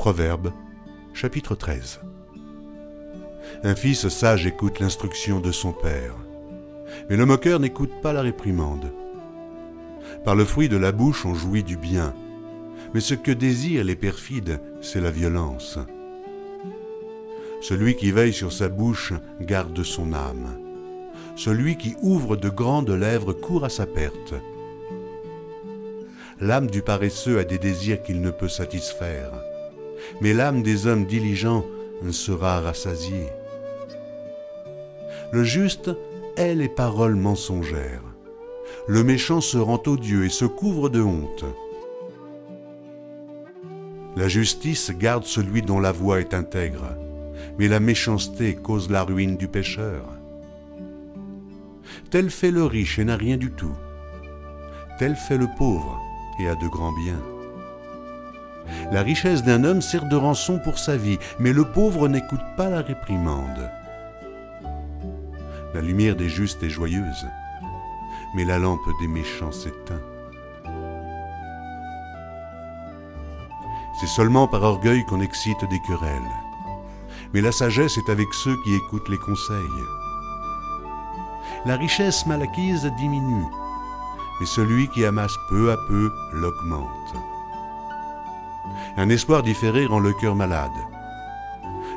Les 0.04 0.10
Proverbes, 0.12 0.52
chapitre 1.14 1.54
13. 1.54 2.00
Un 3.62 3.74
fils 3.74 4.06
sage 4.08 4.44
écoute 4.44 4.78
l'instruction 4.78 5.40
de 5.40 5.50
son 5.50 5.72
père, 5.72 6.14
mais 7.08 7.16
le 7.16 7.24
moqueur 7.24 7.58
n'écoute 7.58 8.02
pas 8.02 8.12
la 8.12 8.20
réprimande. 8.20 8.92
Par 10.22 10.34
le 10.34 10.44
fruit 10.44 10.68
de 10.68 10.76
la 10.76 10.92
bouche 10.92 11.24
on 11.24 11.34
jouit 11.34 11.62
du 11.62 11.78
bien, 11.78 12.12
mais 12.92 13.00
ce 13.00 13.14
que 13.14 13.30
désirent 13.30 13.84
les 13.84 13.96
perfides, 13.96 14.60
c'est 14.82 15.00
la 15.00 15.10
violence. 15.10 15.78
Celui 17.62 17.96
qui 17.96 18.12
veille 18.12 18.34
sur 18.34 18.52
sa 18.52 18.68
bouche 18.68 19.14
garde 19.40 19.82
son 19.82 20.12
âme. 20.12 20.58
Celui 21.34 21.78
qui 21.78 21.96
ouvre 22.02 22.36
de 22.36 22.50
grandes 22.50 22.90
lèvres 22.90 23.32
court 23.32 23.64
à 23.64 23.70
sa 23.70 23.86
perte. 23.86 24.34
L'âme 26.42 26.66
du 26.66 26.82
paresseux 26.82 27.38
a 27.38 27.44
des 27.44 27.58
désirs 27.58 28.02
qu'il 28.02 28.20
ne 28.20 28.30
peut 28.30 28.48
satisfaire 28.48 29.32
mais 30.20 30.32
l'âme 30.32 30.62
des 30.62 30.86
hommes 30.86 31.06
diligents 31.06 31.64
sera 32.10 32.60
rassasiée. 32.60 33.28
Le 35.32 35.44
juste 35.44 35.90
est 36.36 36.54
les 36.54 36.68
paroles 36.68 37.14
mensongères. 37.14 38.02
le 38.86 39.02
méchant 39.02 39.40
se 39.40 39.56
rend 39.56 39.82
odieux 39.86 40.26
et 40.26 40.30
se 40.30 40.44
couvre 40.44 40.90
de 40.90 41.00
honte. 41.00 41.44
La 44.16 44.28
justice 44.28 44.92
garde 44.92 45.24
celui 45.24 45.62
dont 45.62 45.80
la 45.80 45.90
voix 45.90 46.20
est 46.20 46.34
intègre, 46.34 46.96
mais 47.58 47.66
la 47.66 47.80
méchanceté 47.80 48.54
cause 48.54 48.90
la 48.90 49.02
ruine 49.02 49.36
du 49.36 49.48
pécheur. 49.48 50.04
Tel 52.10 52.30
fait 52.30 52.50
le 52.50 52.64
riche 52.64 52.98
et 52.98 53.04
n'a 53.04 53.16
rien 53.16 53.36
du 53.36 53.50
tout. 53.50 53.74
Tel 54.98 55.16
fait 55.16 55.38
le 55.38 55.48
pauvre 55.58 56.00
et 56.40 56.48
a 56.48 56.54
de 56.54 56.68
grands 56.68 56.92
biens. 56.92 57.33
La 58.92 59.02
richesse 59.02 59.42
d'un 59.42 59.64
homme 59.64 59.82
sert 59.82 60.06
de 60.06 60.16
rançon 60.16 60.58
pour 60.58 60.78
sa 60.78 60.96
vie, 60.96 61.18
mais 61.38 61.52
le 61.52 61.64
pauvre 61.64 62.08
n'écoute 62.08 62.44
pas 62.56 62.70
la 62.70 62.82
réprimande. 62.82 63.70
La 65.74 65.80
lumière 65.80 66.16
des 66.16 66.28
justes 66.28 66.62
est 66.62 66.70
joyeuse, 66.70 67.26
mais 68.34 68.44
la 68.44 68.58
lampe 68.58 68.88
des 69.00 69.08
méchants 69.08 69.52
s'éteint. 69.52 70.00
C'est 74.00 74.06
seulement 74.06 74.48
par 74.48 74.62
orgueil 74.62 75.04
qu'on 75.06 75.20
excite 75.20 75.64
des 75.70 75.80
querelles, 75.80 76.22
mais 77.32 77.40
la 77.40 77.52
sagesse 77.52 77.96
est 77.96 78.10
avec 78.10 78.32
ceux 78.32 78.56
qui 78.62 78.74
écoutent 78.74 79.08
les 79.08 79.18
conseils. 79.18 79.56
La 81.64 81.76
richesse 81.76 82.26
mal 82.26 82.42
acquise 82.42 82.84
diminue, 82.98 83.46
mais 84.38 84.46
celui 84.46 84.88
qui 84.88 85.04
amasse 85.04 85.36
peu 85.48 85.72
à 85.72 85.76
peu 85.88 86.12
l'augmente. 86.32 87.33
Un 88.96 89.08
espoir 89.08 89.42
différé 89.42 89.86
rend 89.86 90.00
le 90.00 90.12
cœur 90.12 90.34
malade, 90.34 90.70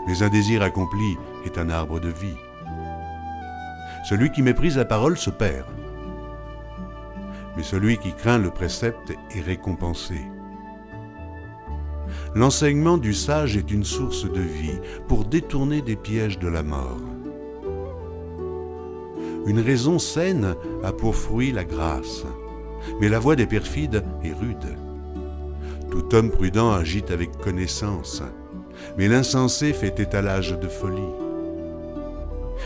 mais 0.08 0.24
un 0.24 0.30
désir 0.30 0.62
accompli 0.62 1.18
est 1.46 1.58
un 1.58 1.70
arbre 1.70 2.00
de 2.00 2.10
vie. 2.10 2.38
Celui 4.10 4.32
qui 4.32 4.42
méprise 4.42 4.78
la 4.78 4.86
parole 4.86 5.18
se 5.18 5.30
perd, 5.30 5.66
mais 7.56 7.64
celui 7.64 7.98
qui 7.98 8.14
craint 8.14 8.38
le 8.38 8.52
précepte 8.52 9.14
est 9.36 9.42
récompensé. 9.42 10.22
L'enseignement 12.36 12.98
du 12.98 13.14
sage 13.14 13.58
est 13.58 13.72
une 13.72 13.84
source 13.84 14.32
de 14.32 14.42
vie 14.42 14.80
pour 15.08 15.26
détourner 15.26 15.82
des 15.82 15.96
pièges 15.96 16.40
de 16.40 16.48
la 16.48 16.64
mort. 16.64 17.02
Une 19.46 19.60
raison 19.60 19.98
saine 19.98 20.56
a 20.84 20.92
pour 20.92 21.16
fruit 21.16 21.52
la 21.52 21.64
grâce, 21.64 22.26
mais 23.00 23.10
la 23.10 23.20
voix 23.20 23.36
des 23.36 23.48
perfides 23.48 24.04
est 24.24 24.34
rude. 24.34 24.78
Tout 25.92 26.14
homme 26.16 26.30
prudent 26.30 26.72
agit 26.72 27.06
avec 27.10 27.38
connaissance, 27.38 28.22
mais 28.98 29.08
l'insensé 29.08 29.74
fait 29.74 30.00
étalage 30.00 30.58
de 30.60 30.68
folie. 30.68 31.14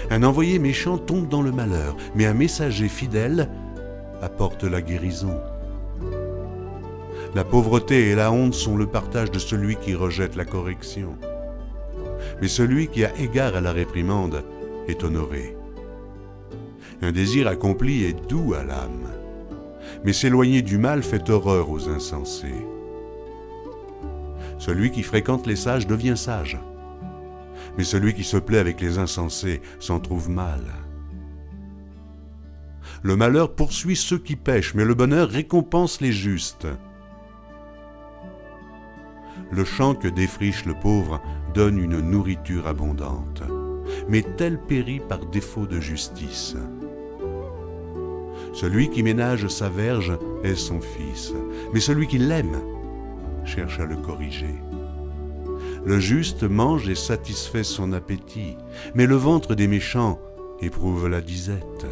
Un 0.10 0.24
envoyé 0.24 0.60
méchant 0.60 0.98
tombe 0.98 1.28
dans 1.28 1.42
le 1.42 1.52
malheur, 1.52 1.96
mais 2.16 2.26
un 2.26 2.34
messager 2.34 2.88
fidèle 2.88 3.50
apporte 4.22 4.64
la 4.64 4.82
guérison. 4.82 5.40
La 7.34 7.44
pauvreté 7.44 8.10
et 8.10 8.16
la 8.16 8.32
honte 8.32 8.54
sont 8.54 8.76
le 8.76 8.88
partage 8.88 9.32
de 9.32 9.40
celui 9.40 9.78
qui 9.78 9.96
rejette 9.96 10.36
la 10.36 10.46
correction. 10.46 11.16
Mais 12.42 12.48
celui 12.48 12.88
qui 12.88 13.06
a 13.06 13.16
égard 13.18 13.56
à 13.56 13.62
la 13.62 13.72
réprimande 13.72 14.44
est 14.88 15.04
honoré. 15.04 15.56
Un 17.02 17.12
désir 17.12 17.48
accompli 17.48 18.04
est 18.04 18.28
doux 18.30 18.54
à 18.54 18.64
l'âme, 18.64 19.08
mais 20.04 20.14
s'éloigner 20.14 20.62
du 20.62 20.78
mal 20.78 21.04
fait 21.04 21.30
horreur 21.30 21.70
aux 21.70 21.88
insensés. 21.88 22.66
Celui 24.62 24.92
qui 24.92 25.02
fréquente 25.02 25.48
les 25.48 25.56
sages 25.56 25.88
devient 25.88 26.16
sage, 26.16 26.60
mais 27.80 27.84
celui 27.84 28.14
qui 28.14 28.24
se 28.24 28.38
plaît 28.38 28.60
avec 28.60 28.80
les 28.80 29.00
insensés 29.00 29.60
s'en 29.80 30.00
trouve 30.00 30.30
mal. 30.30 30.62
Le 33.02 33.16
malheur 33.16 33.56
poursuit 33.56 33.96
ceux 33.96 34.20
qui 34.20 34.36
pêchent, 34.36 34.76
mais 34.76 34.86
le 34.86 34.94
bonheur 34.94 35.30
récompense 35.30 36.00
les 36.00 36.12
justes. 36.12 36.68
Le 39.50 39.66
champ 39.66 39.96
que 39.96 40.08
défriche 40.08 40.64
le 40.66 40.76
pauvre 40.76 41.20
donne 41.56 41.80
une 41.80 42.00
nourriture 42.00 42.68
abondante, 42.68 43.42
mais 44.10 44.22
tel 44.22 44.60
périt 44.60 45.02
par 45.10 45.26
défaut 45.26 45.66
de 45.66 45.80
justice. 45.80 46.56
Celui 48.54 48.92
qui 48.92 49.02
ménage 49.02 49.48
sa 49.48 49.70
verge 49.70 50.16
est 50.44 50.54
son 50.54 50.82
fils, 50.82 51.34
mais 51.74 51.80
celui 51.80 52.06
qui 52.06 52.20
l'aime 52.20 52.62
cherche 53.46 53.80
à 53.80 53.86
le 53.86 53.98
corriger. 53.98 54.56
Le 55.84 56.00
juste 56.00 56.44
mange 56.44 56.88
et 56.90 56.96
satisfait 56.96 57.64
son 57.64 57.94
appétit, 57.94 58.58
mais 58.94 59.08
le 59.08 59.16
ventre 59.16 59.56
des 59.56 59.68
méchants 59.68 60.20
éprouve 60.62 61.08
la 61.08 61.22
disette. 61.22 61.86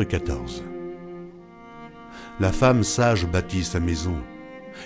Chapitre 0.00 0.18
14 0.18 0.64
La 2.38 2.52
femme 2.52 2.84
sage 2.84 3.26
bâtit 3.26 3.64
sa 3.64 3.80
maison, 3.80 4.16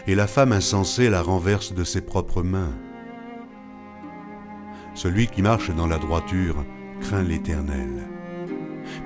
et 0.07 0.15
la 0.15 0.27
femme 0.27 0.53
insensée 0.53 1.09
la 1.09 1.23
renverse 1.23 1.73
de 1.73 1.85
ses 1.85 2.01
propres 2.01 2.43
mains. 2.43 2.73
Celui 4.95 5.27
qui 5.27 5.43
marche 5.43 5.71
dans 5.71 5.87
la 5.87 5.99
droiture 5.99 6.65
craint 7.01 7.23
l'Éternel, 7.23 8.09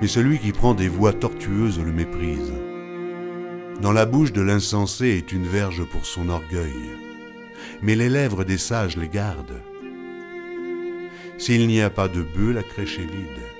mais 0.01 0.07
celui 0.07 0.39
qui 0.39 0.51
prend 0.51 0.73
des 0.73 0.87
voies 0.87 1.13
tortueuses 1.13 1.79
le 1.79 1.91
méprise. 1.91 2.53
Dans 3.81 3.91
la 3.91 4.05
bouche 4.05 4.33
de 4.33 4.41
l'insensé 4.41 5.09
est 5.09 5.31
une 5.31 5.47
verge 5.47 5.83
pour 5.85 6.05
son 6.05 6.29
orgueil, 6.29 6.89
mais 7.81 7.95
les 7.95 8.09
lèvres 8.09 8.43
des 8.43 8.57
sages 8.57 8.97
les 8.97 9.09
gardent. 9.09 9.61
S'il 11.37 11.67
n'y 11.67 11.81
a 11.81 11.89
pas 11.89 12.07
de 12.07 12.21
bœuf, 12.21 12.55
la 12.55 12.63
crèche 12.63 12.99
est 12.99 13.03
vide. 13.03 13.58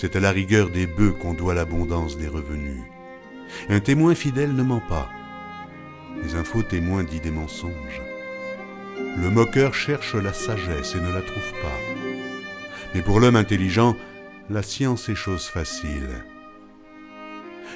C'est 0.00 0.16
à 0.16 0.20
la 0.20 0.30
rigueur 0.30 0.70
des 0.70 0.86
bœufs 0.86 1.12
qu'on 1.12 1.34
doit 1.34 1.52
l'abondance 1.52 2.16
des 2.16 2.26
revenus. 2.26 2.80
Un 3.68 3.80
témoin 3.80 4.14
fidèle 4.14 4.54
ne 4.54 4.62
ment 4.62 4.80
pas, 4.88 5.10
mais 6.16 6.36
un 6.36 6.42
faux 6.42 6.62
témoin 6.62 7.04
dit 7.04 7.20
des 7.20 7.30
mensonges. 7.30 8.00
Le 9.18 9.28
moqueur 9.28 9.74
cherche 9.74 10.14
la 10.14 10.32
sagesse 10.32 10.94
et 10.94 11.02
ne 11.02 11.12
la 11.12 11.20
trouve 11.20 11.52
pas. 11.60 11.78
Mais 12.94 13.02
pour 13.02 13.20
l'homme 13.20 13.36
intelligent, 13.36 13.94
la 14.48 14.62
science 14.62 15.10
est 15.10 15.14
chose 15.14 15.44
facile. 15.44 16.08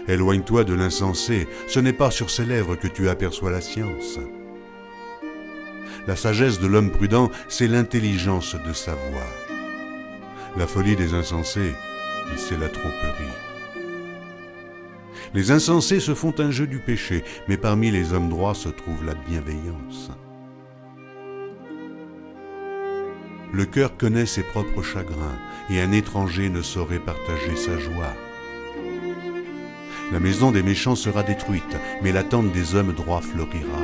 Éloigne-toi 0.08 0.64
de 0.64 0.72
l'insensé, 0.72 1.46
ce 1.68 1.78
n'est 1.78 1.92
pas 1.92 2.10
sur 2.10 2.30
ses 2.30 2.46
lèvres 2.46 2.76
que 2.76 2.88
tu 2.88 3.10
aperçois 3.10 3.50
la 3.50 3.60
science. 3.60 4.18
La 6.06 6.16
sagesse 6.16 6.58
de 6.58 6.68
l'homme 6.68 6.90
prudent, 6.90 7.30
c'est 7.48 7.68
l'intelligence 7.68 8.56
de 8.66 8.72
sa 8.72 8.94
voix. 8.94 9.58
La 10.56 10.66
folie 10.66 10.96
des 10.96 11.12
insensés, 11.12 11.74
c'est 12.36 12.58
la 12.58 12.68
tromperie. 12.68 13.24
Les 15.34 15.50
insensés 15.50 16.00
se 16.00 16.14
font 16.14 16.34
un 16.38 16.50
jeu 16.50 16.66
du 16.66 16.78
péché, 16.78 17.24
mais 17.48 17.56
parmi 17.56 17.90
les 17.90 18.12
hommes 18.12 18.28
droits 18.28 18.54
se 18.54 18.68
trouve 18.68 19.04
la 19.04 19.14
bienveillance. 19.14 20.10
Le 23.52 23.64
cœur 23.64 23.96
connaît 23.96 24.26
ses 24.26 24.42
propres 24.42 24.82
chagrins, 24.82 25.38
et 25.70 25.80
un 25.80 25.92
étranger 25.92 26.48
ne 26.48 26.62
saurait 26.62 26.98
partager 26.98 27.56
sa 27.56 27.78
joie. 27.78 28.14
La 30.12 30.20
maison 30.20 30.50
des 30.50 30.62
méchants 30.62 30.96
sera 30.96 31.22
détruite, 31.22 31.76
mais 32.02 32.12
la 32.12 32.24
tente 32.24 32.52
des 32.52 32.74
hommes 32.74 32.92
droits 32.92 33.22
fleurira. 33.22 33.82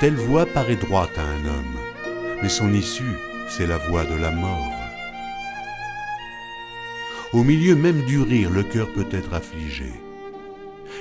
Telle 0.00 0.16
voie 0.16 0.46
paraît 0.46 0.76
droite 0.76 1.16
à 1.16 1.22
un 1.22 1.46
homme, 1.46 1.78
mais 2.42 2.50
son 2.50 2.72
issue, 2.72 3.16
c'est 3.48 3.66
la 3.66 3.78
voie 3.78 4.04
de 4.04 4.14
la 4.14 4.30
mort. 4.30 4.75
Au 7.36 7.44
milieu 7.44 7.76
même 7.76 8.00
du 8.06 8.18
rire, 8.22 8.48
le 8.48 8.62
cœur 8.62 8.90
peut 8.94 9.04
être 9.10 9.34
affligé, 9.34 9.92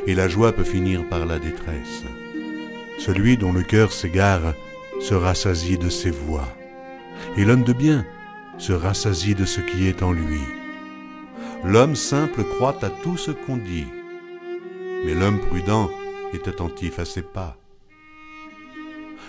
et 0.05 0.13
la 0.13 0.27
joie 0.27 0.51
peut 0.51 0.65
finir 0.65 1.07
par 1.07 1.25
la 1.25 1.39
détresse. 1.39 2.03
Celui 2.99 3.37
dont 3.37 3.53
le 3.53 3.63
cœur 3.63 3.93
s'égare 3.93 4.53
se 4.99 5.13
rassasie 5.13 5.77
de 5.77 5.87
ses 5.87 6.11
voix, 6.11 6.49
et 7.37 7.45
l'homme 7.45 7.63
de 7.63 7.71
bien 7.71 8.05
se 8.57 8.73
rassasie 8.73 9.33
de 9.33 9.45
ce 9.45 9.61
qui 9.61 9.87
est 9.87 10.03
en 10.03 10.11
lui. 10.11 10.41
L'homme 11.63 11.95
simple 11.95 12.43
croit 12.43 12.83
à 12.83 12.89
tout 12.89 13.15
ce 13.15 13.31
qu'on 13.31 13.55
dit, 13.55 13.87
mais 15.05 15.13
l'homme 15.13 15.39
prudent 15.39 15.89
est 16.33 16.49
attentif 16.49 16.99
à 16.99 17.05
ses 17.05 17.21
pas. 17.21 17.55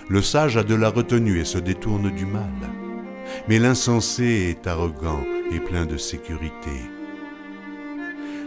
Le 0.09 0.23
sage 0.23 0.57
a 0.57 0.65
de 0.65 0.75
la 0.75 0.89
retenue 0.89 1.39
et 1.39 1.45
se 1.45 1.59
détourne 1.59 2.11
du 2.11 2.27
mal, 2.27 2.51
mais 3.49 3.61
l'insensé 3.61 4.25
est 4.51 4.67
arrogant 4.67 5.25
et 5.53 5.61
plein 5.61 5.87
de 5.87 5.99
sécurité. 5.99 6.96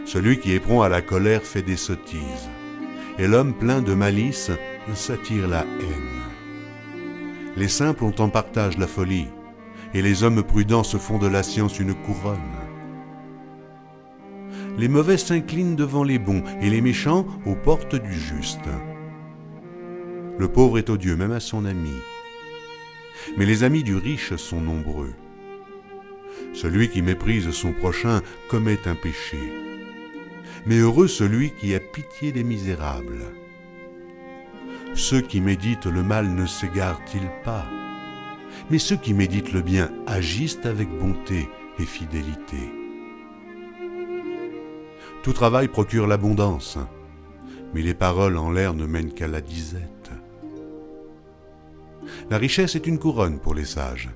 Celui 0.04 0.38
qui 0.38 0.52
est 0.52 0.62
à 0.70 0.88
la 0.88 1.02
colère 1.02 1.42
fait 1.42 1.62
des 1.62 1.76
sottises, 1.76 2.48
et 3.18 3.26
l'homme 3.26 3.54
plein 3.54 3.80
de 3.80 3.94
malice 3.94 4.50
s'attire 4.94 5.46
la 5.46 5.60
haine. 5.62 6.20
Les 7.56 7.68
simples 7.68 8.04
ont 8.04 8.14
en 8.18 8.28
partage 8.28 8.78
la 8.78 8.86
folie, 8.86 9.28
et 9.94 10.02
les 10.02 10.22
hommes 10.22 10.42
prudents 10.42 10.84
se 10.84 10.96
font 10.96 11.18
de 11.18 11.26
la 11.26 11.42
science 11.42 11.78
une 11.78 11.94
couronne. 11.94 12.38
Les 14.78 14.88
mauvais 14.88 15.18
s'inclinent 15.18 15.76
devant 15.76 16.04
les 16.04 16.18
bons, 16.18 16.42
et 16.60 16.70
les 16.70 16.80
méchants 16.80 17.26
aux 17.46 17.54
portes 17.54 17.96
du 17.96 18.12
juste. 18.12 18.68
Le 20.38 20.48
pauvre 20.48 20.78
est 20.78 20.90
odieux 20.90 21.16
même 21.16 21.32
à 21.32 21.40
son 21.40 21.64
ami, 21.64 21.92
mais 23.36 23.46
les 23.46 23.62
amis 23.62 23.82
du 23.82 23.96
riche 23.96 24.34
sont 24.36 24.60
nombreux. 24.60 25.12
Celui 26.54 26.88
qui 26.88 27.02
méprise 27.02 27.50
son 27.50 27.72
prochain 27.72 28.22
commet 28.48 28.78
un 28.86 28.94
péché, 28.94 29.38
mais 30.66 30.78
heureux 30.78 31.08
celui 31.08 31.52
qui 31.52 31.74
a 31.74 31.80
pitié 31.80 32.32
des 32.32 32.44
misérables. 32.44 33.24
Ceux 34.94 35.20
qui 35.20 35.40
méditent 35.40 35.86
le 35.86 36.02
mal 36.02 36.34
ne 36.34 36.46
s'égarent-ils 36.46 37.30
pas? 37.44 37.64
Mais 38.70 38.78
ceux 38.78 38.96
qui 38.96 39.14
méditent 39.14 39.52
le 39.52 39.62
bien 39.62 39.90
agissent 40.06 40.64
avec 40.64 40.88
bonté 40.88 41.48
et 41.78 41.84
fidélité. 41.84 42.72
Tout 45.22 45.32
travail 45.32 45.68
procure 45.68 46.06
l'abondance, 46.06 46.78
mais 47.74 47.82
les 47.82 47.94
paroles 47.94 48.36
en 48.36 48.50
l'air 48.50 48.74
ne 48.74 48.86
mènent 48.86 49.12
qu'à 49.12 49.28
la 49.28 49.40
disette. 49.40 50.10
La 52.30 52.38
richesse 52.38 52.74
est 52.74 52.86
une 52.86 52.98
couronne 52.98 53.38
pour 53.38 53.54
les 53.54 53.64
sages. 53.64 54.10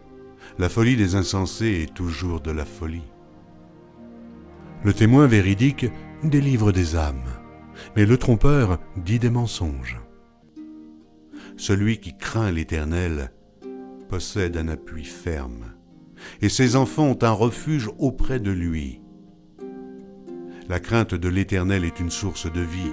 La 0.58 0.68
folie 0.68 0.96
des 0.96 1.14
insensés 1.14 1.82
est 1.82 1.94
toujours 1.94 2.40
de 2.40 2.50
la 2.50 2.64
folie. 2.64 3.02
Le 4.82 4.92
témoin 4.92 5.26
véridique 5.26 5.86
délivre 6.30 6.72
des 6.72 6.96
âmes, 6.96 7.24
mais 7.96 8.06
le 8.06 8.16
trompeur 8.16 8.78
dit 8.96 9.18
des 9.18 9.30
mensonges. 9.30 10.00
Celui 11.56 11.98
qui 11.98 12.16
craint 12.16 12.50
l'Éternel 12.50 13.32
possède 14.08 14.56
un 14.56 14.68
appui 14.68 15.04
ferme, 15.04 15.74
et 16.40 16.48
ses 16.48 16.76
enfants 16.76 17.06
ont 17.06 17.18
un 17.22 17.30
refuge 17.30 17.90
auprès 17.98 18.40
de 18.40 18.50
lui. 18.50 19.00
La 20.68 20.80
crainte 20.80 21.14
de 21.14 21.28
l'Éternel 21.28 21.84
est 21.84 22.00
une 22.00 22.10
source 22.10 22.50
de 22.50 22.60
vie 22.60 22.92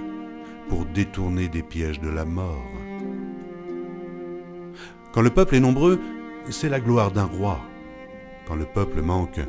pour 0.68 0.84
détourner 0.86 1.48
des 1.48 1.62
pièges 1.62 2.00
de 2.00 2.08
la 2.08 2.24
mort. 2.24 2.70
Quand 5.12 5.22
le 5.22 5.30
peuple 5.30 5.56
est 5.56 5.60
nombreux, 5.60 6.00
c'est 6.50 6.68
la 6.68 6.80
gloire 6.80 7.12
d'un 7.12 7.24
roi. 7.24 7.60
Quand 8.46 8.56
le 8.56 8.64
peuple 8.64 9.02
manque, 9.02 9.40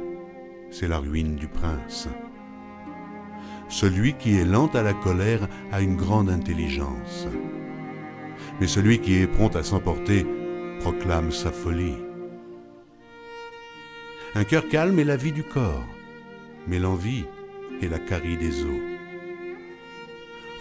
c'est 0.72 0.88
la 0.88 1.00
ruine 1.00 1.36
du 1.36 1.48
prince. 1.48 2.08
Celui 3.74 4.14
qui 4.14 4.38
est 4.38 4.46
lent 4.46 4.68
à 4.68 4.84
la 4.84 4.94
colère 4.94 5.48
a 5.72 5.82
une 5.82 5.96
grande 5.96 6.30
intelligence 6.30 7.28
mais 8.60 8.68
celui 8.68 9.00
qui 9.00 9.16
est 9.16 9.28
prompt 9.28 9.56
à 9.56 9.64
s'emporter 9.64 10.26
proclame 10.80 11.32
sa 11.32 11.52
folie. 11.52 11.98
Un 14.36 14.44
cœur 14.44 14.68
calme 14.68 15.00
est 15.00 15.04
la 15.04 15.16
vie 15.16 15.32
du 15.32 15.44
corps, 15.44 15.86
mais 16.68 16.80
l'envie 16.80 17.26
est 17.82 17.88
la 17.88 18.00
carie 18.00 18.38
des 18.38 18.64
os. 18.64 18.82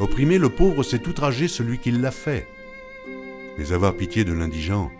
Opprimer 0.01 0.39
le 0.39 0.49
pauvre, 0.49 0.83
c'est 0.83 1.07
outrager 1.07 1.49
celui 1.49 1.79
qui 1.79 1.91
l'a 1.91 2.11
fait, 2.11 2.47
mais 3.59 3.73
avoir 3.73 3.95
pitié 3.95 4.25
de 4.25 4.33
l'indigent, 4.33 4.91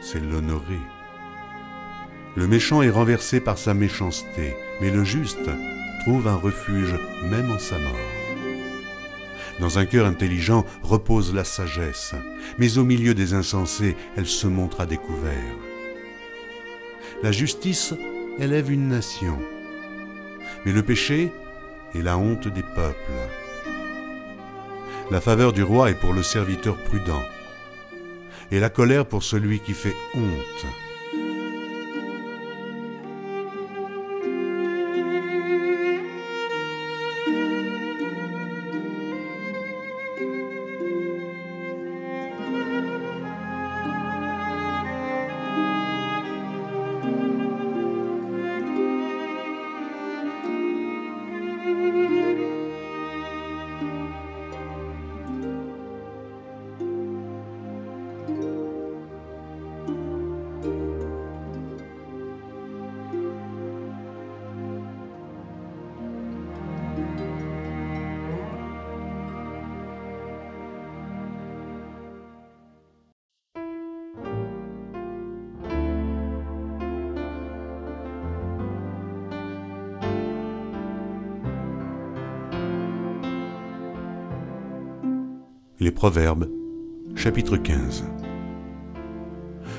c'est 0.00 0.20
l'honorer. 0.20 0.80
Le 2.36 2.46
méchant 2.46 2.82
est 2.82 2.90
renversé 2.90 3.40
par 3.40 3.56
sa 3.56 3.72
méchanceté, 3.72 4.54
mais 4.80 4.90
le 4.90 5.04
juste 5.04 5.48
trouve 6.06 6.28
un 6.28 6.36
refuge 6.36 6.94
même 7.24 7.50
en 7.50 7.58
sa 7.58 7.80
mort. 7.80 7.90
Dans 9.58 9.80
un 9.80 9.86
cœur 9.86 10.06
intelligent 10.06 10.64
repose 10.84 11.34
la 11.34 11.42
sagesse, 11.42 12.14
mais 12.58 12.78
au 12.78 12.84
milieu 12.84 13.12
des 13.12 13.34
insensés, 13.34 13.96
elle 14.16 14.28
se 14.28 14.46
montre 14.46 14.80
à 14.80 14.86
découvert. 14.86 15.56
La 17.24 17.32
justice 17.32 17.92
élève 18.38 18.70
une 18.70 18.86
nation, 18.86 19.36
mais 20.64 20.70
le 20.70 20.84
péché 20.84 21.32
est 21.92 22.02
la 22.02 22.18
honte 22.18 22.46
des 22.46 22.62
peuples. 22.62 23.28
La 25.10 25.20
faveur 25.20 25.52
du 25.52 25.64
roi 25.64 25.90
est 25.90 26.00
pour 26.00 26.12
le 26.12 26.22
serviteur 26.22 26.76
prudent, 26.84 27.22
et 28.52 28.60
la 28.60 28.70
colère 28.70 29.06
pour 29.06 29.24
celui 29.24 29.58
qui 29.58 29.72
fait 29.72 29.96
honte. 30.14 30.85
Proverbes, 85.96 86.50
chapitre 87.14 87.56
15. 87.56 88.04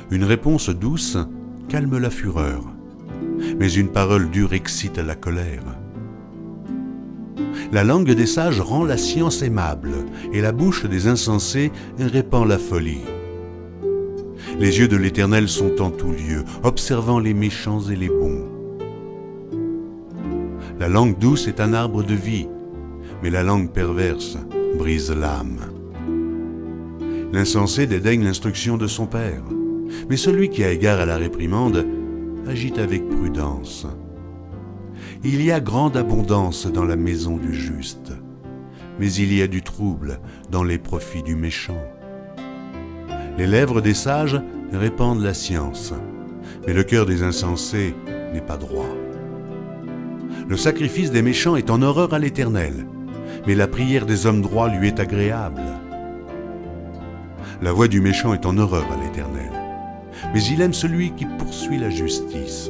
Une 0.09 0.23
réponse 0.23 0.71
douce 0.71 1.15
calme 1.69 1.99
la 1.99 2.09
fureur, 2.09 2.63
mais 3.59 3.71
une 3.71 3.89
parole 3.89 4.31
dure 4.31 4.53
excite 4.53 4.97
la 4.97 5.13
colère. 5.13 5.61
La 7.71 7.83
langue 7.83 8.09
des 8.09 8.25
sages 8.25 8.59
rend 8.59 8.83
la 8.83 8.97
science 8.97 9.43
aimable, 9.43 9.91
et 10.33 10.41
la 10.41 10.51
bouche 10.51 10.87
des 10.87 11.05
insensés 11.07 11.71
répand 11.99 12.47
la 12.47 12.57
folie. 12.57 13.05
Les 14.57 14.79
yeux 14.79 14.87
de 14.87 14.97
l'Éternel 14.97 15.47
sont 15.47 15.83
en 15.83 15.91
tout 15.91 16.13
lieu, 16.13 16.43
observant 16.63 17.19
les 17.19 17.35
méchants 17.35 17.81
et 17.91 17.95
les 17.95 18.09
bons. 18.09 18.49
La 20.79 20.89
langue 20.89 21.19
douce 21.19 21.47
est 21.47 21.61
un 21.61 21.73
arbre 21.73 22.01
de 22.01 22.15
vie, 22.15 22.47
mais 23.21 23.29
la 23.29 23.43
langue 23.43 23.69
perverse 23.69 24.39
brise 24.79 25.11
l'âme. 25.11 25.76
L'insensé 27.33 27.87
dédaigne 27.87 28.23
l'instruction 28.23 28.77
de 28.77 28.87
son 28.87 29.05
père, 29.05 29.43
mais 30.09 30.17
celui 30.17 30.49
qui 30.49 30.63
a 30.63 30.71
égard 30.71 30.99
à 30.99 31.05
la 31.05 31.17
réprimande 31.17 31.85
agit 32.47 32.79
avec 32.79 33.07
prudence. 33.09 33.85
Il 35.23 35.43
y 35.43 35.51
a 35.51 35.59
grande 35.59 35.97
abondance 35.97 36.67
dans 36.67 36.85
la 36.85 36.95
maison 36.95 37.37
du 37.37 37.53
juste, 37.53 38.13
mais 38.99 39.11
il 39.11 39.33
y 39.33 39.41
a 39.41 39.47
du 39.47 39.61
trouble 39.61 40.19
dans 40.51 40.63
les 40.63 40.77
profits 40.77 41.23
du 41.23 41.35
méchant. 41.35 41.81
Les 43.37 43.47
lèvres 43.47 43.81
des 43.81 43.93
sages 43.93 44.41
répandent 44.71 45.21
la 45.21 45.33
science, 45.33 45.93
mais 46.65 46.73
le 46.73 46.83
cœur 46.83 47.05
des 47.05 47.23
insensés 47.23 47.93
n'est 48.33 48.41
pas 48.41 48.57
droit. 48.57 48.95
Le 50.47 50.55
sacrifice 50.55 51.11
des 51.11 51.21
méchants 51.21 51.57
est 51.57 51.69
en 51.69 51.81
horreur 51.81 52.13
à 52.13 52.19
l'Éternel, 52.19 52.87
mais 53.45 53.55
la 53.55 53.67
prière 53.67 54.05
des 54.05 54.25
hommes 54.25 54.41
droits 54.41 54.69
lui 54.69 54.87
est 54.87 54.99
agréable. 54.99 55.61
La 57.59 57.71
voix 57.71 57.87
du 57.87 58.01
méchant 58.01 58.35
est 58.35 58.45
en 58.45 58.57
horreur 58.57 58.85
à 58.91 59.03
l'Éternel, 59.03 59.51
mais 60.31 60.43
il 60.43 60.61
aime 60.61 60.73
celui 60.73 61.11
qui 61.13 61.25
poursuit 61.25 61.79
la 61.79 61.89
justice. 61.89 62.69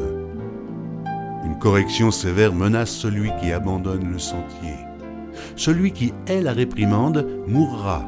Une 1.46 1.60
correction 1.60 2.10
sévère 2.10 2.54
menace 2.54 2.92
celui 2.92 3.32
qui 3.42 3.52
abandonne 3.52 4.10
le 4.10 4.18
sentier. 4.18 4.76
Celui 5.58 5.92
qui 5.92 6.14
hait 6.28 6.42
la 6.42 6.54
réprimande 6.54 7.28
mourra. 7.48 8.08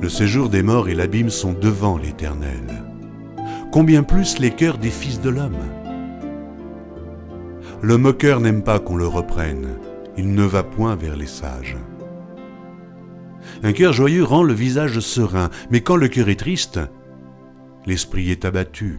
Le 0.00 0.08
séjour 0.08 0.48
des 0.48 0.62
morts 0.62 0.88
et 0.88 0.94
l'abîme 0.94 1.30
sont 1.30 1.52
devant 1.52 1.98
l'Éternel. 1.98 2.84
Combien 3.72 4.04
plus 4.04 4.38
les 4.38 4.52
cœurs 4.52 4.78
des 4.78 4.90
fils 4.90 5.20
de 5.20 5.30
l'homme 5.30 5.58
Le 7.80 7.98
moqueur 7.98 8.38
n'aime 8.38 8.62
pas 8.62 8.78
qu'on 8.78 8.96
le 8.96 9.06
reprenne, 9.06 9.66
il 10.16 10.32
ne 10.32 10.44
va 10.44 10.62
point 10.62 10.94
vers 10.94 11.16
les 11.16 11.26
sages. 11.26 11.76
Un 13.64 13.72
cœur 13.72 13.92
joyeux 13.92 14.24
rend 14.24 14.42
le 14.42 14.54
visage 14.54 14.98
serein, 14.98 15.48
mais 15.70 15.82
quand 15.82 15.96
le 15.96 16.08
cœur 16.08 16.28
est 16.28 16.40
triste, 16.40 16.80
l'esprit 17.86 18.30
est 18.30 18.44
abattu. 18.44 18.98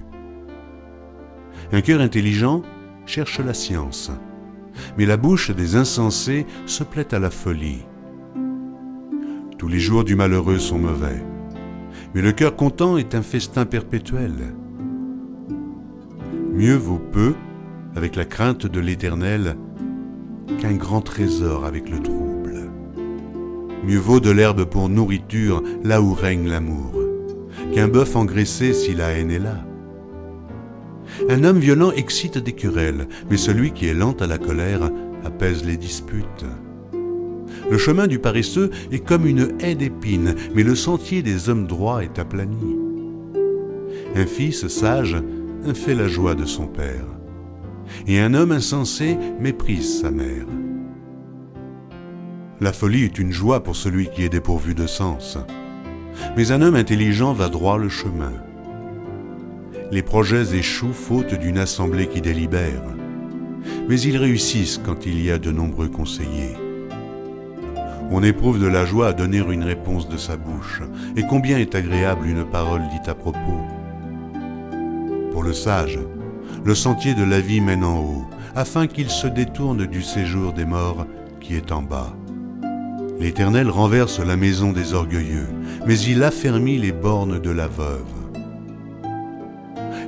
Un 1.74 1.82
cœur 1.82 2.00
intelligent 2.00 2.62
cherche 3.06 3.40
la 3.40 3.54
science, 3.54 4.10
mais 4.98 5.06
la 5.06 5.18
bouche 5.18 5.52
des 5.52 5.76
insensés 5.76 6.46
se 6.66 6.84
plaît 6.84 7.14
à 7.14 7.20
la 7.20 7.30
folie. 7.30 7.84
Tous 9.58 9.68
les 9.68 9.80
jours 9.80 10.06
du 10.06 10.16
malheureux 10.16 10.60
sont 10.60 10.80
mauvais, 10.80 11.22
mais 12.16 12.22
le 12.22 12.32
cœur 12.32 12.56
content 12.56 12.98
est 12.98 13.16
un 13.16 13.22
festin 13.22 13.66
perpétuel. 13.66 14.56
Mieux 16.54 16.76
vaut 16.76 17.02
peu, 17.12 17.34
avec 17.96 18.16
la 18.16 18.26
crainte 18.26 18.66
de 18.66 18.80
l'Éternel, 18.80 19.58
qu'un 20.60 20.74
grand 20.74 21.02
trésor 21.02 21.66
avec 21.66 21.90
le 21.90 22.00
trouble. 22.00 22.23
Mieux 23.86 24.00
vaut 24.00 24.22
de 24.22 24.32
l'herbe 24.32 24.64
pour 24.64 24.88
nourriture 24.88 25.62
là 25.84 26.02
où 26.02 26.14
règne 26.14 26.48
l'amour, 26.48 26.94
qu'un 27.74 27.90
bœuf 27.90 28.16
engraissé 28.16 28.74
si 28.74 28.94
la 28.94 29.10
haine 29.12 29.32
est 29.32 29.40
là. 29.40 29.66
Un 31.30 31.44
homme 31.44 31.60
violent 31.60 31.92
excite 31.92 32.38
des 32.38 32.54
querelles, 32.54 33.08
mais 33.30 33.38
celui 33.38 33.72
qui 33.72 33.88
est 33.88 33.94
lent 33.94 34.16
à 34.20 34.28
la 34.28 34.38
colère 34.38 34.90
apaise 35.26 35.66
les 35.66 35.78
disputes. 35.78 36.46
Le 37.70 37.78
chemin 37.78 38.08
du 38.08 38.20
paresseux 38.20 38.70
est 38.92 39.06
comme 39.06 39.28
une 39.28 39.50
haie 39.60 39.76
d'épines, 39.76 40.36
mais 40.56 40.64
le 40.64 40.76
sentier 40.76 41.22
des 41.22 41.50
hommes 41.50 41.68
droits 41.68 42.04
est 42.04 42.20
aplani. 42.20 42.78
Un 44.16 44.26
fils 44.26 44.68
sage 44.68 45.18
fait 45.74 45.96
la 45.96 46.08
joie 46.08 46.36
de 46.36 46.46
son 46.46 46.68
père, 46.68 47.06
et 48.08 48.20
un 48.20 48.34
homme 48.34 48.52
insensé 48.52 49.18
méprise 49.40 50.02
sa 50.02 50.12
mère. 50.12 50.46
La 52.64 52.72
folie 52.72 53.04
est 53.04 53.20
une 53.20 53.34
joie 53.34 53.62
pour 53.62 53.76
celui 53.76 54.08
qui 54.08 54.24
est 54.24 54.30
dépourvu 54.30 54.74
de 54.74 54.88
sens, 54.88 55.38
mais 56.38 56.54
un 56.54 56.62
homme 56.62 56.78
intelligent 56.78 57.34
va 57.34 57.50
droit 57.50 57.78
le 57.78 57.90
chemin. 57.90 58.32
Les 59.92 60.02
projets 60.02 60.56
échouent 60.56 60.94
faute 60.94 61.34
d'une 61.34 61.58
assemblée 61.58 62.08
qui 62.08 62.22
délibère, 62.22 62.86
mais 63.90 64.00
ils 64.00 64.16
réussissent 64.16 64.80
quand 64.82 65.06
il 65.06 65.22
y 65.22 65.30
a 65.30 65.40
de 65.40 65.52
nombreux 65.52 65.90
conseillers. 65.90 66.56
On 68.10 68.24
éprouve 68.24 68.62
de 68.62 68.68
la 68.68 68.86
joie 68.86 69.10
à 69.10 69.14
donner 69.14 69.40
une 69.40 69.66
réponse 69.66 70.08
de 70.08 70.16
sa 70.16 70.38
bouche, 70.38 70.84
et 71.18 71.24
combien 71.24 71.58
est 71.58 71.76
agréable 71.76 72.28
une 72.28 72.46
parole 72.46 72.88
dite 72.94 73.10
à 73.10 73.14
propos. 73.14 73.60
Pour 75.34 75.44
le 75.44 75.52
sage, 75.52 76.00
le 76.64 76.76
sentier 76.76 77.14
de 77.14 77.26
la 77.26 77.42
vie 77.42 77.60
mène 77.60 77.84
en 77.84 78.00
haut, 78.00 78.26
afin 78.56 78.88
qu'il 78.88 79.10
se 79.10 79.28
détourne 79.28 79.86
du 79.86 80.02
séjour 80.02 80.54
des 80.54 80.64
morts 80.64 81.06
qui 81.42 81.58
est 81.58 81.74
en 81.74 81.82
bas. 81.82 82.16
L'Éternel 83.24 83.70
renverse 83.70 84.20
la 84.20 84.36
maison 84.36 84.74
des 84.74 84.94
orgueilleux, 84.94 85.48
mais 85.88 85.98
il 85.98 86.24
affermit 86.24 86.78
les 86.78 86.92
bornes 86.92 87.40
de 87.40 87.52
la 87.52 87.70
veuve. 87.70 88.04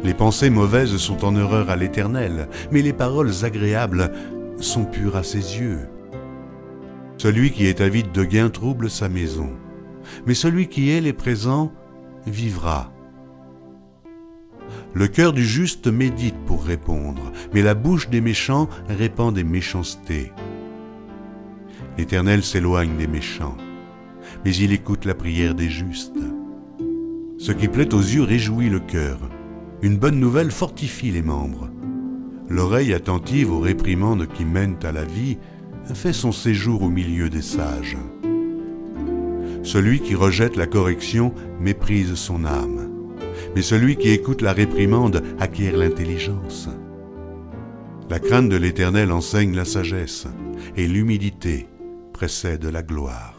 Les 0.03 0.13
pensées 0.13 0.49
mauvaises 0.49 0.97
sont 0.97 1.23
en 1.23 1.33
horreur 1.37 1.69
à 1.69 1.77
l'Éternel, 1.77 2.49
mais 2.71 2.81
les 2.81 2.91
paroles 2.91 3.31
agréables 3.43 4.11
sont 4.59 4.83
pures 4.83 5.15
à 5.15 5.23
ses 5.23 5.37
yeux. 5.37 5.87
Celui 7.15 7.51
qui 7.51 7.67
est 7.67 7.79
avide 7.79 8.11
de 8.11 8.25
gain 8.25 8.49
trouble 8.49 8.89
sa 8.89 9.07
maison, 9.07 9.51
mais 10.25 10.33
celui 10.33 10.67
qui 10.67 10.91
est 10.91 10.99
les 10.99 11.13
présents 11.13 11.71
vivra. 12.27 12.91
Le 14.93 15.07
cœur 15.07 15.31
du 15.31 15.45
juste 15.45 15.87
médite 15.87 16.35
pour 16.45 16.65
répondre, 16.65 17.31
mais 17.53 17.61
la 17.61 17.75
bouche 17.75 18.09
des 18.09 18.19
méchants 18.19 18.67
répand 18.89 19.33
des 19.33 19.45
méchancetés. 19.45 20.33
L'Éternel 21.97 22.43
s'éloigne 22.43 22.97
des 22.97 23.07
méchants, 23.07 23.55
mais 24.43 24.53
il 24.53 24.73
écoute 24.73 25.05
la 25.05 25.15
prière 25.15 25.55
des 25.55 25.69
justes. 25.69 26.19
Ce 27.37 27.53
qui 27.53 27.69
plaît 27.69 27.93
aux 27.93 28.01
yeux 28.01 28.23
réjouit 28.23 28.69
le 28.69 28.79
cœur. 28.79 29.17
Une 29.81 29.97
bonne 29.97 30.19
nouvelle 30.19 30.51
fortifie 30.51 31.11
les 31.11 31.21
membres. 31.21 31.69
L'oreille 32.49 32.93
attentive 32.93 33.51
aux 33.51 33.59
réprimandes 33.59 34.27
qui 34.27 34.43
mènent 34.43 34.79
à 34.83 34.91
la 34.91 35.05
vie 35.05 35.37
fait 35.93 36.13
son 36.13 36.31
séjour 36.31 36.81
au 36.81 36.89
milieu 36.89 37.29
des 37.29 37.41
sages. 37.41 37.97
Celui 39.63 39.99
qui 39.99 40.15
rejette 40.15 40.57
la 40.57 40.67
correction 40.67 41.33
méprise 41.61 42.15
son 42.15 42.45
âme, 42.45 42.89
mais 43.55 43.61
celui 43.61 43.95
qui 43.95 44.09
écoute 44.09 44.41
la 44.41 44.53
réprimande 44.53 45.23
acquiert 45.39 45.77
l'intelligence. 45.77 46.67
La 48.09 48.19
crainte 48.19 48.49
de 48.49 48.57
l'Éternel 48.57 49.11
enseigne 49.11 49.55
la 49.55 49.65
sagesse, 49.65 50.27
et 50.75 50.87
l'humilité 50.87 51.67
précède 52.15 52.63
la 52.63 52.81
gloire. 52.81 53.34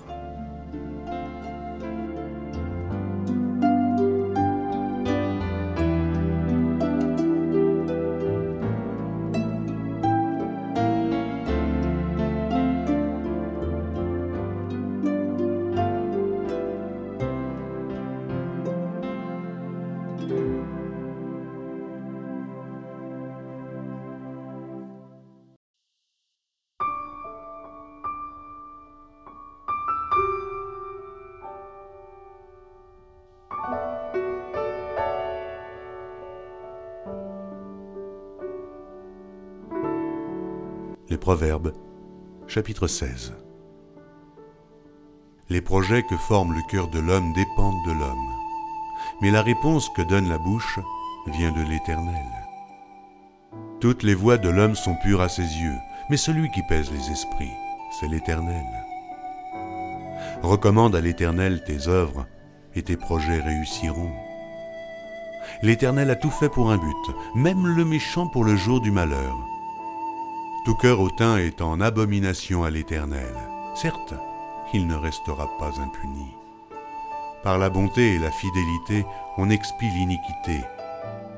Proverbes, 41.27 41.73
chapitre 42.47 42.87
16. 42.87 43.35
Les 45.51 45.61
projets 45.61 46.05
que 46.05 46.17
forme 46.17 46.55
le 46.55 46.63
cœur 46.71 46.87
de 46.87 47.01
l'homme 47.01 47.33
dépendent 47.33 47.85
de 47.85 47.91
l'homme, 47.91 48.31
mais 49.21 49.33
la 49.33 49.43
réponse 49.43 49.89
que 49.97 50.03
donne 50.03 50.29
la 50.29 50.39
bouche 50.39 50.79
vient 51.27 51.51
de 51.51 51.69
l'Éternel. 51.69 52.27
Toutes 53.81 54.05
les 54.05 54.15
voies 54.15 54.39
de 54.39 54.49
l'homme 54.49 54.77
sont 54.77 54.95
pures 55.03 55.21
à 55.21 55.29
ses 55.29 55.43
yeux, 55.43 55.75
mais 56.11 56.17
celui 56.17 56.49
qui 56.53 56.63
pèse 56.63 56.93
les 56.93 57.11
esprits, 57.11 57.57
c'est 57.99 58.07
l'Éternel. 58.07 58.65
Recommande 60.45 60.95
à 60.95 61.01
l'Éternel 61.01 61.65
tes 61.65 61.89
œuvres, 61.89 62.29
et 62.77 62.85
tes 62.85 62.97
projets 62.97 63.41
réussiront. 63.41 64.13
L'Éternel 65.63 66.09
a 66.11 66.15
tout 66.15 66.31
fait 66.31 66.51
pour 66.51 66.71
un 66.71 66.79
but, 66.79 67.17
même 67.35 67.67
le 67.67 67.85
méchant 67.85 68.29
pour 68.29 68.45
le 68.45 68.55
jour 68.55 68.81
du 68.81 68.93
malheur. 68.93 69.37
Tout 70.67 70.75
cœur 70.75 70.99
hautain 70.99 71.37
est 71.37 71.63
en 71.63 71.81
abomination 71.81 72.65
à 72.65 72.71
l'Éternel. 72.71 73.37
Certes, 73.77 74.15
il 74.75 74.89
ne 74.89 74.97
restera 74.97 75.49
pas 75.61 75.71
impuni. 75.81 76.27
Par 77.45 77.57
la 77.57 77.71
bonté 77.71 78.15
et 78.15 78.19
la 78.19 78.33
fidélité, 78.33 79.07
on 79.37 79.49
expie 79.49 79.89
l'iniquité, 79.91 80.65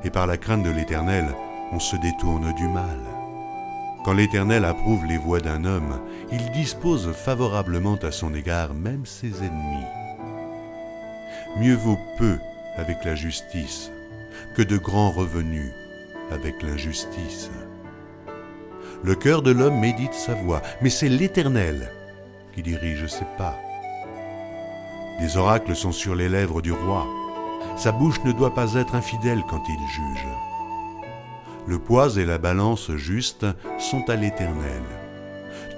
et 0.02 0.08
par 0.08 0.26
la 0.26 0.38
crainte 0.38 0.62
de 0.62 0.70
l'Éternel, 0.70 1.26
on 1.72 1.78
se 1.78 1.96
détourne 1.96 2.54
du 2.54 2.66
mal. 2.68 2.98
Quand 4.02 4.14
l'Éternel 4.14 4.64
approuve 4.64 5.04
les 5.04 5.18
voies 5.18 5.40
d'un 5.40 5.66
homme, 5.66 6.00
il 6.32 6.50
dispose 6.52 7.12
favorablement 7.12 7.96
à 7.96 8.10
son 8.10 8.32
égard 8.32 8.72
même 8.72 9.04
ses 9.04 9.44
ennemis. 9.44 9.84
Mieux 11.58 11.76
vaut 11.76 12.00
peu 12.16 12.38
avec 12.78 13.04
la 13.04 13.14
justice 13.14 13.92
que 14.56 14.62
de 14.62 14.78
grands 14.78 15.10
revenus 15.10 15.70
avec 16.30 16.62
l'injustice. 16.62 17.50
Le 19.04 19.14
cœur 19.14 19.42
de 19.42 19.52
l'homme 19.52 19.78
médite 19.78 20.14
sa 20.14 20.34
voie, 20.34 20.60
mais 20.80 20.90
c'est 20.90 21.08
l'Éternel 21.08 21.92
qui 22.52 22.62
dirige 22.62 23.06
ses 23.06 23.26
pas. 23.36 23.56
Des 25.20 25.36
oracles 25.36 25.76
sont 25.76 25.92
sur 25.92 26.14
les 26.14 26.28
lèvres 26.28 26.62
du 26.62 26.72
roi. 26.72 27.06
Sa 27.76 27.92
bouche 27.92 28.22
ne 28.24 28.32
doit 28.32 28.54
pas 28.54 28.74
être 28.74 28.96
infidèle 28.96 29.42
quand 29.48 29.62
il 29.68 29.78
juge. 29.88 30.26
Le 31.66 31.78
poids 31.78 32.16
et 32.16 32.24
la 32.24 32.38
balance 32.38 32.90
juste 32.96 33.46
sont 33.78 34.08
à 34.08 34.16
l'Éternel. 34.16 34.82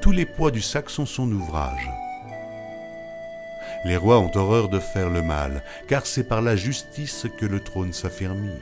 Tous 0.01 0.12
les 0.12 0.24
poids 0.24 0.51
du 0.51 0.62
sac 0.62 0.88
sont 0.88 1.06
son 1.06 1.30
ouvrage. 1.30 1.90
Les 3.84 3.97
rois 3.97 4.18
ont 4.18 4.30
horreur 4.34 4.68
de 4.68 4.78
faire 4.78 5.10
le 5.10 5.22
mal, 5.22 5.62
car 5.88 6.06
c'est 6.06 6.24
par 6.24 6.40
la 6.40 6.56
justice 6.56 7.26
que 7.38 7.47
le 7.47 7.60
trône 7.60 7.92
s'affermit. 7.92 8.60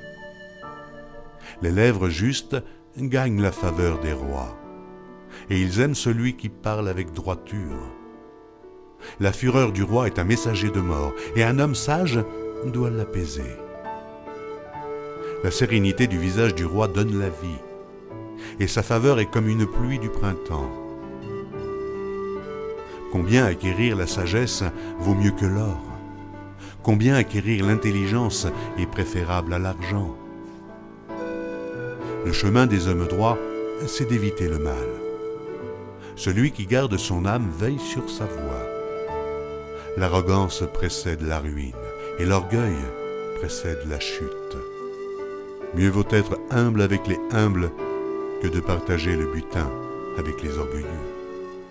Les 1.63 1.71
lèvres 1.73 2.09
justes 2.09 2.57
gagnent 3.07 3.41
la 3.41 3.53
faveur 3.53 4.01
des 4.01 4.13
rois, 4.13 4.57
et 5.51 5.61
ils 5.61 5.81
aiment 5.81 5.95
celui 5.95 6.37
qui 6.37 6.49
parle 6.49 6.89
avec 6.89 7.13
droiture. 7.13 7.93
La 9.21 9.33
fureur 9.33 9.73
du 9.73 9.85
roi 9.85 10.09
est 10.09 10.19
un 10.19 10.25
messager 10.25 10.71
de 10.71 10.81
mort, 10.81 11.13
et 11.37 11.45
un 11.45 11.59
homme 11.59 11.77
sage 11.77 12.19
doit 12.67 12.91
l'apaiser. 12.91 13.57
La 15.45 15.53
sérénité 15.53 16.09
du 16.09 16.19
visage 16.19 16.55
du 16.57 16.65
roi 16.65 16.89
donne 16.89 17.19
la 17.19 17.29
vie, 17.29 17.63
et 18.59 18.67
sa 18.67 18.83
faveur 18.83 19.21
est 19.21 19.31
comme 19.31 19.49
une 19.49 19.67
pluie 19.67 20.01
du 20.01 20.09
printemps. 20.09 20.73
Combien 23.13 23.47
acquérir 23.47 23.97
la 23.97 24.07
sagesse 24.07 24.65
vaut 24.99 25.15
mieux 25.15 25.31
que 25.31 25.47
l'or 25.47 25.81
Combien 26.83 27.15
acquérir 27.15 27.65
l'intelligence 27.65 28.47
est 28.79 28.87
préférable 28.87 29.55
à 29.55 29.59
l'argent 29.59 30.18
Le 32.29 32.35
chemin 32.35 32.67
des 32.67 32.89
hommes 32.89 33.07
droits, 33.07 33.39
c'est 33.87 34.07
d'éviter 34.07 34.49
le 34.49 34.59
mal. 34.59 34.75
Celui 36.15 36.53
qui 36.53 36.67
garde 36.67 36.99
son 36.99 37.25
âme 37.25 37.51
veille 37.59 37.79
sur 37.79 38.11
sa 38.11 38.27
voie. 38.27 38.67
L'arrogance 39.97 40.63
précède 40.75 41.23
la 41.23 41.39
ruine 41.39 41.73
et 42.19 42.27
l'orgueil 42.27 42.77
précède 43.39 43.81
la 43.89 43.99
chute. 43.99 44.59
Mieux 45.75 45.89
vaut 45.89 46.05
être 46.11 46.39
humble 46.51 46.83
avec 46.83 47.07
les 47.07 47.19
humbles 47.31 47.71
que 48.43 48.49
de 48.49 48.61
partager 48.61 49.17
le 49.17 49.33
butin 49.33 49.71
avec 50.19 50.43
les 50.43 50.59
orgueilleux. 50.59 50.85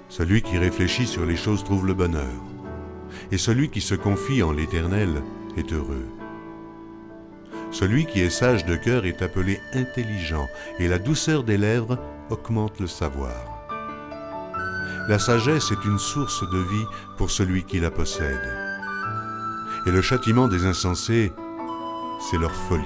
Celui 0.09 0.41
qui 0.41 0.57
réfléchit 0.57 1.05
sur 1.05 1.27
les 1.27 1.37
choses 1.37 1.63
trouve 1.63 1.85
le 1.85 1.93
bonheur, 1.93 2.41
et 3.31 3.37
celui 3.37 3.69
qui 3.69 3.81
se 3.81 3.93
confie 3.93 4.41
en 4.41 4.53
l'Éternel 4.53 5.21
est 5.55 5.71
heureux. 5.71 6.07
Celui 7.71 8.05
qui 8.05 8.21
est 8.21 8.29
sage 8.29 8.65
de 8.65 8.75
cœur 8.75 9.05
est 9.05 9.21
appelé 9.21 9.59
intelligent, 9.73 10.47
et 10.79 10.87
la 10.87 10.99
douceur 10.99 11.43
des 11.43 11.57
lèvres 11.57 11.97
augmente 12.29 12.79
le 12.79 12.87
savoir. 12.87 13.57
La 15.07 15.19
sagesse 15.19 15.71
est 15.71 15.85
une 15.85 15.99
source 15.99 16.43
de 16.49 16.57
vie 16.57 16.85
pour 17.17 17.31
celui 17.31 17.63
qui 17.63 17.79
la 17.79 17.91
possède. 17.91 18.53
Et 19.85 19.91
le 19.91 20.01
châtiment 20.01 20.47
des 20.47 20.65
insensés, 20.65 21.31
c'est 22.29 22.37
leur 22.37 22.53
folie. 22.53 22.83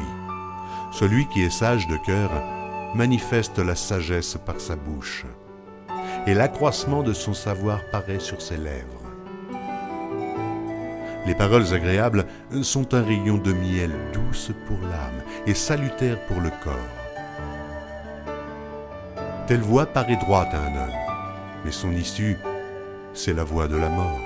Celui 0.91 1.27
qui 1.29 1.41
est 1.41 1.49
sage 1.49 1.87
de 1.87 1.97
cœur 2.05 2.29
manifeste 2.95 3.59
la 3.59 3.75
sagesse 3.75 4.37
par 4.45 4.59
sa 4.59 4.75
bouche, 4.75 5.25
et 6.27 6.33
l'accroissement 6.33 7.01
de 7.01 7.13
son 7.13 7.33
savoir 7.33 7.79
paraît 7.91 8.19
sur 8.19 8.41
ses 8.41 8.57
lèvres. 8.57 9.00
Les 11.25 11.35
paroles 11.35 11.73
agréables 11.73 12.25
sont 12.63 12.93
un 12.93 13.03
rayon 13.03 13.37
de 13.37 13.53
miel 13.53 13.91
douce 14.13 14.51
pour 14.65 14.79
l'âme 14.81 15.23
et 15.45 15.53
salutaire 15.53 16.19
pour 16.25 16.41
le 16.41 16.49
corps. 16.63 16.73
Telle 19.47 19.61
voix 19.61 19.85
paraît 19.85 20.17
droite 20.17 20.53
à 20.53 20.59
un 20.59 20.75
homme 20.75 21.01
mais 21.63 21.71
son 21.71 21.91
issue, 21.91 22.37
c'est 23.13 23.33
la 23.33 23.43
voie 23.43 23.67
de 23.67 23.75
la 23.75 23.89
mort. 23.89 24.19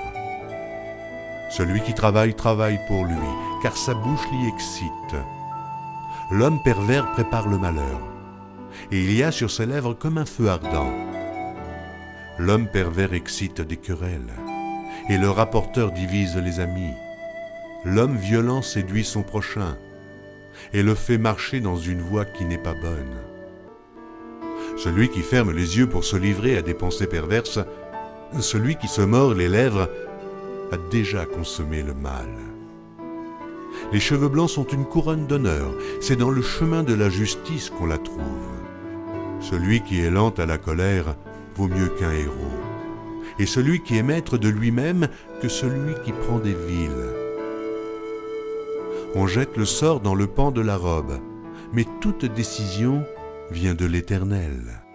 Celui 1.50 1.80
qui 1.80 1.94
travaille 1.94 2.34
travaille 2.34 2.78
pour 2.88 3.04
lui, 3.04 3.14
car 3.62 3.76
sa 3.76 3.94
bouche 3.94 4.26
l'y 4.32 4.48
excite. 4.48 5.16
L'homme 6.30 6.60
pervers 6.62 7.10
prépare 7.12 7.48
le 7.48 7.58
malheur, 7.58 8.00
et 8.90 9.00
il 9.00 9.12
y 9.12 9.22
a 9.22 9.30
sur 9.30 9.50
ses 9.50 9.66
lèvres 9.66 9.94
comme 9.94 10.18
un 10.18 10.26
feu 10.26 10.48
ardent. 10.48 10.92
L'homme 12.38 12.66
pervers 12.66 13.14
excite 13.14 13.60
des 13.60 13.76
querelles, 13.76 14.32
et 15.08 15.18
le 15.18 15.30
rapporteur 15.30 15.92
divise 15.92 16.36
les 16.36 16.60
amis. 16.60 16.94
L'homme 17.84 18.16
violent 18.16 18.62
séduit 18.62 19.04
son 19.04 19.22
prochain, 19.22 19.76
et 20.72 20.82
le 20.82 20.94
fait 20.94 21.18
marcher 21.18 21.60
dans 21.60 21.76
une 21.76 22.00
voie 22.00 22.24
qui 22.24 22.44
n'est 22.44 22.58
pas 22.58 22.74
bonne. 22.74 23.16
Celui 24.76 25.08
qui 25.08 25.20
ferme 25.20 25.52
les 25.52 25.78
yeux 25.78 25.88
pour 25.88 26.04
se 26.04 26.16
livrer 26.16 26.56
à 26.56 26.62
des 26.62 26.74
pensées 26.74 27.06
perverses, 27.06 27.60
celui 28.40 28.76
qui 28.76 28.88
se 28.88 29.02
mord 29.02 29.34
les 29.34 29.48
lèvres, 29.48 29.88
a 30.72 30.76
déjà 30.90 31.24
consommé 31.24 31.82
le 31.82 31.94
mal. 31.94 32.28
Les 33.92 34.00
cheveux 34.00 34.28
blancs 34.28 34.50
sont 34.50 34.66
une 34.66 34.84
couronne 34.84 35.26
d'honneur, 35.26 35.72
c'est 36.00 36.16
dans 36.16 36.30
le 36.30 36.42
chemin 36.42 36.82
de 36.82 36.94
la 36.94 37.08
justice 37.08 37.70
qu'on 37.70 37.86
la 37.86 37.98
trouve. 37.98 38.22
Celui 39.40 39.80
qui 39.82 40.00
est 40.00 40.10
lent 40.10 40.30
à 40.38 40.46
la 40.46 40.58
colère 40.58 41.14
vaut 41.54 41.68
mieux 41.68 41.88
qu'un 41.88 42.10
héros, 42.10 42.65
et 43.38 43.46
celui 43.46 43.82
qui 43.82 43.96
est 43.96 44.02
maître 44.02 44.38
de 44.38 44.48
lui-même 44.48 45.08
que 45.40 45.48
celui 45.48 45.94
qui 46.04 46.12
prend 46.12 46.38
des 46.38 46.54
villes. 46.54 46.90
On 49.14 49.26
jette 49.26 49.56
le 49.56 49.64
sort 49.64 50.00
dans 50.00 50.14
le 50.14 50.26
pan 50.26 50.50
de 50.50 50.60
la 50.60 50.76
robe, 50.76 51.18
mais 51.72 51.86
toute 52.00 52.24
décision 52.24 53.04
vient 53.50 53.74
de 53.74 53.86
l'Éternel. 53.86 54.85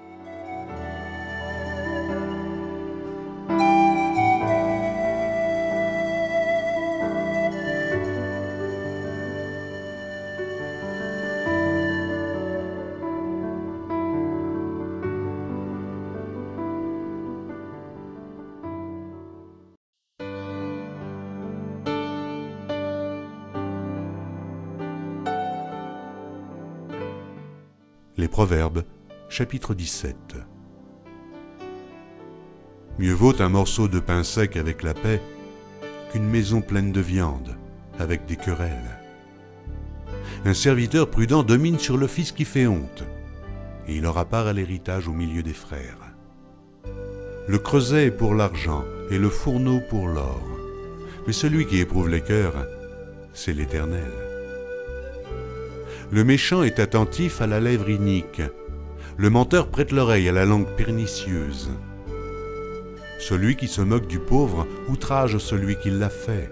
Proverbes, 28.32 28.86
chapitre 29.28 29.74
17. 29.74 30.16
Mieux 32.98 33.12
vaut 33.12 33.40
un 33.42 33.50
morceau 33.50 33.90
de 33.90 34.00
pain 34.00 34.24
sec 34.24 34.56
avec 34.56 34.84
la 34.84 34.94
paix 34.94 35.22
qu'une 36.12 36.30
maison 36.30 36.62
pleine 36.62 36.94
de 36.94 37.02
viande 37.02 37.58
avec 38.00 38.26
des 38.28 38.38
querelles. 38.38 39.02
Un 40.46 40.54
serviteur 40.54 41.10
prudent 41.10 41.44
domine 41.44 41.78
sur 41.78 41.98
le 41.98 42.08
fils 42.08 42.32
qui 42.32 42.46
fait 42.46 42.68
honte, 42.68 43.04
et 43.90 43.98
il 43.98 44.06
aura 44.06 44.24
part 44.24 44.48
à 44.48 44.54
l'héritage 44.54 45.10
au 45.10 45.14
milieu 45.14 45.44
des 45.44 45.54
frères. 45.54 46.16
Le 47.50 47.60
creuset 47.60 48.06
est 48.06 48.12
pour 48.12 48.34
l'argent 48.34 48.86
et 49.10 49.18
le 49.18 49.30
fourneau 49.30 49.82
pour 49.90 50.08
l'or, 50.08 50.42
mais 51.28 51.34
celui 51.34 51.66
qui 51.66 51.80
éprouve 51.80 52.08
les 52.08 52.22
cœurs, 52.22 52.66
c'est 53.34 53.54
l'Éternel. 53.54 54.31
Le 56.12 56.26
méchant 56.26 56.64
est 56.64 56.80
attentif 56.80 57.42
à 57.42 57.48
la 57.48 57.62
lèvre 57.62 57.90
inique. 57.90 58.42
Le 59.16 59.30
menteur 59.30 59.70
prête 59.70 59.94
l'oreille 59.94 60.28
à 60.28 60.34
la 60.34 60.44
langue 60.44 60.68
pernicieuse. 60.76 61.70
Celui 63.18 63.56
qui 63.56 63.70
se 63.70 63.80
moque 63.80 64.08
du 64.08 64.20
pauvre 64.20 64.68
outrage 64.90 65.38
celui 65.38 65.78
qui 65.78 65.90
l'a 65.90 66.10
fait. 66.10 66.52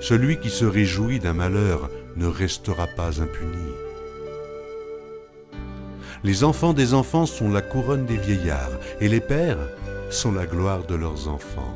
Celui 0.00 0.38
qui 0.40 0.48
se 0.48 0.64
réjouit 0.64 1.18
d'un 1.18 1.34
malheur 1.34 1.90
ne 2.16 2.26
restera 2.26 2.86
pas 2.86 3.20
impuni. 3.20 3.72
Les 6.22 6.42
enfants 6.42 6.72
des 6.72 6.94
enfants 6.94 7.26
sont 7.26 7.50
la 7.50 7.60
couronne 7.60 8.06
des 8.06 8.16
vieillards, 8.16 8.78
et 8.98 9.08
les 9.08 9.20
pères 9.20 9.68
sont 10.08 10.32
la 10.32 10.46
gloire 10.46 10.86
de 10.86 10.94
leurs 10.94 11.28
enfants. 11.28 11.74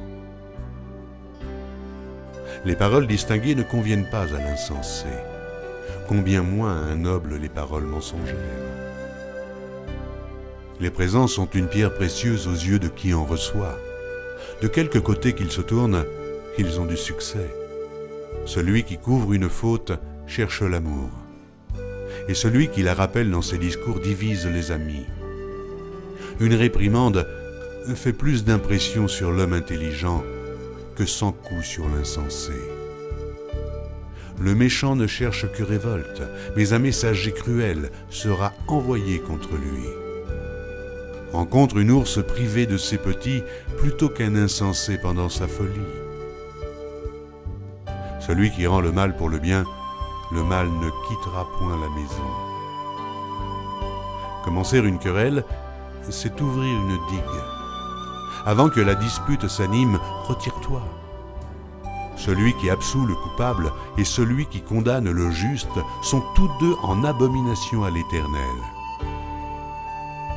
Les 2.65 2.77
paroles 2.77 3.07
distinguées 3.07 3.55
ne 3.55 3.63
conviennent 3.63 4.09
pas 4.09 4.23
à 4.23 4.39
l'insensé 4.39 5.09
combien 6.09 6.43
moins 6.43 6.95
noble 6.95 7.37
les 7.37 7.51
paroles 7.51 7.85
mensongères. 7.85 8.35
Les 10.81 10.91
présents 10.91 11.27
sont 11.27 11.49
une 11.51 11.69
pierre 11.69 11.95
précieuse 11.95 12.49
aux 12.49 12.53
yeux 12.53 12.79
de 12.79 12.89
qui 12.89 13.13
en 13.13 13.25
reçoit. 13.25 13.79
De 14.63 14.69
quelque 14.69 14.99
côté 14.99 15.35
qu'ils 15.35 15.51
se 15.51 15.61
tournent, 15.61 16.05
ils 16.57 16.81
ont 16.81 16.87
du 16.87 16.97
succès. 16.97 17.51
Celui 18.47 18.85
qui 18.85 18.97
couvre 18.97 19.35
une 19.35 19.49
faute 19.49 19.93
cherche 20.27 20.63
l'amour. 20.63 21.11
Et 22.29 22.35
celui 22.35 22.69
qui 22.69 22.83
la 22.83 22.95
rappelle 22.95 23.31
dans 23.31 23.43
ses 23.43 23.59
discours 23.59 24.01
divise 24.01 24.47
les 24.47 24.73
amis. 24.73 25.07
Une 26.41 26.55
réprimande 26.55 27.27
fait 27.95 28.13
plus 28.13 28.45
d'impression 28.45 29.09
sur 29.09 29.31
l'homme 29.31 29.53
intelligent 29.53 30.23
que 30.97 31.07
cent 31.07 31.33
coups 31.33 31.67
sur 31.67 31.89
l'insensé. 31.89 32.78
Le 34.41 34.55
méchant 34.55 34.95
ne 34.95 35.07
cherche 35.07 35.51
que 35.51 35.63
révolte, 35.63 36.23
mais 36.57 36.73
un 36.73 36.79
messager 36.79 37.33
cruel 37.33 37.91
sera 38.09 38.53
envoyé 38.69 39.19
contre 39.19 39.51
lui. 39.51 39.85
Rencontre 41.33 41.79
une 41.79 41.91
ours 41.91 42.25
privée 42.25 42.67
de 42.67 42.77
ses 42.77 42.99
petits 42.99 43.43
plutôt 43.79 44.09
qu'un 44.09 44.37
insensé 44.37 44.97
pendant 44.99 45.29
sa 45.29 45.49
folie. 45.49 45.69
Celui 48.21 48.51
qui 48.51 48.67
rend 48.67 48.81
le 48.81 48.93
mal 48.93 49.17
pour 49.17 49.29
le 49.29 49.39
bien, 49.39 49.65
le 50.33 50.45
mal 50.45 50.69
ne 50.69 50.91
quittera 51.09 51.49
point 51.59 51.77
la 51.81 51.89
maison. 51.91 52.49
Commencer 54.45 54.79
une 54.79 54.99
querelle, 54.99 55.45
c'est 56.11 56.41
ouvrir 56.41 56.73
une 56.73 56.99
digue. 57.11 57.43
Avant 58.47 58.69
que 58.69 58.81
la 58.81 58.95
dispute 58.95 59.49
s'anime, 59.49 59.99
retire-toi. 60.27 60.83
Celui 62.19 62.53
qui 62.57 62.69
absout 62.69 63.07
le 63.07 63.15
coupable 63.15 63.73
et 63.97 64.05
celui 64.05 64.47
qui 64.47 64.61
condamne 64.61 65.11
le 65.11 65.31
juste 65.31 65.79
sont 66.03 66.23
tous 66.35 66.51
deux 66.61 66.75
en 66.83 67.05
abomination 67.05 67.85
à 67.85 67.91
l'Éternel. 67.91 68.43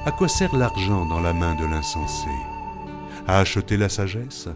À 0.05 0.11
quoi 0.11 0.27
sert 0.27 0.55
l'argent 0.55 1.05
dans 1.07 1.19
la 1.19 1.33
main 1.33 1.55
de 1.55 1.65
l'insensé? 1.65 2.29
À 3.27 3.39
acheter 3.39 3.77
la 3.77 3.89
sagesse? 3.89 4.47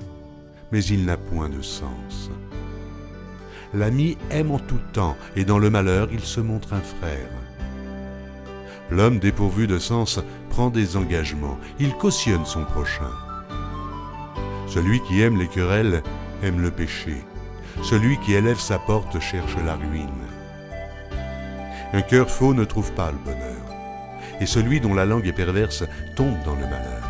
Mais 0.71 0.83
il 0.85 1.05
n'a 1.05 1.17
point 1.17 1.49
de 1.49 1.61
sens. 1.61 2.29
L'ami 3.73 4.17
aime 4.29 4.51
en 4.51 4.59
tout 4.59 4.79
temps, 4.93 5.17
et 5.35 5.45
dans 5.45 5.59
le 5.59 5.69
malheur 5.69 6.07
il 6.11 6.21
se 6.21 6.39
montre 6.39 6.73
un 6.73 6.81
frère. 6.81 7.29
L'homme 8.91 9.19
dépourvu 9.19 9.67
de 9.67 9.79
sens 9.79 10.19
prend 10.49 10.69
des 10.69 10.95
engagements, 10.95 11.57
il 11.79 11.93
cautionne 11.95 12.45
son 12.45 12.63
prochain. 12.65 13.11
Celui 14.67 15.01
qui 15.01 15.21
aime 15.21 15.39
les 15.39 15.47
querelles 15.47 16.03
aime 16.45 16.61
le 16.61 16.71
péché. 16.71 17.25
Celui 17.83 18.19
qui 18.19 18.33
élève 18.33 18.59
sa 18.59 18.77
porte 18.79 19.19
cherche 19.19 19.55
la 19.65 19.75
ruine. 19.75 20.09
Un 21.91 22.01
cœur 22.01 22.29
faux 22.29 22.53
ne 22.53 22.63
trouve 22.63 22.91
pas 22.93 23.11
le 23.11 23.17
bonheur, 23.17 23.65
et 24.39 24.45
celui 24.45 24.79
dont 24.79 24.93
la 24.93 25.05
langue 25.05 25.27
est 25.27 25.33
perverse 25.33 25.83
tombe 26.15 26.37
dans 26.45 26.55
le 26.55 26.65
malheur. 26.65 27.09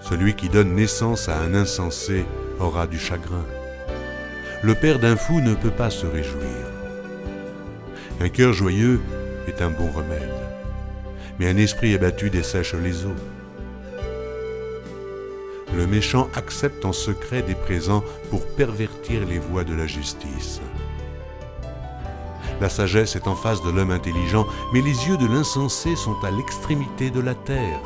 Celui 0.00 0.34
qui 0.34 0.48
donne 0.48 0.74
naissance 0.74 1.28
à 1.28 1.38
un 1.40 1.54
insensé 1.54 2.24
aura 2.60 2.86
du 2.86 2.98
chagrin. 2.98 3.44
Le 4.62 4.74
père 4.74 4.98
d'un 4.98 5.16
fou 5.16 5.40
ne 5.40 5.54
peut 5.54 5.70
pas 5.70 5.90
se 5.90 6.06
réjouir. 6.06 6.66
Un 8.20 8.28
cœur 8.28 8.52
joyeux 8.52 9.00
est 9.46 9.60
un 9.60 9.70
bon 9.70 9.90
remède, 9.90 10.32
mais 11.38 11.48
un 11.48 11.56
esprit 11.56 11.94
abattu 11.94 12.30
dessèche 12.30 12.74
les 12.74 13.04
eaux. 13.04 13.37
Le 15.74 15.86
méchant 15.86 16.28
accepte 16.34 16.84
en 16.84 16.92
secret 16.92 17.42
des 17.42 17.54
présents 17.54 18.02
pour 18.30 18.46
pervertir 18.56 19.26
les 19.26 19.38
voies 19.38 19.64
de 19.64 19.74
la 19.74 19.86
justice. 19.86 20.60
La 22.60 22.68
sagesse 22.68 23.14
est 23.14 23.28
en 23.28 23.36
face 23.36 23.62
de 23.62 23.70
l'homme 23.70 23.90
intelligent, 23.90 24.46
mais 24.72 24.80
les 24.80 25.06
yeux 25.08 25.16
de 25.16 25.26
l'insensé 25.26 25.94
sont 25.94 26.16
à 26.24 26.30
l'extrémité 26.30 27.10
de 27.10 27.20
la 27.20 27.34
terre. 27.34 27.80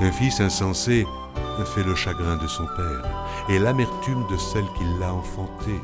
Un 0.00 0.10
fils 0.10 0.40
insensé 0.40 1.06
fait 1.64 1.84
le 1.84 1.94
chagrin 1.94 2.36
de 2.36 2.46
son 2.46 2.66
père 2.76 3.04
et 3.48 3.58
l'amertume 3.58 4.26
de 4.30 4.36
celle 4.36 4.66
qui 4.76 4.84
l'a 4.98 5.12
enfanté. 5.12 5.80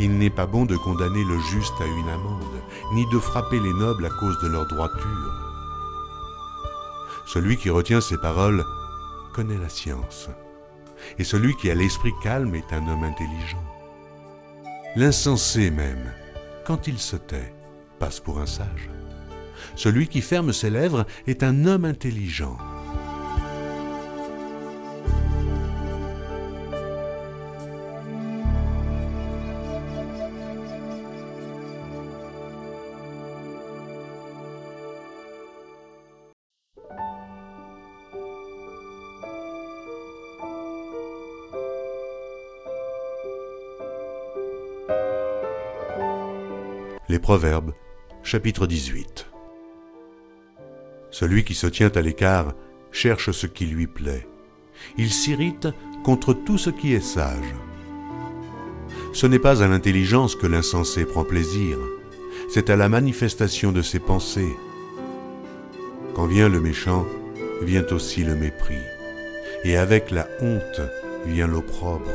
Il 0.00 0.16
n'est 0.16 0.30
pas 0.30 0.46
bon 0.46 0.64
de 0.64 0.76
condamner 0.76 1.24
le 1.24 1.38
juste 1.40 1.74
à 1.80 1.84
une 1.84 2.08
amende, 2.08 2.62
ni 2.94 3.04
de 3.10 3.18
frapper 3.18 3.58
les 3.60 3.72
nobles 3.72 4.06
à 4.06 4.10
cause 4.10 4.38
de 4.42 4.48
leur 4.48 4.66
droiture. 4.66 5.37
Celui 7.28 7.58
qui 7.58 7.68
retient 7.68 8.00
ses 8.00 8.16
paroles 8.16 8.64
connaît 9.34 9.58
la 9.58 9.68
science, 9.68 10.30
et 11.18 11.24
celui 11.24 11.54
qui 11.56 11.70
a 11.70 11.74
l'esprit 11.74 12.12
calme 12.22 12.54
est 12.54 12.72
un 12.72 12.88
homme 12.88 13.04
intelligent. 13.04 13.62
L'insensé 14.96 15.70
même, 15.70 16.14
quand 16.64 16.86
il 16.86 16.98
se 16.98 17.16
tait, 17.16 17.52
passe 17.98 18.18
pour 18.18 18.38
un 18.38 18.46
sage. 18.46 18.88
Celui 19.76 20.08
qui 20.08 20.22
ferme 20.22 20.54
ses 20.54 20.70
lèvres 20.70 21.04
est 21.26 21.42
un 21.42 21.66
homme 21.66 21.84
intelligent. 21.84 22.56
Les 47.18 47.22
Proverbes, 47.22 47.72
chapitre 48.22 48.68
18. 48.68 49.26
Celui 51.10 51.42
qui 51.42 51.56
se 51.56 51.66
tient 51.66 51.90
à 51.96 52.00
l'écart 52.00 52.54
cherche 52.92 53.32
ce 53.32 53.48
qui 53.48 53.66
lui 53.66 53.88
plaît. 53.88 54.24
Il 54.98 55.10
s'irrite 55.10 55.66
contre 56.04 56.32
tout 56.32 56.58
ce 56.58 56.70
qui 56.70 56.94
est 56.94 57.04
sage. 57.04 57.56
Ce 59.12 59.26
n'est 59.26 59.40
pas 59.40 59.64
à 59.64 59.66
l'intelligence 59.66 60.36
que 60.36 60.46
l'insensé 60.46 61.04
prend 61.04 61.24
plaisir, 61.24 61.76
c'est 62.54 62.70
à 62.70 62.76
la 62.76 62.88
manifestation 62.88 63.72
de 63.72 63.82
ses 63.82 63.98
pensées. 63.98 64.54
Quand 66.14 66.28
vient 66.28 66.48
le 66.48 66.60
méchant, 66.60 67.04
vient 67.62 67.86
aussi 67.90 68.22
le 68.22 68.36
mépris, 68.36 68.84
et 69.64 69.76
avec 69.76 70.12
la 70.12 70.28
honte 70.40 70.82
vient 71.26 71.48
l'opprobre. 71.48 72.12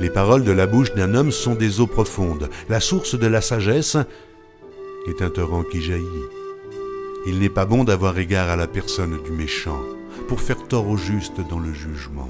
Les 0.00 0.10
paroles 0.10 0.44
de 0.44 0.52
la 0.52 0.66
bouche 0.66 0.92
d'un 0.94 1.14
homme 1.14 1.30
sont 1.30 1.54
des 1.54 1.80
eaux 1.80 1.86
profondes. 1.86 2.50
La 2.68 2.80
source 2.80 3.18
de 3.18 3.26
la 3.26 3.40
sagesse 3.40 3.96
est 5.06 5.22
un 5.22 5.30
torrent 5.30 5.62
qui 5.62 5.80
jaillit. 5.80 6.28
Il 7.26 7.38
n'est 7.38 7.48
pas 7.48 7.64
bon 7.64 7.84
d'avoir 7.84 8.18
égard 8.18 8.50
à 8.50 8.56
la 8.56 8.66
personne 8.66 9.22
du 9.22 9.30
méchant 9.30 9.80
pour 10.28 10.40
faire 10.40 10.66
tort 10.66 10.88
au 10.88 10.96
juste 10.96 11.40
dans 11.48 11.60
le 11.60 11.72
jugement. 11.72 12.28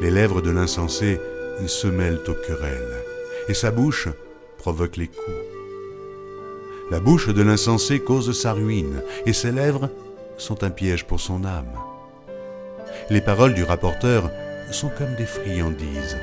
Les 0.00 0.10
lèvres 0.10 0.42
de 0.42 0.50
l'insensé 0.50 1.20
se 1.66 1.86
mêlent 1.86 2.20
aux 2.28 2.46
querelles, 2.46 3.02
et 3.48 3.54
sa 3.54 3.70
bouche 3.70 4.08
provoque 4.58 4.96
les 4.96 5.06
coups. 5.06 5.36
La 6.90 7.00
bouche 7.00 7.28
de 7.28 7.42
l'insensé 7.42 8.00
cause 8.00 8.38
sa 8.38 8.52
ruine, 8.52 9.02
et 9.24 9.32
ses 9.32 9.52
lèvres 9.52 9.88
sont 10.36 10.64
un 10.64 10.70
piège 10.70 11.06
pour 11.06 11.20
son 11.20 11.44
âme. 11.44 11.72
Les 13.08 13.20
paroles 13.20 13.54
du 13.54 13.64
rapporteur 13.64 14.30
sont 14.72 14.90
comme 14.90 15.14
des 15.14 15.26
friandises. 15.26 16.18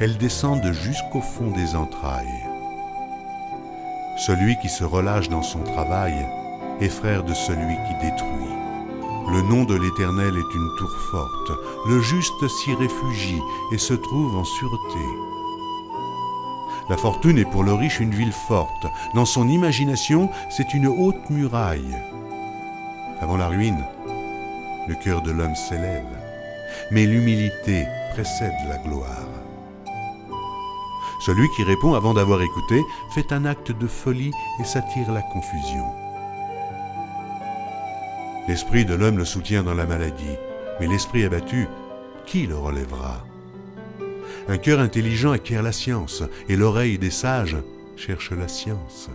Elles 0.00 0.16
descendent 0.18 0.72
jusqu'au 0.72 1.20
fond 1.20 1.50
des 1.50 1.74
entrailles. 1.74 2.26
Celui 4.18 4.58
qui 4.58 4.68
se 4.68 4.84
relâche 4.84 5.28
dans 5.28 5.42
son 5.42 5.60
travail 5.60 6.14
est 6.80 6.88
frère 6.88 7.24
de 7.24 7.34
celui 7.34 7.76
qui 7.86 8.06
détruit. 8.06 8.54
Le 9.30 9.42
nom 9.42 9.64
de 9.64 9.74
l'Éternel 9.74 10.34
est 10.36 10.54
une 10.54 10.70
tour 10.78 10.90
forte. 11.10 11.58
Le 11.88 12.00
juste 12.00 12.48
s'y 12.48 12.74
réfugie 12.74 13.40
et 13.72 13.78
se 13.78 13.94
trouve 13.94 14.36
en 14.36 14.44
sûreté. 14.44 15.04
La 16.88 16.96
fortune 16.96 17.38
est 17.38 17.50
pour 17.50 17.64
le 17.64 17.74
riche 17.74 18.00
une 18.00 18.14
ville 18.14 18.32
forte. 18.32 18.86
Dans 19.14 19.26
son 19.26 19.48
imagination, 19.48 20.30
c'est 20.48 20.72
une 20.72 20.86
haute 20.86 21.28
muraille. 21.30 21.96
Avant 23.20 23.36
la 23.36 23.48
ruine, 23.48 23.84
le 24.88 24.94
cœur 24.94 25.20
de 25.20 25.30
l'homme 25.30 25.56
s'élève 25.56 26.27
mais 26.90 27.06
l'humilité 27.06 27.86
précède 28.12 28.52
la 28.68 28.78
gloire. 28.78 29.28
Celui 31.24 31.48
qui 31.56 31.64
répond 31.64 31.94
avant 31.94 32.14
d'avoir 32.14 32.40
écouté 32.42 32.80
fait 33.14 33.32
un 33.32 33.44
acte 33.44 33.72
de 33.72 33.86
folie 33.86 34.32
et 34.60 34.64
s'attire 34.64 35.12
la 35.12 35.22
confusion. 35.22 35.84
L'esprit 38.46 38.84
de 38.84 38.94
l'homme 38.94 39.18
le 39.18 39.24
soutient 39.24 39.62
dans 39.62 39.74
la 39.74 39.84
maladie, 39.84 40.36
mais 40.80 40.86
l'esprit 40.86 41.24
abattu, 41.24 41.66
qui 42.24 42.46
le 42.46 42.56
relèvera? 42.56 43.24
Un 44.48 44.56
cœur 44.56 44.80
intelligent 44.80 45.32
acquiert 45.32 45.62
la 45.62 45.72
science, 45.72 46.22
et 46.48 46.56
l'oreille 46.56 46.98
des 46.98 47.10
sages 47.10 47.56
cherche 47.96 48.30
la 48.30 48.48
science. 48.48 49.10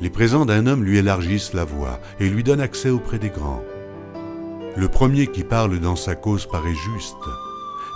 Les 0.00 0.10
présents 0.10 0.46
d'un 0.46 0.66
homme 0.66 0.84
lui 0.84 0.98
élargissent 0.98 1.54
la 1.54 1.64
voie 1.64 2.00
et 2.20 2.28
lui 2.28 2.42
donnent 2.42 2.60
accès 2.60 2.90
auprès 2.90 3.18
des 3.18 3.30
grands. 3.30 3.62
Le 4.76 4.88
premier 4.88 5.26
qui 5.26 5.42
parle 5.42 5.78
dans 5.80 5.96
sa 5.96 6.14
cause 6.14 6.44
paraît 6.44 6.74
juste. 6.74 7.16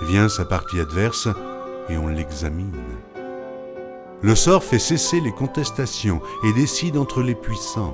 Vient 0.03 0.31
sa 0.31 0.47
partie 0.47 0.81
adverse 0.81 1.29
et 1.91 1.99
on 1.99 2.09
l'examine. 2.09 2.73
Le 4.23 4.35
sort 4.35 4.65
fait 4.65 4.79
cesser 4.79 5.21
les 5.21 5.33
contestations 5.33 6.23
et 6.43 6.55
décide 6.55 6.97
entre 6.97 7.23
les 7.23 7.35
puissants. 7.35 7.93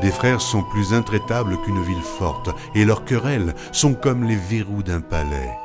Des 0.00 0.10
frères 0.10 0.40
sont 0.40 0.64
plus 0.64 0.94
intraitables 0.94 1.56
qu'une 1.62 1.82
ville 1.84 2.02
forte, 2.02 2.50
et 2.74 2.84
leurs 2.84 3.04
querelles 3.04 3.54
sont 3.70 3.94
comme 3.94 4.24
les 4.24 4.36
verrous 4.36 4.82
d'un 4.82 5.00
palais. 5.00 5.56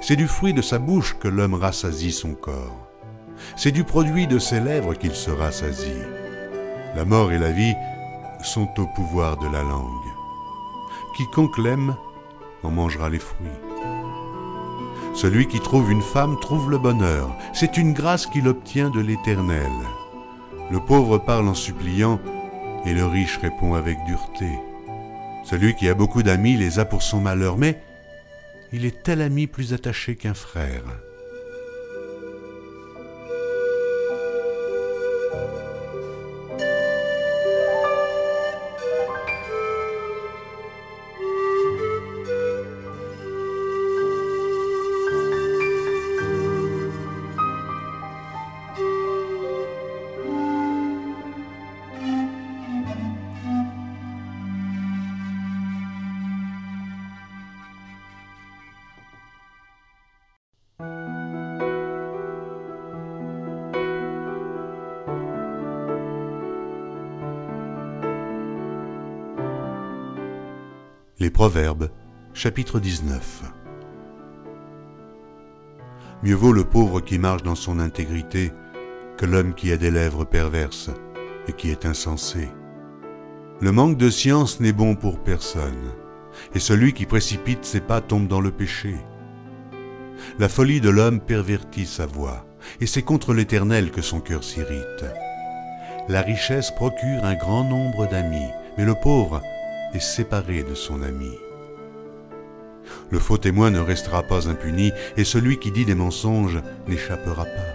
C'est 0.00 0.16
du 0.16 0.26
fruit 0.26 0.54
de 0.54 0.62
sa 0.62 0.80
bouche 0.80 1.16
que 1.20 1.28
l'homme 1.28 1.54
rassasie 1.54 2.10
son 2.10 2.34
corps. 2.34 2.88
C'est 3.54 3.70
du 3.70 3.84
produit 3.84 4.26
de 4.26 4.40
ses 4.40 4.58
lèvres 4.58 4.94
qu'il 4.94 5.14
se 5.14 5.30
rassasie. 5.30 6.02
La 6.96 7.04
mort 7.04 7.30
et 7.30 7.38
la 7.38 7.52
vie 7.52 7.74
sont 8.44 8.68
au 8.78 8.86
pouvoir 8.86 9.36
de 9.36 9.46
la 9.46 9.62
langue. 9.62 10.08
Quiconque 11.16 11.58
l'aime 11.58 11.96
en 12.62 12.70
mangera 12.70 13.08
les 13.08 13.18
fruits. 13.18 13.48
Celui 15.14 15.46
qui 15.46 15.60
trouve 15.60 15.90
une 15.90 16.02
femme 16.02 16.38
trouve 16.40 16.70
le 16.70 16.78
bonheur. 16.78 17.36
C'est 17.52 17.76
une 17.76 17.92
grâce 17.92 18.26
qu'il 18.26 18.48
obtient 18.48 18.90
de 18.90 19.00
l'Éternel. 19.00 19.72
Le 20.70 20.80
pauvre 20.80 21.18
parle 21.18 21.48
en 21.48 21.54
suppliant 21.54 22.18
et 22.86 22.94
le 22.94 23.04
riche 23.04 23.38
répond 23.38 23.74
avec 23.74 24.02
dureté. 24.04 24.48
Celui 25.44 25.74
qui 25.74 25.88
a 25.88 25.94
beaucoup 25.94 26.22
d'amis 26.22 26.56
les 26.56 26.78
a 26.78 26.84
pour 26.84 27.02
son 27.02 27.20
malheur, 27.20 27.58
mais 27.58 27.82
il 28.72 28.86
est 28.86 29.02
tel 29.02 29.20
ami 29.20 29.46
plus 29.46 29.74
attaché 29.74 30.16
qu'un 30.16 30.34
frère. 30.34 30.84
Proverbes, 71.32 71.88
chapitre 72.34 72.78
19. 72.78 73.42
Mieux 76.22 76.34
vaut 76.34 76.52
le 76.52 76.64
pauvre 76.64 77.00
qui 77.00 77.18
marche 77.18 77.42
dans 77.42 77.54
son 77.54 77.80
intégrité 77.80 78.52
que 79.16 79.24
l'homme 79.24 79.54
qui 79.54 79.72
a 79.72 79.78
des 79.78 79.90
lèvres 79.90 80.24
perverses 80.24 80.90
et 81.48 81.52
qui 81.54 81.70
est 81.70 81.86
insensé. 81.86 82.48
Le 83.60 83.72
manque 83.72 83.96
de 83.96 84.10
science 84.10 84.60
n'est 84.60 84.74
bon 84.74 84.94
pour 84.94 85.20
personne, 85.20 85.92
et 86.54 86.60
celui 86.60 86.92
qui 86.92 87.06
précipite 87.06 87.64
ses 87.64 87.80
pas 87.80 88.02
tombe 88.02 88.28
dans 88.28 88.42
le 88.42 88.50
péché. 88.50 88.94
La 90.38 90.50
folie 90.50 90.82
de 90.82 90.90
l'homme 90.90 91.20
pervertit 91.20 91.86
sa 91.86 92.04
voix, 92.04 92.44
et 92.80 92.86
c'est 92.86 93.02
contre 93.02 93.32
l'Éternel 93.32 93.90
que 93.90 94.02
son 94.02 94.20
cœur 94.20 94.44
s'irrite. 94.44 95.06
La 96.08 96.20
richesse 96.20 96.70
procure 96.72 97.24
un 97.24 97.34
grand 97.34 97.64
nombre 97.64 98.06
d'amis, 98.06 98.50
mais 98.76 98.84
le 98.84 98.94
pauvre 98.94 99.42
est 99.94 100.00
séparé 100.00 100.62
de 100.62 100.74
son 100.74 101.02
ami. 101.02 101.38
Le 103.10 103.18
faux 103.18 103.38
témoin 103.38 103.70
ne 103.70 103.78
restera 103.80 104.22
pas 104.22 104.48
impuni, 104.48 104.92
et 105.16 105.24
celui 105.24 105.58
qui 105.58 105.70
dit 105.70 105.84
des 105.84 105.94
mensonges 105.94 106.60
n'échappera 106.88 107.44
pas. 107.44 107.74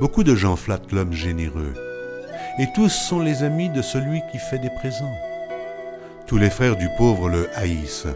Beaucoup 0.00 0.22
de 0.22 0.34
gens 0.34 0.56
flattent 0.56 0.92
l'homme 0.92 1.12
généreux, 1.12 1.74
et 2.60 2.66
tous 2.74 2.88
sont 2.88 3.20
les 3.20 3.42
amis 3.42 3.70
de 3.70 3.82
celui 3.82 4.20
qui 4.30 4.38
fait 4.38 4.58
des 4.58 4.70
présents. 4.70 5.16
Tous 6.26 6.38
les 6.38 6.50
frères 6.50 6.76
du 6.76 6.88
pauvre 6.96 7.28
le 7.28 7.48
haïssent. 7.56 8.06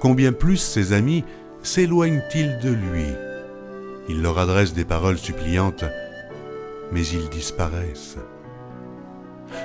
Combien 0.00 0.32
plus 0.32 0.56
ses 0.56 0.92
amis 0.92 1.24
s'éloignent-ils 1.62 2.58
de 2.58 2.70
lui? 2.70 3.06
Il 4.08 4.22
leur 4.22 4.38
adresse 4.38 4.74
des 4.74 4.84
paroles 4.84 5.18
suppliantes, 5.18 5.84
mais 6.92 7.06
ils 7.06 7.28
disparaissent. 7.28 8.18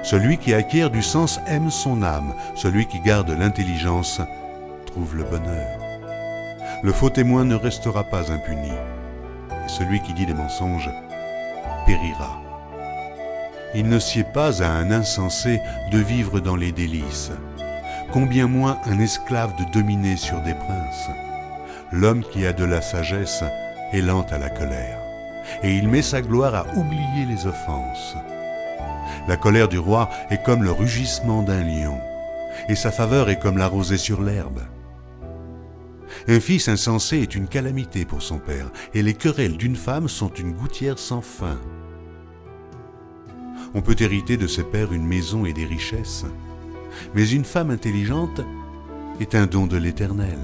Celui 0.03 0.37
qui 0.37 0.53
acquiert 0.53 0.89
du 0.89 1.01
sens 1.01 1.39
aime 1.47 1.69
son 1.69 2.01
âme, 2.03 2.33
celui 2.55 2.85
qui 2.85 2.99
garde 2.99 3.29
l'intelligence 3.29 4.21
trouve 4.85 5.15
le 5.15 5.23
bonheur. 5.23 5.79
Le 6.81 6.93
faux 6.93 7.09
témoin 7.09 7.43
ne 7.43 7.55
restera 7.55 8.03
pas 8.03 8.31
impuni, 8.31 8.71
et 8.71 9.67
celui 9.67 10.01
qui 10.01 10.13
dit 10.13 10.25
des 10.25 10.33
mensonges 10.33 10.89
périra. 11.85 12.41
Il 13.75 13.87
ne 13.87 13.99
sied 13.99 14.23
pas 14.23 14.63
à 14.63 14.67
un 14.67 14.89
insensé 14.91 15.61
de 15.91 15.99
vivre 15.99 16.39
dans 16.39 16.55
les 16.55 16.71
délices, 16.71 17.31
combien 18.11 18.47
moins 18.47 18.79
un 18.85 18.99
esclave 18.99 19.55
de 19.57 19.71
dominer 19.71 20.15
sur 20.15 20.41
des 20.41 20.55
princes? 20.55 21.09
L'homme 21.91 22.23
qui 22.23 22.45
a 22.47 22.53
de 22.53 22.63
la 22.63 22.81
sagesse 22.81 23.43
est 23.91 24.01
lent 24.01 24.25
à 24.31 24.37
la 24.37 24.49
colère, 24.49 24.99
et 25.63 25.75
il 25.75 25.87
met 25.87 26.01
sa 26.01 26.21
gloire 26.21 26.55
à 26.55 26.65
oublier 26.75 27.25
les 27.27 27.45
offenses. 27.45 28.15
La 29.29 29.37
colère 29.37 29.67
du 29.67 29.77
roi 29.77 30.09
est 30.31 30.41
comme 30.41 30.63
le 30.63 30.71
rugissement 30.71 31.43
d'un 31.43 31.63
lion, 31.63 31.99
et 32.67 32.73
sa 32.73 32.91
faveur 32.91 33.29
est 33.29 33.37
comme 33.37 33.59
la 33.59 33.67
rosée 33.67 33.99
sur 33.99 34.23
l'herbe. 34.23 34.61
Un 36.27 36.39
fils 36.39 36.67
insensé 36.67 37.19
est 37.19 37.35
une 37.35 37.47
calamité 37.47 38.05
pour 38.05 38.23
son 38.23 38.39
père, 38.39 38.71
et 38.95 39.03
les 39.03 39.13
querelles 39.13 39.55
d'une 39.55 39.75
femme 39.75 40.09
sont 40.09 40.33
une 40.33 40.53
gouttière 40.53 40.97
sans 40.97 41.21
fin. 41.21 41.59
On 43.75 43.83
peut 43.83 43.95
hériter 43.99 44.35
de 44.35 44.47
ses 44.47 44.63
pères 44.63 44.93
une 44.93 45.05
maison 45.05 45.45
et 45.45 45.53
des 45.53 45.65
richesses, 45.65 46.25
mais 47.13 47.29
une 47.29 47.45
femme 47.45 47.69
intelligente 47.69 48.41
est 49.19 49.35
un 49.35 49.45
don 49.45 49.67
de 49.67 49.77
l'Éternel. 49.77 50.39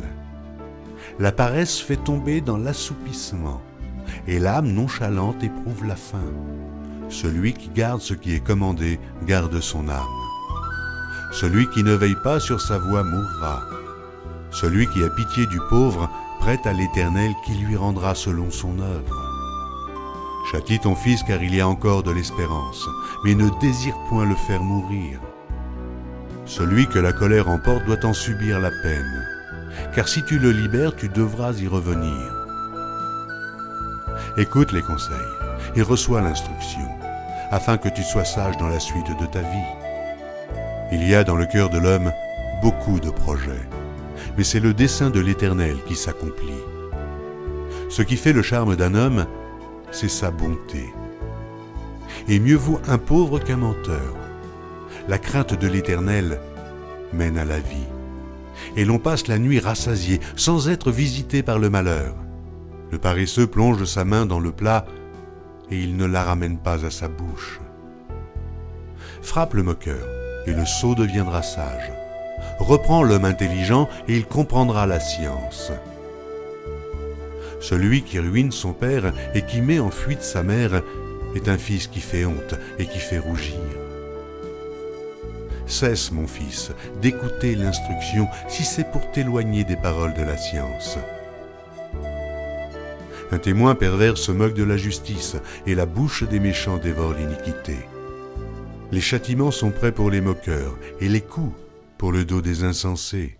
La 1.17 1.31
paresse 1.31 1.79
fait 1.79 1.97
tomber 1.97 2.39
dans 2.39 2.57
l'assoupissement, 2.57 3.63
et 4.27 4.37
l'âme 4.37 4.71
nonchalante 4.71 5.43
éprouve 5.43 5.87
la 5.87 5.95
faim. 5.95 6.31
Celui 7.10 7.53
qui 7.53 7.69
garde 7.69 8.02
ce 8.02 8.14
qui 8.14 8.34
est 8.34 8.45
commandé 8.45 8.99
garde 9.26 9.60
son 9.60 9.88
âme. 9.90 10.03
Celui 11.32 11.69
qui 11.69 11.84
ne 11.84 11.94
veille 11.94 12.18
pas 12.23 12.40
sur 12.40 12.61
sa 12.61 12.77
voie 12.77 13.03
mourra. 13.03 13.64
Celui 14.52 14.88
qui 14.88 15.03
a 15.03 15.10
pitié 15.10 15.45
du 15.48 15.60
pauvre 15.69 16.10
prête 16.40 16.65
à 16.65 16.73
l'Éternel 16.73 17.32
qui 17.45 17.53
lui 17.53 17.76
rendra 17.76 18.15
selon 18.15 18.52
son 18.52 18.80
œuvre. 18.80 19.26
Châtie 20.52 20.80
ton 20.80 20.95
fils 20.95 21.23
car 21.23 21.41
il 21.41 21.56
y 21.56 21.61
a 21.61 21.68
encore 21.68 22.03
de 22.03 22.11
l'espérance, 22.11 22.88
mais 23.23 23.36
ne 23.36 23.49
désire 23.60 23.98
point 24.10 24.26
le 24.26 24.36
faire 24.36 24.61
mourir. 24.61 25.19
Celui 26.45 26.88
que 26.88 26.99
la 26.99 27.14
colère 27.14 27.49
emporte 27.49 27.86
doit 27.86 28.06
en 28.06 28.14
subir 28.14 28.60
la 28.60 28.69
peine, 28.84 29.26
car 29.95 30.07
si 30.07 30.23
tu 30.23 30.38
le 30.38 30.52
libères, 30.52 30.95
tu 30.95 31.10
devras 31.10 31.53
y 31.53 31.68
revenir. 31.68 32.32
Écoute 34.38 34.72
les 34.72 34.84
conseils 34.84 35.15
et 35.76 35.82
reçois 35.82 36.22
l'instruction, 36.22 36.88
afin 37.56 37.77
que 37.77 37.88
tu 37.88 38.03
sois 38.03 38.26
sage 38.26 38.57
dans 38.57 38.68
la 38.68 38.82
suite 38.82 39.18
de 39.18 39.26
ta 39.26 39.40
vie. 39.40 39.72
Il 40.91 41.07
y 41.07 41.15
a 41.15 41.23
dans 41.23 41.38
le 41.38 41.45
cœur 41.45 41.69
de 41.69 41.77
l'homme 41.77 42.11
beaucoup 42.61 42.99
de 42.99 43.10
projets, 43.10 43.65
mais 44.38 44.44
c'est 44.44 44.60
le 44.60 44.73
dessein 44.73 45.10
de 45.10 45.22
l'Éternel 45.22 45.77
qui 45.88 45.95
s'accomplit. 45.95 46.64
Ce 47.90 48.02
qui 48.02 48.18
fait 48.18 48.34
le 48.34 48.41
charme 48.41 48.76
d'un 48.76 48.94
homme, 48.94 49.26
c'est 49.91 50.10
sa 50.10 50.32
bonté. 50.32 50.94
Et 52.27 52.41
mieux 52.41 52.57
vaut 52.57 52.82
un 52.90 52.98
pauvre 52.98 53.40
qu'un 53.40 53.56
menteur. 53.56 54.18
La 55.07 55.18
crainte 55.18 55.57
de 55.57 55.68
l'Éternel 55.69 56.41
mène 57.14 57.38
à 57.38 57.45
la 57.45 57.60
vie. 57.60 57.88
Et 58.76 58.84
l'on 58.84 58.99
passe 58.99 59.27
la 59.27 59.40
nuit 59.40 59.61
rassasié, 59.61 60.19
sans 60.36 60.68
être 60.68 60.91
visité 60.91 61.41
par 61.41 61.57
le 61.57 61.69
malheur. 61.69 62.15
Le 62.91 62.98
paresseux 62.98 63.48
plonge 63.48 63.86
sa 63.86 64.03
main 64.03 64.26
dans 64.26 64.41
le 64.41 64.52
plat 64.52 64.86
et 65.71 65.79
il 65.79 65.95
ne 65.97 66.05
la 66.05 66.23
ramène 66.23 66.57
pas 66.57 66.85
à 66.85 66.91
sa 66.91 67.07
bouche. 67.07 67.59
Frappe 69.21 69.53
le 69.53 69.63
moqueur, 69.63 70.07
et 70.45 70.53
le 70.53 70.65
sot 70.65 70.95
deviendra 70.95 71.41
sage. 71.41 71.91
Reprends 72.59 73.03
l'homme 73.03 73.25
intelligent, 73.25 73.89
et 74.07 74.15
il 74.15 74.25
comprendra 74.25 74.85
la 74.85 74.99
science. 74.99 75.71
Celui 77.59 78.03
qui 78.03 78.19
ruine 78.19 78.51
son 78.51 78.73
père 78.73 79.11
et 79.33 79.41
qui 79.41 79.61
met 79.61 79.79
en 79.79 79.89
fuite 79.89 80.21
sa 80.21 80.43
mère 80.43 80.83
est 81.35 81.49
un 81.49 81.57
fils 81.57 81.87
qui 81.87 81.99
fait 81.99 82.25
honte 82.25 82.55
et 82.77 82.85
qui 82.85 82.99
fait 82.99 83.17
rougir. 83.17 83.55
Cesse, 85.65 86.11
mon 86.11 86.27
fils, 86.27 86.71
d'écouter 87.01 87.55
l'instruction 87.55 88.27
si 88.47 88.63
c'est 88.63 88.91
pour 88.91 89.09
t'éloigner 89.11 89.63
des 89.63 89.77
paroles 89.77 90.13
de 90.13 90.21
la 90.21 90.37
science. 90.37 90.99
Un 93.35 93.37
témoin 93.37 93.75
pervers 93.75 94.17
se 94.17 94.31
moque 94.31 94.53
de 94.53 94.63
la 94.63 94.77
justice, 94.77 95.35
et 95.67 95.75
la 95.75 95.85
bouche 95.85 96.23
des 96.23 96.39
méchants 96.39 96.77
dévore 96.77 97.13
l'iniquité. 97.15 97.75
Les 98.93 99.01
châtiments 99.01 99.51
sont 99.51 99.71
prêts 99.71 99.91
pour 99.91 100.09
les 100.09 100.21
moqueurs, 100.21 100.77
et 101.01 101.09
les 101.09 101.19
coups 101.19 101.51
pour 101.97 102.13
le 102.13 102.23
dos 102.23 102.41
des 102.41 102.63
insensés. 102.63 103.37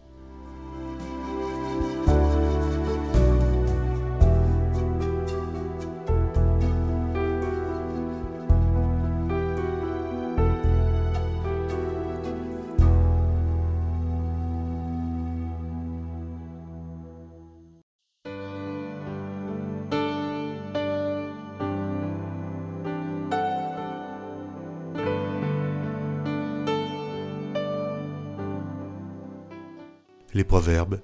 Proverbes, 30.48 31.00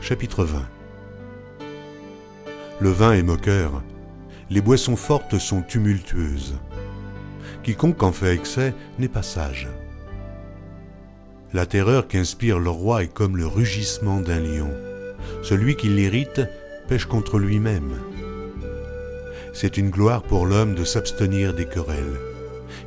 chapitre 0.00 0.44
20 0.44 0.62
Le 2.80 2.90
vin 2.90 3.12
est 3.12 3.22
moqueur, 3.22 3.82
les 4.48 4.62
boissons 4.62 4.96
fortes 4.96 5.38
sont 5.38 5.60
tumultueuses. 5.60 6.54
Quiconque 7.62 8.02
en 8.02 8.12
fait 8.12 8.34
excès 8.34 8.74
n'est 8.98 9.08
pas 9.08 9.22
sage. 9.22 9.68
La 11.52 11.66
terreur 11.66 12.08
qu'inspire 12.08 12.58
le 12.58 12.70
roi 12.70 13.04
est 13.04 13.12
comme 13.12 13.36
le 13.36 13.46
rugissement 13.46 14.20
d'un 14.20 14.40
lion. 14.40 14.70
Celui 15.42 15.76
qui 15.76 15.88
l'irrite 15.88 16.40
pêche 16.88 17.06
contre 17.06 17.38
lui-même. 17.38 17.92
C'est 19.52 19.76
une 19.76 19.90
gloire 19.90 20.22
pour 20.22 20.46
l'homme 20.46 20.74
de 20.74 20.84
s'abstenir 20.84 21.54
des 21.54 21.66
querelles, 21.66 22.18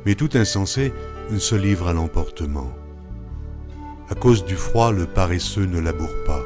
mais 0.04 0.16
tout 0.16 0.30
insensé 0.34 0.92
se 1.38 1.54
livre 1.54 1.88
à 1.88 1.92
l'emportement. 1.92 2.72
À 4.10 4.14
cause 4.14 4.44
du 4.44 4.56
froid, 4.56 4.90
le 4.90 5.04
paresseux 5.04 5.66
ne 5.66 5.80
laboure 5.80 6.14
pas. 6.24 6.42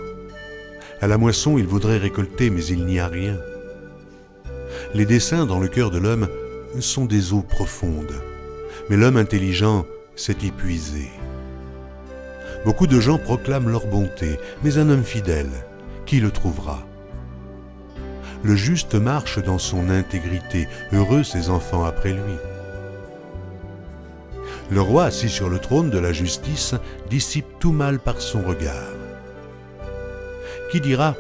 À 1.01 1.07
la 1.07 1.17
moisson, 1.17 1.59
il 1.59 1.67
voudrait 1.67 1.99
récolter, 1.99 2.51
mais 2.51 2.65
il 2.65 2.85
n'y 2.85 2.99
a 2.99 3.07
rien. 3.07 3.39
Les 4.95 5.07
desseins 5.07 5.47
dans 5.47 5.61
le 5.61 5.69
cœur 5.69 5.91
de 5.91 5.99
l'homme 5.99 6.29
sont 6.81 7.05
des 7.05 7.33
eaux 7.33 7.43
profondes, 7.43 8.21
mais 8.89 8.97
l'homme 8.97 9.17
intelligent 9.17 9.87
s'est 10.17 10.39
épuisé. 10.45 11.09
Beaucoup 12.65 12.87
de 12.87 13.01
gens 13.01 13.19
proclament 13.19 13.71
leur 13.71 13.87
bonté, 13.87 14.39
mais 14.65 14.79
un 14.79 14.91
homme 14.91 15.05
fidèle, 15.05 15.51
qui 16.05 16.21
le 16.21 16.31
trouvera? 16.31 16.85
Le 18.43 18.57
juste 18.57 18.97
marche 18.97 19.41
dans 19.41 19.59
son 19.59 19.89
intégrité, 19.89 20.67
heureux 20.93 21.23
ses 21.23 21.49
enfants 21.49 21.85
après 21.85 22.13
lui. 22.13 22.35
Le 24.73 24.81
roi 24.81 25.05
assis 25.05 25.29
sur 25.29 25.51
le 25.51 25.59
trône 25.59 25.91
de 25.91 25.99
la 25.99 26.15
justice 26.15 26.75
dissipe 27.11 27.59
tout 27.61 27.73
mal 27.73 27.99
par 27.99 28.23
son 28.23 28.41
regard. 28.41 28.95
Qui 30.71 30.81
dira 30.81 31.15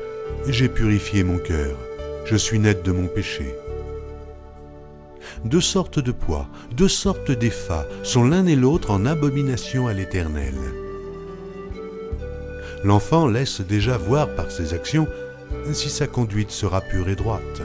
J'ai 0.49 0.71
purifié 0.71 1.23
mon 1.23 1.37
cœur, 1.37 1.77
je 2.25 2.37
suis 2.37 2.59
net 2.59 2.83
de 2.83 2.93
mon 2.93 3.09
péché 3.09 3.55
Deux 5.45 5.61
sortes 5.61 5.99
de 5.99 6.13
poids, 6.13 6.49
deux 6.75 6.89
sortes 6.89 7.31
d'effats 7.31 7.87
sont 8.03 8.25
l'un 8.25 8.47
et 8.47 8.57
l'autre 8.57 8.91
en 8.91 9.05
abomination 9.05 9.87
à 9.87 9.93
l'Éternel. 9.93 10.55
L'enfant 12.85 13.27
laisse 13.27 13.61
déjà 13.61 13.99
voir 13.99 14.35
par 14.35 14.51
ses 14.51 14.73
actions 14.73 15.07
si 15.75 15.91
sa 15.91 16.07
conduite 16.07 16.53
sera 16.53 16.81
pure 16.81 17.11
et 17.11 17.17
droite. 17.17 17.61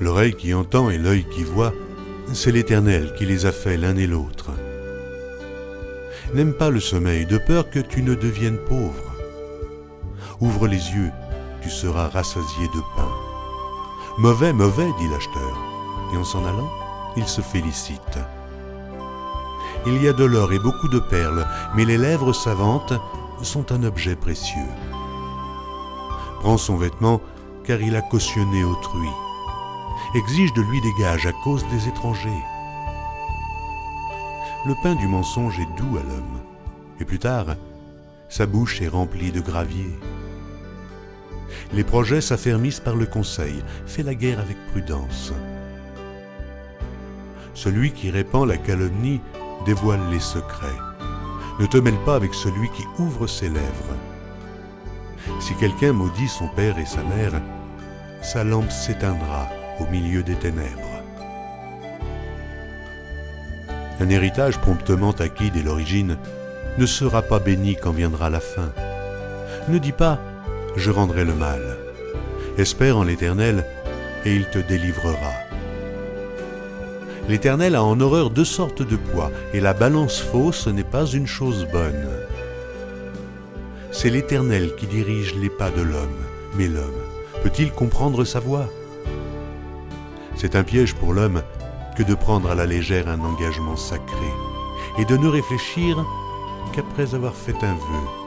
L'oreille 0.00 0.34
qui 0.34 0.52
entend 0.54 0.90
et 0.90 0.98
l'œil 0.98 1.24
qui 1.24 1.44
voit, 1.44 1.72
c'est 2.32 2.50
l'Éternel 2.50 3.14
qui 3.16 3.26
les 3.26 3.46
a 3.46 3.52
faits 3.52 3.78
l'un 3.78 3.96
et 3.96 4.06
l'autre. 4.06 4.50
N'aime 6.34 6.52
pas 6.52 6.70
le 6.70 6.80
sommeil 6.80 7.26
de 7.26 7.38
peur 7.38 7.70
que 7.70 7.78
tu 7.78 8.02
ne 8.02 8.14
deviennes 8.14 8.58
pauvre. 8.58 9.12
Ouvre 10.40 10.66
les 10.66 10.76
yeux, 10.76 11.12
tu 11.62 11.70
seras 11.70 12.08
rassasié 12.08 12.66
de 12.74 12.80
pain. 12.96 13.08
Mauvais, 14.18 14.52
mauvais, 14.52 14.90
dit 14.98 15.08
l'acheteur, 15.08 15.56
et 16.12 16.16
en 16.16 16.24
s'en 16.24 16.44
allant, 16.44 16.70
il 17.16 17.26
se 17.26 17.40
félicite. 17.40 18.18
Il 19.86 20.02
y 20.02 20.08
a 20.08 20.12
de 20.12 20.24
l'or 20.24 20.52
et 20.52 20.58
beaucoup 20.58 20.88
de 20.88 20.98
perles, 20.98 21.46
mais 21.76 21.84
les 21.84 21.98
lèvres 21.98 22.32
savantes 22.32 22.94
sont 23.42 23.70
un 23.70 23.84
objet 23.84 24.16
précieux. 24.16 24.60
Prends 26.40 26.58
son 26.58 26.76
vêtement, 26.76 27.20
car 27.64 27.80
il 27.80 27.94
a 27.94 28.02
cautionné 28.02 28.64
autrui. 28.64 29.08
Exige 30.14 30.52
de 30.52 30.62
lui 30.62 30.80
des 30.80 30.92
gages 30.92 31.26
à 31.26 31.32
cause 31.32 31.66
des 31.72 31.88
étrangers. 31.88 32.44
Le 34.64 34.74
pain 34.80 34.94
du 34.94 35.08
mensonge 35.08 35.58
est 35.58 35.76
doux 35.76 35.98
à 35.98 36.04
l'homme, 36.04 36.40
et 37.00 37.04
plus 37.04 37.18
tard, 37.18 37.56
sa 38.28 38.46
bouche 38.46 38.80
est 38.80 38.86
remplie 38.86 39.32
de 39.32 39.40
gravier. 39.40 39.90
Les 41.72 41.82
projets 41.82 42.20
s'affermissent 42.20 42.78
par 42.78 42.94
le 42.94 43.06
conseil, 43.06 43.64
fais 43.86 44.04
la 44.04 44.14
guerre 44.14 44.38
avec 44.38 44.56
prudence. 44.68 45.32
Celui 47.54 47.90
qui 47.90 48.12
répand 48.12 48.46
la 48.46 48.56
calomnie 48.56 49.20
dévoile 49.66 50.10
les 50.12 50.20
secrets. 50.20 50.78
Ne 51.58 51.66
te 51.66 51.78
mêle 51.78 51.98
pas 52.04 52.14
avec 52.14 52.34
celui 52.34 52.70
qui 52.70 52.84
ouvre 53.00 53.26
ses 53.26 53.48
lèvres. 53.48 53.96
Si 55.40 55.56
quelqu'un 55.56 55.92
maudit 55.92 56.28
son 56.28 56.46
père 56.46 56.78
et 56.78 56.86
sa 56.86 57.02
mère, 57.02 57.32
sa 58.22 58.44
lampe 58.44 58.70
s'éteindra 58.70 59.48
au 59.80 59.86
milieu 59.86 60.22
des 60.22 60.36
ténèbres. 60.36 61.02
Un 64.00 64.08
héritage 64.08 64.58
promptement 64.58 65.12
acquis 65.12 65.50
dès 65.50 65.62
l'origine 65.62 66.16
ne 66.78 66.86
sera 66.86 67.22
pas 67.22 67.38
béni 67.38 67.76
quand 67.76 67.92
viendra 67.92 68.30
la 68.30 68.40
fin. 68.40 68.72
Ne 69.68 69.78
dis 69.78 69.92
pas⁇ 69.92 70.14
Je 70.76 70.90
rendrai 70.90 71.24
le 71.24 71.34
mal⁇ 71.34 71.76
Espère 72.60 72.96
en 72.98 73.04
l'Éternel 73.04 73.64
et 74.24 74.34
il 74.34 74.46
te 74.46 74.58
délivrera. 74.58 75.32
L'Éternel 77.28 77.74
a 77.74 77.82
en 77.82 78.00
horreur 78.00 78.30
deux 78.30 78.44
sortes 78.44 78.82
de 78.82 78.96
poids, 78.96 79.30
et 79.54 79.60
la 79.60 79.72
balance 79.72 80.20
fausse 80.20 80.66
n'est 80.66 80.84
pas 80.84 81.06
une 81.06 81.26
chose 81.26 81.66
bonne. 81.72 82.08
C'est 83.92 84.10
l'Éternel 84.10 84.74
qui 84.76 84.86
dirige 84.86 85.34
les 85.34 85.48
pas 85.48 85.70
de 85.70 85.80
l'homme, 85.80 86.20
mais 86.56 86.68
l'homme 86.68 87.02
peut-il 87.42 87.70
comprendre 87.72 88.24
sa 88.24 88.40
voix? 88.40 88.68
C'est 90.36 90.56
un 90.56 90.64
piège 90.64 90.94
pour 90.94 91.12
l'homme 91.12 91.42
que 91.96 92.02
de 92.02 92.14
prendre 92.14 92.50
à 92.50 92.54
la 92.54 92.66
légère 92.66 93.08
un 93.08 93.20
engagement 93.20 93.76
sacré, 93.76 94.32
et 94.98 95.04
de 95.04 95.16
ne 95.16 95.28
réfléchir 95.28 96.04
qu'après 96.72 97.14
avoir 97.14 97.34
fait 97.34 97.62
un 97.62 97.74
vœu. 97.74 98.24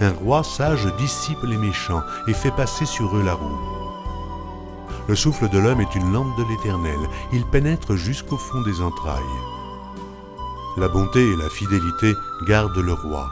Un 0.00 0.12
roi 0.12 0.42
sage 0.42 0.86
dissipe 0.98 1.42
les 1.44 1.56
méchants 1.56 2.02
et 2.28 2.34
fait 2.34 2.50
passer 2.50 2.86
sur 2.86 3.16
eux 3.16 3.22
la 3.22 3.34
roue. 3.34 3.58
Le 5.08 5.16
souffle 5.16 5.48
de 5.48 5.58
l'homme 5.58 5.80
est 5.80 5.94
une 5.94 6.12
lampe 6.12 6.36
de 6.38 6.44
l'Éternel, 6.44 6.98
il 7.32 7.44
pénètre 7.46 7.96
jusqu'au 7.96 8.36
fond 8.36 8.60
des 8.62 8.80
entrailles. 8.80 9.22
La 10.76 10.88
bonté 10.88 11.20
et 11.20 11.36
la 11.36 11.48
fidélité 11.48 12.14
gardent 12.46 12.78
le 12.78 12.92
roi, 12.92 13.30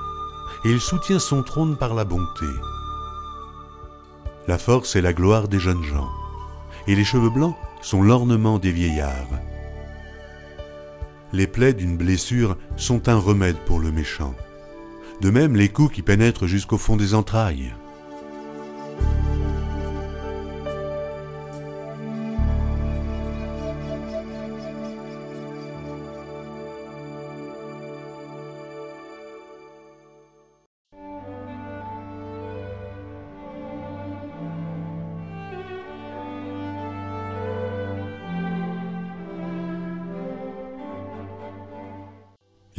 et 0.65 0.71
il 0.71 0.81
soutient 0.81 1.19
son 1.19 1.43
trône 1.43 1.77
par 1.77 1.95
la 1.95 2.05
bonté. 2.05 2.47
La 4.49 4.59
force 4.59 4.97
est 4.97 5.01
la 5.01 5.13
gloire 5.13 5.49
des 5.49 5.59
jeunes 5.59 5.85
gens, 5.85 6.11
et 6.91 6.97
les 6.97 7.05
cheveux 7.05 7.31
blancs 7.31 7.55
sont 7.83 8.03
l'ornement 8.03 8.59
des 8.59 8.73
vieillards. 8.73 9.39
Les 11.33 11.47
plaies 11.47 11.73
d'une 11.73 11.97
blessure 11.97 12.57
sont 12.77 13.09
un 13.09 13.17
remède 13.17 13.59
pour 13.59 13.79
le 13.79 13.93
méchant. 13.93 14.35
De 15.21 15.31
même 15.31 15.55
les 15.55 15.69
coups 15.69 15.95
qui 15.95 16.03
pénètrent 16.03 16.49
jusqu'au 16.49 16.79
fond 16.79 16.97
des 16.97 17.15
entrailles. 17.15 17.73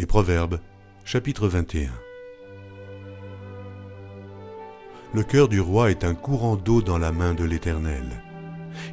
Les 0.02 0.08
Proverbes, 0.08 0.60
chapitre 1.06 1.48
21 1.48 1.92
Le 5.14 5.22
cœur 5.22 5.48
du 5.48 5.62
roi 5.62 5.92
est 5.92 6.04
un 6.04 6.16
courant 6.16 6.56
d'eau 6.56 6.82
dans 6.82 6.98
la 6.98 7.12
main 7.12 7.36
de 7.36 7.44
l'Éternel. 7.44 8.24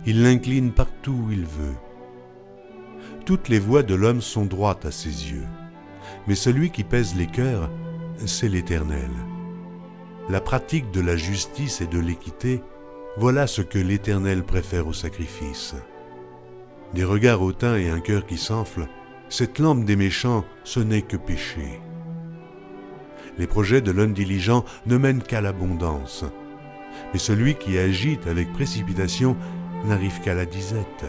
Il 0.05 0.22
l'incline 0.22 0.70
partout 0.70 1.12
où 1.12 1.32
il 1.32 1.47
veut. 1.47 1.76
Toutes 3.24 3.48
les 3.48 3.59
voies 3.59 3.82
de 3.82 3.94
l'homme 3.94 4.20
sont 4.20 4.44
droites 4.44 4.85
à 4.85 4.90
ses 4.90 5.09
yeux, 5.09 5.47
mais 6.26 6.35
celui 6.35 6.70
qui 6.70 6.85
pèse 6.85 7.14
les 7.16 7.26
cœurs, 7.26 7.70
c'est 8.26 8.51
l'Éternel. 8.51 9.09
La 10.28 10.43
pratique 10.43 10.90
de 10.90 11.01
la 11.01 11.16
justice 11.16 11.80
et 11.80 11.86
de 11.86 11.98
l'équité, 11.98 12.60
voilà 13.16 13.47
ce 13.47 13.62
que 13.62 13.78
l'Éternel 13.78 14.44
préfère 14.44 14.86
au 14.86 14.93
sacrifice. 14.93 15.74
Des 16.93 17.05
regards 17.05 17.40
hautains 17.40 17.78
et 17.78 17.89
un 17.89 18.01
cœur 18.01 18.26
qui 18.26 18.36
s'enfle, 18.36 18.86
cette 19.29 19.59
lampe 19.59 19.85
des 19.85 19.97
méchants, 19.97 20.45
ce 20.65 20.81
n'est 20.81 21.03
que 21.03 21.17
péché. 21.17 21.81
Les 23.39 23.47
projets 23.47 23.81
de 23.81 23.91
l'homme 23.91 24.15
diligent 24.15 24.65
ne 24.87 24.97
mènent 24.97 25.23
qu'à 25.23 25.41
l'abondance, 25.41 26.25
mais 27.13 27.19
celui 27.19 27.55
qui 27.55 27.79
agite 27.79 28.27
avec 28.27 28.53
précipitation 28.53 29.37
n'arrive 29.85 30.21
qu'à 30.21 30.35
la 30.35 30.47
disette. 30.47 31.05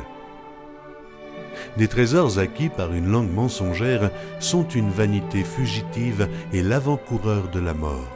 Des 1.77 1.87
trésors 1.87 2.39
acquis 2.39 2.69
par 2.69 2.93
une 2.93 3.11
langue 3.11 3.31
mensongère 3.31 4.11
sont 4.39 4.67
une 4.67 4.89
vanité 4.89 5.43
fugitive 5.43 6.27
et 6.53 6.61
l'avant-coureur 6.61 7.49
de 7.49 7.59
la 7.59 7.73
mort. 7.73 8.07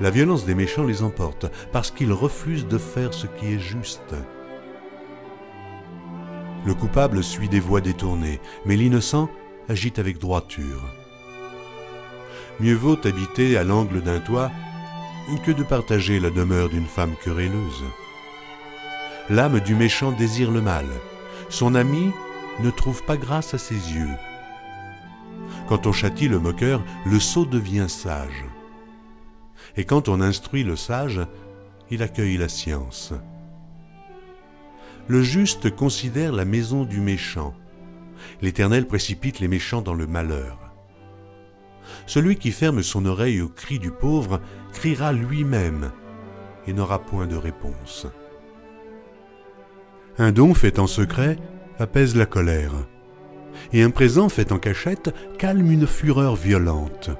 La 0.00 0.10
violence 0.10 0.44
des 0.44 0.54
méchants 0.54 0.84
les 0.84 1.02
emporte 1.02 1.46
parce 1.72 1.90
qu'ils 1.90 2.12
refusent 2.12 2.66
de 2.66 2.78
faire 2.78 3.14
ce 3.14 3.26
qui 3.26 3.54
est 3.54 3.58
juste. 3.58 4.14
Le 6.66 6.74
coupable 6.74 7.22
suit 7.22 7.48
des 7.48 7.60
voies 7.60 7.80
détournées, 7.80 8.40
mais 8.64 8.74
l'innocent 8.74 9.30
agite 9.68 10.00
avec 10.00 10.18
droiture. 10.18 10.82
Mieux 12.58 12.74
vaut 12.74 12.98
habiter 13.06 13.56
à 13.56 13.62
l'angle 13.62 14.02
d'un 14.02 14.18
toit 14.18 14.50
que 15.44 15.52
de 15.52 15.62
partager 15.62 16.18
la 16.18 16.30
demeure 16.30 16.68
d'une 16.68 16.86
femme 16.86 17.14
querelleuse. 17.22 17.84
L'âme 19.30 19.60
du 19.60 19.76
méchant 19.76 20.10
désire 20.10 20.50
le 20.50 20.60
mal. 20.60 20.86
Son 21.48 21.76
ami 21.76 22.10
ne 22.60 22.70
trouve 22.70 23.04
pas 23.04 23.16
grâce 23.16 23.54
à 23.54 23.58
ses 23.58 23.74
yeux. 23.74 24.16
Quand 25.68 25.86
on 25.86 25.92
châtie 25.92 26.28
le 26.28 26.40
moqueur, 26.40 26.82
le 27.04 27.20
sot 27.20 27.44
devient 27.44 27.86
sage. 27.88 28.44
Et 29.76 29.84
quand 29.84 30.08
on 30.08 30.20
instruit 30.20 30.64
le 30.64 30.74
sage, 30.74 31.20
il 31.90 32.02
accueille 32.02 32.38
la 32.38 32.48
science 32.48 33.12
le 35.08 35.22
juste 35.22 35.74
considère 35.74 36.32
la 36.32 36.44
maison 36.44 36.84
du 36.84 37.00
méchant. 37.00 37.54
L'Éternel 38.42 38.86
précipite 38.86 39.40
les 39.40 39.48
méchants 39.48 39.82
dans 39.82 39.94
le 39.94 40.06
malheur. 40.06 40.58
Celui 42.06 42.36
qui 42.36 42.50
ferme 42.50 42.82
son 42.82 43.06
oreille 43.06 43.40
au 43.40 43.48
cri 43.48 43.78
du 43.78 43.90
pauvre 43.90 44.40
criera 44.72 45.12
lui-même 45.12 45.92
et 46.66 46.72
n'aura 46.72 46.98
point 46.98 47.26
de 47.26 47.36
réponse. 47.36 48.06
Un 50.18 50.32
don 50.32 50.54
fait 50.54 50.78
en 50.78 50.86
secret 50.86 51.36
apaise 51.78 52.16
la 52.16 52.26
colère, 52.26 52.72
et 53.72 53.82
un 53.82 53.90
présent 53.90 54.28
fait 54.28 54.50
en 54.50 54.58
cachette 54.58 55.14
calme 55.38 55.70
une 55.70 55.86
fureur 55.86 56.34
violente. 56.36 57.10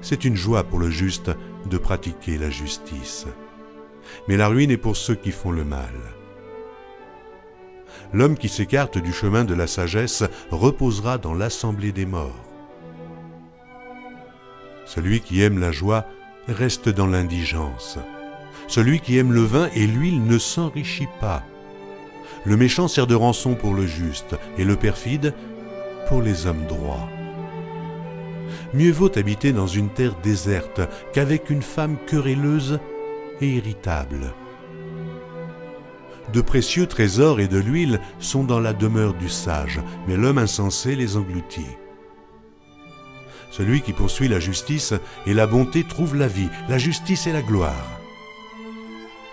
C'est 0.00 0.24
une 0.24 0.36
joie 0.36 0.64
pour 0.64 0.78
le 0.78 0.90
juste 0.90 1.30
de 1.68 1.78
pratiquer 1.78 2.38
la 2.38 2.50
justice 2.50 3.26
mais 4.28 4.36
la 4.36 4.48
ruine 4.48 4.70
est 4.70 4.76
pour 4.76 4.96
ceux 4.96 5.14
qui 5.14 5.30
font 5.30 5.50
le 5.50 5.64
mal. 5.64 5.92
L'homme 8.12 8.36
qui 8.36 8.48
s'écarte 8.48 8.98
du 8.98 9.12
chemin 9.12 9.44
de 9.44 9.54
la 9.54 9.66
sagesse 9.66 10.24
reposera 10.50 11.18
dans 11.18 11.34
l'assemblée 11.34 11.92
des 11.92 12.06
morts. 12.06 12.44
Celui 14.84 15.20
qui 15.20 15.40
aime 15.40 15.58
la 15.58 15.72
joie 15.72 16.04
reste 16.48 16.88
dans 16.88 17.06
l'indigence. 17.06 17.98
Celui 18.68 19.00
qui 19.00 19.16
aime 19.16 19.32
le 19.32 19.42
vin 19.42 19.70
et 19.74 19.86
l'huile 19.86 20.22
ne 20.24 20.38
s'enrichit 20.38 21.08
pas. 21.20 21.42
Le 22.44 22.56
méchant 22.56 22.88
sert 22.88 23.06
de 23.06 23.14
rançon 23.14 23.54
pour 23.54 23.74
le 23.74 23.86
juste 23.86 24.36
et 24.58 24.64
le 24.64 24.76
perfide 24.76 25.32
pour 26.08 26.20
les 26.20 26.46
hommes 26.46 26.66
droits. 26.66 27.08
Mieux 28.74 28.92
vaut 28.92 29.16
habiter 29.16 29.52
dans 29.52 29.66
une 29.66 29.90
terre 29.90 30.16
déserte 30.22 30.80
qu'avec 31.12 31.50
une 31.50 31.62
femme 31.62 31.96
querelleuse 32.06 32.78
et 33.40 33.48
irritable. 33.48 34.32
De 36.32 36.40
précieux 36.40 36.86
trésors 36.86 37.40
et 37.40 37.48
de 37.48 37.58
l'huile 37.58 38.00
sont 38.18 38.44
dans 38.44 38.60
la 38.60 38.72
demeure 38.72 39.12
du 39.14 39.28
sage, 39.28 39.80
mais 40.08 40.16
l'homme 40.16 40.38
insensé 40.38 40.96
les 40.96 41.16
engloutit. 41.16 41.76
Celui 43.50 43.82
qui 43.82 43.92
poursuit 43.92 44.28
la 44.28 44.40
justice 44.40 44.94
et 45.26 45.34
la 45.34 45.46
bonté 45.46 45.84
trouve 45.84 46.16
la 46.16 46.28
vie, 46.28 46.48
la 46.70 46.78
justice 46.78 47.26
et 47.26 47.32
la 47.32 47.42
gloire. 47.42 48.00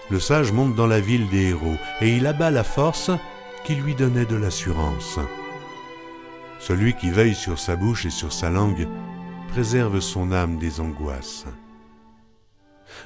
Le 0.09 0.19
sage 0.19 0.51
monte 0.51 0.75
dans 0.75 0.87
la 0.87 0.99
ville 0.99 1.29
des 1.29 1.49
héros 1.49 1.77
et 2.01 2.13
il 2.15 2.27
abat 2.27 2.51
la 2.51 2.65
force 2.65 3.11
qui 3.63 3.75
lui 3.75 3.95
donnait 3.95 4.25
de 4.25 4.35
l'assurance. 4.35 5.19
Celui 6.59 6.95
qui 6.95 7.11
veille 7.11 7.35
sur 7.35 7.59
sa 7.59 7.77
bouche 7.77 8.05
et 8.05 8.09
sur 8.09 8.33
sa 8.33 8.49
langue 8.49 8.87
préserve 9.47 10.01
son 10.01 10.33
âme 10.33 10.57
des 10.57 10.81
angoisses. 10.81 11.45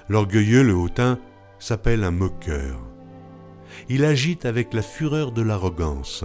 L'orgueilleux, 0.09 0.63
le 0.63 0.73
hautain, 0.73 1.19
s'appelle 1.59 2.03
un 2.03 2.11
moqueur. 2.11 2.92
Il 3.89 4.05
agite 4.05 4.45
avec 4.45 4.73
la 4.73 4.81
fureur 4.81 5.31
de 5.31 5.41
l'arrogance. 5.41 6.23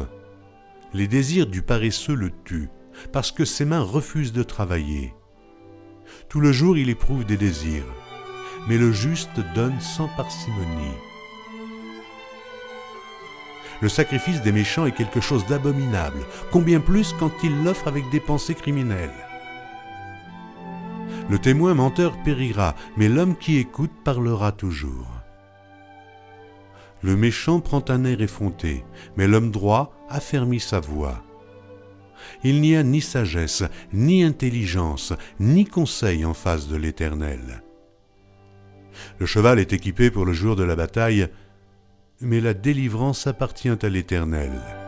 Les 0.95 1.09
désirs 1.09 1.47
du 1.47 1.63
paresseux 1.63 2.15
le 2.15 2.31
tuent, 2.45 2.71
parce 3.13 3.33
que 3.33 3.45
ses 3.45 3.65
mains 3.65 3.83
refusent 3.83 4.33
de 4.33 4.43
travailler. 4.43 5.15
Tout 6.29 6.41
le 6.41 6.53
jour 6.53 6.79
il 6.79 6.89
éprouve 6.89 7.25
des 7.25 7.37
désirs, 7.37 7.87
mais 8.69 8.79
le 8.79 8.93
juste 8.93 9.41
donne 9.55 9.81
sans 9.81 10.09
parcimonie. 10.17 10.97
Le 13.81 13.89
sacrifice 13.89 14.43
des 14.43 14.53
méchants 14.53 14.87
est 14.87 14.95
quelque 14.95 15.21
chose 15.21 15.47
d'abominable, 15.47 16.25
combien 16.51 16.81
plus 16.81 17.13
quand 17.19 17.33
ils 17.43 17.63
l'offrent 17.65 17.89
avec 17.89 18.09
des 18.11 18.21
pensées 18.21 18.55
criminelles. 18.55 19.15
Le 21.29 21.39
témoin 21.39 21.75
menteur 21.75 22.17
périra, 22.23 22.75
mais 22.97 23.09
l'homme 23.09 23.37
qui 23.37 23.59
écoute 23.59 23.93
parlera 24.03 24.51
toujours. 24.53 25.18
Le 27.03 27.17
méchant 27.17 27.61
prend 27.61 27.85
un 27.89 28.05
air 28.05 28.21
effronté, 28.21 28.85
mais 29.17 29.29
l'homme 29.29 29.51
droit 29.51 29.93
affermit 30.09 30.61
sa 30.61 30.81
voix. 30.81 31.23
Il 32.43 32.61
n'y 32.61 32.77
a 32.77 32.83
ni 32.83 33.01
sagesse, 33.01 33.65
ni 33.93 34.23
intelligence, 34.23 35.13
ni 35.39 35.65
conseil 35.65 36.25
en 36.25 36.35
face 36.35 36.69
de 36.69 36.77
l'Éternel. 36.77 37.63
Le 39.19 39.27
cheval 39.27 39.59
est 39.59 39.73
équipé 39.73 40.11
pour 40.11 40.25
le 40.25 40.33
jour 40.33 40.57
de 40.57 40.65
la 40.65 40.75
bataille, 40.75 41.29
mais 42.21 42.41
la 42.41 42.55
délivrance 42.55 43.27
appartient 43.27 43.69
à 43.69 43.89
l'Éternel. 43.89 44.88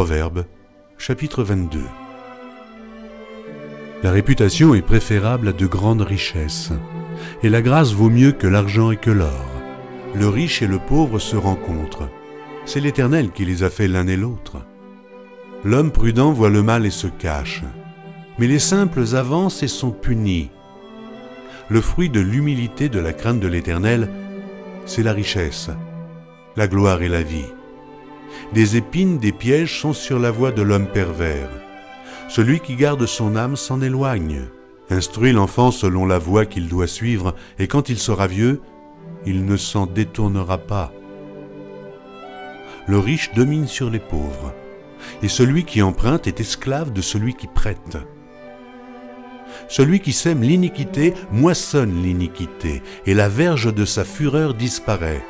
Proverbe, 0.00 0.46
chapitre 0.96 1.42
22 1.42 1.78
La 4.02 4.10
réputation 4.10 4.74
est 4.74 4.80
préférable 4.80 5.48
à 5.48 5.52
de 5.52 5.66
grandes 5.66 6.00
richesses, 6.00 6.72
et 7.42 7.50
la 7.50 7.60
grâce 7.60 7.92
vaut 7.92 8.08
mieux 8.08 8.32
que 8.32 8.46
l'argent 8.46 8.92
et 8.92 8.96
que 8.96 9.10
l'or. 9.10 9.44
Le 10.14 10.26
riche 10.26 10.62
et 10.62 10.66
le 10.66 10.78
pauvre 10.78 11.18
se 11.18 11.36
rencontrent. 11.36 12.08
C'est 12.64 12.80
l'Éternel 12.80 13.30
qui 13.30 13.44
les 13.44 13.62
a 13.62 13.68
fait 13.68 13.88
l'un 13.88 14.06
et 14.06 14.16
l'autre. 14.16 14.56
L'homme 15.66 15.90
prudent 15.92 16.32
voit 16.32 16.48
le 16.48 16.62
mal 16.62 16.86
et 16.86 16.90
se 16.90 17.06
cache, 17.06 17.62
mais 18.38 18.46
les 18.46 18.58
simples 18.58 19.14
avancent 19.14 19.62
et 19.62 19.68
sont 19.68 19.92
punis. 19.92 20.48
Le 21.68 21.82
fruit 21.82 22.08
de 22.08 22.20
l'humilité 22.20 22.88
de 22.88 23.00
la 23.00 23.12
crainte 23.12 23.40
de 23.40 23.48
l'Éternel, 23.48 24.08
c'est 24.86 25.02
la 25.02 25.12
richesse, 25.12 25.68
la 26.56 26.68
gloire 26.68 27.02
et 27.02 27.08
la 27.08 27.22
vie. 27.22 27.52
Des 28.52 28.76
épines, 28.76 29.18
des 29.18 29.30
pièges 29.30 29.80
sont 29.80 29.92
sur 29.92 30.18
la 30.18 30.32
voie 30.32 30.50
de 30.50 30.62
l'homme 30.62 30.88
pervers. 30.88 31.48
Celui 32.28 32.58
qui 32.58 32.74
garde 32.74 33.06
son 33.06 33.36
âme 33.36 33.54
s'en 33.54 33.80
éloigne. 33.80 34.42
Instruit 34.90 35.32
l'enfant 35.32 35.70
selon 35.70 36.04
la 36.04 36.18
voie 36.18 36.46
qu'il 36.46 36.66
doit 36.66 36.88
suivre, 36.88 37.36
et 37.60 37.68
quand 37.68 37.88
il 37.88 37.98
sera 37.98 38.26
vieux, 38.26 38.60
il 39.24 39.44
ne 39.44 39.56
s'en 39.56 39.86
détournera 39.86 40.58
pas. 40.58 40.92
Le 42.88 42.98
riche 42.98 43.30
domine 43.34 43.68
sur 43.68 43.88
les 43.88 44.00
pauvres, 44.00 44.52
et 45.22 45.28
celui 45.28 45.64
qui 45.64 45.80
emprunte 45.80 46.26
est 46.26 46.40
esclave 46.40 46.92
de 46.92 47.02
celui 47.02 47.34
qui 47.34 47.46
prête. 47.46 47.98
Celui 49.68 50.00
qui 50.00 50.12
sème 50.12 50.42
l'iniquité 50.42 51.14
moissonne 51.30 52.02
l'iniquité, 52.02 52.82
et 53.06 53.14
la 53.14 53.28
verge 53.28 53.72
de 53.72 53.84
sa 53.84 54.04
fureur 54.04 54.54
disparaît. 54.54 55.22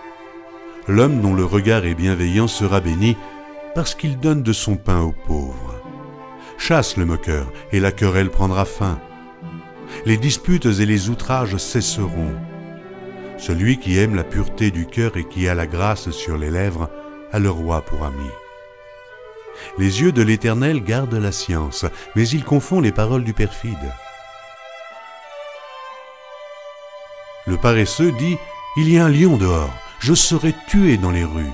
L'homme 0.90 1.20
dont 1.20 1.34
le 1.34 1.44
regard 1.44 1.84
est 1.84 1.94
bienveillant 1.94 2.48
sera 2.48 2.80
béni 2.80 3.16
parce 3.76 3.94
qu'il 3.94 4.18
donne 4.18 4.42
de 4.42 4.52
son 4.52 4.74
pain 4.74 5.00
aux 5.02 5.12
pauvres. 5.12 5.80
Chasse 6.58 6.96
le 6.96 7.06
moqueur 7.06 7.46
et 7.70 7.78
la 7.78 7.92
querelle 7.92 8.28
prendra 8.28 8.64
fin. 8.64 8.98
Les 10.04 10.16
disputes 10.16 10.66
et 10.66 10.86
les 10.86 11.08
outrages 11.08 11.56
cesseront. 11.58 12.34
Celui 13.38 13.78
qui 13.78 13.98
aime 13.98 14.16
la 14.16 14.24
pureté 14.24 14.72
du 14.72 14.84
cœur 14.86 15.16
et 15.16 15.22
qui 15.22 15.48
a 15.48 15.54
la 15.54 15.68
grâce 15.68 16.10
sur 16.10 16.36
les 16.36 16.50
lèvres 16.50 16.90
a 17.30 17.38
le 17.38 17.50
roi 17.50 17.82
pour 17.82 18.04
ami. 18.04 18.28
Les 19.78 20.02
yeux 20.02 20.10
de 20.10 20.22
l'Éternel 20.22 20.82
gardent 20.82 21.14
la 21.14 21.30
science, 21.30 21.86
mais 22.16 22.28
il 22.28 22.42
confond 22.42 22.80
les 22.80 22.90
paroles 22.90 23.22
du 23.22 23.32
perfide. 23.32 23.94
Le 27.46 27.56
paresseux 27.58 28.10
dit, 28.18 28.38
Il 28.76 28.92
y 28.92 28.98
a 28.98 29.04
un 29.04 29.08
lion 29.08 29.36
dehors, 29.36 29.70
je 30.00 30.14
serai 30.14 30.54
tué 30.66 30.96
dans 30.96 31.10
les 31.10 31.24
rues. 31.24 31.52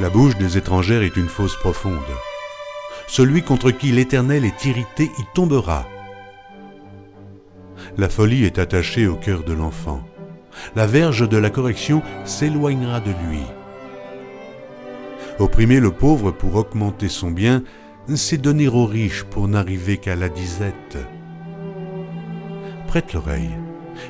La 0.00 0.10
bouche 0.10 0.36
des 0.36 0.58
étrangères 0.58 1.02
est 1.02 1.16
une 1.16 1.28
fosse 1.28 1.56
profonde. 1.56 2.02
Celui 3.06 3.42
contre 3.42 3.70
qui 3.70 3.92
l'Éternel 3.92 4.44
est 4.44 4.64
irrité 4.64 5.04
y 5.18 5.22
tombera. 5.34 5.86
La 7.96 8.08
folie 8.08 8.44
est 8.44 8.58
attachée 8.58 9.06
au 9.06 9.14
cœur 9.14 9.44
de 9.44 9.52
l'enfant. 9.52 10.02
La 10.74 10.88
verge 10.88 11.28
de 11.28 11.36
la 11.36 11.50
correction 11.50 12.02
s'éloignera 12.24 12.98
de 12.98 13.12
lui. 13.28 13.42
Opprimer 15.38 15.78
le 15.78 15.92
pauvre 15.92 16.32
pour 16.32 16.56
augmenter 16.56 17.08
son 17.08 17.30
bien, 17.30 17.62
c'est 18.16 18.38
donner 18.38 18.66
aux 18.66 18.86
riches 18.86 19.22
pour 19.22 19.46
n'arriver 19.46 19.98
qu'à 19.98 20.16
la 20.16 20.28
disette. 20.28 20.98
Prête 22.88 23.12
l'oreille 23.12 23.56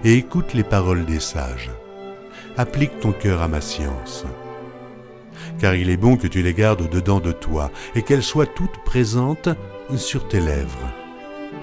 et 0.02 0.14
écoute 0.14 0.54
les 0.54 0.64
paroles 0.64 1.04
des 1.04 1.20
sages 1.20 1.70
applique 2.56 3.00
ton 3.00 3.12
cœur 3.12 3.42
à 3.42 3.48
ma 3.48 3.60
science. 3.60 4.24
Car 5.58 5.74
il 5.74 5.90
est 5.90 5.96
bon 5.96 6.16
que 6.16 6.26
tu 6.26 6.42
les 6.42 6.54
gardes 6.54 6.88
dedans 6.88 7.20
de 7.20 7.32
toi 7.32 7.70
et 7.94 8.02
qu'elles 8.02 8.22
soient 8.22 8.46
toutes 8.46 8.82
présentes 8.84 9.48
sur 9.96 10.28
tes 10.28 10.40
lèvres. 10.40 10.88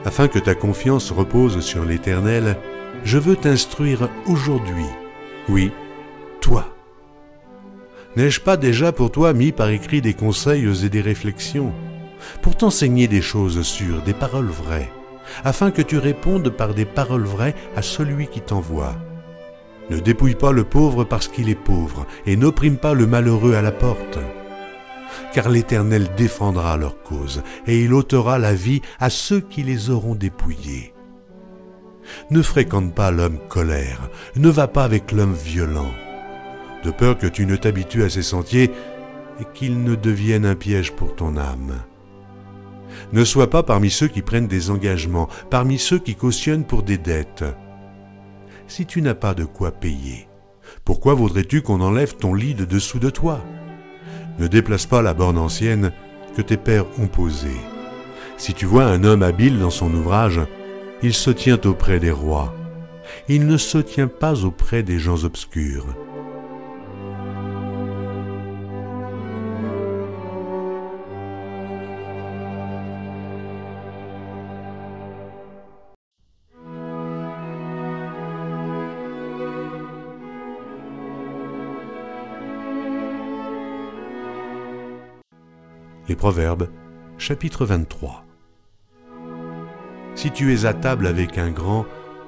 Afin 0.06 0.28
que 0.28 0.40
ta 0.40 0.56
confiance 0.56 1.12
repose 1.12 1.60
sur 1.62 1.86
l'Éternel, 1.86 2.58
je 3.04 3.18
veux 3.18 3.36
t'instruire 3.36 4.10
aujourd'hui. 4.26 4.86
Oui, 5.50 5.72
toi. 6.40 6.66
N'ai-je 8.16 8.42
pas 8.42 8.58
déjà 8.58 8.92
pour 8.92 9.12
toi 9.12 9.34
mis 9.34 9.52
par 9.52 9.70
écrit 9.70 10.02
des 10.02 10.14
conseils 10.14 10.86
et 10.86 10.90
des 10.90 11.02
réflexions, 11.02 11.72
pour 12.42 12.58
t'enseigner 12.58 13.08
des 13.08 13.22
choses 13.22 13.62
sûres, 13.62 14.02
des 14.02 14.14
paroles 14.14 14.50
vraies, 14.50 14.92
afin 15.44 15.72
que 15.72 15.82
tu 15.82 15.98
répondes 15.98 16.50
par 16.50 16.74
des 16.74 16.86
paroles 16.86 17.24
vraies 17.24 17.56
à 17.76 17.82
celui 17.82 18.28
qui 18.28 18.42
t'envoie? 18.42 18.96
Ne 19.92 20.00
dépouille 20.00 20.36
pas 20.36 20.54
le 20.54 20.64
pauvre 20.64 21.04
parce 21.04 21.28
qu'il 21.28 21.50
est 21.50 21.56
pauvre, 21.56 22.08
et 22.26 22.38
n'opprime 22.38 22.78
pas 22.78 22.94
le 22.94 23.06
malheureux 23.06 23.54
à 23.56 23.62
la 23.62 23.74
porte. 23.74 24.18
Car 25.34 25.50
l'Éternel 25.50 26.10
défendra 26.16 26.78
leur 26.78 27.04
cause, 27.04 27.44
et 27.68 27.84
il 27.84 27.94
ôtera 27.94 28.40
la 28.40 28.54
vie 28.54 28.82
à 29.00 29.10
ceux 29.10 29.42
qui 29.42 29.64
les 29.64 29.90
auront 29.90 30.16
dépouillés. 30.16 30.94
Ne 32.30 32.42
fréquente 32.42 32.96
pas 32.96 33.12
l'homme 33.12 33.40
colère, 33.50 34.10
ne 34.38 34.50
va 34.50 34.68
pas 34.68 34.86
avec 34.86 35.12
l'homme 35.12 35.36
violent. 35.36 35.92
de 36.84 36.90
peur 36.90 37.16
que 37.16 37.28
tu 37.28 37.46
ne 37.46 37.56
t'habitues 37.56 38.04
à 38.04 38.10
ces 38.10 38.24
sentiers 38.24 38.72
et 39.40 39.46
qu'ils 39.54 39.84
ne 39.84 39.94
deviennent 39.94 40.48
un 40.48 40.56
piège 40.56 40.94
pour 40.94 41.16
ton 41.16 41.38
âme. 41.38 41.76
Ne 43.14 43.24
sois 43.24 43.52
pas 43.52 43.62
parmi 43.62 43.92
ceux 43.92 44.08
qui 44.08 44.24
prennent 44.24 44.48
des 44.48 44.72
engagements, 44.72 45.30
parmi 45.52 45.78
ceux 45.78 46.00
qui 46.00 46.16
cautionnent 46.16 46.66
pour 46.66 46.82
des 46.82 46.98
dettes. 46.98 47.44
Si 48.74 48.86
tu 48.86 49.02
n'as 49.02 49.16
pas 49.16 49.34
de 49.34 49.44
quoi 49.44 49.72
payer, 49.72 50.30
pourquoi 50.86 51.14
voudrais-tu 51.14 51.62
qu'on 51.62 51.82
enlève 51.82 52.16
ton 52.16 52.34
lit 52.34 52.56
de 52.56 52.64
dessous 52.64 53.00
de 53.00 53.10
toi? 53.10 53.44
Ne 54.40 54.48
déplace 54.48 54.86
pas 54.86 55.02
la 55.02 55.14
borne 55.14 55.38
ancienne 55.38 55.92
que 56.38 56.42
tes 56.42 56.56
pères 56.56 56.86
ont 56.98 57.08
posée. 57.08 57.60
Si 58.38 58.54
tu 58.54 58.66
vois 58.66 58.86
un 58.86 59.04
homme 59.04 59.24
habile 59.24 59.60
dans 59.60 59.72
son 59.72 59.94
ouvrage, 59.94 60.40
il 61.04 61.14
se 61.14 61.32
tient 61.32 61.60
auprès 61.66 62.00
des 62.00 62.12
rois. 62.12 62.56
Il 63.28 63.46
ne 63.46 63.58
se 63.58 63.78
tient 63.78 64.08
pas 64.08 64.46
auprès 64.46 64.84
des 64.84 65.00
gens 65.00 65.26
obscurs. 65.26 65.88
Proverbes, 86.16 86.70
chapitre 87.18 87.66
23. 87.66 88.26
Si 90.16 90.32
tu 90.32 90.54
es 90.54 90.66
à 90.66 90.74
table 90.74 91.08
avec 91.08 91.38
un 91.38 91.52
grand, 91.52 91.86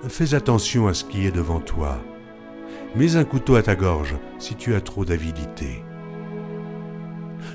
fais 0.08 0.34
attention 0.34 0.88
à 0.88 0.94
ce 0.94 1.04
qui 1.04 1.26
est 1.26 1.32
devant 1.32 1.60
toi. 1.60 1.98
Mets 2.96 3.16
un 3.16 3.24
couteau 3.24 3.56
à 3.56 3.64
ta 3.64 3.76
gorge 3.76 4.16
si 4.40 4.56
tu 4.56 4.76
as 4.76 4.82
trop 4.82 5.06
d'avidité. 5.06 5.84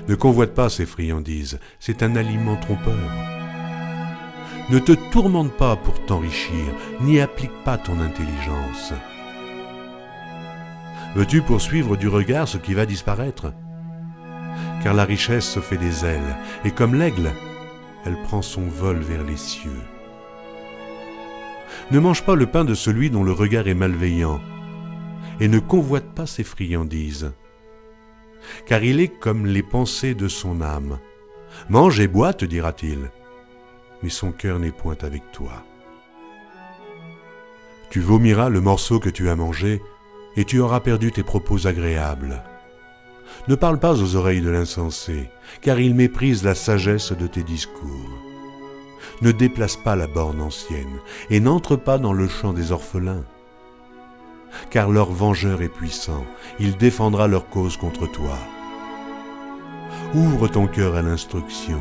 Ne 0.07 0.15
convoite 0.15 0.53
pas 0.53 0.69
ces 0.69 0.85
friandises, 0.85 1.59
c'est 1.79 2.03
un 2.03 2.15
aliment 2.15 2.57
trompeur. 2.57 3.09
Ne 4.69 4.79
te 4.79 4.91
tourmente 5.11 5.53
pas 5.57 5.75
pour 5.75 6.05
t'enrichir, 6.05 6.75
n'y 7.01 7.19
applique 7.19 7.63
pas 7.63 7.77
ton 7.77 7.99
intelligence. 7.99 8.93
Veux-tu 11.15 11.41
poursuivre 11.41 11.97
du 11.97 12.07
regard 12.07 12.47
ce 12.47 12.57
qui 12.57 12.75
va 12.75 12.85
disparaître? 12.85 13.51
Car 14.83 14.93
la 14.93 15.05
richesse 15.05 15.47
se 15.47 15.59
fait 15.59 15.77
des 15.77 16.05
ailes, 16.05 16.37
et 16.63 16.71
comme 16.71 16.95
l'aigle, 16.95 17.31
elle 18.05 18.21
prend 18.23 18.41
son 18.41 18.63
vol 18.63 18.97
vers 18.97 19.23
les 19.23 19.37
cieux. 19.37 19.81
Ne 21.91 21.99
mange 21.99 22.23
pas 22.23 22.35
le 22.35 22.45
pain 22.45 22.65
de 22.65 22.73
celui 22.73 23.09
dont 23.09 23.23
le 23.23 23.31
regard 23.31 23.67
est 23.67 23.73
malveillant, 23.73 24.39
et 25.39 25.47
ne 25.47 25.59
convoite 25.59 26.13
pas 26.13 26.25
ses 26.25 26.43
friandises, 26.43 27.31
car 28.65 28.83
il 28.83 28.99
est 28.99 29.19
comme 29.19 29.45
les 29.45 29.63
pensées 29.63 30.15
de 30.15 30.27
son 30.27 30.61
âme. 30.61 30.99
Mange 31.69 31.99
et 31.99 32.07
bois, 32.07 32.33
te 32.33 32.45
dira-t-il, 32.45 33.11
mais 34.01 34.09
son 34.09 34.31
cœur 34.31 34.59
n'est 34.59 34.71
point 34.71 34.97
avec 35.01 35.31
toi. 35.31 35.63
Tu 37.89 37.99
vomiras 37.99 38.49
le 38.49 38.61
morceau 38.61 38.99
que 38.99 39.09
tu 39.09 39.29
as 39.29 39.35
mangé, 39.35 39.81
et 40.35 40.45
tu 40.45 40.59
auras 40.59 40.79
perdu 40.79 41.11
tes 41.11 41.23
propos 41.23 41.65
agréables. 41.67 42.43
Ne 43.47 43.55
parle 43.55 43.79
pas 43.79 43.93
aux 43.93 44.15
oreilles 44.15 44.41
de 44.41 44.49
l'insensé, 44.49 45.29
car 45.61 45.79
il 45.79 45.95
méprise 45.95 46.43
la 46.43 46.55
sagesse 46.55 47.11
de 47.11 47.27
tes 47.27 47.43
discours. 47.43 48.09
Ne 49.21 49.31
déplace 49.31 49.77
pas 49.77 49.95
la 49.95 50.07
borne 50.07 50.41
ancienne, 50.41 50.99
et 51.29 51.39
n'entre 51.39 51.75
pas 51.75 51.97
dans 51.97 52.13
le 52.13 52.27
champ 52.27 52.53
des 52.53 52.71
orphelins. 52.71 53.23
Car 54.69 54.89
leur 54.89 55.11
vengeur 55.11 55.61
est 55.61 55.69
puissant, 55.69 56.25
il 56.59 56.77
défendra 56.77 57.27
leur 57.27 57.49
cause 57.49 57.77
contre 57.77 58.07
toi. 58.11 58.37
Ouvre 60.13 60.47
ton 60.47 60.67
cœur 60.67 60.95
à 60.95 61.01
l'instruction, 61.01 61.79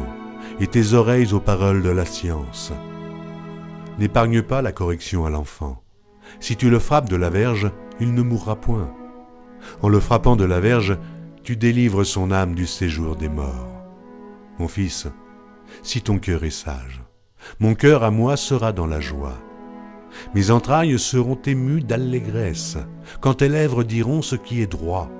et 0.60 0.66
tes 0.66 0.92
oreilles 0.94 1.32
aux 1.32 1.40
paroles 1.40 1.82
de 1.82 1.90
la 1.90 2.04
science. 2.04 2.72
N'épargne 3.98 4.42
pas 4.42 4.62
la 4.62 4.72
correction 4.72 5.26
à 5.26 5.30
l'enfant. 5.30 5.82
Si 6.40 6.56
tu 6.56 6.70
le 6.70 6.78
frappes 6.78 7.08
de 7.08 7.16
la 7.16 7.30
verge, 7.30 7.70
il 8.00 8.14
ne 8.14 8.22
mourra 8.22 8.56
point. 8.56 8.92
En 9.82 9.88
le 9.88 9.98
frappant 9.98 10.36
de 10.36 10.44
la 10.44 10.60
verge, 10.60 10.96
tu 11.48 11.56
délivres 11.56 12.04
son 12.04 12.30
âme 12.30 12.54
du 12.54 12.66
séjour 12.66 13.16
des 13.16 13.30
morts. 13.30 13.82
Mon 14.58 14.68
fils, 14.68 15.06
si 15.82 16.02
ton 16.02 16.18
cœur 16.18 16.44
est 16.44 16.50
sage, 16.50 17.00
mon 17.58 17.74
cœur 17.74 18.04
à 18.04 18.10
moi 18.10 18.36
sera 18.36 18.70
dans 18.74 18.86
la 18.86 19.00
joie. 19.00 19.38
Mes 20.34 20.50
entrailles 20.50 20.98
seront 20.98 21.40
émues 21.46 21.80
d'allégresse 21.80 22.76
quand 23.22 23.32
tes 23.32 23.48
lèvres 23.48 23.82
diront 23.82 24.20
ce 24.20 24.36
qui 24.36 24.60
est 24.60 24.70
droit. 24.70 25.10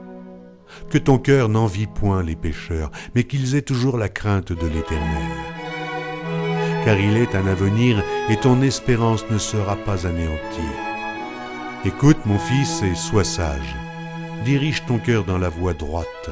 Que 0.91 0.99
ton 0.99 1.17
cœur 1.17 1.49
n'envie 1.49 1.87
point 1.87 2.23
les 2.23 2.37
pécheurs, 2.37 2.91
mais 3.15 3.25
qu'ils 3.25 3.55
aient 3.55 3.63
toujours 3.63 3.97
la 3.97 4.11
crainte 4.11 4.53
de 4.53 4.67
l'Éternel. 4.67 5.33
Car 6.85 7.01
il 7.01 7.17
est 7.17 7.37
un 7.37 7.47
avenir 7.47 8.05
et 8.29 8.37
ton 8.37 8.61
espérance 8.61 9.25
ne 9.31 9.39
sera 9.39 9.77
pas 9.77 10.07
anéantie. 10.07 10.75
Écoute 11.87 12.19
mon 12.27 12.39
fils 12.39 12.83
et 12.83 12.95
sois 12.95 13.25
sage 13.25 13.88
dirige 14.45 14.85
ton 14.87 14.99
cœur 14.99 15.25
dans 15.25 15.39
la 15.39 15.49
voie 15.49 15.75
droite. 15.75 16.31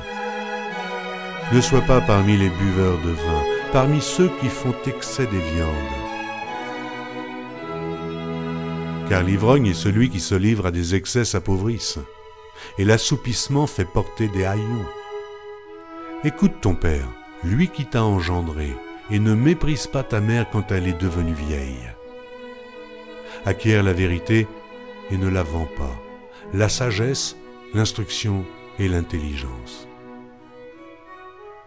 Ne 1.53 1.61
sois 1.61 1.83
pas 1.83 2.01
parmi 2.01 2.37
les 2.37 2.51
buveurs 2.51 2.99
de 2.99 3.11
vin, 3.11 3.43
parmi 3.73 4.01
ceux 4.01 4.31
qui 4.41 4.49
font 4.49 4.75
excès 4.87 5.27
des 5.27 5.39
viandes. 5.39 6.07
Car 9.09 9.23
l'ivrogne 9.23 9.67
est 9.67 9.75
celui 9.75 10.11
qui 10.11 10.21
se 10.21 10.35
livre 10.35 10.67
à 10.67 10.71
des 10.73 10.95
excès 10.95 11.25
s'appauvrissent, 11.25 12.01
et 12.79 12.85
l'assoupissement 12.85 13.67
fait 13.67 13.85
porter 13.85 14.29
des 14.29 14.45
haillons. 14.45 14.87
Écoute 16.25 16.61
ton 16.61 16.75
père, 16.75 17.07
lui 17.45 17.69
qui 17.69 17.87
t'a 17.87 18.03
engendré, 18.03 18.75
et 19.11 19.21
ne 19.21 19.35
méprise 19.35 19.87
pas 19.87 20.03
ta 20.03 20.21
mère 20.21 20.51
quand 20.51 20.73
elle 20.73 20.89
est 20.89 21.01
devenue 21.01 21.35
vieille. 21.35 21.89
Acquiert 23.45 23.85
la 23.85 23.93
vérité 23.93 24.49
et 25.13 25.17
ne 25.17 25.29
la 25.29 25.45
vends 25.45 25.69
pas. 25.77 25.97
La 26.53 26.69
sagesse 26.69 27.37
l'instruction 27.77 28.47
et 28.79 28.89
l'intelligence. 28.89 29.87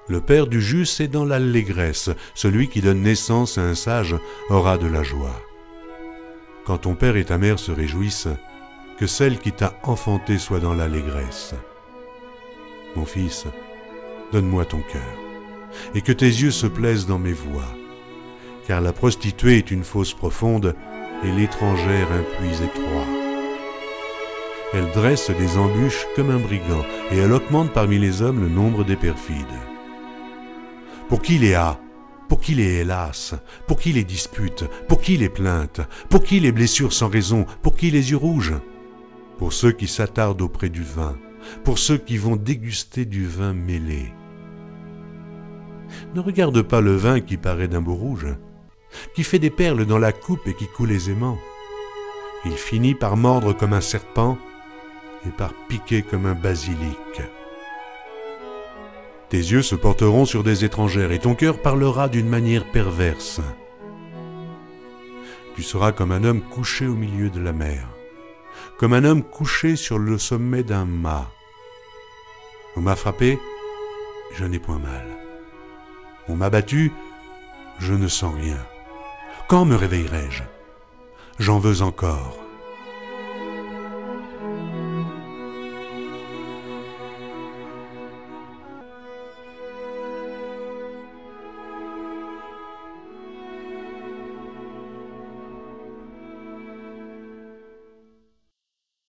Le 0.07 0.21
Père 0.21 0.47
du 0.47 0.59
juste 0.59 0.99
est 1.01 1.07
dans 1.07 1.23
l'allégresse, 1.23 2.09
celui 2.33 2.67
qui 2.67 2.81
donne 2.81 3.03
naissance 3.03 3.59
à 3.59 3.61
un 3.61 3.75
sage 3.75 4.15
aura 4.49 4.79
de 4.79 4.87
la 4.87 5.03
joie. 5.03 5.39
Quand 6.65 6.79
ton 6.79 6.95
Père 6.95 7.15
et 7.15 7.25
ta 7.25 7.37
Mère 7.37 7.59
se 7.59 7.71
réjouissent, 7.71 8.27
que 8.97 9.05
celle 9.05 9.37
qui 9.37 9.51
t'a 9.51 9.79
enfanté 9.83 10.39
soit 10.39 10.59
dans 10.59 10.73
l'allégresse. 10.73 11.53
Mon 12.95 13.05
fils, 13.05 13.45
donne-moi 14.31 14.65
ton 14.65 14.81
cœur, 14.81 15.13
et 15.93 16.01
que 16.01 16.11
tes 16.11 16.25
yeux 16.25 16.51
se 16.51 16.65
plaisent 16.65 17.05
dans 17.05 17.19
mes 17.19 17.33
voix, 17.33 17.71
car 18.67 18.81
la 18.81 18.93
prostituée 18.93 19.59
est 19.59 19.69
une 19.69 19.83
fosse 19.83 20.15
profonde, 20.15 20.75
et 21.23 21.31
l'étrangère 21.31 22.07
un 22.11 22.23
puits 22.23 22.65
étroit. 22.65 23.18
Elle 24.71 24.91
dresse 24.91 25.31
des 25.31 25.57
embûches 25.57 26.05
comme 26.15 26.29
un 26.29 26.37
brigand, 26.37 26.85
et 27.11 27.17
elle 27.17 27.33
augmente 27.33 27.73
parmi 27.73 27.97
les 27.97 28.21
hommes 28.21 28.41
le 28.41 28.49
nombre 28.49 28.83
des 28.83 28.95
perfides. 28.95 29.35
Pour 31.07 31.23
qui 31.23 31.39
les 31.39 31.55
a 31.55 31.79
Pour 32.27 32.39
qui 32.39 32.53
les 32.53 32.81
hélas 32.81 33.33
Pour 33.65 33.79
qui 33.79 33.91
les 33.93 34.03
disputes 34.03 34.65
Pour 34.87 35.01
qui 35.01 35.17
les 35.17 35.29
plaintes 35.29 35.81
Pour 36.07 36.23
qui 36.23 36.39
les 36.39 36.51
blessures 36.51 36.93
sans 36.93 37.09
raison 37.09 37.47
Pour 37.63 37.75
qui 37.75 37.89
les 37.89 38.11
yeux 38.11 38.17
rouges? 38.17 38.53
Pour 39.39 39.53
ceux 39.53 39.71
qui 39.71 39.87
s'attardent 39.87 40.43
auprès 40.43 40.69
du 40.69 40.83
vin, 40.83 41.17
pour 41.63 41.79
ceux 41.79 41.97
qui 41.97 42.17
vont 42.17 42.35
déguster 42.35 43.05
du 43.05 43.25
vin 43.25 43.53
mêlé. 43.53 44.13
Ne 46.13 46.19
regarde 46.19 46.61
pas 46.61 46.81
le 46.81 46.95
vin 46.95 47.21
qui 47.21 47.37
paraît 47.37 47.69
d'un 47.69 47.81
beau 47.81 47.95
rouge, 47.95 48.27
qui 49.15 49.23
fait 49.23 49.39
des 49.39 49.49
perles 49.49 49.85
dans 49.85 49.97
la 49.97 50.11
coupe 50.11 50.45
et 50.45 50.53
qui 50.53 50.67
coule 50.67 50.91
aisément. 50.91 51.37
Il 52.45 52.51
finit 52.51 52.95
par 52.95 53.17
mordre 53.17 53.53
comme 53.53 53.73
un 53.73 53.81
serpent 53.81 54.37
et 55.25 55.29
par 55.29 55.53
piquer 55.67 56.01
comme 56.01 56.25
un 56.25 56.35
basilic. 56.35 57.21
Tes 59.29 59.37
yeux 59.37 59.61
se 59.61 59.75
porteront 59.75 60.25
sur 60.25 60.43
des 60.43 60.65
étrangères 60.65 61.11
et 61.11 61.19
ton 61.19 61.35
cœur 61.35 61.61
parlera 61.61 62.09
d'une 62.09 62.27
manière 62.27 62.65
perverse. 62.65 63.41
Tu 65.55 65.61
seras 65.61 65.91
comme 65.91 66.11
un 66.11 66.23
homme 66.23 66.41
couché 66.41 66.87
au 66.87 66.95
milieu 66.95 67.29
de 67.29 67.39
la 67.39 67.53
mer, 67.53 67.87
comme 68.77 68.93
un 68.93 69.03
homme 69.03 69.23
couché 69.23 69.75
sur 69.75 69.99
le 69.99 70.17
sommet 70.17 70.63
d'un 70.63 70.85
mât. 70.85 71.29
On 72.75 72.81
m'a 72.81 72.95
frappé, 72.95 73.37
je 74.35 74.45
n'ai 74.45 74.59
point 74.59 74.79
mal. 74.79 75.05
On 76.27 76.35
m'a 76.35 76.49
battu, 76.49 76.91
je 77.77 77.93
ne 77.93 78.07
sens 78.07 78.33
rien. 78.35 78.57
Quand 79.47 79.65
me 79.65 79.75
réveillerai-je? 79.75 80.43
J'en 81.39 81.59
veux 81.59 81.81
encore. 81.81 82.48